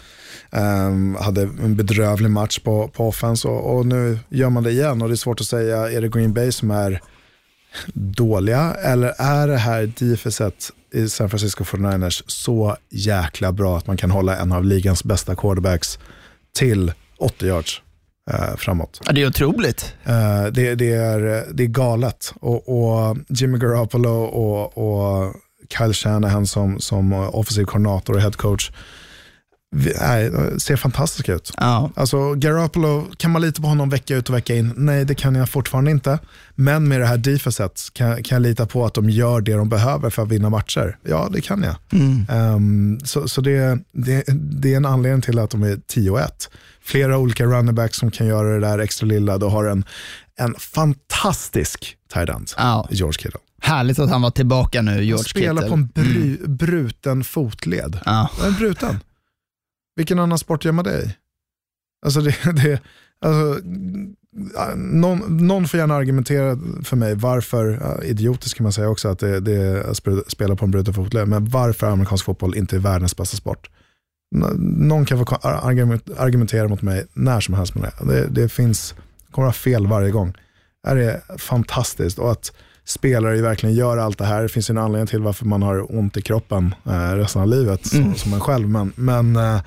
Eh, 0.50 1.22
hade 1.22 1.42
en 1.42 1.76
bedrövlig 1.76 2.30
match 2.30 2.58
på, 2.58 2.88
på 2.88 3.08
offense 3.08 3.48
och, 3.48 3.76
och 3.76 3.86
nu 3.86 4.18
gör 4.28 4.50
man 4.50 4.62
det 4.62 4.70
igen 4.70 5.02
och 5.02 5.08
det 5.08 5.14
är 5.14 5.16
svårt 5.16 5.40
att 5.40 5.46
säga, 5.46 5.90
är 5.90 6.00
det 6.00 6.08
Green 6.08 6.32
Bay 6.32 6.52
som 6.52 6.70
är 6.70 7.00
dåliga 7.94 8.74
eller 8.74 9.14
är 9.18 9.48
det 9.48 9.56
här 9.56 9.92
defenset 9.98 10.70
i 10.92 11.08
San 11.08 11.30
Francisco 11.30 11.64
49ers 11.64 12.22
så 12.26 12.76
jäkla 12.90 13.52
bra 13.52 13.78
att 13.78 13.86
man 13.86 13.96
kan 13.96 14.10
hålla 14.10 14.36
en 14.36 14.52
av 14.52 14.64
ligans 14.64 15.04
bästa 15.04 15.36
quarterbacks 15.36 15.98
till 16.58 16.92
80 17.18 17.46
yards 17.46 17.82
eh, 18.30 18.56
framåt. 18.56 19.00
Ja, 19.04 19.12
det 19.12 19.22
är 19.22 19.26
otroligt. 19.26 19.94
Eh, 20.04 20.44
det, 20.44 20.74
det, 20.74 20.92
är, 20.92 21.46
det 21.52 21.62
är 21.62 21.68
galet. 21.68 22.34
Och, 22.40 22.68
och 22.68 23.16
Jimmy 23.28 23.58
Garoppolo 23.58 24.22
och, 24.24 24.78
och 24.78 25.34
Kyle 25.78 25.94
Shanahan 25.94 26.46
som, 26.46 26.80
som 26.80 27.12
offensiv 27.12 27.64
koordinator 27.64 28.14
och 28.14 28.20
head 28.20 28.32
coach 28.32 28.70
nej, 30.00 30.30
ser 30.60 30.76
fantastiska 30.76 31.34
ut. 31.34 31.52
Ja. 31.56 31.90
Alltså 31.94 32.34
Garoppolo, 32.34 33.06
kan 33.16 33.30
man 33.30 33.42
lita 33.42 33.62
på 33.62 33.68
honom 33.68 33.90
vecka 33.90 34.16
ut 34.16 34.28
och 34.28 34.34
vecka 34.36 34.54
in? 34.54 34.72
Nej, 34.76 35.04
det 35.04 35.14
kan 35.14 35.34
jag 35.34 35.48
fortfarande 35.48 35.90
inte. 35.90 36.18
Men 36.54 36.88
med 36.88 37.00
det 37.00 37.06
här 37.06 37.16
defenset 37.16 37.80
kan, 37.92 38.22
kan 38.22 38.36
jag 38.36 38.42
lita 38.42 38.66
på 38.66 38.86
att 38.86 38.94
de 38.94 39.10
gör 39.10 39.40
det 39.40 39.52
de 39.54 39.68
behöver 39.68 40.10
för 40.10 40.22
att 40.22 40.28
vinna 40.28 40.50
matcher? 40.50 40.96
Ja, 41.02 41.28
det 41.32 41.40
kan 41.40 41.62
jag. 41.62 41.74
Ehm, 42.28 43.00
så 43.04 43.28
så 43.28 43.40
det, 43.40 43.78
det, 43.92 44.24
det 44.32 44.72
är 44.72 44.76
en 44.76 44.86
anledning 44.86 45.22
till 45.22 45.38
att 45.38 45.50
de 45.50 45.62
är 45.62 45.76
10-1. 45.76 46.28
Flera 46.84 47.18
olika 47.18 47.44
running 47.44 47.74
backs 47.74 47.96
som 47.98 48.10
kan 48.10 48.26
göra 48.26 48.48
det 48.54 48.60
där 48.60 48.78
extra 48.78 49.06
lilla. 49.06 49.38
Du 49.38 49.46
har 49.46 49.64
en, 49.64 49.84
en 50.38 50.54
fantastisk 50.58 51.96
tight 52.12 52.28
end, 52.28 52.50
Ja. 52.56 52.88
George 52.90 53.12
Kittle. 53.18 53.40
Härligt 53.62 53.98
att 53.98 54.10
han 54.10 54.22
var 54.22 54.30
tillbaka 54.30 54.82
nu, 54.82 55.04
George 55.04 55.24
Spelar 55.24 55.62
Kittle. 55.62 55.68
på 55.68 55.74
en 55.74 55.86
bry, 55.86 56.36
bruten 56.48 57.24
fotled. 57.24 57.98
Ja. 58.04 58.30
Den 58.40 58.54
är 58.54 58.58
bruten. 58.58 59.00
Vilken 59.96 60.18
annan 60.18 60.38
sport 60.38 60.64
gör 60.64 60.72
man 60.72 60.84
det 60.84 61.02
i? 61.02 61.16
Alltså 62.06 62.20
det, 62.20 62.36
det, 62.52 62.80
alltså, 63.20 63.60
någon, 64.76 65.46
någon 65.46 65.68
får 65.68 65.80
gärna 65.80 65.94
argumentera 65.94 66.58
för 66.84 66.96
mig 66.96 67.14
varför, 67.14 68.00
idiotiskt 68.04 68.56
kan 68.56 68.64
man 68.64 68.72
säga 68.72 68.88
också 68.88 69.08
att 69.08 69.18
det, 69.18 69.40
det 69.40 69.52
är 69.52 69.90
att 69.90 70.30
spela 70.30 70.56
på 70.56 70.64
en 70.64 70.70
bruten 70.70 70.94
fotled, 70.94 71.28
men 71.28 71.44
varför 71.44 71.86
amerikansk 71.86 72.24
fotboll 72.24 72.56
inte 72.56 72.76
är 72.76 72.80
världens 72.80 73.16
bästa 73.16 73.36
sport. 73.36 73.70
Någon 74.58 75.04
kan 75.04 75.18
få 75.18 75.36
argumentera 76.16 76.68
mot 76.68 76.82
mig 76.82 77.06
när 77.12 77.40
som 77.40 77.54
helst 77.54 77.74
med 77.74 77.82
det. 77.82 78.12
Det, 78.12 78.26
det 78.26 78.48
finns, 78.48 78.94
kommer 79.30 79.46
ha 79.46 79.52
fel 79.52 79.86
varje 79.86 80.10
gång. 80.10 80.32
Det 80.82 80.88
här 80.88 80.96
är 80.96 81.38
fantastiskt 81.38 82.18
och 82.18 82.32
att 82.32 82.52
spelare 82.84 83.42
verkligen 83.42 83.74
gör 83.74 83.96
allt 83.96 84.18
det 84.18 84.24
här. 84.24 84.42
Det 84.42 84.48
finns 84.48 84.70
ju 84.70 84.72
en 84.72 84.78
anledning 84.78 85.06
till 85.06 85.22
varför 85.22 85.44
man 85.44 85.62
har 85.62 85.96
ont 85.98 86.16
i 86.16 86.22
kroppen 86.22 86.74
eh, 86.86 87.12
resten 87.16 87.42
av 87.42 87.48
livet 87.48 87.86
som, 87.86 88.14
som 88.14 88.32
en 88.32 88.40
själv. 88.40 88.68
Men, 88.68 88.92
men, 88.96 89.36
eh, 89.36 89.60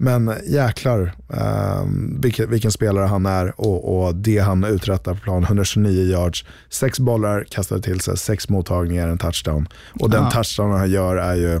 men 0.00 0.32
jäklar 0.46 1.14
eh, 1.32 1.84
vilken, 2.20 2.50
vilken 2.50 2.72
spelare 2.72 3.06
han 3.06 3.26
är 3.26 3.60
och, 3.60 4.06
och 4.06 4.14
det 4.14 4.38
han 4.38 4.64
uträttar 4.64 5.14
på 5.14 5.20
plan. 5.20 5.42
129 5.44 6.02
yards, 6.02 6.44
sex 6.70 6.98
bollar 7.00 7.44
kastade 7.50 7.82
till 7.82 8.00
sig, 8.00 8.16
sex 8.18 8.48
mottagningar, 8.48 9.08
en 9.08 9.18
touchdown. 9.18 9.68
Och 10.00 10.10
den 10.10 10.22
Ja. 10.24 10.30
touchdownen 10.30 10.78
han 10.78 10.90
gör 10.90 11.16
är 11.16 11.34
ju 11.34 11.60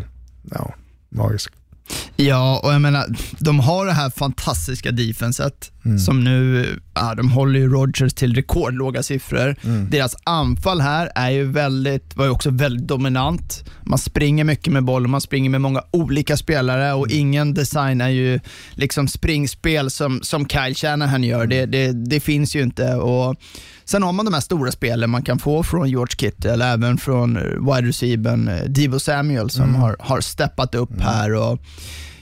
ja, 0.50 0.74
magisk. 1.08 1.52
Ja, 2.16 2.60
och 2.64 2.72
jag 2.72 2.80
menar, 2.80 3.06
de 3.38 3.60
har 3.60 3.86
det 3.86 3.92
här 3.92 4.10
fantastiska 4.10 4.90
defenset 4.90 5.72
Mm. 5.88 5.98
som 5.98 6.24
nu, 6.24 6.66
ja, 6.94 7.14
de 7.14 7.30
håller 7.30 7.60
ju 7.60 7.68
Rodgers 7.68 8.14
till 8.14 8.34
rekordlåga 8.34 9.02
siffror. 9.02 9.56
Mm. 9.64 9.90
Deras 9.90 10.16
anfall 10.24 10.80
här 10.80 11.10
är 11.14 11.30
ju 11.30 11.44
väldigt, 11.44 12.16
var 12.16 12.24
ju 12.24 12.30
också 12.30 12.50
väldigt 12.50 12.86
dominant. 12.88 13.64
Man 13.82 13.98
springer 13.98 14.44
mycket 14.44 14.72
med 14.72 14.84
bollen, 14.84 15.10
man 15.10 15.20
springer 15.20 15.50
med 15.50 15.60
många 15.60 15.82
olika 15.90 16.36
spelare 16.36 16.92
och 16.92 17.06
Mm. 17.06 17.20
ingen 17.20 17.54
designar 17.54 18.08
ju 18.08 18.40
liksom 18.74 19.08
springspel 19.08 19.90
som, 19.90 20.20
som 20.22 20.48
Kyle 20.48 20.74
Shanahan 20.74 21.24
gör. 21.24 21.46
Det, 21.46 21.66
det, 21.66 21.92
det 21.92 22.20
finns 22.20 22.56
ju 22.56 22.62
inte. 22.62 22.94
Och 22.94 23.36
Sen 23.84 24.02
har 24.02 24.12
man 24.12 24.24
de 24.24 24.34
här 24.34 24.40
stora 24.40 24.72
spelen 24.72 25.10
man 25.10 25.22
kan 25.22 25.38
få 25.38 25.62
från 25.62 25.88
George 25.90 26.16
Kittle, 26.18 26.64
även 26.64 26.98
från 26.98 27.34
wide 27.34 27.88
receivern 27.88 28.48
eh, 28.48 28.62
Devo 28.64 28.98
Samuel 28.98 29.50
som 29.50 29.74
har, 29.74 29.96
har 30.00 30.20
steppat 30.20 30.74
upp 30.74 31.00
här. 31.00 31.34
Och 31.34 31.58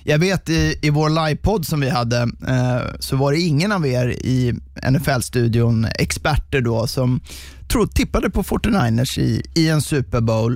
jag 0.08 0.18
vet 0.18 0.48
i, 0.48 0.78
i 0.82 0.90
vår 0.90 1.26
livepodd 1.26 1.66
som 1.66 1.80
vi 1.80 1.88
hade 1.88 2.22
eh, 2.48 2.98
så 2.98 3.16
var 3.16 3.32
det 3.32 3.40
ingen 3.40 3.72
av 3.72 3.86
er 3.86 4.08
i 4.08 4.54
NFL-studion, 4.90 5.86
experter 5.98 6.60
då, 6.60 6.86
som 6.86 7.20
tro, 7.68 7.86
tippade 7.86 8.30
på 8.30 8.42
49ers 8.42 9.18
i, 9.18 9.42
i 9.54 9.68
en 9.68 9.82
Super 9.82 10.20
Bowl. 10.20 10.52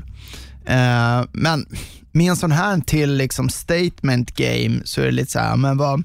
Eh, 0.65 1.25
men 1.33 1.67
med 2.13 2.31
en 2.31 2.37
sån 2.37 2.53
här 2.53 2.81
till 2.81 3.15
liksom 3.15 3.49
statement 3.49 4.35
game 4.35 4.81
så 4.85 5.01
är 5.01 5.05
det 5.05 5.11
lite 5.11 5.33
så 5.33 5.39
här, 5.39 5.57
men 5.57 5.77
vad, 5.77 6.03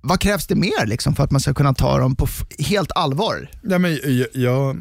vad 0.00 0.20
krävs 0.20 0.46
det 0.46 0.54
mer 0.54 0.86
liksom 0.86 1.14
för 1.14 1.24
att 1.24 1.30
man 1.30 1.40
ska 1.40 1.54
kunna 1.54 1.74
ta 1.74 1.98
dem 1.98 2.16
på 2.16 2.26
helt 2.58 2.92
allvar? 2.94 3.50
Ja, 3.62 3.78
men 3.78 3.98
jag, 4.04 4.26
jag, 4.32 4.76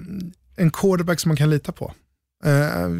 en 0.55 0.71
quarterback 0.71 1.19
som 1.19 1.29
man 1.29 1.37
kan 1.37 1.49
lita 1.49 1.71
på. 1.71 1.93
Eh, 2.45 2.51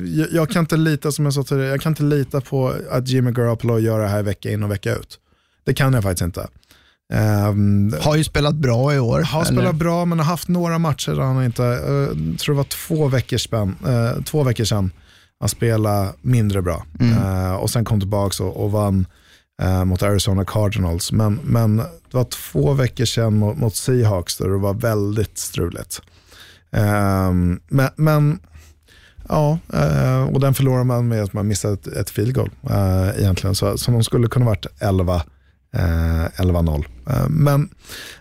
jag, 0.06 0.28
jag 0.32 0.50
kan 0.50 0.60
inte 0.60 0.78
lita 0.78 1.12
som 1.12 1.26
jag 1.26 1.34
sa 1.34 1.44
tidigare, 1.44 1.70
jag 1.70 1.82
kan 1.82 1.92
inte 1.92 2.04
lita 2.04 2.42
på 2.42 2.74
att 2.92 3.08
Jimmy 3.08 3.32
Garoppolo 3.32 3.80
gör 3.80 4.00
det 4.00 4.08
här 4.08 4.24
vecka 4.24 4.52
in 4.52 4.64
och 4.64 4.72
vecka 4.72 4.96
ut. 4.96 5.20
Det 5.66 5.74
kan 5.74 5.94
jag 5.94 6.04
faktiskt 6.04 6.22
inte. 6.22 6.48
Um, 7.14 7.94
Har 8.02 8.16
ju 8.16 8.24
spelat 8.24 8.56
bra 8.56 8.94
i 8.96 9.00
år. 9.00 9.22
har 9.22 9.42
eller? 9.42 9.52
spelat 9.52 9.76
bra 9.76 10.06
men 10.06 10.20
har 10.20 10.26
haft 10.26 10.48
några 10.48 10.80
matcher 10.80 11.12
där 11.12 11.22
han 11.22 11.44
inte, 11.44 11.64
uh, 11.64 12.36
tror 12.36 12.56
det 12.56 12.58
var 12.58 12.64
två 12.64 13.08
veckor, 13.08 13.38
spänn, 13.38 13.76
eh, 13.88 14.24
två 14.24 14.44
veckor 14.44 14.64
sedan, 14.64 14.92
han 15.40 15.50
spelade 15.50 16.14
mindre 16.22 16.62
bra. 16.62 16.86
Eh, 17.00 17.56
och 17.56 17.70
sen 17.70 17.86
kom 17.86 18.00
tillbaka 18.00 18.44
och, 18.44 18.64
och 18.64 18.72
vann 18.72 19.08
eh, 19.62 19.86
mot 19.86 20.04
Arizona 20.04 20.46
Cardinals. 20.46 21.12
Men, 21.12 21.40
men 21.44 21.78
det 21.78 22.14
var 22.14 22.24
två 22.24 22.74
veckor 22.74 23.06
sedan 23.06 23.38
mot, 23.38 23.58
mot 23.58 23.76
Seahawks 23.76 24.38
där 24.38 24.50
det 24.50 24.58
var 24.58 24.74
väldigt 24.74 25.38
struligt. 25.38 26.02
Ehm, 26.72 27.60
men, 27.68 27.90
men 27.96 28.40
ja, 29.30 29.60
eh, 29.74 30.24
och 30.24 30.40
den 30.40 30.54
förlorar 30.54 30.84
man 30.84 31.08
med 31.08 31.24
att 31.24 31.34
man 31.34 31.48
missade 31.48 31.74
ett, 31.74 31.88
ett 31.88 32.10
field 32.10 32.34
goal 32.36 32.50
eh, 32.70 33.10
egentligen. 33.20 33.56
Så, 33.56 33.78
så 33.78 33.92
de 33.92 34.04
skulle 34.04 34.28
kunna 34.28 34.46
varit 34.46 34.66
11 34.80 35.16
eh, 35.76 35.82
11-0. 35.82 36.86
Eh, 37.10 37.30
Men 37.30 37.70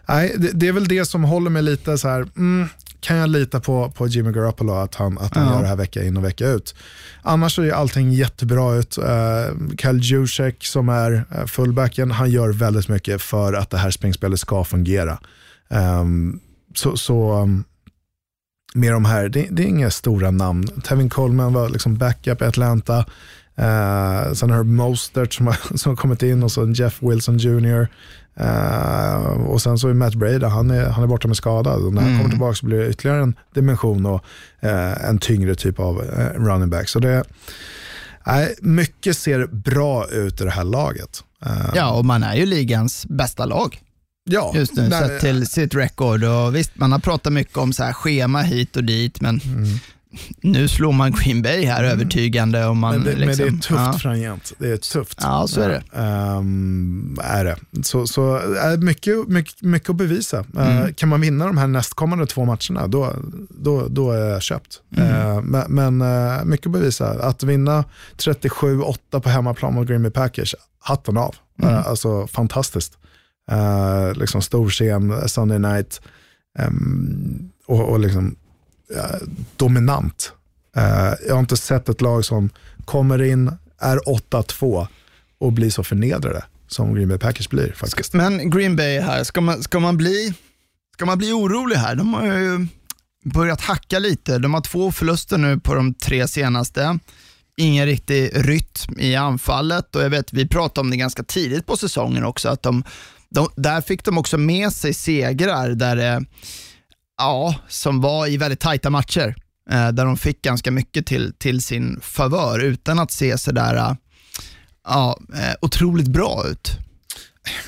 nej, 0.09 0.35
det, 0.39 0.51
det 0.55 0.69
är 0.69 0.73
väl 0.73 0.89
det 0.89 1.05
som 1.05 1.25
håller 1.25 1.51
mig 1.51 1.63
lite 1.63 1.99
så 1.99 2.09
här, 2.09 2.27
mm, 2.37 2.69
kan 3.01 3.17
jag 3.17 3.31
lita 3.31 3.61
på, 3.61 3.91
på 3.91 4.07
Jimmy 4.07 4.33
Garoppolo 4.33 4.73
att 4.73 4.95
han, 4.95 5.19
att 5.19 5.35
han 5.35 5.47
Ja. 5.47 5.55
gör 5.55 5.63
det 5.63 5.69
här 5.69 5.77
vecka 5.77 6.03
in 6.05 6.17
och 6.17 6.25
vecka 6.25 6.49
ut. 6.49 6.75
Annars 7.23 7.55
ser 7.57 7.71
allting 7.73 8.13
jättebra 8.13 8.75
ut. 8.75 8.99
Uh, 8.99 9.69
Kyle 9.79 9.99
Juszek 10.01 10.65
som 10.65 10.89
är 10.89 11.25
fullbacken, 11.47 12.11
han 12.11 12.31
gör 12.31 12.53
väldigt 12.53 12.89
mycket 12.89 13.23
för 13.23 13.53
att 13.53 13.71
det 13.71 13.79
här 13.79 13.91
springspelet 13.91 14.41
ska 14.41 14.65
fungera. 14.65 15.19
Ehm, 15.71 16.41
så 16.75 16.97
så 16.97 17.43
um, 17.43 17.65
med 18.75 18.93
de 18.93 19.05
här, 19.05 19.29
det, 19.29 19.49
det 19.51 19.63
är 19.63 19.67
inga 19.67 19.91
stora 19.91 20.31
namn. 20.31 20.69
Tevin 20.69 21.11
Coleman 21.11 21.53
var 21.53 21.69
liksom 21.69 21.97
backup 21.97 22.43
i 22.43 22.45
Atlanta. 22.45 22.99
Uh, 23.59 24.33
sen 24.33 24.51
har 24.51 24.59
du 24.59 24.65
Mostert 24.65 25.35
som 25.35 25.47
har, 25.47 25.57
som 25.77 25.91
har 25.91 25.97
kommit 25.97 26.23
in 26.23 26.43
och 26.43 26.53
så 26.53 26.67
Jeff 26.71 27.03
Wilson 27.03 27.39
Jr. 27.39 27.89
Uh, 28.41 29.47
och 29.47 29.63
sen 29.63 29.79
så 29.79 29.89
är 29.89 29.95
Matt 29.95 30.15
Breda, 30.15 30.49
han 30.49 30.71
är, 30.71 30.87
han 30.87 31.05
är 31.05 31.09
borta 31.09 31.29
med 31.29 31.37
skada. 31.37 31.73
Och 31.73 31.93
när 31.93 32.03
han 32.03 32.17
kommer 32.17 32.31
tillbaka 32.31 32.55
så 32.55 32.67
blir 32.67 32.79
det 32.79 32.89
ytterligare 32.89 33.23
en 33.23 33.35
dimension 33.55 34.07
och 34.07 34.25
eh, 34.61 35.09
en 35.09 35.19
tyngre 35.19 35.55
typ 35.55 35.79
av 35.79 36.03
eh, 36.03 36.43
running 36.43 36.71
back. 36.71 36.89
Så 36.89 36.99
det, 36.99 37.25
nej, 38.27 38.55
mycket 38.61 39.17
ser 39.19 39.47
bra 39.47 40.07
ut 40.09 40.41
i 40.41 40.45
det 40.45 40.51
här 40.51 40.65
laget. 40.65 41.25
Eh, 41.47 41.53
Ja, 41.75 41.91
och 41.93 42.05
man 42.05 42.23
är 42.23 42.35
ju 42.35 42.47
ligans 42.47 43.07
bästa 43.07 43.45
lag 43.45 43.81
ja, 44.25 44.53
just 44.55 44.77
nu, 44.77 44.89
nej, 44.89 45.09
sett 45.09 45.21
till 45.21 45.47
sitt 45.47 45.75
record. 45.75 46.25
Och 46.25 46.57
visst, 46.57 46.71
man 46.75 46.93
har 46.93 46.99
pratat 46.99 47.33
mycket 47.33 47.57
om 47.57 47.73
så 47.73 47.85
här 47.85 47.93
schema 47.93 48.43
hit 48.43 48.77
och 48.77 48.85
dit, 48.85 49.21
men 49.21 49.41
Mm. 49.45 49.79
nu 50.41 50.69
slår 50.69 50.93
man 50.93 51.13
Green 51.13 51.43
Bay 51.43 51.65
här 51.67 51.85
övertygande. 51.85 52.67
Och 52.67 52.77
man, 52.77 52.95
Men 52.95 53.05
det, 53.05 53.11
men 53.11 53.19
det 53.19 53.43
är 53.43 53.51
liksom, 53.51 53.61
tufft 53.61 53.81
ja. 53.93 53.99
framgent. 53.99 54.53
Det 54.59 54.69
är 54.69 54.77
tufft. 54.77 55.19
Ja, 55.23 55.47
så 55.47 55.61
är 55.61 55.69
det. 55.69 55.83
Ehm, 56.01 57.19
är 57.23 57.45
det. 57.45 57.57
Så, 57.83 58.07
så 58.07 58.37
är 58.37 58.77
mycket, 58.77 59.29
mycket, 59.29 59.63
mycket 59.63 59.91
att 59.91 59.97
bevisa. 59.97 60.45
Mm. 60.57 60.83
Eh, 60.83 60.93
kan 60.95 61.09
man 61.09 61.21
vinna 61.21 61.47
de 61.47 61.59
här 61.59 61.67
nästkommande 61.67 62.27
två 62.27 62.45
matcherna, 62.45 62.87
då, 62.87 63.13
då, 63.51 63.89
då 63.89 64.11
är 64.11 64.19
jag 64.31 64.43
köpt. 64.43 64.81
Mm. 64.97 65.09
Eh, 65.09 65.43
men 65.43 65.65
men 65.69 66.01
eh, 66.39 66.45
mycket 66.45 66.67
att 66.67 66.73
bevisa. 66.73 67.07
Att 67.07 67.43
vinna 67.43 67.85
37-8 68.17 69.21
på 69.21 69.29
hemmaplan 69.29 69.75
mot 69.75 69.89
Green 69.89 70.03
Bay 70.03 70.11
Packers, 70.13 70.55
hatten 70.81 71.17
av. 71.17 71.35
Mm. 71.63 71.75
Eh, 71.75 71.87
alltså 71.87 72.27
fantastiskt. 72.27 72.99
Uh, 73.53 74.15
liksom 74.15 74.43
stor 74.43 74.71
scen, 74.71 75.29
Sunday 75.29 75.59
night. 75.59 76.01
Ehm, 76.59 77.51
och, 77.67 77.89
och 77.89 78.01
liksom 78.01 78.37
eh, 78.95 79.29
dominant. 79.57 80.33
Eh, 80.77 81.13
jag 81.27 81.35
har 81.35 81.41
inte 81.41 81.57
sett 81.57 81.89
ett 81.89 82.01
lag 82.01 82.25
som 82.25 82.51
kommer 82.85 83.23
in, 83.23 83.53
är 83.79 83.97
8-2 83.97 84.87
och 85.39 85.53
blir 85.53 85.71
så 85.71 85.85
förnedrade 85.85 86.45
som 86.69 86.95
Green 86.95 87.09
Bay 87.09 87.19
Packers 87.19 87.49
blir 87.49 87.73
faktiskt. 87.73 88.13
Men 88.13 88.51
Green 88.51 88.77
Bay 88.77 89.01
här, 89.01 89.25
ska 89.25 89.41
man, 89.41 89.63
ska, 89.63 89.81
man 89.81 89.97
bli, 89.97 90.35
ska 90.97 91.07
man 91.07 91.19
bli 91.19 91.33
orolig 91.33 91.77
här? 91.77 91.95
De 91.95 92.15
har 92.15 92.27
ju 92.27 92.67
börjat 93.25 93.61
hacka 93.61 93.99
lite. 93.99 94.39
De 94.39 94.55
har 94.55 94.61
två 94.61 94.93
förluster 94.93 95.39
nu 95.39 95.61
på 95.61 95.75
de 95.75 95.95
tre 95.95 96.29
senaste. 96.29 96.99
Ingen 97.57 97.87
riktig 97.87 98.31
rytm 98.35 98.99
i 98.99 99.17
anfallet 99.17 99.97
och 99.97 100.03
jag 100.03 100.11
vet, 100.11 100.33
vi 100.33 100.49
pratade 100.49 100.81
om 100.81 100.91
det 100.91 100.97
ganska 100.97 101.23
tidigt 101.23 101.67
på 101.67 101.77
säsongen 101.77 102.25
också, 102.25 102.49
att 102.49 102.63
de, 102.63 102.85
de, 103.35 103.49
där 103.57 103.81
fick 103.81 104.05
de 104.05 104.19
också 104.19 104.39
med 104.39 104.73
sig 104.73 104.95
segrar 104.95 105.69
där 105.69 105.97
det, 105.97 106.25
ja, 107.19 107.55
som 107.69 108.01
var 108.01 108.27
i 108.27 108.37
väldigt 108.37 108.61
tajta 108.61 108.91
matcher, 108.91 109.35
eh, 109.71 109.89
där 109.89 110.05
de 110.05 110.17
fick 110.17 110.43
ganska 110.43 110.71
mycket 110.71 111.07
till, 111.07 111.35
till 111.39 111.63
sin 111.63 112.01
favör 112.03 112.59
utan 112.59 112.99
att 112.99 113.11
se 113.11 113.39
sådär 113.39 113.77
eh, 113.77 113.95
ja, 114.85 115.19
eh, 115.35 115.55
otroligt 115.63 116.09
bra 116.09 116.45
ut. 116.51 116.71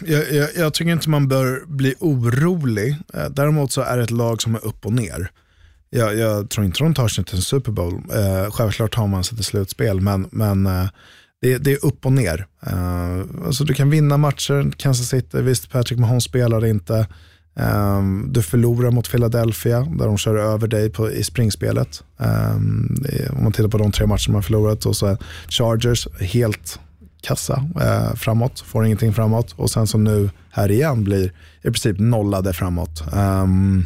Jag, 0.04 0.32
jag, 0.32 0.48
jag 0.56 0.74
tycker 0.74 0.92
inte 0.92 1.10
man 1.10 1.28
bör 1.28 1.64
bli 1.66 1.94
orolig. 2.00 2.96
Eh, 3.14 3.24
Däremot 3.30 3.72
så 3.72 3.80
är 3.80 3.96
det 3.96 4.02
ett 4.02 4.10
lag 4.10 4.42
som 4.42 4.54
är 4.54 4.64
upp 4.64 4.86
och 4.86 4.92
ner. 4.92 5.30
Jag, 5.90 6.16
jag 6.16 6.50
tror 6.50 6.66
inte 6.66 6.78
de 6.78 6.94
tar 6.94 7.08
sig 7.08 7.24
till 7.24 7.36
en 7.36 7.42
Super 7.42 7.72
Bowl. 7.72 7.94
Eh, 7.94 8.50
självklart 8.50 8.94
har 8.94 9.06
man 9.06 9.24
sig 9.24 9.36
till 9.36 9.44
slutspel, 9.44 10.00
men, 10.00 10.28
men 10.32 10.66
eh, 10.66 10.88
det, 11.40 11.58
det 11.58 11.72
är 11.72 11.84
upp 11.84 12.06
och 12.06 12.12
ner. 12.12 12.46
Uh, 12.66 13.46
alltså 13.46 13.64
du 13.64 13.74
kan 13.74 13.90
vinna 13.90 14.16
matcher, 14.16 14.72
Kansas 14.76 15.08
City, 15.08 15.42
visst 15.42 15.70
Patrick 15.70 15.98
Mahomes 15.98 16.24
spelar 16.24 16.66
inte. 16.66 17.06
Um, 17.54 18.32
du 18.32 18.42
förlorar 18.42 18.90
mot 18.90 19.10
Philadelphia 19.10 19.80
där 19.80 20.06
de 20.06 20.18
kör 20.18 20.36
över 20.36 20.68
dig 20.68 20.90
på, 20.90 21.10
i 21.10 21.24
springspelet. 21.24 22.02
Um, 22.16 22.96
om 23.30 23.42
man 23.42 23.52
tittar 23.52 23.68
på 23.68 23.78
de 23.78 23.92
tre 23.92 24.06
matcher 24.06 24.30
man 24.30 24.42
förlorat. 24.42 24.86
Och 24.86 24.96
så 24.96 25.06
är 25.06 25.18
Chargers 25.48 26.08
helt 26.20 26.80
kassa 27.20 27.68
eh, 27.80 28.14
framåt, 28.14 28.60
får 28.60 28.86
ingenting 28.86 29.12
framåt. 29.12 29.54
Och 29.56 29.70
sen 29.70 29.86
som 29.86 30.04
nu 30.04 30.30
här 30.50 30.70
igen 30.70 31.04
blir 31.04 31.32
i 31.62 31.62
princip 31.62 31.98
nollade 31.98 32.52
framåt. 32.52 33.02
Um, 33.12 33.84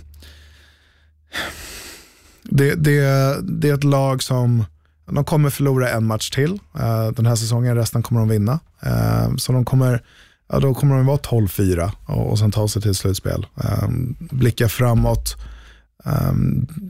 det, 2.43 2.75
det, 2.75 3.01
det 3.43 3.69
är 3.69 3.75
ett 3.75 3.85
lag 3.85 4.23
som 4.23 4.65
de 5.13 5.25
kommer 5.25 5.51
förlora 5.51 5.91
en 5.91 6.07
match 6.07 6.31
till 6.31 6.59
eh, 6.79 7.09
den 7.09 7.27
här 7.27 7.37
säsongen, 7.37 7.77
resten 7.77 8.03
kommer 8.03 8.21
de 8.21 8.29
vinna. 8.29 8.61
Eh, 8.83 9.37
så 9.37 9.53
de 9.53 9.65
kommer, 9.65 10.03
ja, 10.49 10.61
då 10.61 10.75
kommer 10.75 10.97
de 10.97 11.07
vara 11.07 11.17
12-4 11.17 11.91
och, 12.07 12.31
och 12.31 12.39
sen 12.39 12.51
ta 12.51 12.69
sig 12.69 12.83
till 12.83 12.95
slutspel. 12.95 13.47
Eh, 13.65 13.89
blicka 14.19 14.69
framåt, 14.69 15.37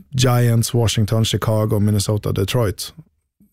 Giants, 0.09 0.73
Washington, 0.73 1.25
Chicago, 1.25 1.79
Minnesota, 1.79 2.31
Detroit. 2.31 2.93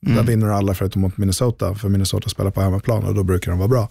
Där 0.00 0.22
vinner 0.22 0.48
alla 0.48 0.74
förutom 0.74 1.02
mot 1.02 1.16
Minnesota, 1.16 1.74
för 1.74 1.88
Minnesota 1.88 2.28
spelar 2.28 2.50
på 2.50 2.60
hemmaplan 2.60 3.04
och 3.04 3.14
då 3.14 3.22
brukar 3.22 3.50
de 3.50 3.58
vara 3.58 3.68
bra. 3.68 3.88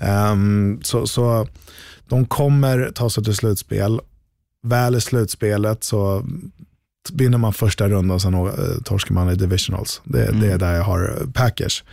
Ehm, 0.00 0.80
så, 0.82 1.06
så 1.06 1.46
de 2.08 2.26
kommer 2.26 2.90
ta 2.94 3.10
sig 3.10 3.24
till 3.24 3.34
slutspel. 3.34 4.00
Väl 4.62 4.94
i 4.94 5.00
slutspelet 5.00 5.84
så 5.84 6.26
vinner 7.10 7.38
man 7.38 7.52
första 7.52 7.88
rundan 7.88 8.10
och 8.10 8.22
sen 8.22 8.34
uh, 8.34 8.50
torskar 8.84 9.14
man 9.14 9.30
i 9.30 9.34
divisionals. 9.34 10.00
Det, 10.04 10.40
det 10.40 10.52
är 10.52 10.58
där 10.58 10.74
jag 10.74 10.84
har 10.84 11.16
eh, 11.20 11.30
Packers. 11.30 11.84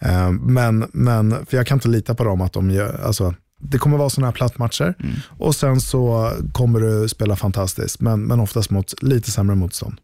Ehm, 0.00 0.36
men, 0.36 0.86
men, 0.92 1.46
för 1.46 1.56
jag 1.56 1.66
kan 1.66 1.76
inte 1.76 1.88
lita 1.88 2.14
på 2.14 2.24
dem 2.24 2.40
att 2.40 2.52
de 2.52 2.70
gör, 2.70 3.00
alltså, 3.04 3.34
det 3.60 3.78
kommer 3.78 3.98
vara 3.98 4.10
sådana 4.10 4.26
här 4.26 4.32
plattmatcher 4.32 4.94
och 5.38 5.54
sen 5.54 5.80
så 5.80 6.32
kommer 6.52 6.80
du 6.80 7.08
spela 7.08 7.36
fantastiskt, 7.36 8.00
men, 8.00 8.22
men 8.22 8.40
oftast 8.40 8.70
mot 8.70 9.02
lite 9.02 9.30
sämre 9.30 9.56
motstånd. 9.56 10.00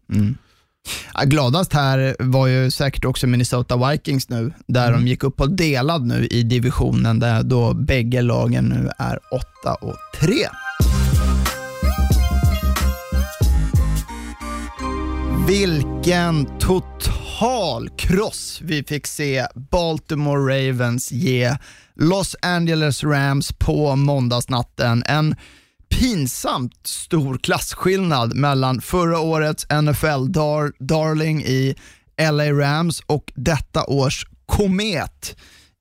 Ja, 1.15 1.23
gladast 1.25 1.73
här 1.73 2.17
var 2.19 2.47
ju 2.47 2.71
säkert 2.71 3.05
också 3.05 3.27
Minnesota 3.27 3.91
Vikings 3.91 4.29
nu, 4.29 4.53
där 4.67 4.93
de 4.93 5.07
gick 5.07 5.25
upp 5.25 5.37
på 5.37 5.47
delad 5.47 6.07
nu 6.07 6.27
i 6.27 6.43
divisionen, 6.43 7.19
där 7.19 7.43
då 7.43 7.75
bägge 7.75 8.23
lagen 8.23 8.65
nu 8.65 8.91
är 8.99 9.19
8 9.33 9.75
och 9.81 9.97
3. 10.21 10.35
Vilken 15.47 16.59
total 16.59 17.89
kross 17.89 18.61
vi 18.65 18.85
fick 18.85 19.07
se 19.07 19.47
Baltimore 19.55 20.69
Ravens 20.69 21.13
ge 21.13 21.57
Los 21.97 22.37
Angeles 22.43 23.05
Rams 23.05 23.53
på 23.53 23.97
måndagsnatten. 23.97 25.03
En 25.07 25.37
pinsamt 25.89 26.87
stor 26.87 27.39
klasskillnad 27.39 28.37
mellan 28.37 28.81
förra 28.81 29.21
årets 29.21 29.67
NFL-darling 29.67 31.43
i 31.43 31.75
LA 32.33 32.53
Rams 32.53 33.01
och 33.07 33.33
detta 33.35 33.85
års 33.85 34.27
komet 34.47 35.37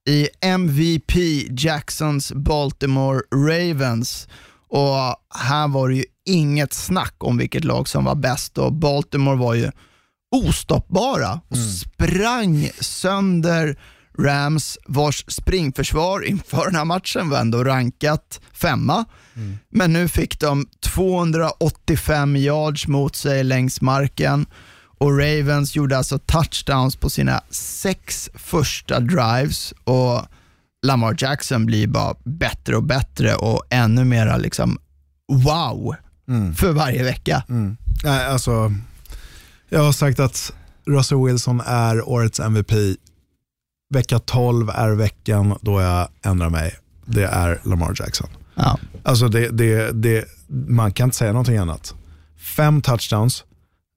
i 0.10 0.28
MVP 0.42 1.12
Jacksons 1.50 2.32
Baltimore 2.32 3.22
Ravens. 3.36 4.28
Och 4.70 5.16
här 5.36 5.68
var 5.68 5.90
det 5.90 5.96
ju 5.96 6.04
inget 6.26 6.74
snack 6.74 7.16
om 7.18 7.38
vilket 7.38 7.64
lag 7.64 7.88
som 7.88 8.06
var 8.06 8.16
bäst 8.16 8.58
och 8.58 8.74
Baltimore 8.74 9.38
var 9.38 9.54
ju 9.54 9.72
ostoppbara 10.36 11.42
och 11.48 11.58
sprang 11.58 12.70
sönder 12.80 13.78
Rams 14.20 14.78
vars 14.86 15.26
springförsvar 15.28 16.22
inför 16.26 16.66
den 16.66 16.76
här 16.76 16.86
matchen 16.86 17.30
var 17.30 17.40
ändå 17.40 17.64
rankat 17.64 18.42
femma. 18.54 19.06
Men 19.70 19.94
nu 19.94 20.08
fick 20.08 20.40
de 20.40 20.68
285 20.80 22.36
yards 22.36 22.88
mot 22.88 23.16
sig 23.16 23.44
längs 23.44 23.82
marken 23.82 24.46
och 25.00 25.18
Ravens 25.18 25.76
gjorde 25.76 25.98
alltså 25.98 26.20
touchdowns 26.20 26.96
på 26.96 27.10
sina 27.10 27.42
sex 27.50 28.30
första 28.34 29.00
drives 29.00 29.74
och 29.84 30.26
Lamar 30.86 31.16
Jackson 31.18 31.66
blir 31.66 31.88
bara 31.88 32.16
bättre 32.24 32.76
och 32.76 32.84
bättre 32.84 33.36
och 33.36 33.64
ännu 33.70 34.06
mera 34.06 34.38
liksom 34.38 34.78
wow 35.32 35.96
för 36.56 36.72
varje 36.72 37.04
vecka. 37.04 37.44
Nej, 38.04 38.26
alltså, 38.26 38.74
jag 39.70 39.84
har 39.84 39.92
sagt 39.92 40.20
att 40.20 40.54
Russell 40.86 41.26
Wilson 41.26 41.62
är 41.66 42.10
årets 42.10 42.40
MVP. 42.40 42.72
Vecka 43.94 44.20
12 44.20 44.70
är 44.70 44.92
veckan 44.92 45.58
då 45.62 45.82
jag 45.82 46.08
ändrar 46.22 46.50
mig. 46.50 46.76
Det 47.06 47.24
är 47.26 47.62
Lamar 47.64 47.96
Jackson. 48.00 48.30
Ja. 48.56 48.80
Alltså 49.04 49.28
det, 49.28 49.50
det, 49.50 49.92
det, 49.92 50.26
man 50.68 50.92
kan 50.92 51.08
inte 51.08 51.18
säga 51.18 51.32
någonting 51.32 51.58
annat. 51.58 51.96
Fem 52.56 52.82
touchdowns 52.82 53.44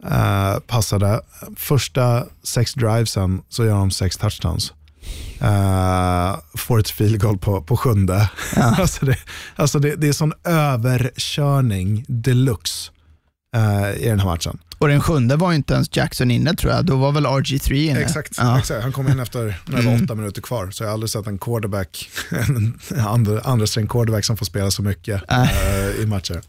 eh, 0.05 0.59
passade. 0.59 1.21
Första 1.57 2.25
sex 2.43 2.75
drivesen 2.75 3.43
så 3.49 3.65
gör 3.65 3.75
de 3.75 3.91
sex 3.91 4.17
touchdowns. 4.17 4.73
Eh, 5.41 6.37
får 6.57 6.81
ett 6.81 6.91
field 6.91 7.21
goal 7.21 7.39
på, 7.39 7.63
på 7.63 7.77
sjunde. 7.77 8.31
alltså 8.57 9.07
det, 9.07 9.17
alltså 9.57 9.79
det, 9.79 9.97
det 9.97 10.09
är 10.09 10.13
sån 10.13 10.33
överkörning 10.45 12.05
deluxe. 12.09 12.91
eh, 13.57 14.03
i 14.03 14.09
den 14.09 14.21
här 14.21 14.27
matchen. 14.27 14.59
Och 14.79 14.89
den 14.89 15.01
sjunde 15.01 15.37
var 15.37 15.51
ju 15.51 15.57
inte 15.57 15.75
ens 15.75 15.97
Jackson 15.97 16.31
inne 16.31 16.55
tror 16.55 16.73
jag, 16.73 16.85
då 16.85 16.97
var 16.97 17.13
väl 17.13 17.27
RG3 17.27 17.73
inne. 17.73 18.01
Exakt, 18.01 18.35
Ja. 18.39 18.59
exakt. 18.59 18.83
han 18.83 18.93
kom 18.93 19.09
in 19.09 19.21
efter 19.21 19.61
när 19.67 19.83
det 19.83 19.87
var 19.89 20.03
åtta 20.05 20.15
minuter 20.15 20.43
kvar, 20.43 20.71
så 20.71 20.83
jag 20.83 20.89
har 20.89 20.93
aldrig 20.95 21.11
sett 21.11 21.27
en 21.27 21.39
quarterback, 21.39 22.11
en 22.31 22.79
andra, 23.07 23.41
andra 23.41 23.67
quarterback 23.67 24.25
som 24.25 24.37
får 24.37 24.47
spela 24.47 24.71
så 24.71 24.83
mycket 24.83 25.23
eh, 25.31 25.91
i 26.03 26.07
matcher. 26.07 26.41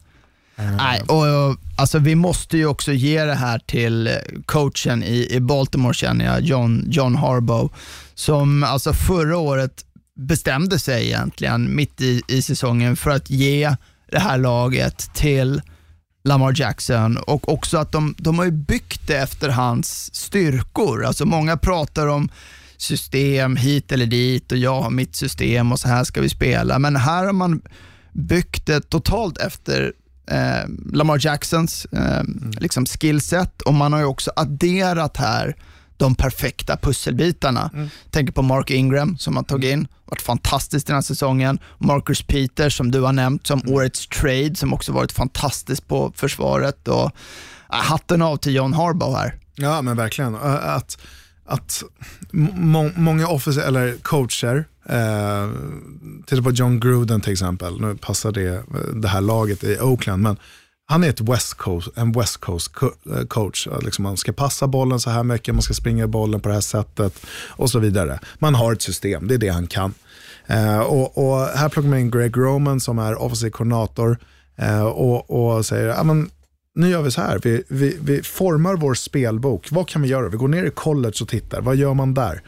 Nej, 0.56 1.02
och, 1.08 1.50
och, 1.50 1.58
alltså, 1.78 2.00
vi 2.00 2.16
måste 2.16 2.58
ju 2.58 2.66
också 2.66 2.92
ge 2.92 3.24
det 3.24 3.34
här 3.34 3.60
till 3.60 4.10
coachen 4.46 5.04
i, 5.04 5.28
i 5.32 5.40
Baltimore 5.40 5.94
känner 5.94 6.26
jag, 6.26 6.42
John, 6.42 6.86
John 6.88 7.16
Harbaugh, 7.16 7.74
som 8.16 8.64
alltså 8.64 8.94
förra 8.94 9.38
året 9.38 9.86
bestämde 10.16 10.80
sig 10.80 11.06
egentligen 11.06 11.76
mitt 11.76 12.02
i, 12.02 12.22
i 12.28 12.42
säsongen 12.42 12.96
för 12.96 13.10
att 13.10 13.30
ge 13.30 13.76
det 14.12 14.20
här 14.20 14.38
laget 14.38 15.14
till 15.14 15.62
Lamar 16.24 16.54
Jackson 16.56 17.18
och 17.18 17.54
också 17.54 17.78
att 17.78 17.92
de, 17.92 18.16
de 18.18 18.38
har 18.38 18.46
ju 18.46 18.52
byggt 18.52 19.08
det 19.08 19.18
efter 19.18 19.50
hans 19.50 20.16
styrkor. 20.16 21.06
Alltså 21.06 21.26
många 21.26 21.58
pratar 21.58 22.08
om 22.08 22.30
system 22.78 23.56
hit 23.56 23.92
eller 23.92 24.06
dit 24.06 24.52
och 24.52 24.58
jag 24.58 24.82
har 24.82 24.90
mitt 24.90 25.16
system 25.16 25.72
och 25.72 25.80
så 25.80 25.88
här 25.88 26.04
ska 26.04 26.22
vi 26.22 26.30
spela. 26.30 26.80
Men 26.80 26.96
här 26.96 27.26
har 27.26 27.34
man 27.34 27.62
byggt 28.12 28.66
det 28.66 28.90
totalt 28.90 29.38
efter 29.38 29.94
eh, 30.28 30.70
Lamar 30.94 31.26
Jacksons 31.26 31.86
eh, 31.86 32.24
liksom 32.60 32.86
skillset 32.86 33.62
och 33.62 33.74
man 33.74 33.94
har 33.94 34.00
ju 34.00 34.06
också 34.06 34.32
adderat 34.36 35.18
här 35.18 35.56
de 35.98 36.16
perfekta 36.16 36.78
pusselbitarna. 36.78 37.72
Tänker 38.12 38.34
på 38.34 38.42
Mark 38.42 38.72
Ingram 38.72 39.18
som 39.18 39.34
man 39.34 39.46
tagit 39.46 39.72
in, 39.72 39.88
varit 40.06 40.22
fantastiskt 40.22 40.88
den 40.88 40.96
här 40.96 41.02
säsongen. 41.02 41.60
Marcus 41.78 42.22
Peters 42.22 42.78
som 42.78 42.92
du 42.92 43.02
har 43.02 43.14
nämnt 43.14 43.48
som 43.48 43.62
årets 43.68 44.08
trade 44.08 44.56
som 44.56 44.74
också 44.74 44.92
varit 44.92 45.12
fantastiskt 45.12 45.88
på 45.88 46.14
försvaret. 46.16 46.88
Och, 46.88 47.12
äh, 47.74 47.78
hatten 47.78 48.22
av 48.22 48.38
till 48.38 48.56
John 48.56 48.74
Harbaugh 48.74 49.18
här. 49.18 49.40
Ja, 49.56 49.82
men 49.82 49.98
verkligen. 49.98 50.36
Att, 50.36 50.98
att 51.46 51.84
må, 52.32 52.92
många 52.96 53.28
officer, 53.28 53.62
eller 53.62 53.98
coacher, 54.02 54.66
eh, 54.90 55.50
titta 56.26 56.42
på 56.42 56.52
John 56.52 56.80
Gruden 56.80 57.22
till 57.22 57.32
exempel, 57.34 57.82
nu 57.82 57.96
passar 57.96 58.32
det, 58.32 58.48
eh, 58.56 58.62
det 58.96 59.08
här 59.08 59.22
laget 59.22 59.64
i 59.64 59.80
Oakland, 59.80 60.24
men 60.24 60.38
han 60.86 61.04
är 61.04 61.10
ett 61.10 61.22
West 61.22 61.54
Coast, 61.54 61.88
en 61.96 62.12
West 62.12 62.38
Coast 62.38 62.74
co- 62.74 62.94
eh, 63.16 63.26
coach. 63.28 63.68
Liksom 63.82 64.04
man 64.04 64.18
ska 64.18 64.32
passa 64.34 64.68
bollen 64.68 65.00
så 65.00 65.10
här 65.10 65.24
mycket, 65.24 65.56
man 65.56 65.62
ska 65.62 65.74
springa 65.74 66.08
bollen 66.08 66.42
på 66.42 66.50
det 66.50 66.54
här 66.56 66.62
sättet 66.62 67.26
och 67.50 67.70
så 67.70 67.80
vidare. 67.80 68.20
Man 68.40 68.56
har 68.56 68.74
ett 68.74 68.82
system, 68.82 69.28
det 69.28 69.34
är 69.34 69.38
det 69.38 69.50
han 69.50 69.68
kan. 69.68 69.94
Eh, 70.48 70.80
och, 70.80 71.18
och 71.18 71.40
här 71.48 71.70
plockar 71.70 71.90
man 71.90 72.00
in 72.00 72.12
Greg 72.12 72.38
Roman 72.38 72.80
som 72.80 73.00
är 73.00 73.22
offensiv 73.22 73.50
koordinator 73.50 74.18
eh, 74.56 74.84
och, 74.84 75.56
och 75.56 75.66
säger, 75.66 75.88
ja, 75.88 76.04
men, 76.04 76.30
nu 76.76 76.90
gör 76.90 77.02
vi 77.02 77.12
så 77.12 77.22
här, 77.22 77.40
vi, 77.44 77.64
vi, 77.68 77.98
vi 78.02 78.24
formar 78.24 78.76
vår 78.76 78.94
spelbok. 78.94 79.68
Vad 79.72 79.88
kan 79.88 80.02
vi 80.02 80.08
göra? 80.08 80.30
Vi 80.30 80.38
går 80.38 80.48
ner 80.48 80.64
i 80.64 80.70
college 80.70 81.18
och 81.22 81.28
tittar. 81.28 81.62
Vad 81.62 81.76
gör 81.76 81.94
man 81.94 82.14
där? 82.14 82.42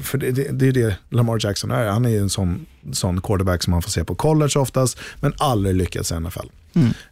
För 0.00 0.18
det, 0.18 0.30
det, 0.30 0.48
det 0.52 0.68
är 0.68 0.72
det 0.72 0.96
Lamar 1.08 1.46
Jackson 1.46 1.70
är. 1.70 1.86
Han 1.86 2.04
är 2.04 2.10
ju 2.10 2.18
en 2.18 2.30
sån, 2.30 2.66
sån 2.92 3.20
quarterback 3.20 3.62
som 3.62 3.70
man 3.70 3.82
får 3.82 3.90
se 3.90 4.04
på 4.04 4.14
college 4.14 4.58
oftast, 4.58 4.98
men 5.20 5.32
aldrig 5.38 5.74
lyckats 5.74 6.12
i 6.12 6.20
NFL. 6.20 6.46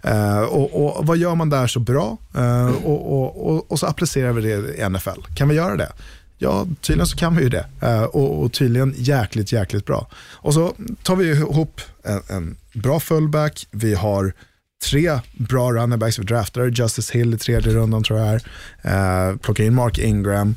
Eh, 0.02 0.40
och, 0.40 0.98
och 0.98 1.06
Vad 1.06 1.16
gör 1.16 1.34
man 1.34 1.50
där 1.50 1.66
så 1.66 1.80
bra? 1.80 2.16
Eh, 2.34 2.66
och, 2.84 3.46
och, 3.46 3.72
och, 3.72 3.78
så 3.78 3.86
applicerar 3.86 4.32
vi 4.32 4.42
det 4.42 4.78
i 4.78 4.88
NFL. 4.88 5.20
Kan 5.36 5.48
vi 5.48 5.54
göra 5.54 5.76
det? 5.76 5.92
Ja, 6.38 6.66
tydligen 6.80 7.06
så 7.06 7.16
kan 7.16 7.36
vi 7.36 7.42
ju 7.42 7.48
det. 7.48 7.66
Och, 8.06 8.42
och 8.42 8.52
tydligen 8.52 8.94
jäkligt, 8.96 9.52
jäkligt 9.52 9.86
bra. 9.86 10.08
Och 10.14 10.54
så 10.54 10.74
tar 11.02 11.16
vi 11.16 11.30
ihop 11.30 11.80
en, 12.02 12.22
en 12.28 12.56
bra 12.72 13.00
fullback. 13.00 13.66
Vi 13.70 13.94
har 13.94 14.34
tre 14.82 15.20
bra 15.32 15.72
running 15.72 15.98
backs. 15.98 16.18
Vi 16.18 16.24
draftar 16.24 16.66
Justice 16.66 17.18
Hill 17.18 17.34
i 17.34 17.38
tredje 17.38 17.72
rundan 17.72 18.02
tror 18.02 18.18
jag 18.18 18.28
är. 18.28 18.42
Eh, 18.82 19.36
plockar 19.36 19.64
in 19.64 19.74
Mark 19.74 19.98
Ingram. 19.98 20.56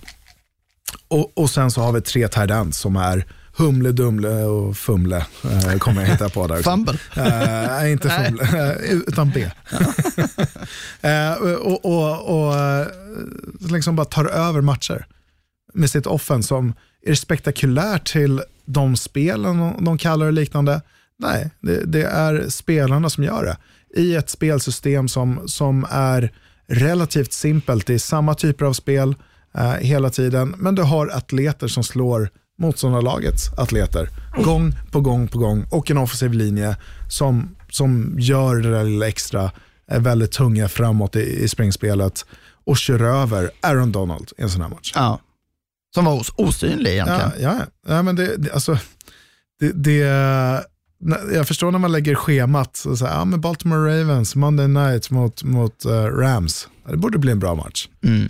Och, 1.08 1.32
och 1.38 1.50
sen 1.50 1.72
så 1.72 1.82
har 1.82 1.92
vi 1.92 2.02
tre 2.02 2.28
tight 2.28 2.76
som 2.76 2.96
är 2.96 3.26
Humle, 3.58 3.92
Dumle 3.92 4.44
och 4.44 4.78
Fumle. 4.78 5.26
Eh, 5.44 5.78
kommer 5.78 6.02
jag 6.02 6.10
hitta 6.10 6.30
på 6.30 6.48
där. 6.48 6.62
Fumble. 6.62 6.98
Eh, 7.16 7.92
inte. 7.92 8.10
Fumle, 8.10 8.44
eh, 8.44 8.92
utan 8.92 9.30
B. 9.30 9.50
eh, 11.02 11.34
och 11.34 11.86
och, 11.86 12.46
och 12.46 12.56
eh, 12.56 12.88
liksom 13.60 13.96
bara 13.96 14.06
tar 14.06 14.26
över 14.26 14.62
matcher 14.62 15.06
med 15.74 15.90
sitt 15.90 16.08
offen 16.08 16.44
som 16.44 16.74
är 17.06 17.16
spektakulärt 17.16 18.12
till 18.12 18.42
de 18.66 18.98
spelen 18.98 19.86
de 19.86 19.98
kallar 19.98 20.26
det 20.26 20.32
liknande. 20.32 20.82
Nej, 21.18 21.52
det, 21.62 21.86
det 21.86 22.04
är 22.04 22.50
spelarna 22.50 23.10
som 23.10 23.24
gör 23.24 23.46
det. 23.46 23.58
I 23.96 24.16
ett 24.16 24.30
spelsystem 24.30 25.08
som, 25.08 25.42
som 25.48 25.86
är 25.90 26.34
relativt 26.68 27.34
simpelt. 27.34 27.88
Det 27.88 27.94
är 27.94 27.98
samma 27.98 28.36
typer 28.36 28.66
av 28.66 28.74
spel 28.74 29.16
eh, 29.58 29.72
hela 29.72 30.10
tiden, 30.10 30.56
men 30.58 30.76
du 30.76 30.82
har 30.82 31.08
atleter 31.08 31.68
som 31.68 31.84
slår 31.84 32.30
motståndarlagets 32.58 33.50
atleter 33.58 34.10
gång 34.44 34.74
på 34.92 35.02
gång 35.02 35.28
på 35.28 35.38
gång 35.38 35.66
och 35.72 35.92
en 35.92 35.98
offensiv 35.98 36.34
linje 36.34 36.78
som, 37.10 37.56
som 37.70 38.16
gör 38.20 38.56
det 38.56 38.72
där 38.72 38.84
lilla 38.84 39.08
extra 39.08 39.52
eh, 39.92 40.02
väldigt 40.02 40.32
tunga 40.32 40.68
framåt 40.68 41.16
i, 41.16 41.44
i 41.44 41.48
springspelet 41.48 42.26
och 42.66 42.78
kör 42.78 43.02
över 43.04 43.52
Aaron 43.62 43.92
Donald 43.92 44.32
i 44.38 44.42
en 44.42 44.50
sån 44.50 44.62
här 44.62 44.70
match. 44.70 44.92
Ja. 44.96 45.20
Som 45.96 46.06
var 46.06 46.14
os- 46.20 46.34
osynlig 46.36 46.92
egentligen. 46.92 47.32
Ja, 47.40 47.56
ja. 47.86 47.94
ja 47.96 48.02
men 48.02 48.16
det, 48.16 48.38
det, 48.38 48.52
alltså, 48.52 48.78
det, 49.60 49.72
det, 49.72 50.04
jag 51.34 51.48
förstår 51.48 51.72
när 51.72 51.80
man 51.80 51.92
lägger 51.92 52.16
schemat, 52.16 52.76
så 52.76 52.98
så 52.98 53.06
här, 53.06 53.14
ja, 53.14 53.26
men 53.26 53.42
Baltimore 53.42 54.02
Ravens, 54.02 54.36
Monday 54.36 54.68
night 54.68 55.12
mot, 55.12 55.44
mot 55.44 55.86
eh, 55.86 56.04
Rams. 56.04 56.68
Det 56.90 56.98
borde 56.98 57.18
bli 57.18 57.32
en 57.32 57.40
bra 57.40 57.56
match. 57.56 57.88
Mm. 58.04 58.30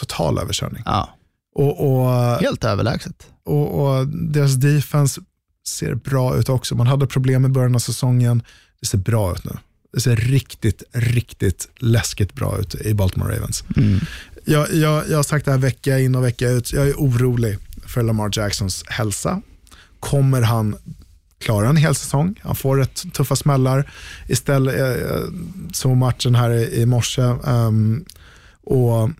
Total 0.00 0.38
överkörning. 0.38 0.82
Ja. 0.84 1.16
Och, 1.54 1.90
och, 1.90 2.10
Helt 2.40 2.64
överlägset. 2.64 3.26
och, 3.44 3.80
och 3.80 4.06
deras 4.08 4.54
defense 4.54 5.20
ser 5.66 5.94
bra 5.94 6.36
ut 6.36 6.48
också. 6.48 6.74
Man 6.74 6.86
hade 6.86 7.06
problem 7.06 7.44
i 7.44 7.48
början 7.48 7.74
av 7.74 7.78
säsongen. 7.78 8.42
Det 8.80 8.86
ser 8.86 8.98
bra 8.98 9.32
ut 9.32 9.44
nu. 9.44 9.52
Det 9.92 10.00
ser 10.00 10.16
riktigt, 10.16 10.82
riktigt 10.92 11.68
läskigt 11.76 12.34
bra 12.34 12.58
ut 12.58 12.74
i 12.74 12.94
Baltimore 12.94 13.36
Ravens. 13.36 13.64
Jag, 14.44 14.74
jag, 14.74 15.08
jag 15.08 15.16
har 15.16 15.22
sagt 15.22 15.44
det 15.44 15.50
här 15.50 15.58
vecka 15.58 15.98
in 15.98 16.14
och 16.14 16.24
vecka 16.24 16.48
ut. 16.48 16.72
Jag 16.72 16.88
är 16.88 16.94
orolig 16.94 17.58
för 17.86 18.02
Lamar 18.02 18.30
Jacksons 18.32 18.84
hälsa. 18.86 19.42
Kommer 20.00 20.42
han 20.42 20.76
klara 21.38 21.68
en 21.68 21.76
hel 21.76 21.94
säsong? 21.94 22.40
Han 22.42 22.56
får 22.56 22.76
rätt 22.76 23.12
tuffa 23.14 23.36
smällar. 23.36 23.90
Istället 24.28 25.00
eh, 25.10 25.20
så 25.72 25.94
matchen 25.94 26.34
här 26.34 26.50
i, 26.50 26.80
i 26.80 26.86
morse 26.86 27.22
ehm, 27.46 28.04
och 28.64 29.10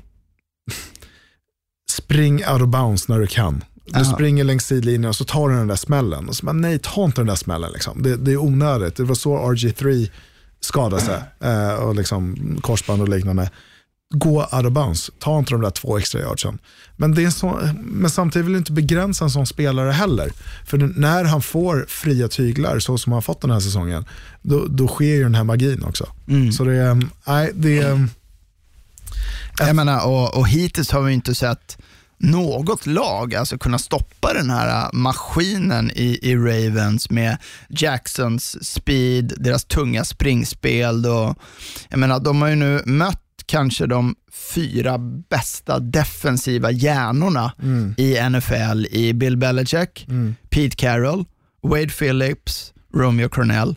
spring 1.91 2.35
out 2.53 2.63
of 2.63 2.69
bounds 2.69 3.09
när 3.09 3.19
du 3.21 3.27
kan. 3.27 3.65
Du 3.85 3.99
Ja. 3.99 4.05
springer 4.05 4.45
längs 4.45 4.67
sidlinjen 4.67 5.09
och 5.09 5.17
så 5.17 5.25
tar 5.25 5.49
du 5.49 5.55
den 5.57 5.67
där 5.67 5.77
smällen. 5.77 6.29
Och 6.29 6.37
så 6.37 6.47
bara, 6.47 6.53
nej, 6.53 6.79
ta 6.83 7.05
inte 7.05 7.21
den 7.21 7.27
där 7.27 7.35
smällen. 7.35 7.73
Liksom. 7.73 8.03
Det, 8.03 8.17
det 8.17 8.33
är 8.33 8.37
onödigt. 8.37 8.97
Det 8.97 9.05
var 9.05 9.15
så 9.15 9.37
RG3 9.53 10.11
skadade 10.61 11.03
sig. 11.03 11.21
Eh, 11.41 11.75
och 11.75 11.95
liksom 11.95 12.37
korsband 12.63 13.03
och 13.03 13.09
liknande. 13.09 13.51
Gå 14.15 14.41
out 14.41 14.67
of 14.67 14.73
bounds. 14.73 15.11
Ta 15.19 15.39
inte 15.39 15.51
de 15.51 15.61
där 15.61 15.71
två 15.71 15.99
extra 15.99 16.21
yardsen. 16.21 16.59
Men, 16.97 17.15
det 17.15 17.25
är 17.25 17.31
så, 17.31 17.61
men 17.83 18.11
samtidigt 18.11 18.47
vill 18.47 18.53
du 18.53 18.59
inte 18.59 18.73
begränsa 18.73 19.25
en 19.25 19.31
sån 19.31 19.47
spelare 19.47 19.91
heller. 19.91 20.33
För 20.65 20.79
när 20.79 21.25
han 21.25 21.43
får 21.43 21.87
fria 21.89 22.29
tyglar, 22.29 22.79
så 22.79 22.99
som 22.99 23.13
han 23.13 23.17
har 23.17 23.23
fått 23.23 23.41
den 23.41 23.51
här 23.51 23.61
säsongen, 23.61 24.05
då, 24.43 24.67
då 24.67 24.89
sker 24.89 25.05
ju 25.05 25.23
den 25.23 25.35
här 25.35 25.45
magin 25.45 25.83
också. 25.85 26.07
Så 26.53 26.65
det 26.65 26.75
är, 26.75 27.07
nej, 27.27 27.53
det 27.55 27.79
är, 27.79 28.09
Jag 29.59 29.77
menar, 29.77 30.07
och, 30.07 30.37
och 30.37 30.49
hittills 30.49 30.91
har 30.91 31.03
vi 31.03 31.13
inte 31.13 31.35
sett 31.35 31.79
något 32.19 32.87
lag 32.87 33.35
alltså 33.35 33.59
kunna 33.59 33.79
stoppa 33.79 34.33
den 34.35 34.51
här 34.51 34.85
äh, 34.85 34.89
maskinen 34.93 35.91
i, 35.91 36.19
i 36.23 36.37
Ravens 36.37 37.11
med 37.11 37.37
Jacksons 37.69 38.65
speed, 38.67 39.33
deras 39.37 39.65
tunga 39.65 40.05
springspel. 40.05 41.07
Och, 41.07 41.39
jag 41.89 41.99
menar, 41.99 42.21
de 42.21 42.43
har 42.43 42.49
ju 42.49 42.57
nu 42.57 42.83
mött 42.87 43.23
kanske 43.47 43.87
de 43.87 44.15
fyra 44.55 44.99
bästa 45.31 45.81
defensiva 45.81 46.71
hjärnorna 46.71 47.53
i 47.97 48.29
NFL 48.31 48.87
i 48.91 49.13
Bill 49.15 49.37
Belichick, 49.37 50.07
Pete 50.51 50.77
Carroll, 50.77 51.25
Wade 51.63 51.89
Phillips, 51.89 52.73
Romeo 52.95 53.29
Cornell. 53.29 53.77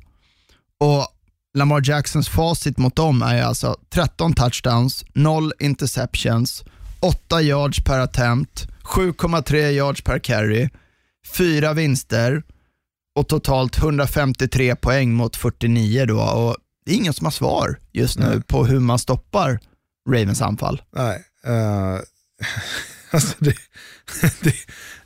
Och 0.79 1.07
Lamar 1.53 1.81
Jacksons 1.89 2.29
facit 2.29 2.77
mot 2.77 2.95
dem 2.95 3.21
är 3.21 3.43
alltså 3.43 3.75
13 3.89 4.33
touchdowns, 4.33 5.05
0 5.13 5.51
interceptions, 5.59 6.63
8 6.99 7.41
yards 7.41 7.83
per 7.83 7.99
attempt, 7.99 8.67
7,3 8.83 9.69
yards 9.69 10.01
per 10.01 10.19
carry, 10.19 10.69
4 11.37 11.73
vinster 11.73 12.43
och 13.15 13.27
totalt 13.27 13.77
153 13.77 14.75
poäng 14.75 15.13
mot 15.13 15.35
49 15.35 16.05
då. 16.05 16.21
Och 16.21 16.57
det 16.89 16.93
är 16.93 16.97
ingen 16.97 17.13
som 17.13 17.25
har 17.25 17.31
svar 17.31 17.79
just 17.91 18.19
nu 18.19 18.41
på 18.47 18.65
hur 18.65 18.79
man 18.79 18.99
stoppar 18.99 19.59
Ravens 20.09 20.41
anfall. 20.41 20.81
nej. 20.95 21.23
eh, 21.45 21.99
alltså 23.11 23.35
det, 23.39 23.53
det, 24.41 24.53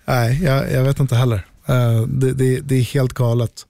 nej, 0.06 0.44
jag, 0.44 0.72
jag 0.72 0.84
vet 0.84 1.00
inte 1.00 1.16
heller. 1.16 1.46
Eh, 1.68 2.02
det, 2.02 2.34
det, 2.34 2.60
det 2.60 2.76
är 2.76 2.82
helt 2.82 3.14
galet. 3.14 3.66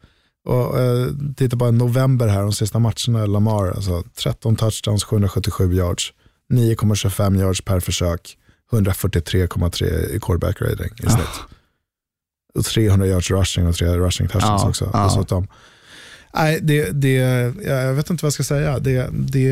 Och, 0.46 0.80
eh, 0.80 1.08
titta 1.38 1.58
på 1.58 1.72
november 1.72 2.28
här, 2.28 2.42
de 2.42 2.54
sista 2.54 2.80
matcherna, 2.80 3.26
Lamar, 3.26 3.68
alltså 3.72 4.04
13 4.24 4.56
touchdowns, 4.56 5.04
777 5.04 5.74
yards, 5.74 6.14
9,25 6.54 7.40
yards 7.40 7.62
per 7.62 7.80
försök, 7.80 8.38
143,3 8.72 10.10
i 10.16 10.20
quarterback 10.20 10.62
rating 10.62 10.92
i 11.08 11.10
snitt. 11.12 11.40
Och 12.56 12.66
300 12.66 13.08
yards 13.08 13.32
rushing 13.32 13.68
och 13.68 13.76
3 13.76 13.88
rushing 13.88 14.28
touchdowns 14.28 14.62
Ja, 14.64 14.70
också. 14.70 14.90
ja. 14.94 15.04
Dessutom. 15.04 15.48
Nej, 16.36 16.60
det, 16.62 16.92
det, 16.92 17.14
jag 17.64 17.94
vet 17.94 18.10
inte 18.10 18.24
vad 18.24 18.28
jag 18.28 18.34
ska 18.34 18.44
säga. 18.44 18.80
Det, 18.80 19.10
det, 19.12 19.50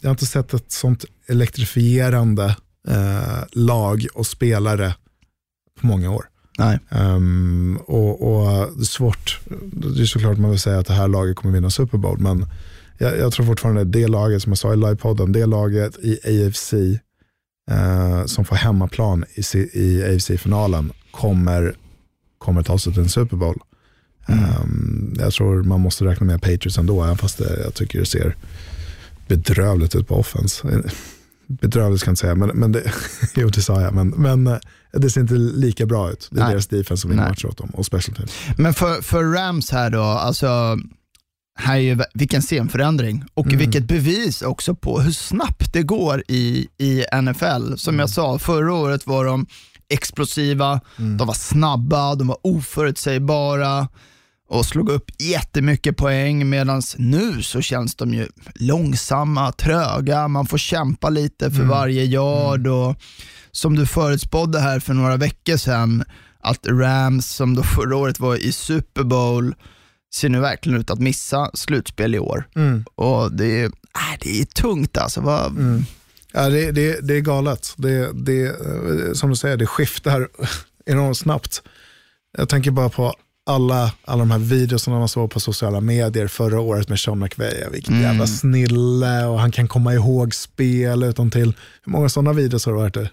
jag 0.00 0.08
har 0.08 0.10
inte 0.10 0.26
sett 0.26 0.54
ett 0.54 0.72
sånt 0.72 1.04
elektrifierande 1.28 2.56
eh, 2.88 3.44
lag 3.52 4.06
och 4.14 4.26
spelare 4.26 4.94
på 5.80 5.86
många 5.86 6.10
år. 6.10 6.24
Nej. 6.58 6.78
Ehm, 6.88 7.78
och, 7.86 8.22
och 8.22 8.46
det 8.76 8.82
är 8.82 8.84
svårt, 8.84 9.40
det 9.72 10.02
är 10.02 10.06
såklart 10.06 10.38
man 10.38 10.50
vill 10.50 10.60
säga 10.60 10.78
att 10.78 10.86
det 10.86 10.92
här 10.92 11.08
laget 11.08 11.36
kommer 11.36 11.54
vinna 11.54 11.70
Super 11.70 11.98
Bowl, 11.98 12.18
men 12.18 12.46
jag, 12.98 13.18
jag 13.18 13.32
tror 13.32 13.46
fortfarande 13.46 13.84
det 13.84 14.06
laget, 14.06 14.42
som 14.42 14.52
jag 14.52 14.58
sa 14.58 14.72
i 14.72 14.76
livepodden, 14.76 15.32
det 15.32 15.46
laget 15.46 15.98
i 15.98 16.44
AFC 16.46 16.72
eh, 17.70 18.24
som 18.26 18.44
får 18.44 18.56
hemmaplan 18.56 19.24
i, 19.34 19.58
i 19.72 20.02
AFC-finalen 20.04 20.92
kommer, 21.10 21.74
kommer 22.38 22.62
ta 22.62 22.78
sig 22.78 22.92
till 22.92 23.02
en 23.02 23.08
Super 23.08 23.36
Bowl. 23.36 23.60
Ehm, 24.26 25.14
jag 25.18 25.32
tror 25.32 25.62
man 25.62 25.80
måste 25.80 26.04
räkna 26.04 26.26
med 26.26 26.42
Patriots 26.42 26.78
ändå, 26.78 27.04
även 27.04 27.18
fast 27.18 27.38
det, 27.38 27.60
jag 27.64 27.74
tycker 27.74 27.98
det 27.98 28.06
ser 28.06 28.36
bedrövligt 29.28 29.94
ut 29.94 30.08
på 30.08 30.14
offense. 30.14 30.82
Bedrövligt 31.46 32.02
kan 32.02 32.10
jag 32.10 32.12
inte 32.12 32.20
säga, 32.20 32.34
men, 32.34 32.48
men 32.48 32.72
det, 32.72 32.92
jo 33.34 33.48
det 33.48 33.62
sa 33.62 33.80
jag, 33.80 33.94
men, 33.94 34.08
men 34.08 34.46
eh, 34.46 34.58
det 34.92 35.10
ser 35.10 35.20
inte 35.20 35.34
lika 35.34 35.86
bra 35.86 36.10
ut. 36.10 36.28
Det 36.30 36.40
är 36.40 36.44
Nej. 36.44 36.52
deras 36.52 36.66
defense 36.66 37.00
som 37.00 37.10
vinner 37.10 37.28
matcher 37.28 37.46
åt 37.46 37.58
dem 37.58 37.70
och 37.70 37.86
special 37.86 38.16
teams. 38.16 38.32
Men 38.56 38.74
för, 38.74 39.02
för 39.02 39.24
Rams 39.24 39.70
här 39.70 39.90
då, 39.90 40.02
alltså, 40.02 40.78
här 41.58 41.76
är 41.76 41.80
ju, 41.80 41.98
vilken 42.14 42.42
scenförändring 42.42 43.24
och 43.34 43.52
vilket 43.52 43.84
bevis 43.84 44.42
också 44.42 44.74
på 44.74 45.00
hur 45.00 45.12
snabbt 45.12 45.72
det 45.72 45.82
går 45.82 46.22
i, 46.28 46.68
i 46.78 47.04
NFL. 47.22 47.76
Som 47.76 47.98
jag 47.98 48.10
sa, 48.10 48.38
förra 48.38 48.74
året 48.74 49.06
var 49.06 49.24
de 49.24 49.46
explosiva, 49.88 50.80
de 50.96 51.26
var 51.26 51.34
snabba, 51.34 52.14
de 52.14 52.28
var 52.28 52.38
oförutsägbara 52.42 53.88
och 54.50 54.66
slog 54.66 54.88
upp 54.88 55.10
jättemycket 55.18 55.96
poäng 55.96 56.48
medan 56.48 56.82
nu 56.96 57.42
så 57.42 57.60
känns 57.60 57.94
de 57.94 58.14
ju 58.14 58.28
långsamma, 58.54 59.52
tröga, 59.52 60.28
man 60.28 60.46
får 60.46 60.58
kämpa 60.58 61.08
lite 61.08 61.50
för 61.50 61.62
varje 61.64 62.04
yard 62.04 62.66
och 62.66 62.96
som 63.50 63.76
du 63.76 63.86
förutspådde 63.86 64.60
här 64.60 64.80
för 64.80 64.94
några 64.94 65.16
veckor 65.16 65.56
sedan 65.56 66.04
att 66.40 66.66
Rams 66.66 67.26
som 67.30 67.54
då 67.54 67.62
förra 67.62 67.96
året 67.96 68.20
var 68.20 68.36
i 68.36 68.52
Super 68.52 69.02
Bowl 69.02 69.54
ser 70.14 70.28
nu 70.28 70.40
verkligen 70.40 70.80
ut 70.80 70.90
att 70.90 71.00
missa 71.00 71.50
slutspel 71.54 72.14
i 72.14 72.18
år. 72.18 72.48
Och 72.94 73.32
det 73.32 73.60
är, 73.60 73.64
äh, 73.64 74.18
det 74.20 74.40
är 74.40 74.44
tungt 74.44 74.96
alltså. 74.96 75.20
Vad, 75.20 75.52
Ja, 76.32 76.48
det, 76.48 76.70
det, 76.70 77.00
det 77.08 77.14
är 77.14 77.20
galet. 77.20 77.74
Det, 77.76 78.12
det, 78.12 78.46
eh, 78.46 79.12
som 79.14 79.30
du 79.30 79.36
säger, 79.36 79.56
det 79.56 79.66
skiftar 79.66 80.28
enormt 80.86 81.18
snabbt. 81.18 81.62
Jag 82.38 82.48
tänker 82.48 82.70
bara 82.70 82.88
på 82.88 83.14
alla, 83.50 83.92
alla 84.04 84.18
de 84.18 84.30
här 84.30 84.38
videorna 84.38 84.98
man 84.98 85.08
såg 85.08 85.30
på 85.30 85.40
sociala 85.40 85.80
medier 85.80 86.26
förra 86.26 86.60
året 86.60 86.88
med 86.88 87.00
Sean 87.00 87.18
McVay. 87.18 87.64
Vilken 87.72 88.00
jävla 88.00 88.26
snille 88.26 89.24
och 89.24 89.40
han 89.40 89.50
kan 89.52 89.68
komma 89.68 89.94
ihåg 89.94 90.34
spel 90.34 91.02
utan 91.02 91.30
till. 91.30 91.54
Hur 91.84 91.92
många 91.92 92.08
sådana 92.08 92.32
videos 92.32 92.66
har 92.66 92.72
det 92.72 92.78
varit? 92.78 92.94
Det? 92.94 93.10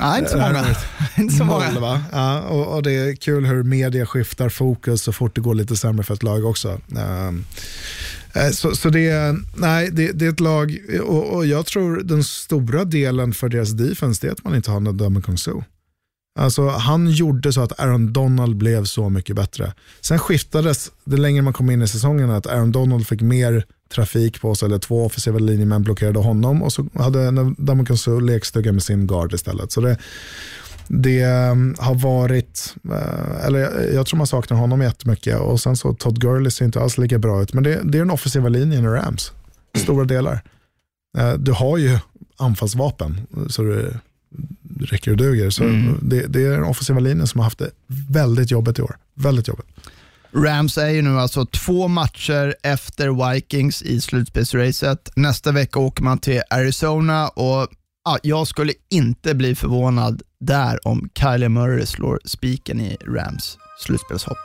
Nej, 0.00 0.18
inte 0.18 0.30
så 0.30 0.38
här 0.38 0.52
många. 0.52 0.66
inte 1.18 1.34
så 1.34 1.44
Noll, 1.44 1.62
många. 1.74 1.80
va? 1.80 2.02
Ja, 2.12 2.40
och, 2.40 2.74
och 2.76 2.82
det 2.82 2.92
är 2.92 3.16
kul 3.16 3.46
hur 3.46 3.62
media 3.62 4.06
skiftar 4.06 4.48
fokus 4.48 5.02
så 5.02 5.12
fort 5.12 5.34
det 5.34 5.40
går 5.40 5.54
lite 5.54 5.76
sämre 5.76 6.04
för 6.04 6.14
ett 6.14 6.22
lag 6.22 6.44
också. 6.44 6.80
Eh, 6.96 8.50
så, 8.50 8.76
så 8.76 8.88
det, 8.88 9.08
är- 9.10 9.36
nej, 9.56 9.90
det, 9.92 10.12
det 10.12 10.26
är 10.26 10.30
ett 10.30 10.40
lag, 10.40 10.78
och, 11.02 11.34
och 11.34 11.46
jag 11.46 11.66
tror 11.66 11.96
den 12.02 12.24
stora 12.24 12.84
delen 12.84 13.32
för 13.34 13.48
deras 13.48 13.70
defense 13.70 14.26
är 14.26 14.30
att 14.32 14.44
man 14.44 14.54
inte 14.54 14.70
har 14.70 14.80
någon 14.80 15.22
Kung 15.22 15.38
Su. 15.38 15.52
Alltså, 16.38 16.68
han 16.68 17.10
gjorde 17.10 17.52
så 17.52 17.60
att 17.60 17.80
Aaron 17.80 18.12
Donald 18.12 18.56
blev 18.56 18.84
så 18.84 19.08
mycket 19.08 19.36
bättre. 19.36 19.72
Sen 20.00 20.18
skiftades 20.18 20.92
det 21.04 21.16
längre 21.16 21.42
man 21.42 21.52
kom 21.52 21.70
in 21.70 21.82
i 21.82 21.88
säsongen 21.88 22.30
att 22.30 22.46
Aaron 22.46 22.72
Donald 22.72 23.06
fick 23.06 23.20
mer 23.20 23.64
trafik 23.94 24.40
på 24.40 24.54
sig, 24.54 24.66
eller 24.66 24.78
två 24.78 25.06
offensiva 25.06 25.38
linjemän 25.38 25.82
blockerade 25.82 26.18
honom 26.18 26.62
och 26.62 26.72
så 26.72 26.86
hade 26.94 27.30
Damon 27.58 27.96
Su 27.96 28.20
lekstuga 28.20 28.72
med 28.72 28.82
sin 28.82 29.06
guard 29.06 29.34
istället. 29.34 29.72
Så 29.72 29.80
det, 29.80 29.98
det 30.88 31.24
um, 31.24 31.74
har 31.78 31.94
varit, 31.94 32.74
eh, 32.92 33.46
eller 33.46 33.92
jag, 33.94 34.06
tror 34.06 34.18
man 34.18 34.26
saknar 34.26 34.56
honom 34.56 34.82
jättemycket 34.82 35.40
och 35.40 35.60
sen 35.60 35.76
så 35.76 35.94
Todd 35.94 36.20
Gurley 36.20 36.50
ser 36.50 36.64
inte 36.64 36.80
alls 36.80 36.98
lika 36.98 37.18
bra 37.18 37.42
ut, 37.42 37.52
men 37.52 37.64
det, 37.64 37.80
det 37.84 37.98
är 37.98 38.00
den 38.00 38.10
offensiva 38.10 38.48
linjen 38.48 38.84
i 38.84 38.88
Rams, 38.88 39.32
stora 39.76 40.04
delar. 40.04 40.42
Eh, 41.18 41.32
du 41.32 41.52
har 41.52 41.78
ju 41.78 41.98
anfallsvapen 42.36 43.20
så 43.48 43.62
du, 43.62 43.94
räcker 44.80 45.10
och 45.10 45.16
duger. 45.16 45.50
Så 45.50 45.62
det, 46.02 46.26
det 46.26 46.46
är 46.46 46.50
den 46.50 46.64
offensiva 46.64 47.00
linjen 47.00 47.26
som 47.26 47.38
har 47.38 47.44
haft 47.44 47.58
det 47.58 47.70
väldigt 48.08 48.50
jobbigt 48.50 48.78
i 48.78 48.82
år. 48.82 48.96
Väldigt 49.14 49.48
jobbigt. 49.48 49.66
Rams 50.36 50.78
är 50.78 50.88
ju 50.88 51.02
nu 51.02 51.18
alltså 51.18 51.46
två 51.46 51.88
matcher 51.88 52.54
efter 52.62 53.32
Vikings 53.32 53.82
i 53.82 54.00
slutspelsracet. 54.00 55.10
Nästa 55.16 55.52
vecka 55.52 55.78
åker 55.78 56.02
man 56.02 56.18
till 56.18 56.42
Arizona 56.50 57.28
och 57.28 57.68
ja, 58.04 58.18
jag 58.22 58.46
skulle 58.46 58.72
inte 58.90 59.34
bli 59.34 59.54
förvånad 59.54 60.22
där 60.40 60.88
om 60.88 61.08
Kyler 61.18 61.48
Murray 61.48 61.86
slår 61.86 62.20
spiken 62.24 62.80
i 62.80 62.96
Rams 63.06 63.58
slutspelshopp. 63.80 64.38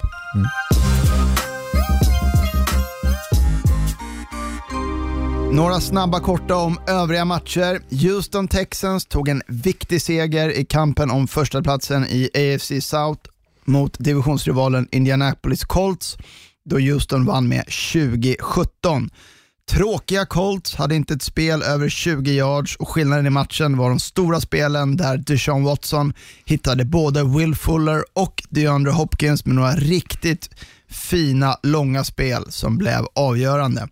Några 5.51 5.79
snabba 5.79 6.19
korta 6.19 6.55
om 6.55 6.79
övriga 6.87 7.25
matcher. 7.25 7.81
Houston 8.07 8.47
Texans 8.47 9.05
tog 9.05 9.29
en 9.29 9.41
viktig 9.47 10.01
seger 10.01 10.49
i 10.49 10.65
kampen 10.65 11.11
om 11.11 11.27
första 11.27 11.61
platsen 11.61 12.05
i 12.05 12.29
AFC 12.33 12.71
South 12.81 13.21
mot 13.65 13.99
divisionsrivalen 13.99 14.87
Indianapolis 14.91 15.63
Colts 15.63 16.17
då 16.65 16.79
Houston 16.79 17.25
vann 17.25 17.47
med 17.47 17.65
2017. 17.65 19.09
Tråkiga 19.69 20.25
Colts 20.25 20.75
hade 20.75 20.95
inte 20.95 21.13
ett 21.13 21.21
spel 21.21 21.61
över 21.61 21.89
20 21.89 22.31
yards 22.31 22.75
och 22.75 22.89
skillnaden 22.89 23.25
i 23.25 23.29
matchen 23.29 23.77
var 23.77 23.89
de 23.89 23.99
stora 23.99 24.41
spelen 24.41 24.97
där 24.97 25.17
Deshaun 25.17 25.63
Watson 25.63 26.13
hittade 26.45 26.85
både 26.85 27.23
Will 27.23 27.55
Fuller 27.55 28.03
och 28.13 28.43
DeAndre 28.49 28.91
Hopkins 28.91 29.45
med 29.45 29.55
några 29.55 29.75
riktigt 29.75 30.49
fina 30.89 31.57
långa 31.63 32.03
spel 32.03 32.45
som 32.49 32.77
blev 32.77 33.05
avgörande. 33.15 33.87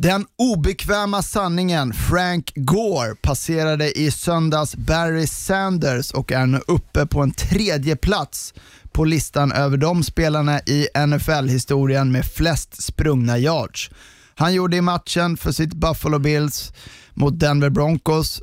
Den 0.00 0.26
obekväma 0.38 1.22
sanningen 1.22 1.92
Frank 1.92 2.52
Gore 2.54 3.14
passerade 3.14 3.98
i 3.98 4.10
söndags 4.10 4.76
Barry 4.76 5.26
Sanders 5.26 6.10
och 6.10 6.32
är 6.32 6.46
nu 6.46 6.60
uppe 6.66 7.06
på 7.06 7.20
en 7.22 7.30
tredje 7.32 7.96
plats 7.96 8.54
på 8.92 9.04
listan 9.04 9.52
över 9.52 9.76
de 9.76 10.02
spelarna 10.02 10.60
i 10.60 10.88
NFL-historien 11.06 12.12
med 12.12 12.26
flest 12.26 12.82
sprungna 12.82 13.38
yards. 13.38 13.90
Han 14.34 14.54
gjorde 14.54 14.76
i 14.76 14.80
matchen 14.80 15.36
för 15.36 15.52
sitt 15.52 15.74
Buffalo 15.74 16.18
Bills 16.18 16.72
mot 17.14 17.40
Denver 17.40 17.70
Broncos 17.70 18.42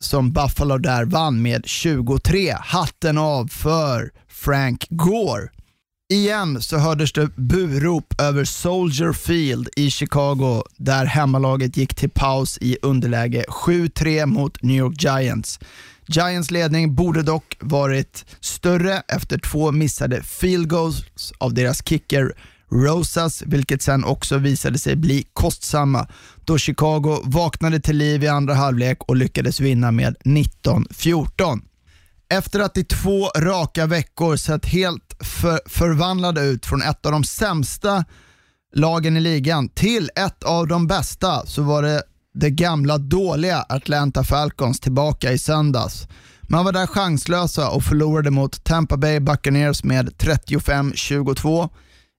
som 0.00 0.32
Buffalo 0.32 0.78
där 0.78 1.04
vann 1.04 1.42
med 1.42 1.66
23. 1.66 2.56
Hatten 2.60 3.18
av 3.18 3.48
för 3.48 4.10
Frank 4.28 4.86
Gore. 4.90 5.48
Igen 6.08 6.62
så 6.62 6.78
hördes 6.78 7.12
det 7.12 7.36
burop 7.36 8.20
över 8.20 8.44
Soldier 8.44 9.12
Field 9.12 9.68
i 9.76 9.90
Chicago 9.90 10.62
där 10.76 11.04
hemmalaget 11.04 11.76
gick 11.76 11.94
till 11.94 12.10
paus 12.10 12.58
i 12.60 12.78
underläge 12.82 13.44
7-3 13.48 14.26
mot 14.26 14.62
New 14.62 14.76
York 14.76 15.02
Giants. 15.02 15.60
Giants 16.06 16.50
ledning 16.50 16.94
borde 16.94 17.22
dock 17.22 17.56
varit 17.60 18.24
större 18.40 19.02
efter 19.08 19.38
två 19.38 19.72
missade 19.72 20.22
field 20.22 20.68
goals 20.68 21.32
av 21.38 21.54
deras 21.54 21.88
kicker 21.88 22.32
Rosas, 22.70 23.42
vilket 23.46 23.82
sen 23.82 24.04
också 24.04 24.38
visade 24.38 24.78
sig 24.78 24.96
bli 24.96 25.24
kostsamma 25.32 26.08
då 26.44 26.58
Chicago 26.58 27.20
vaknade 27.24 27.80
till 27.80 27.96
liv 27.96 28.24
i 28.24 28.28
andra 28.28 28.54
halvlek 28.54 29.02
och 29.02 29.16
lyckades 29.16 29.60
vinna 29.60 29.90
med 29.90 30.16
19-14. 30.24 31.60
Efter 32.28 32.60
att 32.60 32.76
i 32.76 32.84
två 32.84 33.28
raka 33.36 33.86
veckor 33.86 34.36
sett 34.36 34.66
helt 34.66 35.16
för, 35.20 35.60
förvandlade 35.66 36.40
ut 36.40 36.66
från 36.66 36.82
ett 36.82 37.06
av 37.06 37.12
de 37.12 37.24
sämsta 37.24 38.04
lagen 38.74 39.16
i 39.16 39.20
ligan 39.20 39.68
till 39.68 40.10
ett 40.16 40.42
av 40.42 40.66
de 40.66 40.86
bästa 40.86 41.46
så 41.46 41.62
var 41.62 41.82
det 41.82 42.02
det 42.34 42.50
gamla 42.50 42.98
dåliga 42.98 43.58
Atlanta 43.68 44.24
Falcons 44.24 44.80
tillbaka 44.80 45.32
i 45.32 45.38
söndags. 45.38 46.08
Man 46.48 46.64
var 46.64 46.72
där 46.72 46.86
chanslösa 46.86 47.70
och 47.70 47.82
förlorade 47.82 48.30
mot 48.30 48.64
Tampa 48.64 48.96
Bay 48.96 49.20
Buccaneers 49.20 49.84
med 49.84 50.08
35-22. 50.08 51.68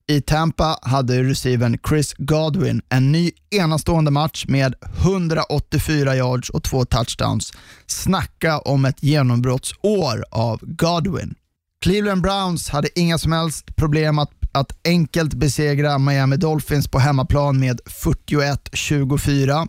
I 0.09 0.21
Tampa 0.21 0.79
hade 0.81 1.23
receivern 1.23 1.77
Chris 1.89 2.13
Godwin 2.17 2.81
en 2.89 3.11
ny 3.11 3.31
enastående 3.49 4.11
match 4.11 4.45
med 4.47 4.75
184 4.97 6.15
yards 6.15 6.49
och 6.49 6.63
två 6.63 6.85
touchdowns. 6.85 7.53
Snacka 7.87 8.59
om 8.59 8.85
ett 8.85 9.03
genombrottsår 9.03 10.25
av 10.31 10.59
Godwin. 10.61 11.35
Cleveland 11.81 12.21
Browns 12.21 12.69
hade 12.69 12.99
inga 12.99 13.17
som 13.17 13.31
helst 13.31 13.75
problem 13.75 14.19
att, 14.19 14.31
att 14.51 14.87
enkelt 14.87 15.33
besegra 15.33 15.97
Miami 15.97 16.37
Dolphins 16.37 16.87
på 16.87 16.99
hemmaplan 16.99 17.59
med 17.59 17.81
41-24. 17.85 19.67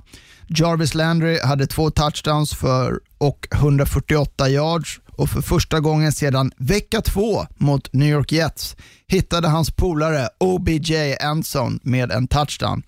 Jarvis 0.49 0.95
Landry 0.95 1.39
hade 1.41 1.67
två 1.67 1.91
touchdowns 1.91 2.55
för 2.55 3.01
och 3.19 3.49
148 3.53 4.49
yards 4.49 5.01
och 5.19 5.31
för 5.31 5.41
första 5.41 5.81
gången 5.81 6.13
sedan 6.13 6.53
vecka 6.57 7.01
två 7.01 7.47
mot 7.57 7.93
New 7.93 8.09
York 8.09 8.33
Jets 8.33 8.77
hittade 9.07 9.49
hans 9.49 9.71
polare 9.71 10.29
OBJ 10.41 10.95
Enson 11.21 11.81
med 11.83 12.13
en 12.13 12.29
touchdown. 12.29 12.83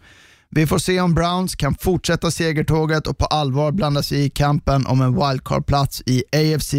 Vi 0.51 0.67
får 0.67 0.79
se 0.79 1.01
om 1.01 1.15
Browns 1.15 1.55
kan 1.55 1.75
fortsätta 1.75 2.31
segertåget 2.31 3.07
och 3.07 3.19
på 3.19 3.25
allvar 3.25 3.73
blanda 3.73 4.03
sig 4.03 4.25
i 4.25 4.31
kampen 4.31 4.87
om 4.87 5.01
en 5.01 5.15
wildcard-plats 5.15 6.03
i 6.07 6.25
AFC 6.33 6.75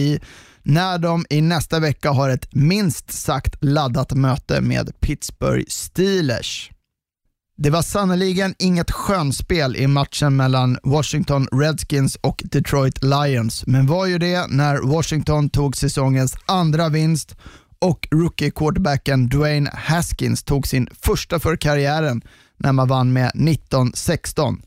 när 0.63 0.97
de 0.97 1.25
i 1.29 1.41
nästa 1.41 1.79
vecka 1.79 2.11
har 2.11 2.29
ett 2.29 2.53
minst 2.53 3.11
sagt 3.11 3.55
laddat 3.61 4.13
möte 4.13 4.61
med 4.61 4.91
Pittsburgh 4.99 5.65
Steelers. 5.67 6.71
Det 7.63 7.69
var 7.69 7.81
sannoliken 7.81 8.55
inget 8.59 8.91
skönspel 8.91 9.75
i 9.75 9.87
matchen 9.87 10.35
mellan 10.35 10.77
Washington 10.83 11.47
Redskins 11.51 12.15
och 12.15 12.41
Detroit 12.45 13.03
Lions, 13.03 13.67
men 13.67 13.87
var 13.87 14.05
ju 14.05 14.17
det 14.17 14.47
när 14.49 14.77
Washington 14.77 15.49
tog 15.49 15.77
säsongens 15.77 16.37
andra 16.45 16.89
vinst 16.89 17.35
och 17.79 18.07
rookie-quarterbacken 18.11 19.29
Dwayne 19.29 19.71
Haskins 19.73 20.43
tog 20.43 20.67
sin 20.67 20.87
första 21.01 21.39
för 21.39 21.55
karriären 21.55 22.21
när 22.57 22.71
man 22.71 22.87
vann 22.87 23.13
med 23.13 23.31
19-16. 23.35 24.61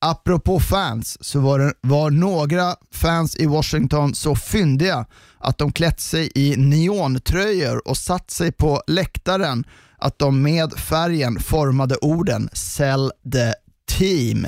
Apropå 0.00 0.60
fans 0.60 1.18
så 1.20 1.40
var, 1.40 1.58
det, 1.58 1.72
var 1.80 2.10
några 2.10 2.76
fans 2.92 3.36
i 3.36 3.46
Washington 3.46 4.14
så 4.14 4.34
fyndiga 4.34 5.06
att 5.38 5.58
de 5.58 5.72
klätt 5.72 6.00
sig 6.00 6.30
i 6.34 6.56
neontröjor 6.56 7.88
och 7.88 7.96
satt 7.96 8.30
sig 8.30 8.52
på 8.52 8.82
läktaren 8.86 9.64
att 10.06 10.18
de 10.18 10.42
med 10.42 10.72
färgen 10.72 11.40
formade 11.40 11.96
orden 11.96 12.48
“Sell 12.52 13.12
the 13.32 13.52
team”. 13.98 14.46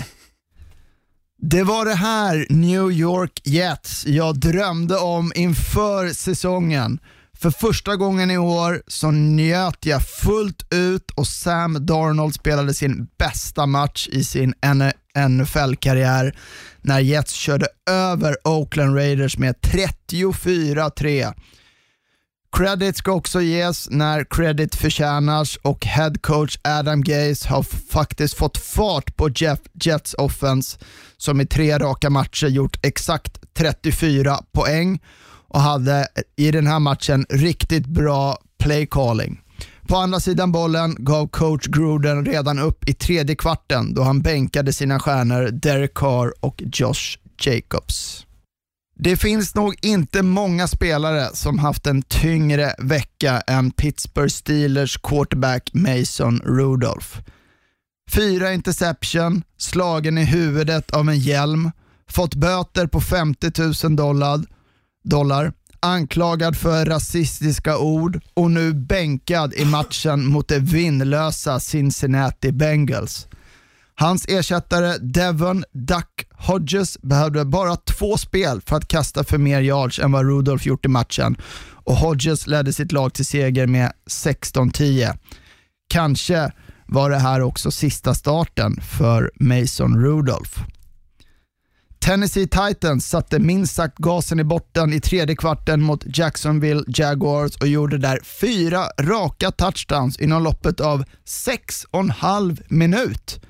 Det 1.42 1.62
var 1.62 1.84
det 1.84 1.94
här 1.94 2.46
New 2.50 2.92
York 2.92 3.40
Jets 3.44 4.06
jag 4.06 4.40
drömde 4.40 4.96
om 4.96 5.32
inför 5.34 6.08
säsongen. 6.08 6.98
För 7.38 7.50
första 7.50 7.96
gången 7.96 8.30
i 8.30 8.38
år 8.38 8.82
så 8.86 9.10
njöt 9.10 9.86
jag 9.86 10.02
fullt 10.02 10.74
ut 10.74 11.10
och 11.10 11.26
Sam 11.26 11.86
Darnold 11.86 12.34
spelade 12.34 12.74
sin 12.74 13.08
bästa 13.18 13.66
match 13.66 14.08
i 14.12 14.24
sin 14.24 14.54
NFL-karriär 15.28 16.36
när 16.82 17.00
Jets 17.00 17.32
körde 17.32 17.66
över 17.90 18.36
Oakland 18.44 18.96
Raiders 18.96 19.38
med 19.38 19.54
34-3. 19.62 21.34
Credit 22.56 22.96
ska 22.96 23.12
också 23.12 23.40
ges 23.40 23.90
när 23.90 24.24
credit 24.24 24.74
förtjänas 24.74 25.56
och 25.56 25.86
head 25.86 26.12
coach 26.20 26.58
Adam 26.64 27.02
Gaze 27.02 27.48
har 27.48 27.62
faktiskt 27.62 28.34
fått 28.34 28.58
fart 28.58 29.16
på 29.16 29.28
Jeff 29.34 29.58
Jets 29.82 30.14
offense 30.14 30.78
som 31.16 31.40
i 31.40 31.46
tre 31.46 31.78
raka 31.78 32.10
matcher 32.10 32.46
gjort 32.46 32.86
exakt 32.86 33.38
34 33.54 34.38
poäng 34.52 35.00
och 35.48 35.60
hade 35.60 35.98
eh, 36.00 36.46
i 36.46 36.50
den 36.50 36.66
här 36.66 36.78
matchen 36.78 37.26
riktigt 37.28 37.86
bra 37.86 38.38
play 38.58 38.86
calling. 38.86 39.40
På 39.88 39.96
andra 39.96 40.20
sidan 40.20 40.52
bollen 40.52 40.96
gav 40.98 41.28
coach 41.28 41.66
Gruden 41.66 42.24
redan 42.24 42.58
upp 42.58 42.88
i 42.88 42.94
tredje 42.94 43.36
kvarten 43.36 43.94
då 43.94 44.02
han 44.02 44.20
bänkade 44.20 44.72
sina 44.72 45.00
stjärnor 45.00 45.50
Derek 45.50 45.94
Carr 45.94 46.32
och 46.40 46.62
Josh 46.72 47.18
Jacobs. 47.40 48.27
Det 49.00 49.16
finns 49.16 49.54
nog 49.54 49.74
inte 49.82 50.22
många 50.22 50.68
spelare 50.68 51.28
som 51.34 51.58
haft 51.58 51.86
en 51.86 52.02
tyngre 52.02 52.74
vecka 52.78 53.42
än 53.46 53.70
Pittsburgh 53.70 54.32
Steelers 54.32 54.96
quarterback 54.96 55.70
Mason 55.72 56.40
Rudolph. 56.44 57.08
Fyra 58.10 58.52
interception, 58.52 59.42
slagen 59.58 60.18
i 60.18 60.24
huvudet 60.24 60.90
av 60.90 61.08
en 61.08 61.18
hjälm, 61.18 61.70
fått 62.10 62.34
böter 62.34 62.86
på 62.86 63.00
50 63.00 63.86
000 63.86 63.96
dollar, 63.96 64.44
dollar 65.04 65.52
anklagad 65.80 66.56
för 66.56 66.84
rasistiska 66.84 67.78
ord 67.78 68.20
och 68.34 68.50
nu 68.50 68.72
bänkad 68.72 69.54
i 69.54 69.64
matchen 69.64 70.26
mot 70.26 70.48
det 70.48 70.58
vinnlösa 70.58 71.60
Cincinnati 71.60 72.52
Bengals. 72.52 73.27
Hans 74.00 74.24
ersättare 74.28 74.98
Devon 74.98 75.64
Duck 75.72 76.26
Hodges 76.30 76.98
behövde 77.02 77.44
bara 77.44 77.76
två 77.76 78.16
spel 78.16 78.60
för 78.66 78.76
att 78.76 78.88
kasta 78.88 79.24
för 79.24 79.38
mer 79.38 79.60
yards 79.60 79.98
än 79.98 80.12
vad 80.12 80.26
Rudolph 80.26 80.66
gjort 80.66 80.84
i 80.84 80.88
matchen 80.88 81.36
och 81.84 81.96
Hodges 81.96 82.46
ledde 82.46 82.72
sitt 82.72 82.92
lag 82.92 83.14
till 83.14 83.26
seger 83.26 83.66
med 83.66 83.92
16-10. 84.10 85.18
Kanske 85.88 86.52
var 86.86 87.10
det 87.10 87.18
här 87.18 87.40
också 87.40 87.70
sista 87.70 88.14
starten 88.14 88.80
för 88.80 89.30
Mason 89.34 90.04
Rudolph. 90.04 90.60
Tennessee 91.98 92.48
Titans 92.48 93.08
satte 93.08 93.38
minst 93.38 93.74
sagt 93.74 93.98
gasen 93.98 94.40
i 94.40 94.44
botten 94.44 94.92
i 94.92 95.00
tredje 95.00 95.36
kvarten 95.36 95.82
mot 95.82 96.18
Jacksonville 96.18 96.84
Jaguars 96.86 97.56
och 97.56 97.68
gjorde 97.68 97.98
där 97.98 98.20
fyra 98.24 98.86
raka 99.00 99.50
touchdowns 99.50 100.18
inom 100.18 100.42
loppet 100.42 100.80
av 100.80 101.04
sex 101.24 101.84
och 101.90 102.00
en 102.00 102.10
halv 102.10 102.62
minut. 102.68 103.40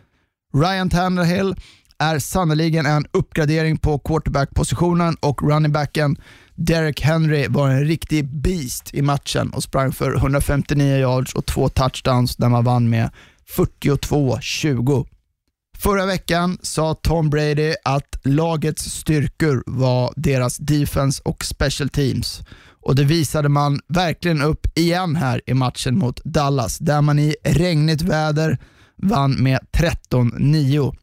Ryan 0.55 0.91
Tannehill 0.91 1.55
är 1.99 2.19
sannoliken 2.19 2.87
en 2.87 3.07
uppgradering 3.13 3.79
på 3.79 3.99
quarterback-positionen 3.99 5.17
och 5.21 5.43
runningbacken 5.43 6.17
Derek 6.55 7.01
Henry 7.01 7.47
var 7.49 7.69
en 7.69 7.85
riktig 7.85 8.29
beast 8.29 8.95
i 8.95 9.03
matchen 9.03 9.51
och 9.51 9.63
sprang 9.63 9.93
för 9.93 10.17
159 10.17 10.97
yards 10.97 11.35
och 11.35 11.47
två 11.47 11.69
touchdowns 11.69 12.37
där 12.37 12.49
man 12.49 12.65
vann 12.65 12.91
med 12.91 13.11
42-20. 13.57 15.07
Förra 15.79 16.07
veckan 16.07 16.59
sa 16.63 16.95
Tom 16.95 17.31
Brady 17.31 17.75
att 17.85 18.21
lagets 18.25 18.83
styrkor 18.85 19.63
var 19.67 20.13
deras 20.17 20.57
defense 20.57 21.23
och 21.25 21.45
special 21.45 21.89
teams. 21.89 22.41
Och 22.83 22.97
Det 22.97 23.05
visade 23.05 23.49
man 23.49 23.81
verkligen 23.89 24.43
upp 24.43 24.79
igen 24.79 25.17
här 25.17 25.41
i 25.47 25.55
matchen 25.55 25.99
mot 25.99 26.25
Dallas, 26.25 26.79
där 26.79 27.01
man 27.01 27.19
i 27.19 27.37
regnigt 27.45 28.03
väder 28.03 28.59
vann 28.99 29.33
med 29.33 29.59
13-9. 29.73 30.97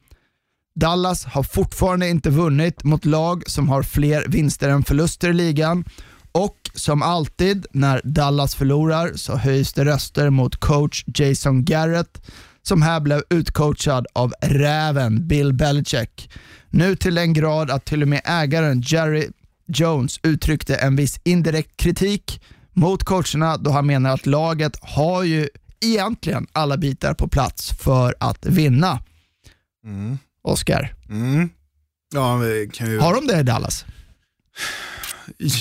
Dallas 0.75 1.25
har 1.25 1.43
fortfarande 1.43 2.09
inte 2.09 2.29
vunnit 2.29 2.83
mot 2.83 3.05
lag 3.05 3.43
som 3.47 3.69
har 3.69 3.83
fler 3.83 4.25
vinster 4.27 4.69
än 4.69 4.83
förluster 4.83 5.29
i 5.29 5.33
ligan 5.33 5.85
och 6.31 6.57
som 6.73 7.01
alltid 7.01 7.65
när 7.71 8.01
Dallas 8.03 8.55
förlorar 8.55 9.11
så 9.15 9.35
höjs 9.35 9.73
det 9.73 9.85
röster 9.85 10.29
mot 10.29 10.55
coach 10.55 11.03
Jason 11.07 11.65
Garrett 11.65 12.21
som 12.61 12.81
här 12.81 12.99
blev 12.99 13.21
utcoachad 13.29 14.07
av 14.13 14.33
räven 14.41 15.27
Bill 15.27 15.53
Belichick. 15.53 16.29
Nu 16.69 16.95
till 16.95 17.15
den 17.15 17.33
grad 17.33 17.71
att 17.71 17.85
till 17.85 18.01
och 18.01 18.07
med 18.07 18.21
ägaren 18.25 18.81
Jerry 18.81 19.29
Jones 19.67 20.19
uttryckte 20.23 20.75
en 20.75 20.95
viss 20.95 21.19
indirekt 21.23 21.77
kritik 21.77 22.41
mot 22.73 23.03
coacherna 23.03 23.57
då 23.57 23.71
han 23.71 23.85
menar 23.85 24.13
att 24.13 24.25
laget 24.25 24.77
har 24.81 25.23
ju 25.23 25.49
egentligen 25.91 26.47
alla 26.51 26.77
bitar 26.77 27.13
på 27.13 27.27
plats 27.27 27.71
för 27.71 28.15
att 28.19 28.45
vinna. 28.45 28.99
Mm. 29.85 30.17
Oscar, 30.41 30.93
mm. 31.09 31.49
ja, 32.13 32.45
ju... 32.45 32.99
har 32.99 33.15
de 33.15 33.27
det 33.27 33.39
i 33.39 33.43
Dallas? 33.43 33.85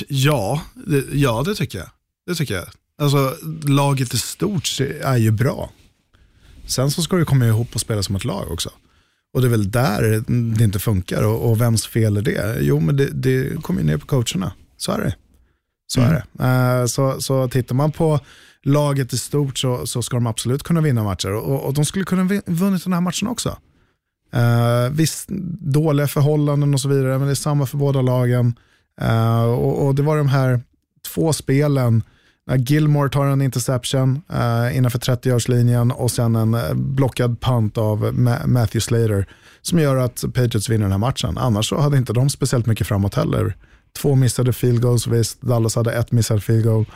Ja 0.09 0.63
det, 0.87 1.05
ja, 1.13 1.43
det 1.47 1.55
tycker 1.55 1.79
jag. 1.79 1.89
Det 2.27 2.35
tycker 2.35 2.55
jag. 2.55 2.67
Alltså, 2.99 3.37
laget 3.69 4.15
i 4.15 4.19
stort 4.19 4.81
är 5.03 5.17
ju 5.17 5.31
bra. 5.31 5.71
Sen 6.67 6.91
så 6.91 7.03
ska 7.03 7.17
det 7.17 7.25
komma 7.25 7.47
ihop 7.47 7.75
och 7.75 7.81
spela 7.81 8.03
som 8.03 8.17
ett 8.17 8.25
lag 8.25 8.51
också. 8.51 8.71
Och 9.35 9.41
det 9.41 9.47
är 9.47 9.51
väl 9.51 9.71
där 9.71 10.23
det 10.59 10.65
inte 10.65 10.79
funkar 10.79 11.23
och, 11.23 11.51
och 11.51 11.61
vems 11.61 11.87
fel 11.87 12.17
är 12.17 12.23
det? 12.23 12.59
Jo, 12.61 12.81
men 12.81 12.97
det, 12.97 13.07
det 13.07 13.63
kommer 13.63 13.81
ju 13.81 13.87
ner 13.87 13.97
på 13.97 14.07
coacherna. 14.07 14.53
Så 14.77 14.93
är 14.93 14.99
det. 14.99 15.15
Så 15.87 16.01
mm. 16.01 16.13
är 16.13 16.15
det. 16.33 16.81
Uh, 16.81 16.87
så, 16.87 17.21
så 17.21 17.49
tittar 17.49 17.75
man 17.75 17.93
på 17.93 18.21
laget 18.65 19.13
i 19.13 19.19
stort 19.19 19.59
så, 19.59 19.87
så 19.87 20.03
ska 20.03 20.17
de 20.17 20.27
absolut 20.27 20.63
kunna 20.63 20.81
vinna 20.81 21.05
matcher 21.05 21.33
och, 21.33 21.65
och 21.67 21.75
de 21.75 21.85
skulle 21.85 22.05
kunna 22.05 22.41
vunnit 22.47 22.85
den 22.85 22.93
här 22.93 23.01
matchen 23.01 23.29
också. 23.29 23.59
Uh, 24.35 24.93
visst, 24.93 25.29
dåliga 25.61 26.07
förhållanden 26.07 26.75
och 26.75 26.81
så 26.81 26.89
vidare, 26.89 27.19
men 27.19 27.27
det 27.27 27.33
är 27.33 27.35
samma 27.35 27.67
för 27.67 27.77
båda 27.77 28.03
lagen. 28.03 28.55
Uh, 29.03 29.45
och, 29.45 29.87
och, 29.87 29.95
Det 29.95 30.03
var 30.03 30.17
de 30.17 30.29
här 30.29 30.61
två 31.15 31.33
spelen 31.33 32.03
när 32.47 32.57
Gilmore 32.57 33.09
tar 33.09 33.27
en 33.27 33.43
interception 33.43 34.23
uh, 34.33 34.77
innanför 34.77 34.99
30-årslinjen 34.99 35.93
och 35.93 36.11
sen 36.11 36.35
en 36.37 36.57
blockad 36.75 37.41
punt 37.41 37.79
av 37.79 38.15
Ma 38.15 38.39
Matthew 38.47 38.81
Slater 38.81 39.27
som 39.63 39.79
gör 39.79 39.97
att 39.97 40.25
Patriots 40.35 40.69
vinner 40.69 40.83
den 40.83 40.93
här 40.93 40.99
matchen. 40.99 41.39
Annars 41.39 41.69
så 41.69 41.81
hade 41.81 41.97
inte 41.97 42.13
de 42.13 42.31
speciellt 42.31 42.67
mycket 42.67 42.87
framåt 42.87 43.15
heller. 43.15 43.57
Två 43.99 44.15
missade 44.15 44.53
field 44.53 44.83
goals, 44.83 45.07
visst. 45.07 45.41
Dallas 45.41 45.77
hade 45.77 45.93
ett 45.93 46.13
missat 46.13 46.45
field 46.45 46.65
goal. 46.65 46.87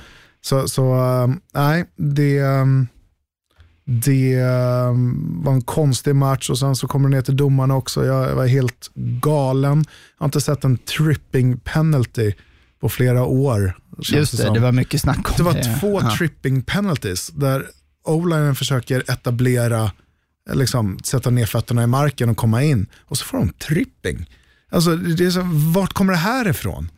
Så, 0.40 0.68
så 0.68 0.94
uh, 0.94 1.34
nej, 1.54 1.84
det, 1.96 2.42
um, 2.42 2.88
det 3.84 4.42
um, 4.42 5.42
var 5.44 5.52
en 5.52 5.62
konstig 5.62 6.16
match 6.16 6.50
och 6.50 6.58
sen 6.58 6.76
så 6.76 6.88
kommer 6.88 7.08
det 7.08 7.16
ner 7.16 7.22
till 7.22 7.36
domarna 7.36 7.76
också. 7.76 8.04
Jag 8.04 8.34
var 8.34 8.46
helt 8.46 8.90
galen. 9.20 9.84
Jag 10.18 10.22
har 10.22 10.24
inte 10.24 10.40
sett 10.40 10.64
en 10.64 10.78
tripping 10.78 11.58
penalty 11.58 12.32
på 12.80 12.88
flera 12.88 13.24
år. 13.24 13.78
Just 13.98 14.36
det, 14.36 14.44
det, 14.44 14.54
det 14.54 14.60
var 14.60 14.72
mycket 14.72 15.00
snack 15.00 15.28
om 15.30 15.34
det. 15.36 15.42
var 15.42 15.52
det. 15.52 15.78
två 15.80 16.00
ja. 16.00 16.16
tripping 16.18 16.62
penalties 16.62 17.28
där 17.28 17.66
O-linen 18.04 18.54
försöker 18.54 19.10
etablera, 19.10 19.92
liksom, 20.52 20.98
sätta 21.04 21.30
ner 21.30 21.46
fötterna 21.46 21.82
i 21.82 21.86
marken 21.86 22.28
och 22.28 22.36
komma 22.36 22.62
in 22.62 22.86
och 22.98 23.18
så 23.18 23.24
får 23.24 23.38
de 23.38 23.48
tripping. 23.48 24.26
Alltså, 24.70 24.96
det 24.96 25.24
är 25.26 25.30
så, 25.30 25.40
vart 25.74 25.92
kommer 25.92 26.12
det 26.12 26.18
här 26.18 26.48
ifrån? 26.48 26.90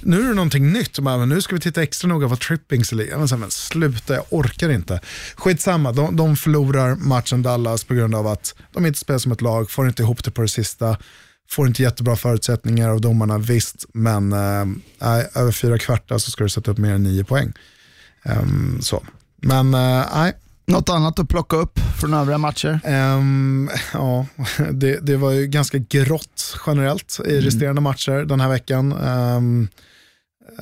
Nu 0.00 0.20
är 0.20 0.28
det 0.28 0.34
någonting 0.34 0.72
nytt, 0.72 0.98
men 0.98 1.28
nu 1.28 1.42
ska 1.42 1.54
vi 1.54 1.60
titta 1.60 1.82
extra 1.82 2.08
noga 2.08 2.26
vad 2.26 2.40
trippings. 2.40 2.92
Men, 2.92 3.40
men 3.40 3.50
sluta, 3.50 4.14
jag 4.14 4.24
orkar 4.30 4.68
inte. 4.68 5.00
Skitsamma, 5.36 5.92
de, 5.92 6.16
de 6.16 6.36
förlorar 6.36 6.94
matchen 6.94 7.42
Dallas 7.42 7.84
på 7.84 7.94
grund 7.94 8.14
av 8.14 8.26
att 8.26 8.54
de 8.72 8.86
inte 8.86 8.98
spelar 8.98 9.18
som 9.18 9.32
ett 9.32 9.40
lag, 9.40 9.70
får 9.70 9.88
inte 9.88 10.02
ihop 10.02 10.24
det 10.24 10.30
på 10.30 10.42
det 10.42 10.48
sista, 10.48 10.96
får 11.50 11.66
inte 11.66 11.82
jättebra 11.82 12.16
förutsättningar 12.16 12.88
av 12.88 13.00
domarna, 13.00 13.38
visst, 13.38 13.86
men 13.94 14.32
äh, 14.32 15.18
över 15.34 15.52
fyra 15.52 15.78
kvartar 15.78 16.18
så 16.18 16.30
ska 16.30 16.44
du 16.44 16.50
sätta 16.50 16.70
upp 16.70 16.78
mer 16.78 16.92
än 16.92 17.02
nio 17.02 17.24
poäng. 17.24 17.52
Ehm, 18.24 18.78
så. 18.80 19.02
Men 19.42 19.74
eh, 19.74 20.04
nej, 20.14 20.32
Något 20.68 20.88
annat 20.88 21.18
att 21.18 21.28
plocka 21.28 21.56
upp 21.56 21.78
från 22.00 22.14
övriga 22.14 22.38
matcher? 22.38 22.80
Ehm, 22.84 23.70
ja, 23.92 24.26
det, 24.72 24.98
det 25.06 25.16
var 25.16 25.30
ju 25.30 25.46
ganska 25.46 25.78
grått 25.78 26.56
generellt 26.66 27.20
i 27.26 27.40
resterande 27.40 27.80
matcher 27.80 28.24
den 28.24 28.40
här 28.40 28.48
veckan. 28.48 28.92
Ehm, 28.92 29.68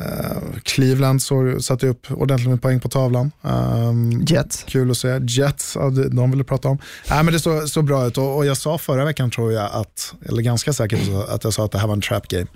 eh, 0.00 0.60
Cleveland 0.62 1.22
så, 1.22 1.60
satte 1.60 1.86
upp 1.86 2.10
ordentligt 2.10 2.50
med 2.50 2.62
poäng 2.62 2.80
på 2.80 2.88
tavlan. 2.88 3.30
Ehm, 3.42 4.24
Jets. 4.26 4.64
Kul 4.68 4.90
att 4.90 4.96
se. 4.96 5.20
Jets, 5.28 5.76
ja, 5.80 5.90
de 5.90 6.30
ville 6.30 6.44
prata 6.44 6.68
om. 6.68 6.78
Nej, 7.10 7.24
men 7.24 7.34
det 7.34 7.40
såg 7.40 7.68
så 7.68 7.82
bra 7.82 8.06
ut 8.06 8.18
och, 8.18 8.36
och 8.36 8.46
jag 8.46 8.56
sa 8.56 8.78
förra 8.78 9.04
veckan 9.04 9.30
tror 9.30 9.52
jag, 9.52 9.70
att, 9.72 10.14
eller 10.28 10.42
ganska 10.42 10.72
säkert 10.72 11.00
att 11.28 11.44
jag 11.44 11.54
sa 11.54 11.64
att 11.64 11.72
det 11.72 11.78
här 11.78 11.86
var 11.86 11.94
en 11.94 12.00
trap 12.00 12.28
game 12.28 12.46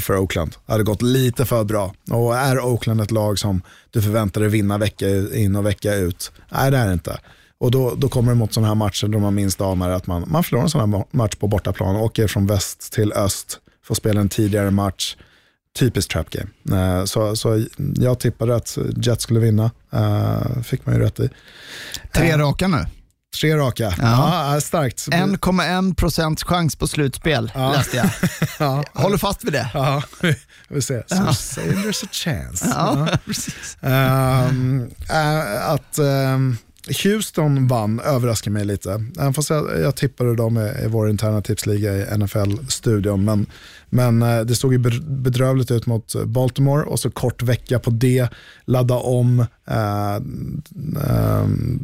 för 0.00 0.16
Oakland. 0.18 0.54
Det 0.66 0.72
hade 0.72 0.84
gått 0.84 1.02
lite 1.02 1.44
för 1.44 1.64
bra. 1.64 1.94
Och 2.10 2.36
är 2.36 2.60
Oakland 2.60 3.00
ett 3.00 3.10
lag 3.10 3.38
som 3.38 3.62
du 3.90 4.02
förväntar 4.02 4.40
dig 4.40 4.50
vinna 4.50 4.78
vecka 4.78 5.08
in 5.34 5.56
och 5.56 5.66
vecka 5.66 5.94
ut? 5.94 6.32
Nej, 6.52 6.70
det 6.70 6.76
är 6.76 6.86
det 6.86 6.92
inte. 6.92 7.18
Och 7.58 7.70
då, 7.70 7.94
då 7.94 8.08
kommer 8.08 8.32
det 8.32 8.38
mot 8.38 8.52
sådana 8.54 8.68
här 8.68 8.74
matcher 8.74 9.06
då 9.08 9.18
man 9.18 9.34
minst 9.34 9.60
anar 9.60 9.90
att 9.90 10.06
man, 10.06 10.24
man 10.26 10.44
förlorar 10.44 10.64
en 10.64 10.70
sån 10.70 10.80
här 10.80 10.98
ma- 10.98 11.06
match 11.10 11.34
på 11.34 11.46
bortaplan, 11.48 11.96
åker 11.96 12.26
från 12.26 12.46
väst 12.46 12.92
till 12.92 13.12
öst, 13.12 13.58
får 13.84 13.94
spela 13.94 14.20
en 14.20 14.28
tidigare 14.28 14.70
match. 14.70 15.16
Typiskt 15.78 16.10
trap 16.12 16.26
game. 16.30 16.48
Eh, 16.98 17.04
Så, 17.04 17.36
så 17.36 17.64
jag 17.94 18.18
tippade 18.20 18.56
att 18.56 18.78
Jets 18.96 19.22
skulle 19.22 19.40
vinna. 19.40 19.70
Eh, 19.92 20.62
Fick 20.62 20.86
man 20.86 20.94
ju 20.94 21.00
rätt 21.00 21.20
i. 21.20 21.28
Tre 22.12 22.38
raka 22.38 22.68
nu. 22.68 22.86
Tre 23.40 23.56
raka. 23.56 23.94
Ja. 23.98 24.60
starkt. 24.60 25.08
1,1 25.08 25.94
procents 25.94 26.44
chans 26.44 26.76
på 26.76 26.86
slutspel 26.86 27.52
läste 27.54 27.96
jag. 27.96 28.10
Ja. 28.58 28.84
Håller 28.92 29.16
fast 29.18 29.44
vid 29.44 29.52
det. 29.52 29.70
Ja, 29.74 30.02
vi 30.20 30.34
får 30.68 30.80
se. 30.80 31.02
So 31.08 31.34
say 31.34 31.64
there's 31.64 32.04
a 32.04 32.08
chance. 32.12 32.66
Ja, 32.70 33.08
precis. 33.26 33.76
Ehm, 33.80 34.90
äh, 35.10 35.70
att 35.70 35.98
ehm, 35.98 36.56
Houston 37.04 37.68
vann 37.68 38.00
överraskar 38.00 38.50
mig 38.50 38.64
lite. 38.64 39.04
Även 39.18 39.34
fast 39.34 39.50
jag, 39.50 39.80
jag 39.80 39.96
tippade 39.96 40.36
dem 40.36 40.58
i, 40.58 40.84
i 40.84 40.86
vår 40.88 41.10
interna 41.10 41.42
tipsliga 41.42 41.92
i 41.92 42.18
NFL-studion. 42.18 43.24
Men, 43.24 43.46
men 43.94 44.22
eh, 44.22 44.40
det 44.40 44.54
såg 44.54 44.72
ju 44.72 44.78
bedrövligt 45.00 45.70
ut 45.70 45.86
mot 45.86 46.14
Baltimore 46.24 46.84
och 46.84 47.00
så 47.00 47.10
kort 47.10 47.42
vecka 47.42 47.78
på 47.78 47.90
det. 47.90 48.28
Ladda 48.64 48.94
om. 48.94 49.46
Uh, 49.70 50.20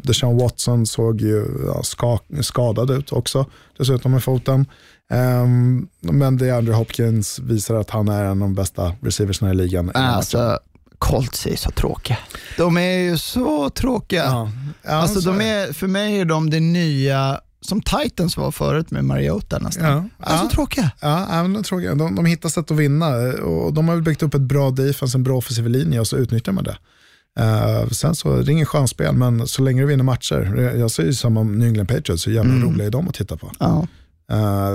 Deshaun 0.03 0.39
Watson 0.39 0.87
såg 0.87 1.21
ju 1.21 1.47
ja, 1.67 1.83
ska, 1.83 2.19
skadad 2.41 2.91
ut 2.91 3.13
också, 3.13 3.47
dessutom 3.79 4.13
med 4.13 4.25
foten. 4.25 4.67
Ehm, 5.11 5.89
men 6.01 6.37
det 6.37 6.51
Andrew 6.51 6.79
Hopkins 6.79 7.39
visar 7.39 7.75
att 7.75 7.91
han 7.91 8.09
är 8.09 8.25
en 8.25 8.31
av 8.31 8.37
de 8.37 8.55
bästa 8.55 8.93
receiversna 9.01 9.51
i 9.51 9.55
ligan. 9.55 9.91
Alltså, 9.95 10.59
Colts 10.99 11.47
är 11.47 11.57
så 11.57 11.71
tråkiga. 11.71 12.19
De 12.57 12.77
är 12.77 12.99
ju 12.99 13.19
så 13.19 13.71
tråkiga. 13.71 14.25
Ja. 14.25 14.51
Alltså, 14.85 15.21
så 15.21 15.31
de 15.31 15.41
är, 15.41 15.73
för 15.73 15.87
mig 15.87 16.21
är 16.21 16.25
de 16.25 16.51
det 16.51 16.61
nya, 16.61 17.41
som 17.61 17.83
Titans 17.83 18.37
var 18.37 18.51
förut 18.51 18.91
med 18.91 19.05
Mariota 19.05 19.59
nästan. 19.59 19.85
Ja. 19.85 20.05
Alltså 20.19 20.45
Ja. 20.45 20.51
tråkiga. 20.55 20.91
Ja, 21.01 21.27
de, 21.55 21.63
tråkiga. 21.63 21.95
De, 21.95 22.15
de 22.15 22.25
hittar 22.27 22.49
sätt 22.49 22.71
att 22.71 22.77
vinna 22.77 23.09
och 23.45 23.73
de 23.75 23.89
har 23.89 23.95
väl 23.95 24.05
byggt 24.05 24.23
upp 24.23 24.35
ett 24.35 24.41
bra 24.41 24.71
defense, 24.71 25.19
en 25.19 25.23
bra 25.23 25.37
offensiv 25.37 25.67
linje 25.69 26.01
och 26.01 26.07
så 26.07 26.17
utnyttjar 26.17 26.53
man 26.53 26.65
det. 26.65 26.77
Eh, 27.41 27.89
sen 27.89 28.15
så 28.15 28.33
är 28.37 28.43
det 28.43 28.53
ingen 28.53 28.67
chanspel, 28.67 29.15
men 29.15 29.47
så 29.47 29.63
länge 29.63 29.81
du 29.81 29.87
vinner 29.87 30.05
matcher, 30.05 30.71
jag- 30.79 30.91
säger 30.91 31.09
ju 31.09 31.15
samma 31.15 31.41
om 31.41 31.59
New 31.59 31.69
England 31.69 31.87
Patriots, 31.87 32.23
så 32.23 32.31
jävla 32.31 32.55
roliga 32.67 32.87
är 32.87 32.91
de 32.91 33.09
att 33.09 33.15
titta 33.15 33.37
på. 33.37 33.53
Ja. 33.59 33.87
Eh, 34.31 34.73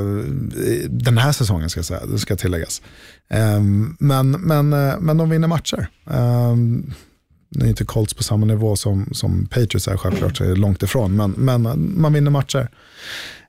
den 0.90 1.18
här 1.18 1.32
säsongen 1.32 1.70
ska 1.70 1.78
jag 1.78 1.86
säga, 1.86 2.06
det 2.06 2.20
ska 2.20 2.36
tilläggas. 2.36 2.82
Eh, 3.30 3.62
men, 4.00 4.32
men, 4.32 4.74
eh, 4.74 4.94
men 5.00 5.18
de 5.18 5.30
vinner 5.30 5.48
matcher. 5.48 5.88
Nu 7.56 7.66
är 7.66 7.70
inte 7.70 7.86
Colts 7.86 8.14
på 8.14 8.24
samma 8.24 8.46
nivå 8.46 8.76
som, 8.76 9.10
som 9.12 9.48
Patriots 9.48 9.88
är 9.88 9.98
självklart, 9.98 10.38
så 10.38 10.44
är 10.44 10.48
det 10.48 10.56
långt 10.56 10.84
ifrån, 10.84 11.16
men, 11.16 11.32
men 11.32 11.62
man 12.02 12.14
vinner 12.14 12.32
matcher. 12.32 12.70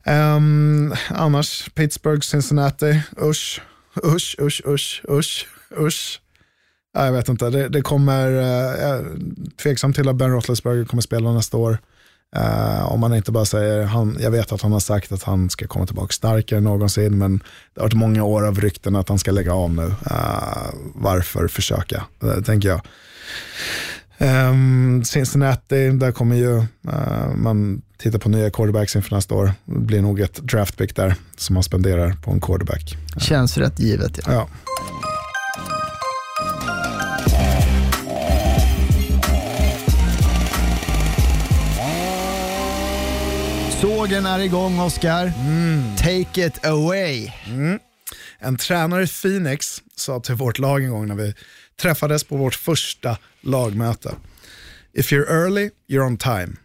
Um, 0.07 0.95
annars, 1.09 1.71
Pittsburgh, 1.75 2.21
Cincinnati, 2.21 3.01
usch, 3.23 3.61
usch, 4.05 4.37
usch, 4.41 4.63
usch, 4.67 5.03
usch, 5.09 5.47
usch. 5.79 6.21
Ja, 6.95 7.05
Jag 7.05 7.13
vet 7.13 7.29
inte, 7.29 7.51
det, 7.51 7.69
det 7.69 7.83
kommer, 7.83 8.31
eh, 8.33 8.81
jag 8.81 8.91
är 8.91 9.17
tveksam 9.63 9.93
till 9.93 10.09
att 10.09 10.17
Ben 10.17 10.31
Roethlisberger 10.31 10.85
kommer 10.85 11.03
spela 11.03 11.33
nästa 11.33 11.57
år. 11.57 11.79
Eh, 12.35 12.93
om 12.93 13.01
man 13.01 13.15
inte 13.15 13.33
bara 13.33 13.45
säger, 13.45 13.85
han, 13.85 14.17
jag 14.21 14.31
vet 14.31 14.53
att 14.53 14.63
han 14.63 14.73
har 14.73 14.81
sagt 14.81 15.13
att 15.13 15.23
han 15.23 15.51
ska 15.51 15.67
komma 15.67 15.87
tillbaka 15.87 16.13
starkare 16.13 16.59
än 16.59 16.65
någonsin, 16.65 17.19
men 17.19 17.39
det 17.75 17.81
har 17.81 17.83
varit 17.83 17.95
många 17.95 18.25
år 18.25 18.47
av 18.47 18.61
rykten 18.61 18.97
att 18.97 19.09
han 19.09 19.19
ska 19.19 19.31
lägga 19.31 19.55
av 19.55 19.75
nu. 19.75 19.95
Eh, 20.11 20.75
varför 20.95 21.49
försöka, 21.49 22.05
uh, 22.25 22.41
tänker 22.41 22.69
jag. 22.69 22.81
Ehm, 24.19 25.05
Cincinnati, 25.05 25.91
där 25.91 26.13
kommer 26.13 26.37
ju 26.37 26.59
eh, 26.89 27.35
man 27.37 27.83
titta 27.99 28.19
på 28.19 28.29
nya 28.29 28.51
quarterbacks 28.51 28.97
inför 28.97 29.15
nästa 29.15 29.35
år. 29.35 29.53
Det 29.65 29.79
blir 29.79 30.03
nog 30.03 30.21
ett 30.21 30.35
draftpick 30.35 30.97
där 30.97 31.15
som 31.37 31.55
man 31.55 31.63
spenderar 31.63 32.13
på 32.13 32.31
en 32.31 32.41
quarterback. 32.41 32.97
Känns 33.19 33.59
rätt 33.59 33.81
givet. 33.81 34.21
Ja. 34.27 34.33
Ja. 34.33 34.49
Sågen 44.05 44.27
är 44.27 44.39
igång 44.39 44.81
Oscar. 44.81 45.33
Take 45.97 46.47
it 46.47 46.67
away. 46.67 47.33
Mm. 47.47 47.79
En 48.39 48.57
tränare 48.57 49.03
i 49.03 49.07
Phoenix 49.07 49.83
sa 49.97 50.21
till 50.21 50.35
vårt 50.35 50.59
lag 50.59 50.85
en 50.85 50.91
gång 50.91 51.09
när 51.09 51.15
vi 51.15 51.35
träffades 51.81 52.25
på 52.25 52.37
vårt 52.37 52.55
första 52.55 53.19
lagmöte. 53.41 54.15
If 54.93 55.13
you're 55.13 55.31
early, 55.31 55.71
you're 55.89 56.07
on 56.07 56.17
time. 56.17 56.57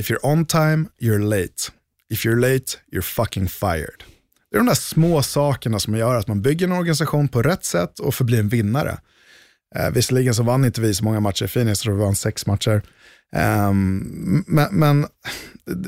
If 0.00 0.10
you're 0.10 0.26
on 0.26 0.46
time, 0.46 0.88
you're 1.00 1.18
late. 1.18 1.72
If 2.10 2.26
you're 2.26 2.40
late, 2.40 2.78
you're 2.92 3.02
fucking 3.02 3.48
fired. 3.48 4.04
Det 4.50 4.56
är 4.56 4.58
de 4.58 4.66
där 4.66 4.74
små 4.74 5.22
sakerna 5.22 5.80
som 5.80 5.94
gör 5.94 6.14
att 6.14 6.28
man 6.28 6.42
bygger 6.42 6.66
en 6.66 6.72
organisation 6.72 7.28
på 7.28 7.42
rätt 7.42 7.64
sätt 7.64 7.98
och 7.98 8.14
förblir 8.14 8.38
en 8.38 8.48
vinnare. 8.48 8.98
Eh, 9.76 9.90
visserligen 9.90 10.34
så 10.34 10.42
vann 10.42 10.64
inte 10.64 10.80
vi 10.80 10.94
så 10.94 11.04
många 11.04 11.20
matcher 11.20 11.44
i 11.44 11.48
Phoenix, 11.48 11.78
jag 11.78 11.82
tror 11.82 11.94
vi 11.94 12.00
vann 12.00 12.16
sex 12.16 12.46
matcher. 12.46 12.82
Um, 13.36 14.44
men, 14.46 14.68
men 14.70 15.06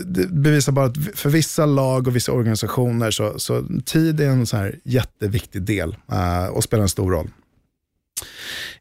det, 0.07 0.27
bevisar 0.27 0.73
bara 0.73 0.87
att 0.87 0.97
för 1.15 1.31
vissa 1.31 1.67
lag 1.67 2.07
och 2.07 2.17
vissa 2.17 2.33
organisationer 2.33 3.11
så, 3.11 3.39
så 3.39 3.65
tid 3.85 4.21
är 4.21 4.29
en 4.29 4.47
så 4.47 4.57
här 4.57 4.79
jätteviktig 4.85 5.63
del 5.63 5.97
uh, 6.13 6.47
och 6.47 6.65
spelar 6.65 6.83
en 6.83 6.89
stor 6.89 7.11
roll. 7.11 7.31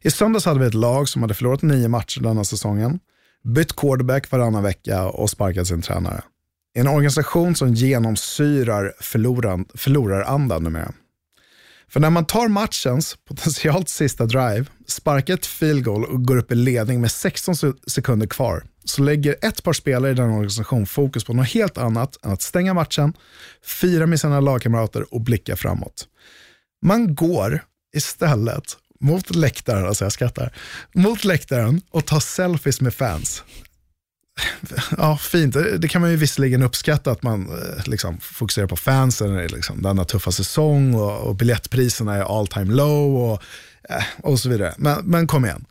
I 0.02 0.10
söndags 0.10 0.44
hade 0.44 0.60
vi 0.60 0.66
ett 0.66 0.74
lag 0.74 1.08
som 1.08 1.22
hade 1.22 1.34
förlorat 1.34 1.62
nio 1.62 1.88
matcher 1.88 2.20
denna 2.20 2.44
säsongen, 2.44 2.98
bytt 3.44 3.76
quarterback 3.76 4.30
varannan 4.30 4.62
vecka 4.62 5.08
och 5.08 5.30
sparkat 5.30 5.66
sin 5.66 5.82
tränare. 5.82 6.22
En 6.74 6.88
organisation 6.88 7.54
som 7.54 7.74
genomsyrar 7.74 8.92
förlorar, 9.00 9.64
förlorarandan 9.74 10.64
numera. 10.64 10.92
För 11.90 12.00
när 12.00 12.10
man 12.10 12.24
tar 12.24 12.48
matchens 12.48 13.16
potentiellt 13.28 13.88
sista 13.88 14.26
drive, 14.26 14.64
sparkar 14.86 15.34
ett 15.34 15.46
field 15.46 15.84
goal 15.84 16.04
och 16.04 16.24
går 16.24 16.36
upp 16.36 16.52
i 16.52 16.54
ledning 16.54 17.00
med 17.00 17.10
16 17.10 17.54
sekunder 17.86 18.26
kvar, 18.26 18.64
så 18.84 19.02
lägger 19.02 19.36
ett 19.42 19.62
par 19.62 19.72
spelare 19.72 20.10
i 20.10 20.14
den 20.14 20.30
organisation 20.30 20.86
fokus 20.86 21.24
på 21.24 21.32
något 21.32 21.48
helt 21.48 21.78
annat 21.78 22.24
än 22.24 22.32
att 22.32 22.42
stänga 22.42 22.74
matchen, 22.74 23.12
fira 23.64 24.06
med 24.06 24.20
sina 24.20 24.40
lagkamrater 24.40 25.14
och 25.14 25.20
blicka 25.20 25.56
framåt. 25.56 26.08
Man 26.86 27.14
går 27.14 27.64
istället 27.96 28.76
mot 29.00 29.36
läktaren, 29.36 29.86
alltså 29.86 30.04
jag 30.04 30.12
skrattar, 30.12 30.52
mot 30.94 31.24
läktaren 31.24 31.80
och 31.90 32.06
tar 32.06 32.20
selfies 32.20 32.80
med 32.80 32.94
fans. 32.94 33.44
Ja, 34.98 35.16
fint. 35.16 35.56
Det 35.78 35.88
kan 35.88 36.00
man 36.00 36.10
ju 36.10 36.16
visserligen 36.16 36.62
uppskatta 36.62 37.10
att 37.10 37.22
man 37.22 37.48
eh, 37.48 37.88
liksom, 37.88 38.20
fokuserar 38.20 38.66
på 38.66 38.76
fansen, 38.76 39.36
liksom 39.46 39.82
denna 39.82 40.04
tuffa 40.04 40.32
säsong 40.32 40.94
och, 40.94 41.20
och 41.20 41.34
biljettpriserna 41.34 42.14
är 42.14 42.38
all 42.38 42.46
time 42.46 42.74
low 42.74 43.16
och, 43.16 43.42
eh, 43.88 44.04
och 44.22 44.40
så 44.40 44.48
vidare. 44.48 44.74
Men, 44.78 45.04
men 45.04 45.26
kom 45.26 45.44
igen, 45.44 45.64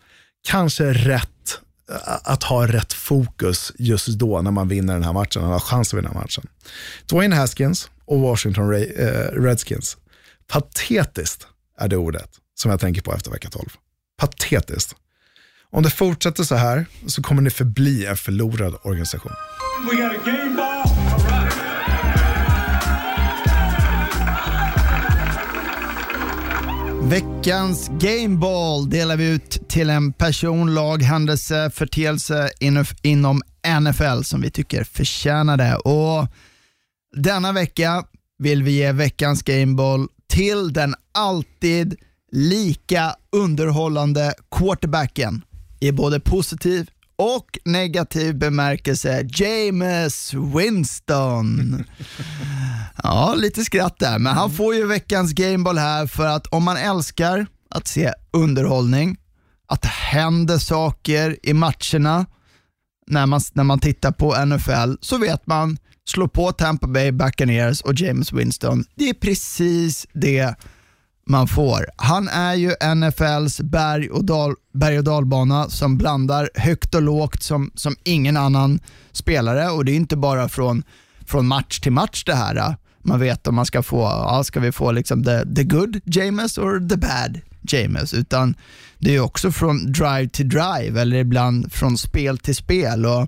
kanske 0.48 0.94
rätt 0.94 1.60
eh, 1.92 2.18
att 2.24 2.44
ha 2.44 2.68
rätt 2.68 2.94
fokus 2.94 3.72
just 3.78 4.08
då 4.08 4.42
när 4.42 4.52
man 4.52 4.68
vinner 4.68 4.94
den 4.94 5.04
här 5.04 5.14
matchen, 5.14 5.44
eller 5.44 5.54
har 5.54 5.60
chans 5.60 5.94
att 5.94 5.98
vinna 5.98 6.14
matchen. 6.14 6.48
Dwayne 7.06 7.36
Haskins 7.36 7.90
och 8.06 8.20
Washington 8.20 8.70
Ray, 8.70 8.84
eh, 8.84 9.42
Redskins. 9.42 9.98
Patetiskt 10.48 11.48
är 11.80 11.88
det 11.88 11.98
ordet 11.98 12.30
som 12.56 12.72
jag 12.72 12.80
tänker 12.80 13.02
på 13.02 13.14
efter 13.14 13.32
vecka 13.32 13.50
12. 13.50 13.70
Patetiskt. 14.18 14.96
Om 15.72 15.84
det 15.84 15.90
fortsätter 15.90 16.44
så 16.44 16.56
här 16.56 16.86
så 17.06 17.22
kommer 17.22 17.42
ni 17.42 17.50
förbli 17.50 18.06
en 18.06 18.18
förlorad 18.18 18.76
organisation. 18.84 19.32
We 19.92 19.96
got 20.02 20.12
a 20.12 20.22
game 20.26 20.56
ball. 20.56 20.66
All 20.66 21.44
right. 21.44 21.70
Veckans 27.10 27.90
Gameball 28.00 28.90
delar 28.90 29.18
vi 29.18 29.30
ut 29.30 29.70
till 29.70 29.90
en 29.90 30.14
person, 30.14 30.74
lag, 30.74 31.04
händelse, 31.04 31.72
förteelse 31.74 32.50
inom 33.02 33.42
NFL 33.82 34.22
som 34.24 34.42
vi 34.42 34.52
tycker 34.52 34.84
förtjänar 34.84 35.58
det. 35.58 35.76
Och 35.76 36.28
denna 37.16 37.52
vecka 37.52 38.04
vill 38.38 38.64
vi 38.64 38.72
ge 38.72 38.92
veckans 38.92 39.44
Gameball 39.44 40.08
till 40.28 40.74
den 40.74 40.96
alltid 41.14 41.96
lika 42.32 43.16
underhållande 43.32 44.34
quarterbacken 44.52 45.42
i 45.80 45.92
både 45.92 46.20
positiv 46.20 46.90
och 47.16 47.60
negativ 47.66 48.36
bemärkelse, 48.36 49.28
James 49.34 50.34
Winston. 50.34 51.86
Ja, 53.04 53.36
lite 53.38 53.64
skratt 53.64 54.00
där, 54.00 54.20
men 54.20 54.34
han 54.36 54.52
får 54.52 54.76
ju 54.76 54.88
veckans 54.88 55.34
Gameball 55.34 55.78
här 55.78 56.08
för 56.08 56.28
att 56.28 56.48
om 56.48 56.64
man 56.64 56.78
älskar 56.78 57.48
att 57.70 57.88
se 57.88 58.14
underhållning, 58.32 59.18
att 59.68 59.82
det 59.82 59.88
händer 59.88 60.58
saker 60.58 61.38
i 61.44 61.54
matcherna 61.54 62.26
när 63.08 63.26
man, 63.26 63.42
när 63.54 63.64
man 63.64 63.80
tittar 63.80 64.12
på 64.12 64.46
NFL, 64.46 64.94
så 65.02 65.18
vet 65.18 65.48
man, 65.48 65.78
slå 66.10 66.28
på 66.28 66.52
Tampa 66.52 66.88
Bay 66.88 67.12
Buccaneers 67.12 67.82
och 67.82 67.94
James 67.94 68.34
Winston. 68.34 68.86
Det 68.96 69.10
är 69.10 69.14
precis 69.14 70.08
det 70.14 70.56
man 71.30 71.48
får. 71.48 71.86
Han 71.96 72.28
är 72.28 72.54
ju 72.54 72.72
NFLs 72.96 73.62
berg 73.62 74.10
och, 74.10 74.26
dal, 74.26 74.56
berg 74.74 74.98
och 74.98 75.04
dalbana 75.04 75.70
som 75.70 75.98
blandar 75.98 76.50
högt 76.56 76.96
och 76.96 77.02
lågt 77.02 77.44
som, 77.44 77.72
som 77.76 77.96
ingen 78.04 78.38
annan 78.38 78.80
spelare 79.12 79.70
och 79.70 79.86
det 79.86 79.92
är 79.92 79.96
inte 79.96 80.18
bara 80.18 80.50
från, 80.50 80.84
från 81.26 81.48
match 81.48 81.80
till 81.80 81.92
match 81.92 82.24
det 82.26 82.36
här. 82.36 82.56
Äh. 82.56 82.74
Man 83.02 83.20
vet 83.20 83.48
om 83.48 83.56
man 83.56 83.66
ska 83.66 83.84
få, 83.84 84.02
ja, 84.02 84.44
ska 84.44 84.60
vi 84.60 84.72
få 84.72 84.92
liksom 84.92 85.24
the, 85.24 85.56
the 85.56 85.64
good 85.64 86.00
James 86.06 86.58
or 86.58 86.90
the 86.90 86.98
bad 86.98 87.40
James, 87.62 88.14
utan 88.14 88.56
det 88.98 89.16
är 89.16 89.20
också 89.20 89.52
från 89.52 89.92
drive 89.92 90.30
till 90.30 90.50
drive 90.50 91.02
eller 91.02 91.18
ibland 91.18 91.74
från 91.74 91.98
spel 91.98 92.38
till 92.38 92.56
spel. 92.56 93.06
Och 93.06 93.28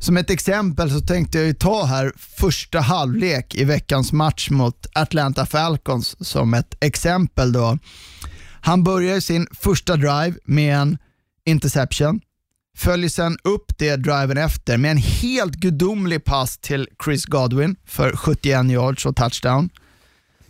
som 0.00 0.16
ett 0.16 0.30
exempel 0.30 0.90
så 0.90 1.00
tänkte 1.00 1.38
jag 1.38 1.46
ju 1.46 1.54
ta 1.54 1.84
här 1.84 2.12
första 2.16 2.80
halvlek 2.80 3.54
i 3.54 3.64
veckans 3.64 4.12
match 4.12 4.50
mot 4.50 4.86
Atlanta 4.92 5.46
Falcons 5.46 6.28
som 6.28 6.54
ett 6.54 6.74
exempel. 6.80 7.52
då. 7.52 7.78
Han 8.60 8.84
börjar 8.84 9.20
sin 9.20 9.46
första 9.52 9.96
drive 9.96 10.34
med 10.44 10.76
en 10.76 10.98
interception, 11.46 12.20
följer 12.76 13.08
sen 13.08 13.38
upp 13.44 13.78
det 13.78 13.96
driven 13.96 14.38
efter 14.38 14.76
med 14.76 14.90
en 14.90 14.96
helt 14.96 15.54
gudomlig 15.54 16.24
pass 16.24 16.58
till 16.58 16.88
Chris 17.04 17.24
Godwin 17.26 17.76
för 17.86 18.16
71 18.16 18.70
yards 18.70 19.06
och 19.06 19.16
touchdown. 19.16 19.70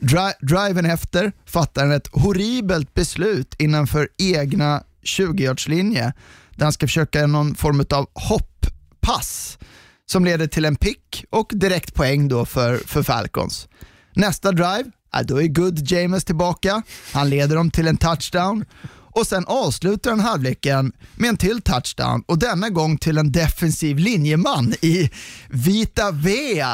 Dri 0.01 0.33
driven 0.41 0.87
efter 0.87 1.33
fattar 1.47 1.83
han 1.83 1.93
ett 1.93 2.09
horribelt 2.13 2.95
beslut 2.95 3.55
innanför 3.59 4.09
egna 4.19 4.83
20-yardslinje 5.03 6.13
där 6.57 6.65
han 6.65 6.73
ska 6.73 6.87
försöka 6.87 7.27
någon 7.27 7.55
form 7.55 7.85
av 7.91 8.07
hopp 8.15 8.67
hopppass 9.09 9.59
som 10.07 10.25
leder 10.25 10.47
till 10.47 10.65
en 10.65 10.77
pick 10.77 11.25
och 11.31 11.51
direkt 11.55 11.95
poäng 11.95 12.29
då 12.29 12.45
för, 12.45 12.77
för 12.77 13.03
Falcons. 13.03 13.69
Nästa 14.15 14.53
drive, 14.53 14.85
ja, 15.13 15.23
då 15.23 15.43
är 15.43 15.47
Good 15.47 15.91
James 15.91 16.25
tillbaka. 16.25 16.83
Han 17.13 17.31
leder 17.31 17.57
dem 17.57 17.71
till 17.71 17.89
en 17.89 17.97
touchdown 17.97 18.65
och 18.91 19.27
sen 19.27 19.45
avslutar 19.47 20.11
han 20.11 20.21
halvleken 20.21 20.93
med 21.15 21.29
en 21.29 21.37
till 21.37 21.63
touchdown 21.63 22.23
och 22.27 22.39
denna 22.39 22.69
gång 22.69 22.99
till 22.99 23.19
en 23.19 23.33
defensiv 23.33 23.99
linjeman 23.99 24.75
i 24.81 25.11
vita 25.49 26.11
V 26.11 26.65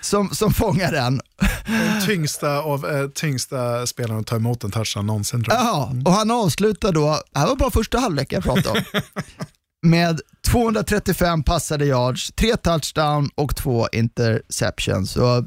som, 0.00 0.30
som 0.30 0.52
fångar 0.52 0.92
den. 0.92 1.20
Den 1.66 2.06
tyngsta 2.06 2.58
av 2.58 2.86
eh, 2.86 3.08
tyngsta 3.08 3.86
spelarna 3.86 4.20
att 4.20 4.26
ta 4.26 4.36
emot 4.36 4.64
en 4.64 4.70
touchdown 4.70 5.06
någonsin. 5.06 5.44
Tror 5.44 5.56
jag. 5.56 5.64
Ja, 5.66 5.92
och 6.04 6.12
han 6.12 6.30
avslutar 6.30 6.92
då, 6.92 7.22
det 7.32 7.38
här 7.38 7.46
var 7.46 7.56
bara 7.56 7.70
första 7.70 7.98
halvleken 7.98 8.42
jag 8.44 8.54
pratade 8.54 8.78
om, 8.78 9.00
med 9.84 10.20
235 10.46 11.42
passade 11.42 11.84
yards, 11.84 12.32
tre 12.32 12.56
touchdown 12.56 13.30
och 13.34 13.56
två 13.56 13.88
interceptions. 13.92 15.10
Så, 15.10 15.46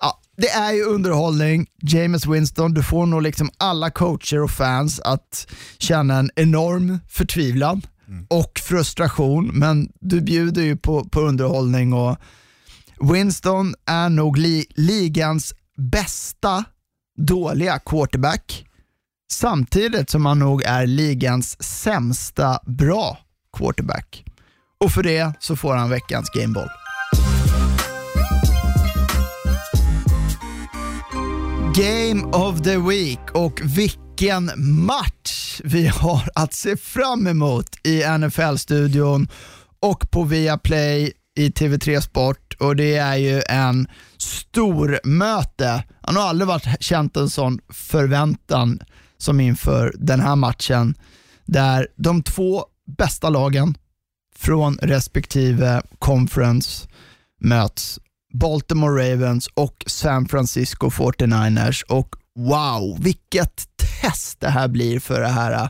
ja, 0.00 0.20
det 0.36 0.48
är 0.48 0.72
ju 0.72 0.84
underhållning. 0.84 1.66
James 1.82 2.26
Winston, 2.26 2.74
du 2.74 2.82
får 2.82 3.06
nog 3.06 3.22
liksom 3.22 3.50
alla 3.58 3.90
coacher 3.90 4.42
och 4.42 4.50
fans 4.50 5.00
att 5.00 5.46
känna 5.78 6.18
en 6.18 6.30
enorm 6.36 6.98
förtvivlan 7.08 7.82
och 8.28 8.60
frustration, 8.62 9.50
men 9.52 9.88
du 10.00 10.20
bjuder 10.20 10.62
ju 10.62 10.76
på, 10.76 11.04
på 11.04 11.20
underhållning 11.20 11.92
och 11.92 12.16
Winston 13.00 13.74
är 13.86 14.08
nog 14.08 14.38
li, 14.38 14.66
ligans 14.74 15.54
bästa 15.76 16.64
dåliga 17.18 17.78
quarterback 17.78 18.66
samtidigt 19.32 20.10
som 20.10 20.26
han 20.26 20.38
nog 20.38 20.62
är 20.62 20.86
ligans 20.86 21.62
sämsta 21.62 22.60
bra 22.66 23.18
quarterback. 23.54 24.24
Och 24.84 24.90
för 24.90 25.02
det 25.02 25.32
så 25.40 25.56
får 25.56 25.74
han 25.74 25.90
veckans 25.90 26.30
gameball. 26.30 26.68
Game 31.76 32.24
of 32.24 32.62
the 32.62 32.76
Week 32.76 33.30
och 33.32 33.60
vilken 33.64 34.50
match 34.84 35.60
vi 35.64 35.86
har 35.86 36.28
att 36.34 36.52
se 36.52 36.76
fram 36.76 37.26
emot 37.26 37.86
i 37.86 38.02
NFL-studion 38.18 39.28
och 39.80 40.10
på 40.10 40.24
Viaplay 40.24 41.12
i 41.36 41.48
TV3 41.48 42.00
Sport 42.00 42.56
och 42.60 42.76
det 42.76 42.96
är 42.96 43.16
ju 43.16 43.42
en 43.48 43.88
stor 44.18 45.00
möte. 45.04 45.84
Han 46.00 46.16
har 46.16 46.22
aldrig 46.22 46.48
varit 46.48 46.82
känt 46.82 47.16
en 47.16 47.30
sån 47.30 47.60
förväntan 47.68 48.80
som 49.18 49.40
inför 49.40 49.94
den 49.98 50.20
här 50.20 50.36
matchen 50.36 50.94
där 51.44 51.88
de 51.96 52.22
två 52.22 52.64
bästa 52.86 53.28
lagen 53.28 53.74
från 54.36 54.78
respektive 54.82 55.82
conference 55.98 56.88
möts. 57.40 58.00
Baltimore 58.32 59.12
Ravens 59.12 59.48
och 59.54 59.84
San 59.86 60.28
Francisco 60.28 60.88
49ers 60.88 61.84
och 61.84 62.16
wow, 62.34 62.98
vilket 63.02 63.68
test 63.76 64.40
det 64.40 64.48
här 64.48 64.68
blir 64.68 65.00
för 65.00 65.20
det 65.20 65.28
här 65.28 65.68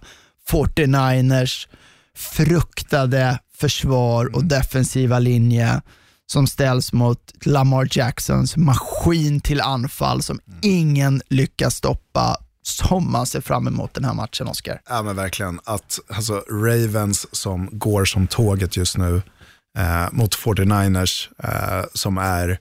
49ers 0.51 1.69
fruktade 2.15 3.39
försvar 3.55 4.37
och 4.37 4.45
defensiva 4.45 5.19
linje 5.19 5.83
som 6.27 6.47
ställs 6.47 6.93
mot 6.93 7.33
Lamar 7.45 7.89
Jacksons 7.91 8.57
maskin 8.57 9.41
till 9.41 9.61
anfall 9.61 10.23
som 10.23 10.41
ingen 10.63 11.23
lyckas 11.29 11.75
stoppa 11.75 12.37
som 12.67 13.13
man 13.13 13.27
ser 13.27 13.41
fram 13.41 13.67
emot 13.67 13.95
den 13.95 14.05
här 14.05 14.15
matchen, 14.15 14.47
Oscar. 14.47 14.81
Ja 14.89 15.03
men 15.03 15.17
verkligen. 15.17 15.61
Att, 15.65 16.01
alltså, 16.09 16.45
Ravens 16.51 17.35
som 17.37 17.69
går 17.73 18.05
som 18.05 18.27
tåget 18.27 18.77
just 18.77 18.97
nu 18.97 19.23
eh, 19.79 20.13
mot 20.13 20.37
49ers 20.37 21.29
eh, 21.45 21.85
som 21.95 22.19
är 22.19 22.59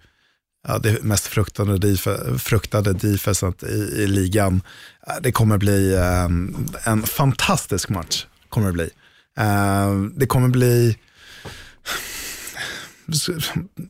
ja, 0.68 0.78
det 0.78 1.04
mest 1.04 1.28
fruktade, 1.28 1.78
def 1.78 2.08
fruktade 2.38 2.94
defenset 2.94 3.64
i, 3.64 3.76
i 3.76 4.08
ligan. 4.08 4.62
Eh, 5.08 5.14
det 5.22 5.32
kommer 5.32 5.58
bli 5.58 5.94
eh, 5.94 6.26
en 6.92 7.04
fantastisk 7.04 7.90
match. 7.90 8.26
Kommer 8.50 8.68
det 8.68 8.74
bli. 8.74 8.90
Eh, 9.38 9.94
det 10.16 10.26
kommer 10.26 10.48
bli 10.48 10.98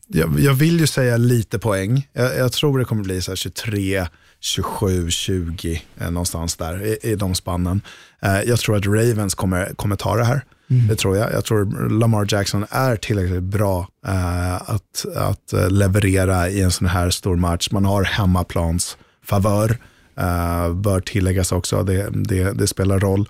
jag, 0.07 0.39
jag 0.39 0.53
vill 0.53 0.80
ju 0.80 0.88
säga 0.88 1.18
lite 1.18 1.59
poäng. 1.59 2.07
Jag, 2.14 2.38
jag 2.38 2.51
tror 2.51 2.80
det 2.80 2.86
kommer 2.86 3.03
bli 3.03 3.22
så 3.22 3.36
23, 3.36 4.07
27, 4.44 5.10
20 5.10 5.82
eh, 5.98 6.12
någonstans 6.12 6.56
där 6.56 6.86
i, 6.86 6.98
i 7.12 7.16
de 7.16 7.36
spannen. 7.36 7.82
Eh, 8.22 8.41
jag 8.41 8.60
tror 8.60 8.76
att 8.76 8.86
Ravens 8.86 9.36
kommer, 9.36 9.74
kommer 9.76 9.96
ta 9.96 10.16
det 10.16 10.24
här. 10.24 10.46
Det 10.89 10.96
tror 10.96 11.18
jag. 11.18 11.34
Jag 11.34 11.46
tror 11.46 11.89
Lamar 11.89 12.26
Jackson 12.30 12.66
är 12.70 12.96
tillräckligt 12.96 13.44
bra 13.44 13.88
eh, 14.08 14.56
att, 14.56 15.06
att 15.16 15.54
eh, 15.54 15.70
leverera 15.70 16.50
i 16.50 16.62
en 16.62 16.72
sån 16.72 16.88
här 16.88 17.10
stor 17.10 17.36
match. 17.36 17.72
Man 17.72 17.86
har 17.86 18.03
hemmaplans 18.03 18.98
favör, 19.24 19.78
eh, 20.18 20.74
bör 20.74 20.99
tilläggas 20.99 21.52
också. 21.52 21.84
Det, 21.84 22.10
det, 22.14 22.52
det 22.52 22.68
spelar 22.68 22.99
roll. 22.99 23.30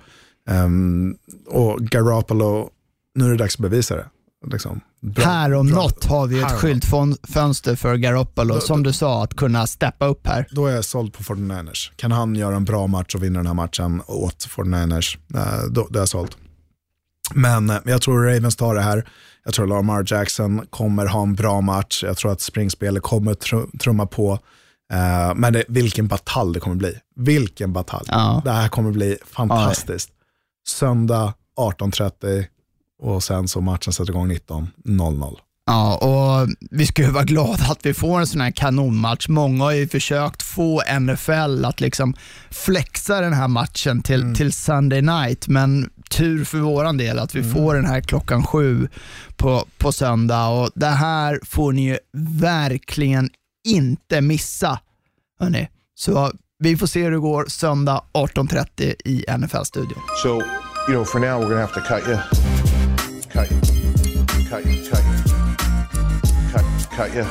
Um, 0.50 1.18
och 1.48 1.80
Garoppolo, 1.80 2.70
nu 3.16 3.26
är 3.26 3.30
det 3.30 3.38
dags 3.38 3.56
att 3.56 3.62
bevisa 3.62 3.96
det. 3.96 4.06
Liksom. 4.52 4.82
Bra, 5.04 5.26
här 5.26 5.54
om 5.54 5.68
bra. 5.68 5.76
något 5.76 6.06
har 6.06 6.28
vi 6.28 6.40
ett 6.40 6.52
Här 6.52 6.58
skyltfönster 6.58 7.76
för 7.76 7.96
Garoppolo, 7.96 8.54
Då- 8.54 8.62
som 8.62 8.84
du 8.84 8.94
sa, 8.94 9.24
att 9.24 9.34
kunna 9.36 9.68
steppa 9.68 10.06
upp 10.06 10.28
här. 10.28 10.48
Då 10.52 10.66
är 10.68 10.76
jag 10.76 10.86
såld 10.86 11.14
på 11.14 11.24
49ers. 11.24 11.92
Kan 11.96 12.12
han 12.12 12.36
göra 12.36 12.56
en 12.56 12.66
bra 12.66 12.88
match 12.88 13.16
och 13.16 13.24
vinna 13.24 13.40
den 13.40 13.48
här 13.48 13.54
matchen 13.54 14.02
åt 14.08 14.48
49ers, 14.50 15.18
eh, 15.36 15.64
då, 15.72 15.88
då 15.90 15.98
är 15.98 16.02
jag 16.02 16.10
såld. 16.10 16.32
Men 17.34 17.70
eh, 17.70 17.78
jag 17.86 18.02
tror 18.02 18.24
Ravens 18.24 18.56
tar 18.56 18.76
det 18.76 18.82
här. 18.82 19.10
Jag 19.46 19.54
tror 19.54 19.68
Lamar 19.68 20.04
Jackson 20.08 20.66
kommer 20.70 21.06
ha 21.06 21.22
en 21.24 21.36
bra 21.36 21.62
match. 21.62 22.04
Jag 22.04 22.18
tror 22.18 22.32
att 22.32 22.42
springspelet 22.42 23.04
kommer 23.04 23.34
tr- 23.34 23.78
trumma 23.78 24.06
på. 24.06 24.40
Eh, 24.94 25.36
men 25.36 25.54
det, 25.54 25.64
vilken 25.68 26.08
batalj 26.08 26.54
det 26.54 26.60
kommer 26.60 26.76
bli. 26.76 26.96
Vilken 27.16 27.74
batalj. 27.74 28.06
Ja. 28.08 28.42
Det 28.46 28.52
här 28.52 28.68
kommer 28.70 28.92
bli 28.92 29.18
fantastiskt. 29.32 30.10
Söndag 30.68 31.34
18.30 31.58 32.46
och 33.04 33.24
sen 33.24 33.48
så 33.48 33.62
matchen 33.62 33.94
sätter 33.94 34.12
igång 34.12 34.32
19.00. 34.32 35.36
Ja, 35.66 35.96
och 35.98 36.48
vi 36.72 36.86
ska 36.88 37.02
ju 37.02 37.10
vara 37.10 37.24
glada 37.24 37.64
att 37.70 37.86
vi 37.86 37.94
får 37.94 38.20
en 38.20 38.28
sån 38.28 38.42
här 38.42 38.52
kanonmatch. 38.52 39.28
Många 39.28 39.64
har 39.64 39.72
ju 39.72 39.88
försökt 39.88 40.44
få 40.44 40.82
NFL 41.00 41.66
att 41.66 41.82
liksom 41.82 42.14
flexa 42.52 43.22
den 43.22 43.34
här 43.34 43.48
matchen 43.48 44.02
till, 44.02 44.22
Mm. 44.22 44.36
till 44.36 44.54
Sunday 44.54 45.02
night, 45.02 45.48
men 45.48 45.90
tur 46.10 46.46
för 46.46 46.58
våran 46.58 46.98
del 46.98 47.20
att 47.20 47.36
vi 47.36 47.40
Mm. 47.40 47.54
får 47.54 47.76
den 47.76 47.86
här 47.86 48.02
klockan 48.02 48.44
sju 48.46 48.88
på, 49.38 49.66
på 49.78 49.92
söndag 49.92 50.48
och 50.48 50.70
det 50.76 50.88
här 50.88 51.40
får 51.44 51.72
ni 51.74 51.82
ju 51.86 51.98
verkligen 52.42 53.30
inte 53.68 54.22
missa. 54.22 54.80
Hörni. 55.40 55.68
Så 55.96 56.32
vi 56.60 56.78
får 56.78 56.88
se 56.88 57.04
hur 57.04 57.12
det 57.12 57.20
går 57.20 57.46
söndag 57.48 58.02
18.30 58.14 58.96
i 59.06 59.26
NFL-studion. 59.38 60.00
So, 60.24 60.30
you 60.30 60.44
know, 60.88 61.06
for 61.06 61.20
now, 61.20 61.42
we're 61.44 61.50
to 61.50 61.58
have 61.58 61.74
to 61.74 61.82
cut 61.96 62.08
you. 62.08 62.43
You. 63.36 63.48
Cut, 66.52 66.90
cut 66.96 67.16
you. 67.16 67.26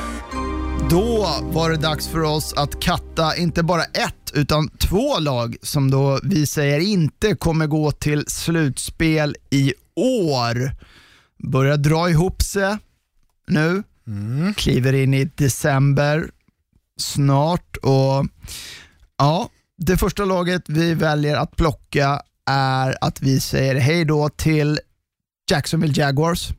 Då 0.89 1.27
var 1.41 1.69
det 1.69 1.77
dags 1.77 2.07
för 2.07 2.21
oss 2.21 2.53
att 2.53 2.79
katta 2.81 3.37
inte 3.37 3.63
bara 3.63 3.83
ett 3.83 4.31
utan 4.33 4.69
två 4.69 5.19
lag 5.19 5.55
som 5.61 5.91
då 5.91 6.19
vi 6.23 6.45
säger 6.45 6.79
inte 6.79 7.35
kommer 7.35 7.67
gå 7.67 7.91
till 7.91 8.25
slutspel 8.27 9.35
i 9.49 9.73
år. 9.95 10.75
Börjar 11.51 11.77
dra 11.77 12.09
ihop 12.09 12.41
sig 12.41 12.77
nu, 13.47 13.83
kliver 14.55 14.93
in 14.93 15.13
i 15.13 15.25
december 15.35 16.31
snart 16.97 17.77
och 17.77 18.25
ja, 19.17 19.49
det 19.77 19.97
första 19.97 20.25
laget 20.25 20.63
vi 20.67 20.93
väljer 20.93 21.35
att 21.35 21.55
plocka 21.55 22.21
är 22.45 22.97
att 23.01 23.21
vi 23.21 23.39
säger 23.39 23.75
hej 23.75 24.05
då 24.05 24.29
till 24.29 24.79
Jacksonville 25.49 25.93
Jaguars 25.95 26.53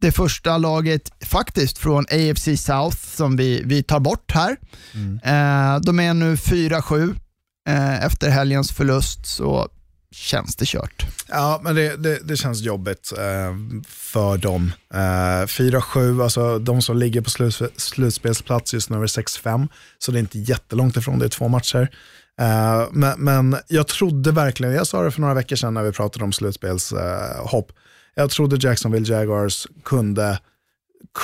det 0.00 0.12
första 0.12 0.58
laget 0.58 1.12
faktiskt 1.24 1.78
från 1.78 2.04
AFC 2.10 2.48
South 2.56 2.96
som 2.96 3.36
vi, 3.36 3.62
vi 3.64 3.82
tar 3.82 4.00
bort 4.00 4.32
här. 4.32 4.56
Eh, 5.24 5.80
de 5.80 6.00
är 6.00 6.14
nu 6.14 6.34
4-7 6.34 7.16
eh, 7.68 8.04
efter 8.04 8.30
helgens 8.30 8.72
förlust 8.72 9.26
så 9.26 9.68
känns 10.12 10.56
det 10.56 10.64
kört. 10.66 11.06
Ja, 11.28 11.60
men 11.64 11.74
det, 11.74 11.96
det, 11.96 12.18
det 12.24 12.36
känns 12.36 12.60
jobbigt 12.60 13.12
eh, 13.18 13.56
för 13.86 14.38
dem. 14.38 14.72
Eh, 14.94 15.46
4-7, 15.46 16.22
alltså 16.22 16.58
de 16.58 16.82
som 16.82 16.96
ligger 16.96 17.20
på 17.20 17.30
slut, 17.30 17.62
slutspelsplats 17.76 18.74
just 18.74 18.90
nu 18.90 18.96
är 18.96 19.06
6-5, 19.06 19.68
så 19.98 20.12
det 20.12 20.18
är 20.18 20.20
inte 20.20 20.38
jättelångt 20.38 20.96
ifrån, 20.96 21.18
det 21.18 21.24
är 21.24 21.28
två 21.28 21.48
matcher. 21.48 21.88
Eh, 22.40 22.88
men, 22.92 23.20
men 23.24 23.56
jag 23.68 23.88
trodde 23.88 24.32
verkligen, 24.32 24.74
jag 24.74 24.86
sa 24.86 25.02
det 25.02 25.10
för 25.10 25.20
några 25.20 25.34
veckor 25.34 25.56
sedan 25.56 25.74
när 25.74 25.82
vi 25.82 25.92
pratade 25.92 26.24
om 26.24 26.32
slutspelshopp, 26.32 27.72
jag 28.14 28.30
trodde 28.30 28.56
Jacksonville 28.68 29.14
Jaguars 29.14 29.66
kunde, 29.84 30.38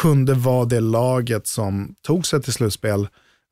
kunde 0.03 0.35
vara 0.35 0.65
det 0.65 0.81
laget 0.81 1.47
som 1.47 1.95
tog 2.07 2.27
sig 2.27 2.43
till 2.43 2.53
slutspel 2.53 3.09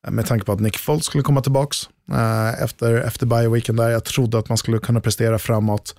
eh, 0.06 0.10
med 0.10 0.26
tanke 0.26 0.44
på 0.46 0.52
att 0.52 0.60
Nick 0.60 0.78
Foles 0.78 1.04
skulle 1.04 1.22
komma 1.24 1.40
tillbaka 1.40 1.76
eh, 2.12 2.62
efter, 2.62 2.94
efter 2.94 3.26
bye 3.26 3.48
weekend 3.48 3.78
där. 3.78 3.88
Jag 3.90 4.04
trodde 4.04 4.38
att 4.38 4.48
man 4.48 4.58
skulle 4.58 4.78
kunna 4.78 5.00
prestera 5.00 5.38
framåt. 5.38 5.94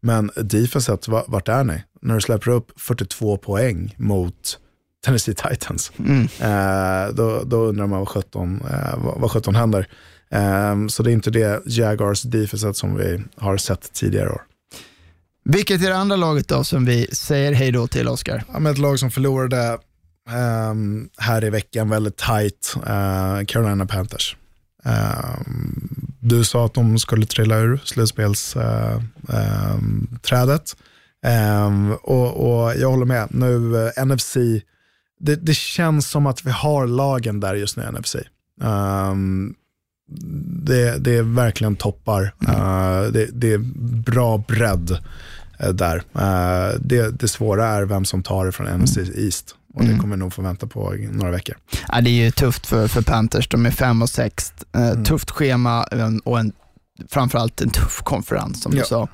Men 0.00 0.30
defenset, 0.36 1.08
va- 1.08 1.24
vart 1.28 1.48
är 1.48 1.64
ni? 1.64 1.82
När 2.02 2.14
du 2.14 2.20
släpper 2.20 2.50
upp 2.50 2.80
42 2.80 3.36
poäng 3.36 3.94
mot 3.98 4.58
Tennessee 5.04 5.34
Titans, 5.34 5.92
eh, 6.40 7.14
då, 7.14 7.42
då 7.44 7.56
undrar 7.64 7.86
man 7.86 7.98
vad 7.98 8.08
17, 8.08 8.60
eh, 8.70 8.98
vad, 9.04 9.20
vad 9.20 9.30
17 9.30 9.54
händer. 9.54 9.88
Eh, 10.30 10.86
så 10.88 11.02
det 11.02 11.10
är 11.10 11.12
inte 11.12 11.30
det 11.30 11.62
Jaguars 11.66 12.22
defenset 12.22 12.76
som 12.76 12.96
vi 12.96 13.22
har 13.36 13.56
sett 13.56 13.92
tidigare 13.92 14.30
år. 14.30 14.42
Vilket 15.48 15.82
är 15.82 15.88
det 15.88 15.96
andra 15.96 16.16
laget 16.16 16.48
då 16.48 16.64
som 16.64 16.84
vi 16.84 17.08
säger 17.12 17.52
hej 17.52 17.72
då 17.72 17.86
till 17.86 18.08
Oskar? 18.08 18.44
Ja, 18.52 18.70
ett 18.70 18.78
lag 18.78 18.98
som 18.98 19.10
förlorade 19.10 19.78
ehm, 20.30 21.08
här 21.16 21.44
i 21.44 21.50
veckan 21.50 21.88
väldigt 21.88 22.16
tight, 22.16 22.74
eh, 22.86 23.40
Carolina 23.46 23.86
Panthers. 23.86 24.36
Ehm, 24.84 25.88
du 26.20 26.44
sa 26.44 26.66
att 26.66 26.74
de 26.74 26.98
skulle 26.98 27.26
trilla 27.26 27.58
ur 27.58 27.80
slutspelsträdet. 27.84 30.76
Ehm, 31.26 31.92
och, 31.92 32.36
och 32.36 32.74
jag 32.76 32.90
håller 32.90 33.06
med. 33.06 33.28
Nu, 33.30 33.86
eh, 33.86 33.90
NFC, 34.06 34.36
det, 35.20 35.36
det 35.36 35.54
känns 35.54 36.10
som 36.10 36.26
att 36.26 36.46
vi 36.46 36.50
har 36.50 36.86
lagen 36.86 37.40
där 37.40 37.54
just 37.54 37.76
nu 37.76 37.92
NFC. 37.92 38.16
Ehm, 38.62 39.54
det, 40.08 40.98
det 40.98 41.16
är 41.16 41.22
verkligen 41.22 41.76
toppar. 41.76 42.34
Eh, 42.48 43.02
det, 43.12 43.28
det 43.32 43.52
är 43.52 43.58
bra 44.02 44.44
bredd 44.48 44.98
eh, 45.58 45.68
där. 45.68 45.96
Eh, 46.14 46.78
det, 46.80 47.10
det 47.20 47.28
svåra 47.28 47.66
är 47.68 47.82
vem 47.82 48.04
som 48.04 48.22
tar 48.22 48.46
det 48.46 48.52
från 48.52 48.66
NFC 48.66 48.96
East. 48.98 49.54
Och 49.74 49.84
det 49.84 49.96
kommer 49.98 50.16
vi 50.16 50.20
nog 50.20 50.32
få 50.32 50.42
vänta 50.42 50.66
på 50.66 50.94
några 51.10 51.30
veckor. 51.30 51.56
Ja, 51.88 52.00
det 52.00 52.10
är 52.10 52.24
ju 52.24 52.30
tufft 52.30 52.66
för, 52.66 52.88
för 52.88 53.02
Panthers, 53.02 53.48
de 53.48 53.66
är 53.66 53.70
5 53.70 54.02
och 54.02 54.10
6. 54.10 54.52
Eh, 54.76 55.02
Tufft 55.02 55.30
schema 55.30 55.84
och 56.24 56.38
en, 56.38 56.52
framförallt 57.08 57.60
en 57.60 57.70
tuff 57.70 58.00
konferens 58.02 58.62
som 58.62 58.72
du 58.72 58.78
Ja. 58.78 58.84
sa. 58.84 59.08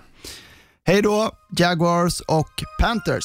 Hej 0.85 1.03
då 1.03 1.31
Jaguars 1.57 2.21
och 2.21 2.49
Panthers. 2.81 3.25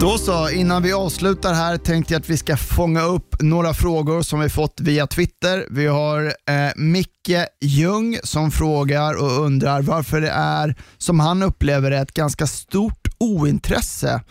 Då 0.00 0.18
så, 0.18 0.50
innan 0.50 0.82
vi 0.82 0.92
avslutar 0.92 1.54
här 1.54 1.76
tänkte 1.76 2.14
jag 2.14 2.20
att 2.20 2.30
vi 2.30 2.36
ska 2.36 2.56
fånga 2.56 3.02
upp 3.02 3.36
några 3.40 3.74
frågor 3.74 4.22
som 4.22 4.40
vi 4.40 4.48
fått 4.48 4.80
via 4.80 5.06
Twitter. 5.06 5.66
Vi 5.70 5.86
har 5.86 6.24
eh, 6.24 6.72
Micke 6.76 7.46
Ljung 7.60 8.18
som 8.24 8.50
frågar 8.50 9.14
och 9.14 9.44
undrar 9.44 9.82
varför 9.82 10.20
det 10.20 10.30
är, 10.30 10.74
som 10.98 11.20
han 11.20 11.42
upplever 11.42 11.90
det, 11.90 11.98
ett 11.98 12.14
ganska 12.14 12.46
stort 12.46 13.08
ointresse 13.18 14.22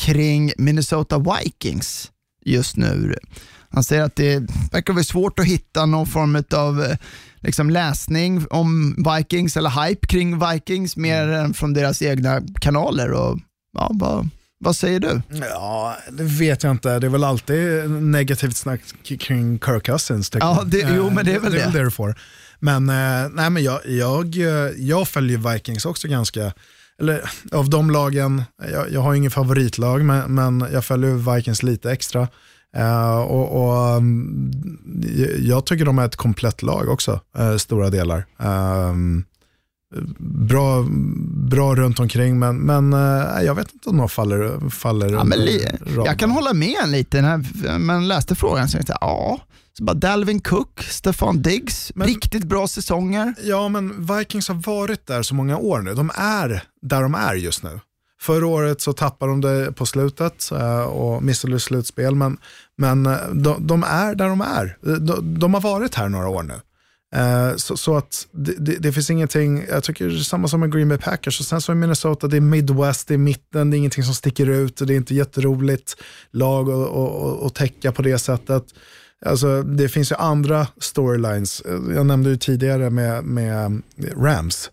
kring 0.00 0.52
Minnesota 0.58 1.18
Vikings 1.18 2.10
just 2.44 2.76
nu. 2.76 3.14
Han 3.70 3.84
säger 3.84 4.02
att 4.02 4.16
det 4.16 4.38
verkar 4.72 4.92
vara 4.92 5.04
svårt 5.04 5.38
att 5.38 5.46
hitta 5.46 5.86
någon 5.86 6.06
form 6.06 6.44
av 6.54 6.82
eh, 6.82 6.96
liksom 7.40 7.70
läsning 7.70 8.46
om 8.50 8.96
Vikings 9.16 9.56
eller 9.56 9.86
hype 9.86 10.06
kring 10.06 10.38
Vikings 10.38 10.96
mer 10.96 11.28
än 11.28 11.54
från 11.54 11.74
deras 11.74 12.02
egna 12.02 12.42
kanaler. 12.60 13.12
Och, 13.12 13.38
ja, 13.78 13.90
bara 13.94 14.28
vad 14.64 14.76
säger 14.76 15.00
du? 15.00 15.20
Ja, 15.50 15.96
det 16.12 16.22
vet 16.22 16.62
jag 16.62 16.70
inte. 16.70 16.98
Det 16.98 17.06
är 17.06 17.10
väl 17.10 17.24
alltid 17.24 17.90
negativt 17.90 18.56
snack 18.56 18.80
kring 19.20 19.58
Kirk 19.58 19.82
Cousins. 19.86 20.30
Ja, 20.34 20.62
det- 20.66 20.86
jo, 20.96 21.06
Eh, 21.06 21.14
men 21.14 21.24
det 21.24 21.34
är 21.34 21.40
väl 21.40 21.52
det. 21.52 21.58
är 21.58 21.60
det. 21.60 21.64
väl 21.66 21.72
det 21.72 21.84
du 21.84 21.90
får. 21.90 22.14
Men, 22.58 22.88
eh, 22.88 23.28
nej, 23.32 23.50
men 23.50 23.62
jag, 23.62 23.80
jag, 23.86 24.36
eh, 24.36 24.70
jag 24.76 25.08
följer 25.08 25.52
Vikings 25.52 25.86
också 25.86 26.08
ganska, 26.08 26.52
eller 27.00 27.30
av 27.52 27.70
de 27.70 27.90
lagen, 27.90 28.42
jag, 28.72 28.92
jag 28.92 29.00
har 29.00 29.14
ingen 29.14 29.30
favoritlag, 29.30 30.04
men, 30.04 30.34
men 30.34 30.66
jag 30.72 30.84
följer 30.84 31.34
Vikings 31.34 31.62
lite 31.62 31.92
extra. 31.92 32.28
Eh, 32.76 33.16
och, 33.20 33.64
och 33.64 33.96
um, 33.96 34.50
Jag 35.38 35.66
tycker 35.66 35.84
de 35.84 35.98
är 35.98 36.04
ett 36.06 36.16
komplett 36.16 36.62
lag 36.62 36.88
också, 36.88 37.20
eh, 37.38 37.56
stora 37.56 37.90
delar. 37.90 38.24
Um, 38.38 39.24
bra, 40.18 40.84
bra 41.50 41.74
runt 41.74 42.00
omkring, 42.00 42.38
men, 42.38 42.56
men 42.56 42.92
eh, 42.92 43.42
jag 43.42 43.54
vet 43.54 43.72
inte 43.72 43.88
om 43.88 43.96
de 43.96 44.08
faller, 44.08 44.70
faller 44.70 45.12
Ja, 45.12 45.24
men 45.24 45.38
jag 46.04 46.18
kan 46.18 46.30
hålla 46.30 46.52
med 46.52 46.76
en 46.82 46.90
lite, 46.90 47.22
när 47.22 47.78
man 47.78 48.08
läste 48.08 48.34
frågan 48.34 48.68
så 48.68 48.72
tänkte 48.72 48.92
jag, 48.92 49.08
ja, 49.08 49.40
så 49.78 49.84
bara 49.84 49.94
Dalvin 49.94 50.40
Cook, 50.40 50.82
Stefan 50.82 51.42
Diggs, 51.42 51.92
Men- 51.94 52.08
riktigt 52.08 52.44
bra 52.44 52.68
säsonger. 52.68 53.34
Ja, 53.42 53.68
men 53.68 54.06
Vikings 54.16 54.48
har 54.48 54.54
varit 54.54 55.06
där 55.06 55.22
så 55.22 55.34
många 55.34 55.58
år 55.58 55.80
nu. 55.82 55.94
De 55.94 56.10
är 56.16 56.62
där 56.82 57.02
de 57.02 57.14
är 57.14 57.34
just 57.34 57.62
nu. 57.62 57.80
Förra 58.20 58.46
året 58.46 58.80
så 58.80 58.92
tappade 58.92 59.32
de 59.32 59.40
det 59.40 59.72
på 59.72 59.86
slutet 59.86 60.50
eh, 60.52 60.80
och 60.80 61.22
missade 61.22 61.60
slutspel, 61.60 62.14
men, 62.14 62.36
men 62.76 63.06
eh, 63.06 63.16
de, 63.32 63.66
de 63.66 63.82
är 63.84 64.14
där 64.14 64.28
de 64.28 64.40
är. 64.40 64.76
De, 64.98 65.38
de 65.38 65.54
har 65.54 65.60
varit 65.60 65.94
här 65.94 66.08
några 66.08 66.28
år 66.28 66.42
nu. 66.42 66.54
Eh, 67.14 67.56
Så, 67.56 67.76
så 67.76 67.96
att 67.96 68.26
det, 68.32 68.52
det, 68.58 68.76
det 68.78 68.92
finns 68.92 69.10
ingenting, 69.10 69.64
jag 69.70 69.84
tycker 69.84 70.06
det 70.08 70.14
är 70.14 70.18
samma 70.18 70.48
som 70.48 70.60
med 70.60 70.72
Green 70.72 70.88
Bay 70.88 70.98
Packers. 70.98 71.40
Och 71.40 71.46
sen 71.46 71.60
så 71.60 71.72
är 71.72 71.76
Minnesota, 71.76 72.26
det 72.28 72.36
är 72.36 72.40
Midwest, 72.40 73.08
det 73.08 73.14
är 73.14 73.18
mitten, 73.18 73.70
det 73.70 73.76
är 73.76 73.78
ingenting 73.78 74.04
som 74.04 74.14
sticker 74.14 74.46
ut. 74.48 74.80
och 74.80 74.86
Det 74.86 74.94
är 74.94 74.96
inte 74.96 75.14
jätteroligt 75.14 75.96
lag 76.30 76.70
att- 76.70 76.90
att 76.96 77.42
att- 77.46 77.54
täcka 77.54 77.92
på 77.92 78.02
det 78.02 78.18
sättet. 78.18 78.64
Alltså, 79.26 79.62
det 79.62 79.88
finns 79.88 80.12
ju 80.12 80.16
andra 80.16 80.66
storylines. 80.80 81.62
Jag 81.94 82.06
nämnde 82.06 82.30
ju 82.30 82.36
tidigare 82.36 82.90
med, 82.90 83.24
med 83.24 83.82
Rams. 84.16 84.70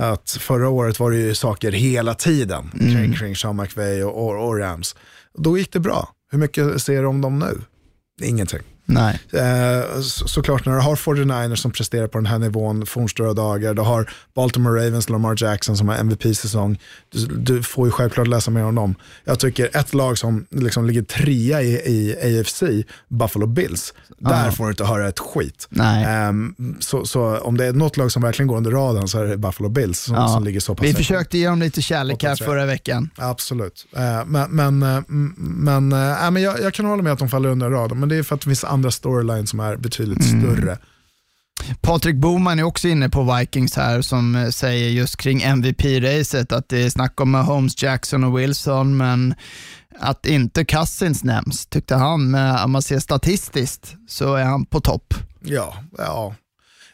Att 0.00 0.30
förra 0.30 0.68
året 0.68 1.00
var 1.00 1.10
det 1.10 1.16
ju 1.18 1.34
saker 1.34 1.72
hela 1.72 2.14
tiden 2.14 2.70
kring, 2.78 3.12
kring 3.12 3.36
Sean 3.36 3.56
McVay 3.56 4.04
och, 4.04 4.26
och, 4.28 4.48
och 4.48 4.58
Rams. 4.58 4.96
Då 5.38 5.58
gick 5.58 5.72
det 5.72 5.80
bra. 5.80 6.08
Hur 6.32 6.38
mycket 6.38 6.82
ser 6.82 7.00
du 7.02 7.06
om 7.08 7.20
dem 7.20 7.38
nu? 7.38 7.60
Ingenting. 8.26 8.60
Nej. 8.92 9.20
Eh, 9.32 10.00
så, 10.00 10.28
såklart 10.28 10.66
när 10.66 10.72
du 10.72 10.80
har 10.80 10.96
49ers 10.96 11.54
som 11.56 11.70
presterar 11.70 12.06
på 12.06 12.18
den 12.18 12.26
här 12.26 12.38
nivån 12.38 12.86
fornstora 12.86 13.32
dagar, 13.34 13.74
du 13.74 13.82
har 13.82 14.10
Baltimore 14.34 14.86
Ravens, 14.86 15.08
Lamar 15.08 15.34
Jackson 15.42 15.76
som 15.76 15.88
har 15.88 15.96
MVP-säsong. 15.96 16.78
Du, 17.12 17.26
du 17.26 17.62
får 17.62 17.86
ju 17.86 17.90
självklart 17.90 18.26
läsa 18.26 18.50
mer 18.50 18.64
om 18.64 18.74
dem. 18.74 18.94
Jag 19.24 19.38
tycker 19.40 19.76
ett 19.76 19.94
lag 19.94 20.18
som 20.18 20.46
liksom 20.50 20.86
ligger 20.86 21.02
trea 21.02 21.62
i, 21.62 21.72
i 21.72 22.16
AFC, 22.40 22.62
Buffalo 23.08 23.46
Bills, 23.46 23.94
där 24.18 24.44
Ja. 24.46 24.52
får 24.52 24.64
du 24.64 24.70
inte 24.70 24.84
höra 24.84 25.08
ett 25.08 25.18
skit. 25.18 25.66
Nej. 25.70 26.04
Ehm, 26.04 26.54
så, 26.80 27.06
så 27.06 27.38
om 27.38 27.56
det 27.56 27.66
är 27.66 27.72
något 27.72 27.96
lag 27.96 28.12
som 28.12 28.22
verkligen 28.22 28.46
går 28.46 28.56
under 28.56 28.70
radarn 28.70 29.08
så 29.08 29.18
är 29.18 29.24
det 29.24 29.36
Buffalo 29.36 29.68
Bills 29.68 29.98
som, 30.00 30.14
Ja. 30.14 30.28
som 30.28 30.44
ligger 30.44 30.60
så 30.60 30.74
pass 30.74 30.86
Vi 30.86 30.94
försökte 30.94 31.38
ge 31.38 31.46
dem 31.48 31.60
lite 31.60 31.82
kärlek 31.82 32.22
här 32.22 32.36
förra 32.36 32.66
veckan. 32.66 33.10
Absolut. 33.16 33.86
Eh, 33.96 34.24
Men, 34.26 34.50
men, 34.50 34.82
eh, 34.82 35.00
men, 35.08 35.92
eh, 35.92 36.24
äh, 36.24 36.30
men 36.30 36.42
jag, 36.42 36.60
jag 36.62 36.74
kan 36.74 36.86
hålla 36.86 37.02
med 37.02 37.12
att 37.12 37.18
de 37.18 37.28
faller 37.28 37.48
under 37.48 37.70
radarn, 37.70 38.00
men 38.00 38.08
det 38.08 38.16
är 38.16 38.22
för 38.22 38.34
att 38.34 38.40
det 38.40 38.44
finns 38.44 38.64
andra 38.64 38.79
storylines 38.88 39.50
som 39.50 39.60
är 39.60 39.76
betydligt 39.76 40.24
Mm. 40.30 40.40
större. 40.40 40.78
Patrik 41.80 42.16
Boman 42.16 42.58
är 42.58 42.62
också 42.62 42.88
inne 42.88 43.08
på 43.08 43.36
Vikings 43.36 43.76
här 43.76 44.02
som 44.02 44.34
eh, 44.36 44.48
säger 44.48 44.90
just 44.90 45.16
kring 45.16 45.42
MVP-racet 45.42 46.52
att 46.52 46.68
det 46.68 46.82
är 46.82 46.90
snack 46.90 47.20
om 47.20 47.34
Holmes, 47.34 47.82
Jackson 47.82 48.24
och 48.24 48.38
Wilson, 48.38 48.96
men 48.96 49.34
att 49.98 50.26
inte 50.26 50.64
Cousins 50.64 51.24
nämns 51.24 51.66
tyckte 51.66 51.94
han. 51.94 52.30
Men 52.30 52.56
om 52.64 52.70
man 52.70 52.82
ser 52.82 52.98
statistiskt 52.98 53.94
så 54.08 54.34
är 54.34 54.44
han 54.44 54.66
på 54.66 54.80
topp. 54.80 55.14
Ja, 55.40 55.74
ja. 55.98 56.34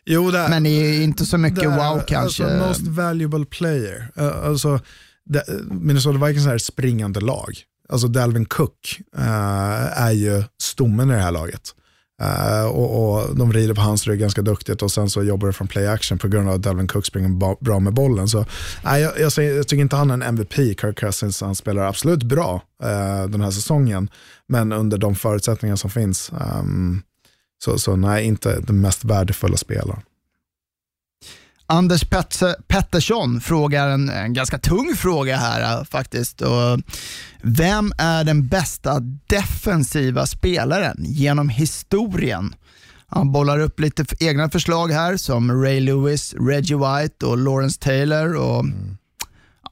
Jo, 0.05 0.31
det 0.31 0.47
Men 0.49 0.63
det 0.63 0.69
är 0.71 1.03
inte 1.03 1.27
så 1.27 1.39
mycket 1.39 1.61
det 1.61 1.65
är, 1.67 1.91
wow 1.95 2.01
kanske. 2.07 2.45
Alltså, 2.45 2.69
most 2.69 2.81
valuable 2.83 3.45
player. 3.45 4.09
Eh, 4.17 4.45
alltså, 4.45 4.81
det, 5.25 5.45
Minnesota 5.71 6.27
Vikings 6.27 6.47
är 6.47 6.57
ett 6.57 6.63
springande 6.63 7.21
lag. 7.21 7.55
Alltså 7.89 8.09
Dalvin 8.09 8.45
Cook 8.47 9.01
eh, 9.17 10.03
är 10.03 10.11
ju 10.13 10.43
stommen 10.63 11.11
i 11.11 11.15
det 11.15 11.21
här 11.21 11.33
laget. 11.33 11.75
Uh, 12.23 12.67
och, 12.67 13.15
och 13.15 13.37
De 13.37 13.53
rider 13.53 13.75
på 13.75 13.81
hans 13.81 14.07
rygg 14.07 14.21
ganska 14.21 14.43
duktigt 14.43 14.83
och 14.83 14.91
sen 14.91 15.11
så 15.11 15.23
jobbar 15.23 15.47
det 15.47 15.53
från 15.53 15.69
play 15.69 15.87
action 15.87 16.19
på 16.19 16.29
grund 16.29 16.49
av 16.49 16.55
att 16.55 16.63
Dalvin 16.63 16.89
Cook 16.89 17.07
springer 17.07 17.59
bra 17.65 17.81
med 17.81 17.95
bollen. 17.95 18.29
Så, 18.29 18.45
nej, 18.85 19.03
jag, 19.03 19.21
jag, 19.21 19.33
säger, 19.33 19.57
jag 19.57 19.69
tycker 19.69 19.83
inte 19.83 19.97
han 19.97 20.11
är 20.11 20.15
en 20.15 20.23
MVP, 20.23 20.55
Kirk 20.55 20.99
Cousins. 20.99 21.41
Han 21.41 21.55
spelar 21.55 21.83
absolut 21.83 22.23
bra 22.23 22.63
uh, 22.85 23.31
den 23.31 23.41
här 23.41 23.51
säsongen, 23.51 24.11
men 24.49 24.73
under 24.73 24.99
de 24.99 25.15
förutsättningar 25.15 25.77
som 25.77 25.91
finns. 25.91 26.33
Um, 26.61 27.03
så, 27.65 27.79
så 27.79 27.97
nej, 27.97 28.25
inte 28.25 28.61
den 28.61 28.81
mest 28.81 29.05
värdefulla 29.05 29.57
spelaren. 29.57 30.03
Anders 31.67 32.05
Petse- 32.05 32.55
Pettersson 32.69 33.41
frågar 33.41 33.89
en, 33.89 34.09
en 34.09 34.33
ganska 34.33 34.59
tung 34.59 34.97
fråga 34.97 35.37
här 35.37 35.79
eh, 35.79 35.85
faktiskt. 35.85 36.41
Och 36.43 36.81
vem 37.43 37.93
är 37.99 38.25
den 38.25 38.49
bästa 38.49 39.01
defensiva 39.27 40.27
spelaren 40.27 40.97
genom 40.99 41.49
historien? 41.49 42.55
Han 43.09 43.33
bollar 43.33 43.59
upp 43.59 43.81
lite 43.81 44.05
egna 44.21 44.51
förslag 44.51 44.89
här 44.93 45.17
som 45.17 45.63
Ray 45.63 45.81
Lewis, 45.81 46.35
Reggie 46.35 46.77
White 46.77 47.27
och 47.27 47.39
Lawrence 47.39 47.81
Taylor. 47.81 48.37
Och, 48.37 48.65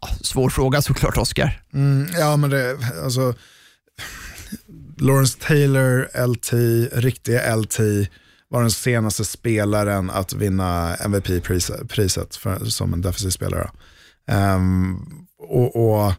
ja, 0.00 0.08
svår 0.20 0.50
fråga 0.50 0.82
såklart 0.82 1.16
Oscar. 1.16 1.60
Mm, 1.72 2.08
ja, 2.18 2.36
men 2.36 2.50
det, 2.50 2.76
alltså, 3.04 3.34
Lawrence 4.98 5.38
Taylor, 5.38 6.08
LT, 6.26 6.52
riktiga 6.92 7.56
LT, 7.56 7.78
var 8.48 8.60
den 8.60 8.70
senaste 8.70 9.24
spelaren 9.24 10.10
att 10.10 10.32
vinna 10.32 10.94
MVP-priset 10.94 12.36
för, 12.36 12.64
som 12.64 12.92
en 12.92 13.02
defensiv 13.02 13.30
spelare. 13.30 13.70
Ehm, 14.26 14.96
och, 15.38 15.76
och 15.76 16.12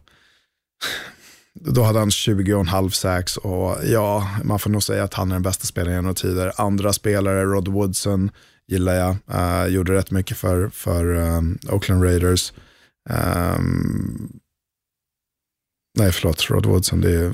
då 1.54 1.82
hade 1.82 1.98
han 1.98 2.08
20,5 2.08 2.90
sacks 2.90 3.36
och 3.36 3.76
ja, 3.84 4.30
man 4.44 4.58
får 4.58 4.70
nog 4.70 4.82
säga 4.82 5.04
att 5.04 5.14
han 5.14 5.30
är 5.30 5.34
den 5.34 5.42
bästa 5.42 5.66
spelaren 5.66 5.96
genom 5.96 6.14
tider. 6.14 6.52
Andra 6.56 6.92
spelare, 6.92 7.44
Rod 7.44 7.68
Woodson 7.68 8.30
gillar 8.68 8.94
jag, 8.94 9.16
Uh, 9.34 9.66
gjorde 9.66 9.94
rätt 9.94 10.10
mycket 10.10 10.36
för, 10.36 10.68
för 10.68 11.14
um, 11.14 11.58
Oakland 11.68 12.04
Raiders. 12.04 12.52
Um, 13.10 14.40
nej, 15.96 16.12
förlåt, 16.12 16.50
Rod 16.50 16.66
Woodson. 16.66 17.00
Det 17.00 17.10
är, 17.14 17.32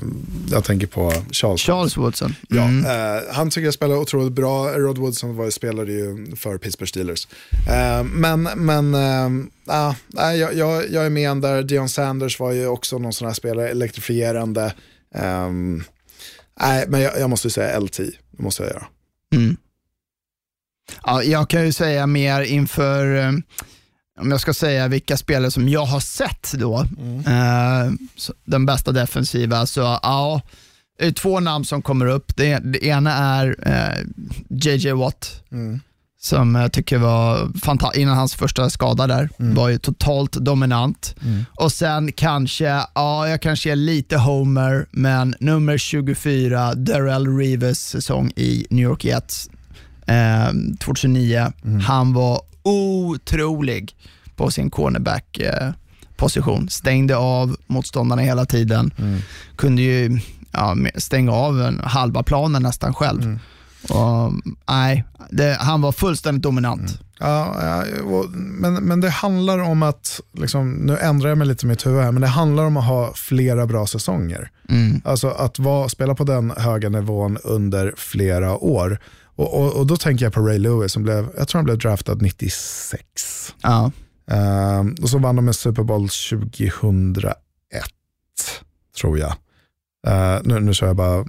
jag 0.51 0.63
tänker 0.63 0.87
på 0.87 1.13
Charles. 1.31 1.61
Charles 1.61 1.97
Woodson. 1.97 2.35
Ja, 2.49 2.63
Mm. 2.63 2.85
eh, 3.17 3.21
han 3.33 3.49
tycker 3.49 3.65
jag 3.65 3.73
spelar 3.73 3.95
otroligt 3.95 4.33
bra. 4.33 4.71
Rod 4.71 4.97
Woodson 4.97 5.35
var, 5.35 5.49
spelade 5.49 5.91
ju 5.91 6.35
för 6.35 6.57
Pittsburgh 6.57 6.89
Steelers. 6.89 7.27
Eh, 7.69 8.03
men 8.03 8.43
men 8.55 8.93
eh, 8.93 9.29
nej, 10.07 10.39
jag, 10.39 10.53
jag, 10.53 10.89
jag 10.91 11.05
är 11.05 11.09
med 11.09 11.37
där. 11.41 11.63
Dion 11.63 11.89
Sanders 11.89 12.39
var 12.39 12.51
ju 12.51 12.67
också 12.67 12.97
någon 12.97 13.13
sån 13.13 13.27
här 13.27 13.35
spelare, 13.35 13.69
elektrifierande. 13.69 14.73
Ehm, 15.15 15.83
nej, 16.59 16.85
men 16.87 17.01
jag, 17.01 17.19
jag 17.19 17.29
måste 17.29 17.47
ju 17.47 17.51
säga 17.51 17.79
LT, 17.79 17.97
det 17.97 18.43
måste 18.43 18.63
jag 18.63 18.71
göra. 18.71 18.85
Mm. 19.35 19.57
Ja, 21.03 21.23
jag 21.23 21.49
kan 21.49 21.65
ju 21.65 21.71
säga 21.71 22.07
mer 22.07 22.41
inför, 22.41 23.15
eh, 23.15 23.31
om 24.21 24.31
jag 24.31 24.41
ska 24.41 24.53
säga 24.53 24.87
vilka 24.87 25.17
spelare 25.17 25.51
som 25.51 25.69
jag 25.69 25.85
har 25.85 25.99
sett 25.99 26.51
då, 26.53 26.79
eh, 27.27 27.91
så- 28.15 28.33
den 28.45 28.65
bästa 28.65 28.91
defensiva, 28.91 29.65
så 29.65 29.79
ja, 29.79 30.41
det 30.99 31.05
är 31.05 31.11
två 31.11 31.39
namn 31.39 31.65
som 31.65 31.81
kommer 31.81 32.05
upp. 32.05 32.35
Det, 32.35 32.57
det 32.57 32.85
ena 32.85 33.11
är 33.13 33.55
eh, 33.65 34.05
JJ 34.49 34.91
Watt, 34.91 35.41
som 36.21 36.55
jag 36.55 36.71
tycker 36.73 36.97
var 36.97 37.51
fantastisk, 37.63 38.01
innan 38.01 38.17
hans 38.17 38.33
första 38.35 38.69
skada 38.69 39.07
där, 39.07 39.29
var 39.37 39.69
ju 39.69 39.77
totalt 39.77 40.31
dominant. 40.31 41.15
Och 41.55 41.71
sen 41.71 42.11
kanske, 42.11 42.65
ja 42.95 43.27
jag 43.29 43.41
kanske 43.41 43.71
är 43.71 43.75
lite 43.75 44.17
homer, 44.17 44.85
men 44.91 45.35
nummer 45.39 45.77
24, 45.77 46.75
Darrell 46.75 47.37
Reeves 47.37 47.79
säsong 47.87 48.31
i 48.35 48.65
New 48.69 48.83
York 48.83 49.05
Jets 49.05 49.49
eh, 50.07 50.47
2009. 50.79 51.51
Han 51.87 52.13
var 52.13 52.41
otrolig 52.63 53.95
på 54.35 54.51
sin 54.51 54.69
cornerback 54.69 55.37
eh, 55.39 55.69
position. 56.15 56.69
Stängde 56.69 57.15
av 57.17 57.55
motståndarna 57.67 58.21
hela 58.21 58.45
tiden. 58.45 58.93
Kunde 59.55 59.81
ju 59.81 60.19
ja, 60.51 60.75
stänga 60.95 61.31
av 61.31 61.61
en 61.61 61.79
halva 61.83 62.23
planen 62.23 62.63
nästan 62.63 62.93
själv. 62.93 63.39
Och, 63.89 64.33
nej, 64.69 65.03
det, 65.29 65.57
han 65.59 65.81
var 65.81 65.91
fullständigt 65.91 66.43
dominant. 66.43 66.99
Ja, 67.19 67.55
ja, 67.61 68.03
och- 68.03 68.29
men, 68.35 68.73
men 68.73 69.01
det 69.01 69.09
handlar 69.09 69.59
om 69.59 69.83
att, 69.83 70.21
liksom, 70.37 70.71
nu 70.71 70.97
ändrar 70.97 71.29
jag 71.29 71.37
mig 71.37 71.47
lite 71.47 71.65
i 71.65 71.69
mitt 71.69 71.85
huvud 71.85 72.03
här, 72.03 72.11
men 72.11 72.21
det 72.21 72.27
handlar 72.27 72.63
om 72.63 72.77
att 72.77 72.85
ha 72.85 73.13
flera 73.15 73.65
bra 73.65 73.87
säsonger. 73.87 74.49
Alltså 75.05 75.29
att 75.29 75.59
vara, 75.59 75.89
spela 75.89 76.15
på 76.15 76.23
den 76.23 76.51
höga 76.57 76.89
nivån 76.89 77.37
under 77.43 77.93
flera 77.97 78.57
år. 78.57 78.99
Och, 79.35 79.59
och, 79.61 79.73
och 79.73 79.87
då 79.87 79.97
tänker 79.97 80.25
jag 80.25 80.33
på 80.33 80.41
Ray 80.41 80.57
Lewis, 80.57 80.91
som 80.91 81.03
blev, 81.03 81.27
jag 81.37 81.47
tror 81.47 81.59
han 81.59 81.65
blev 81.65 81.77
draftad 81.77 82.15
96. 82.15 83.03
Ja. 83.61 83.91
Ehm, 84.31 84.95
och 85.01 85.09
så 85.09 85.17
vann 85.17 85.35
de 85.35 85.47
en 85.47 85.53
Super 85.53 85.83
Bowl 85.83 86.09
2001, 86.09 87.35
tror 89.01 89.19
jag. 89.19 89.33
Eh, 90.07 90.39
nu, 90.43 90.59
nu 90.59 90.73
kör 90.73 90.87
jag 90.87 90.95
bara 90.95 91.23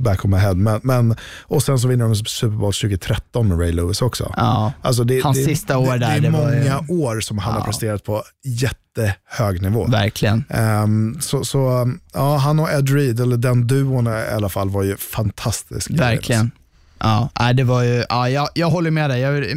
back 0.00 0.24
on 0.24 0.30
my 0.30 0.36
head. 0.36 0.54
Men, 0.54 0.80
men, 0.82 1.16
och 1.42 1.62
sen 1.62 1.78
så 1.78 1.88
vinner 1.88 2.04
de 2.04 2.14
Super 2.16 2.56
Bowl 2.56 2.72
2013 2.72 3.48
med 3.48 3.60
Ray 3.60 3.72
Lewis 3.72 4.02
också. 4.02 4.32
Ja. 4.36 4.72
Alltså 4.82 5.04
det, 5.04 5.20
Hans 5.24 5.38
det, 5.38 5.44
sista 5.44 5.78
år 5.78 5.92
det, 5.92 5.98
där, 5.98 6.20
Det 6.20 6.26
är 6.26 6.30
var 6.30 6.52
ju- 6.52 6.58
många 6.58 6.84
år 7.06 7.20
som 7.20 7.38
han 7.38 7.52
har 7.52 7.60
Ja. 7.60 7.64
presterat 7.64 8.04
på 8.04 8.22
jättehög 8.44 9.62
nivå. 9.62 9.86
Verkligen. 9.86 10.44
Ehm, 10.50 11.16
så 11.20 11.44
så 11.44 11.68
um, 11.82 12.00
ja, 12.14 12.36
han 12.36 12.58
och 12.58 12.70
Ed 12.72 12.88
Reed, 12.90 13.20
eller 13.20 13.36
den 13.36 13.66
duon 13.66 14.06
i 14.06 14.10
alla 14.34 14.48
fall, 14.48 14.70
var 14.70 14.82
ju 14.82 14.96
fantastisk. 14.96 15.90
Verkligen. 15.90 16.50
Ja, 17.00 17.30
nej, 17.40 17.54
det 17.54 17.64
var 17.64 17.82
ju, 17.82 18.04
ja, 18.08 18.28
jag, 18.28 18.48
jag 18.54 18.70
håller 18.70 18.90
med 18.90 19.10
dig. 19.10 19.20
Jag, 19.20 19.50
eh, 19.50 19.56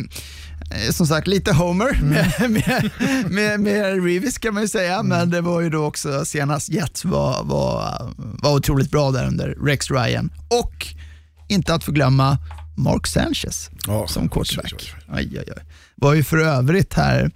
som 0.92 1.08
sagt, 1.08 1.28
lite 1.28 1.54
homer 1.54 2.00
med, 2.04 2.34
med, 2.52 2.90
med, 3.32 3.60
med 3.60 4.06
Reeves 4.06 4.38
kan 4.38 4.54
man 4.54 4.64
ju 4.64 4.70
säga, 4.70 5.04
men 5.04 5.30
det 5.30 5.42
var 5.42 5.62
ju 5.62 5.70
då 5.70 5.86
också 5.86 6.26
senast 6.26 6.70
Jets 6.70 7.06
var, 7.06 7.44
var, 7.44 8.12
var 8.18 8.54
otroligt 8.56 8.92
bra 8.92 9.12
där 9.12 9.28
under 9.28 9.48
Rex 9.66 9.92
Ryan. 9.92 10.30
Och 10.48 10.88
inte 11.48 11.74
att 11.74 11.84
förglömma 11.84 12.38
Mark 12.78 13.08
Sanchez 13.08 13.70
Ja, 13.88 14.08
som 14.08 14.24
oj, 14.24 14.30
quarterback. 14.30 14.74
oj, 14.74 14.94
aj, 15.38 15.38
aj. 15.40 15.64
Var 15.96 16.14
ju 16.14 16.24
för 16.24 16.38
övrigt 16.38 16.94
här 16.94 17.32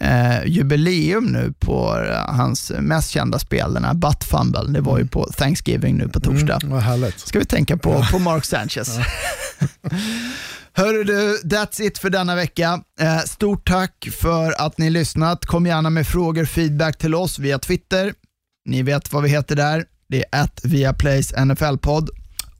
eh, 0.00 0.44
jubileum 0.46 1.24
nu 1.24 1.52
på 1.58 1.98
eh, 2.10 2.34
hans 2.34 2.72
mest 2.80 3.10
kända 3.10 3.38
spel, 3.38 3.74
den 3.74 3.84
här 3.84 3.94
butt 3.94 4.24
fumble. 4.24 4.62
Det 4.68 4.80
var 4.80 4.98
ju 4.98 5.06
på 5.06 5.24
Thanksgiving 5.24 5.96
nu 5.96 6.08
på 6.08 6.20
torsdag 6.20 6.58
Mm, 6.62 6.70
vad 6.74 6.82
härligt. 6.82 7.18
ska 7.20 7.38
vi 7.38 7.44
tänka 7.44 7.76
på, 7.76 8.04
på 8.12 8.18
Mark 8.28 8.44
Sanchez. 8.44 8.98
Hörru 10.76 11.04
du, 11.04 11.40
that's 11.44 11.82
it 11.82 11.98
för 11.98 12.10
denna 12.10 12.34
vecka. 12.34 12.80
Eh, 13.00 13.18
stort 13.18 13.68
tack 13.68 14.08
för 14.20 14.60
att 14.60 14.78
ni 14.78 14.90
lyssnat. 14.90 15.46
Kom 15.46 15.66
gärna 15.66 15.90
med 15.90 16.06
frågor, 16.06 16.44
feedback 16.44 16.98
till 16.98 17.14
oss 17.14 17.38
via 17.38 17.58
Twitter. 17.58 18.14
Ni 18.68 18.82
vet 18.82 19.12
vad 19.12 19.22
vi 19.22 19.28
heter 19.28 19.56
där. 19.56 19.84
Det 20.08 20.24
är 20.32 20.42
att 20.42 20.60
Viaplays 20.64 21.32
NFL-podd. 21.34 22.08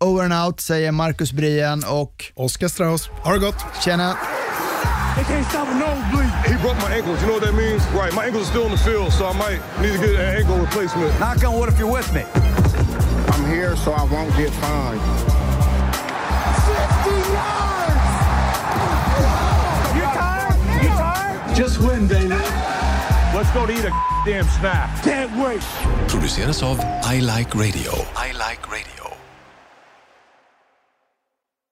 Over 0.00 0.24
and 0.24 0.46
out 0.46 0.60
säger 0.60 0.92
Marcus 0.92 1.32
Brien 1.32 1.84
och 1.88 2.24
Oskar 2.34 2.68
Strauss, 2.68 3.06
ha 3.06 3.32
det 3.32 3.38
gott. 3.38 3.64
tjena. 3.84 4.16
They 5.16 5.22
can't 5.22 5.46
stop 5.46 5.68
a 5.68 5.74
nosebleed. 5.78 6.30
He 6.50 6.60
broke 6.60 6.76
my 6.78 6.92
ankles. 6.92 7.20
You 7.20 7.28
know 7.28 7.34
what 7.34 7.44
that 7.44 7.54
means? 7.54 7.86
Right. 7.94 8.12
My 8.12 8.26
ankles 8.26 8.48
are 8.48 8.50
still 8.50 8.64
in 8.66 8.72
the 8.72 8.78
field, 8.78 9.12
so 9.12 9.26
I 9.26 9.32
might 9.32 9.60
need 9.80 9.92
to 9.92 9.98
get 9.98 10.14
an 10.16 10.36
ankle 10.38 10.58
replacement. 10.58 11.18
Knock 11.20 11.44
on 11.44 11.56
wood 11.56 11.68
if 11.68 11.78
you're 11.78 11.90
with 11.90 12.12
me. 12.12 12.22
I'm 13.32 13.46
here 13.46 13.76
so 13.76 13.92
I 13.92 14.02
won't 14.04 14.34
get 14.36 14.50
fined. 14.58 15.00
50 16.66 17.10
yards! 17.30 18.14
You 19.94 20.02
tired? 20.18 20.82
You 20.82 20.88
tired? 20.88 21.56
Just 21.56 21.80
win, 21.80 22.08
baby. 22.08 22.34
Let's 23.34 23.50
go 23.52 23.66
to 23.66 23.72
eat 23.72 23.84
a 23.84 23.92
damn 24.24 24.46
snack. 24.46 25.02
Can't 25.04 25.30
wait. 25.38 25.60
Produceras 26.08 26.62
of. 26.62 26.80
I 26.80 27.20
Like 27.20 27.54
Radio. 27.54 27.92
I 28.16 28.32
Like 28.32 28.68
Radio. 28.70 29.03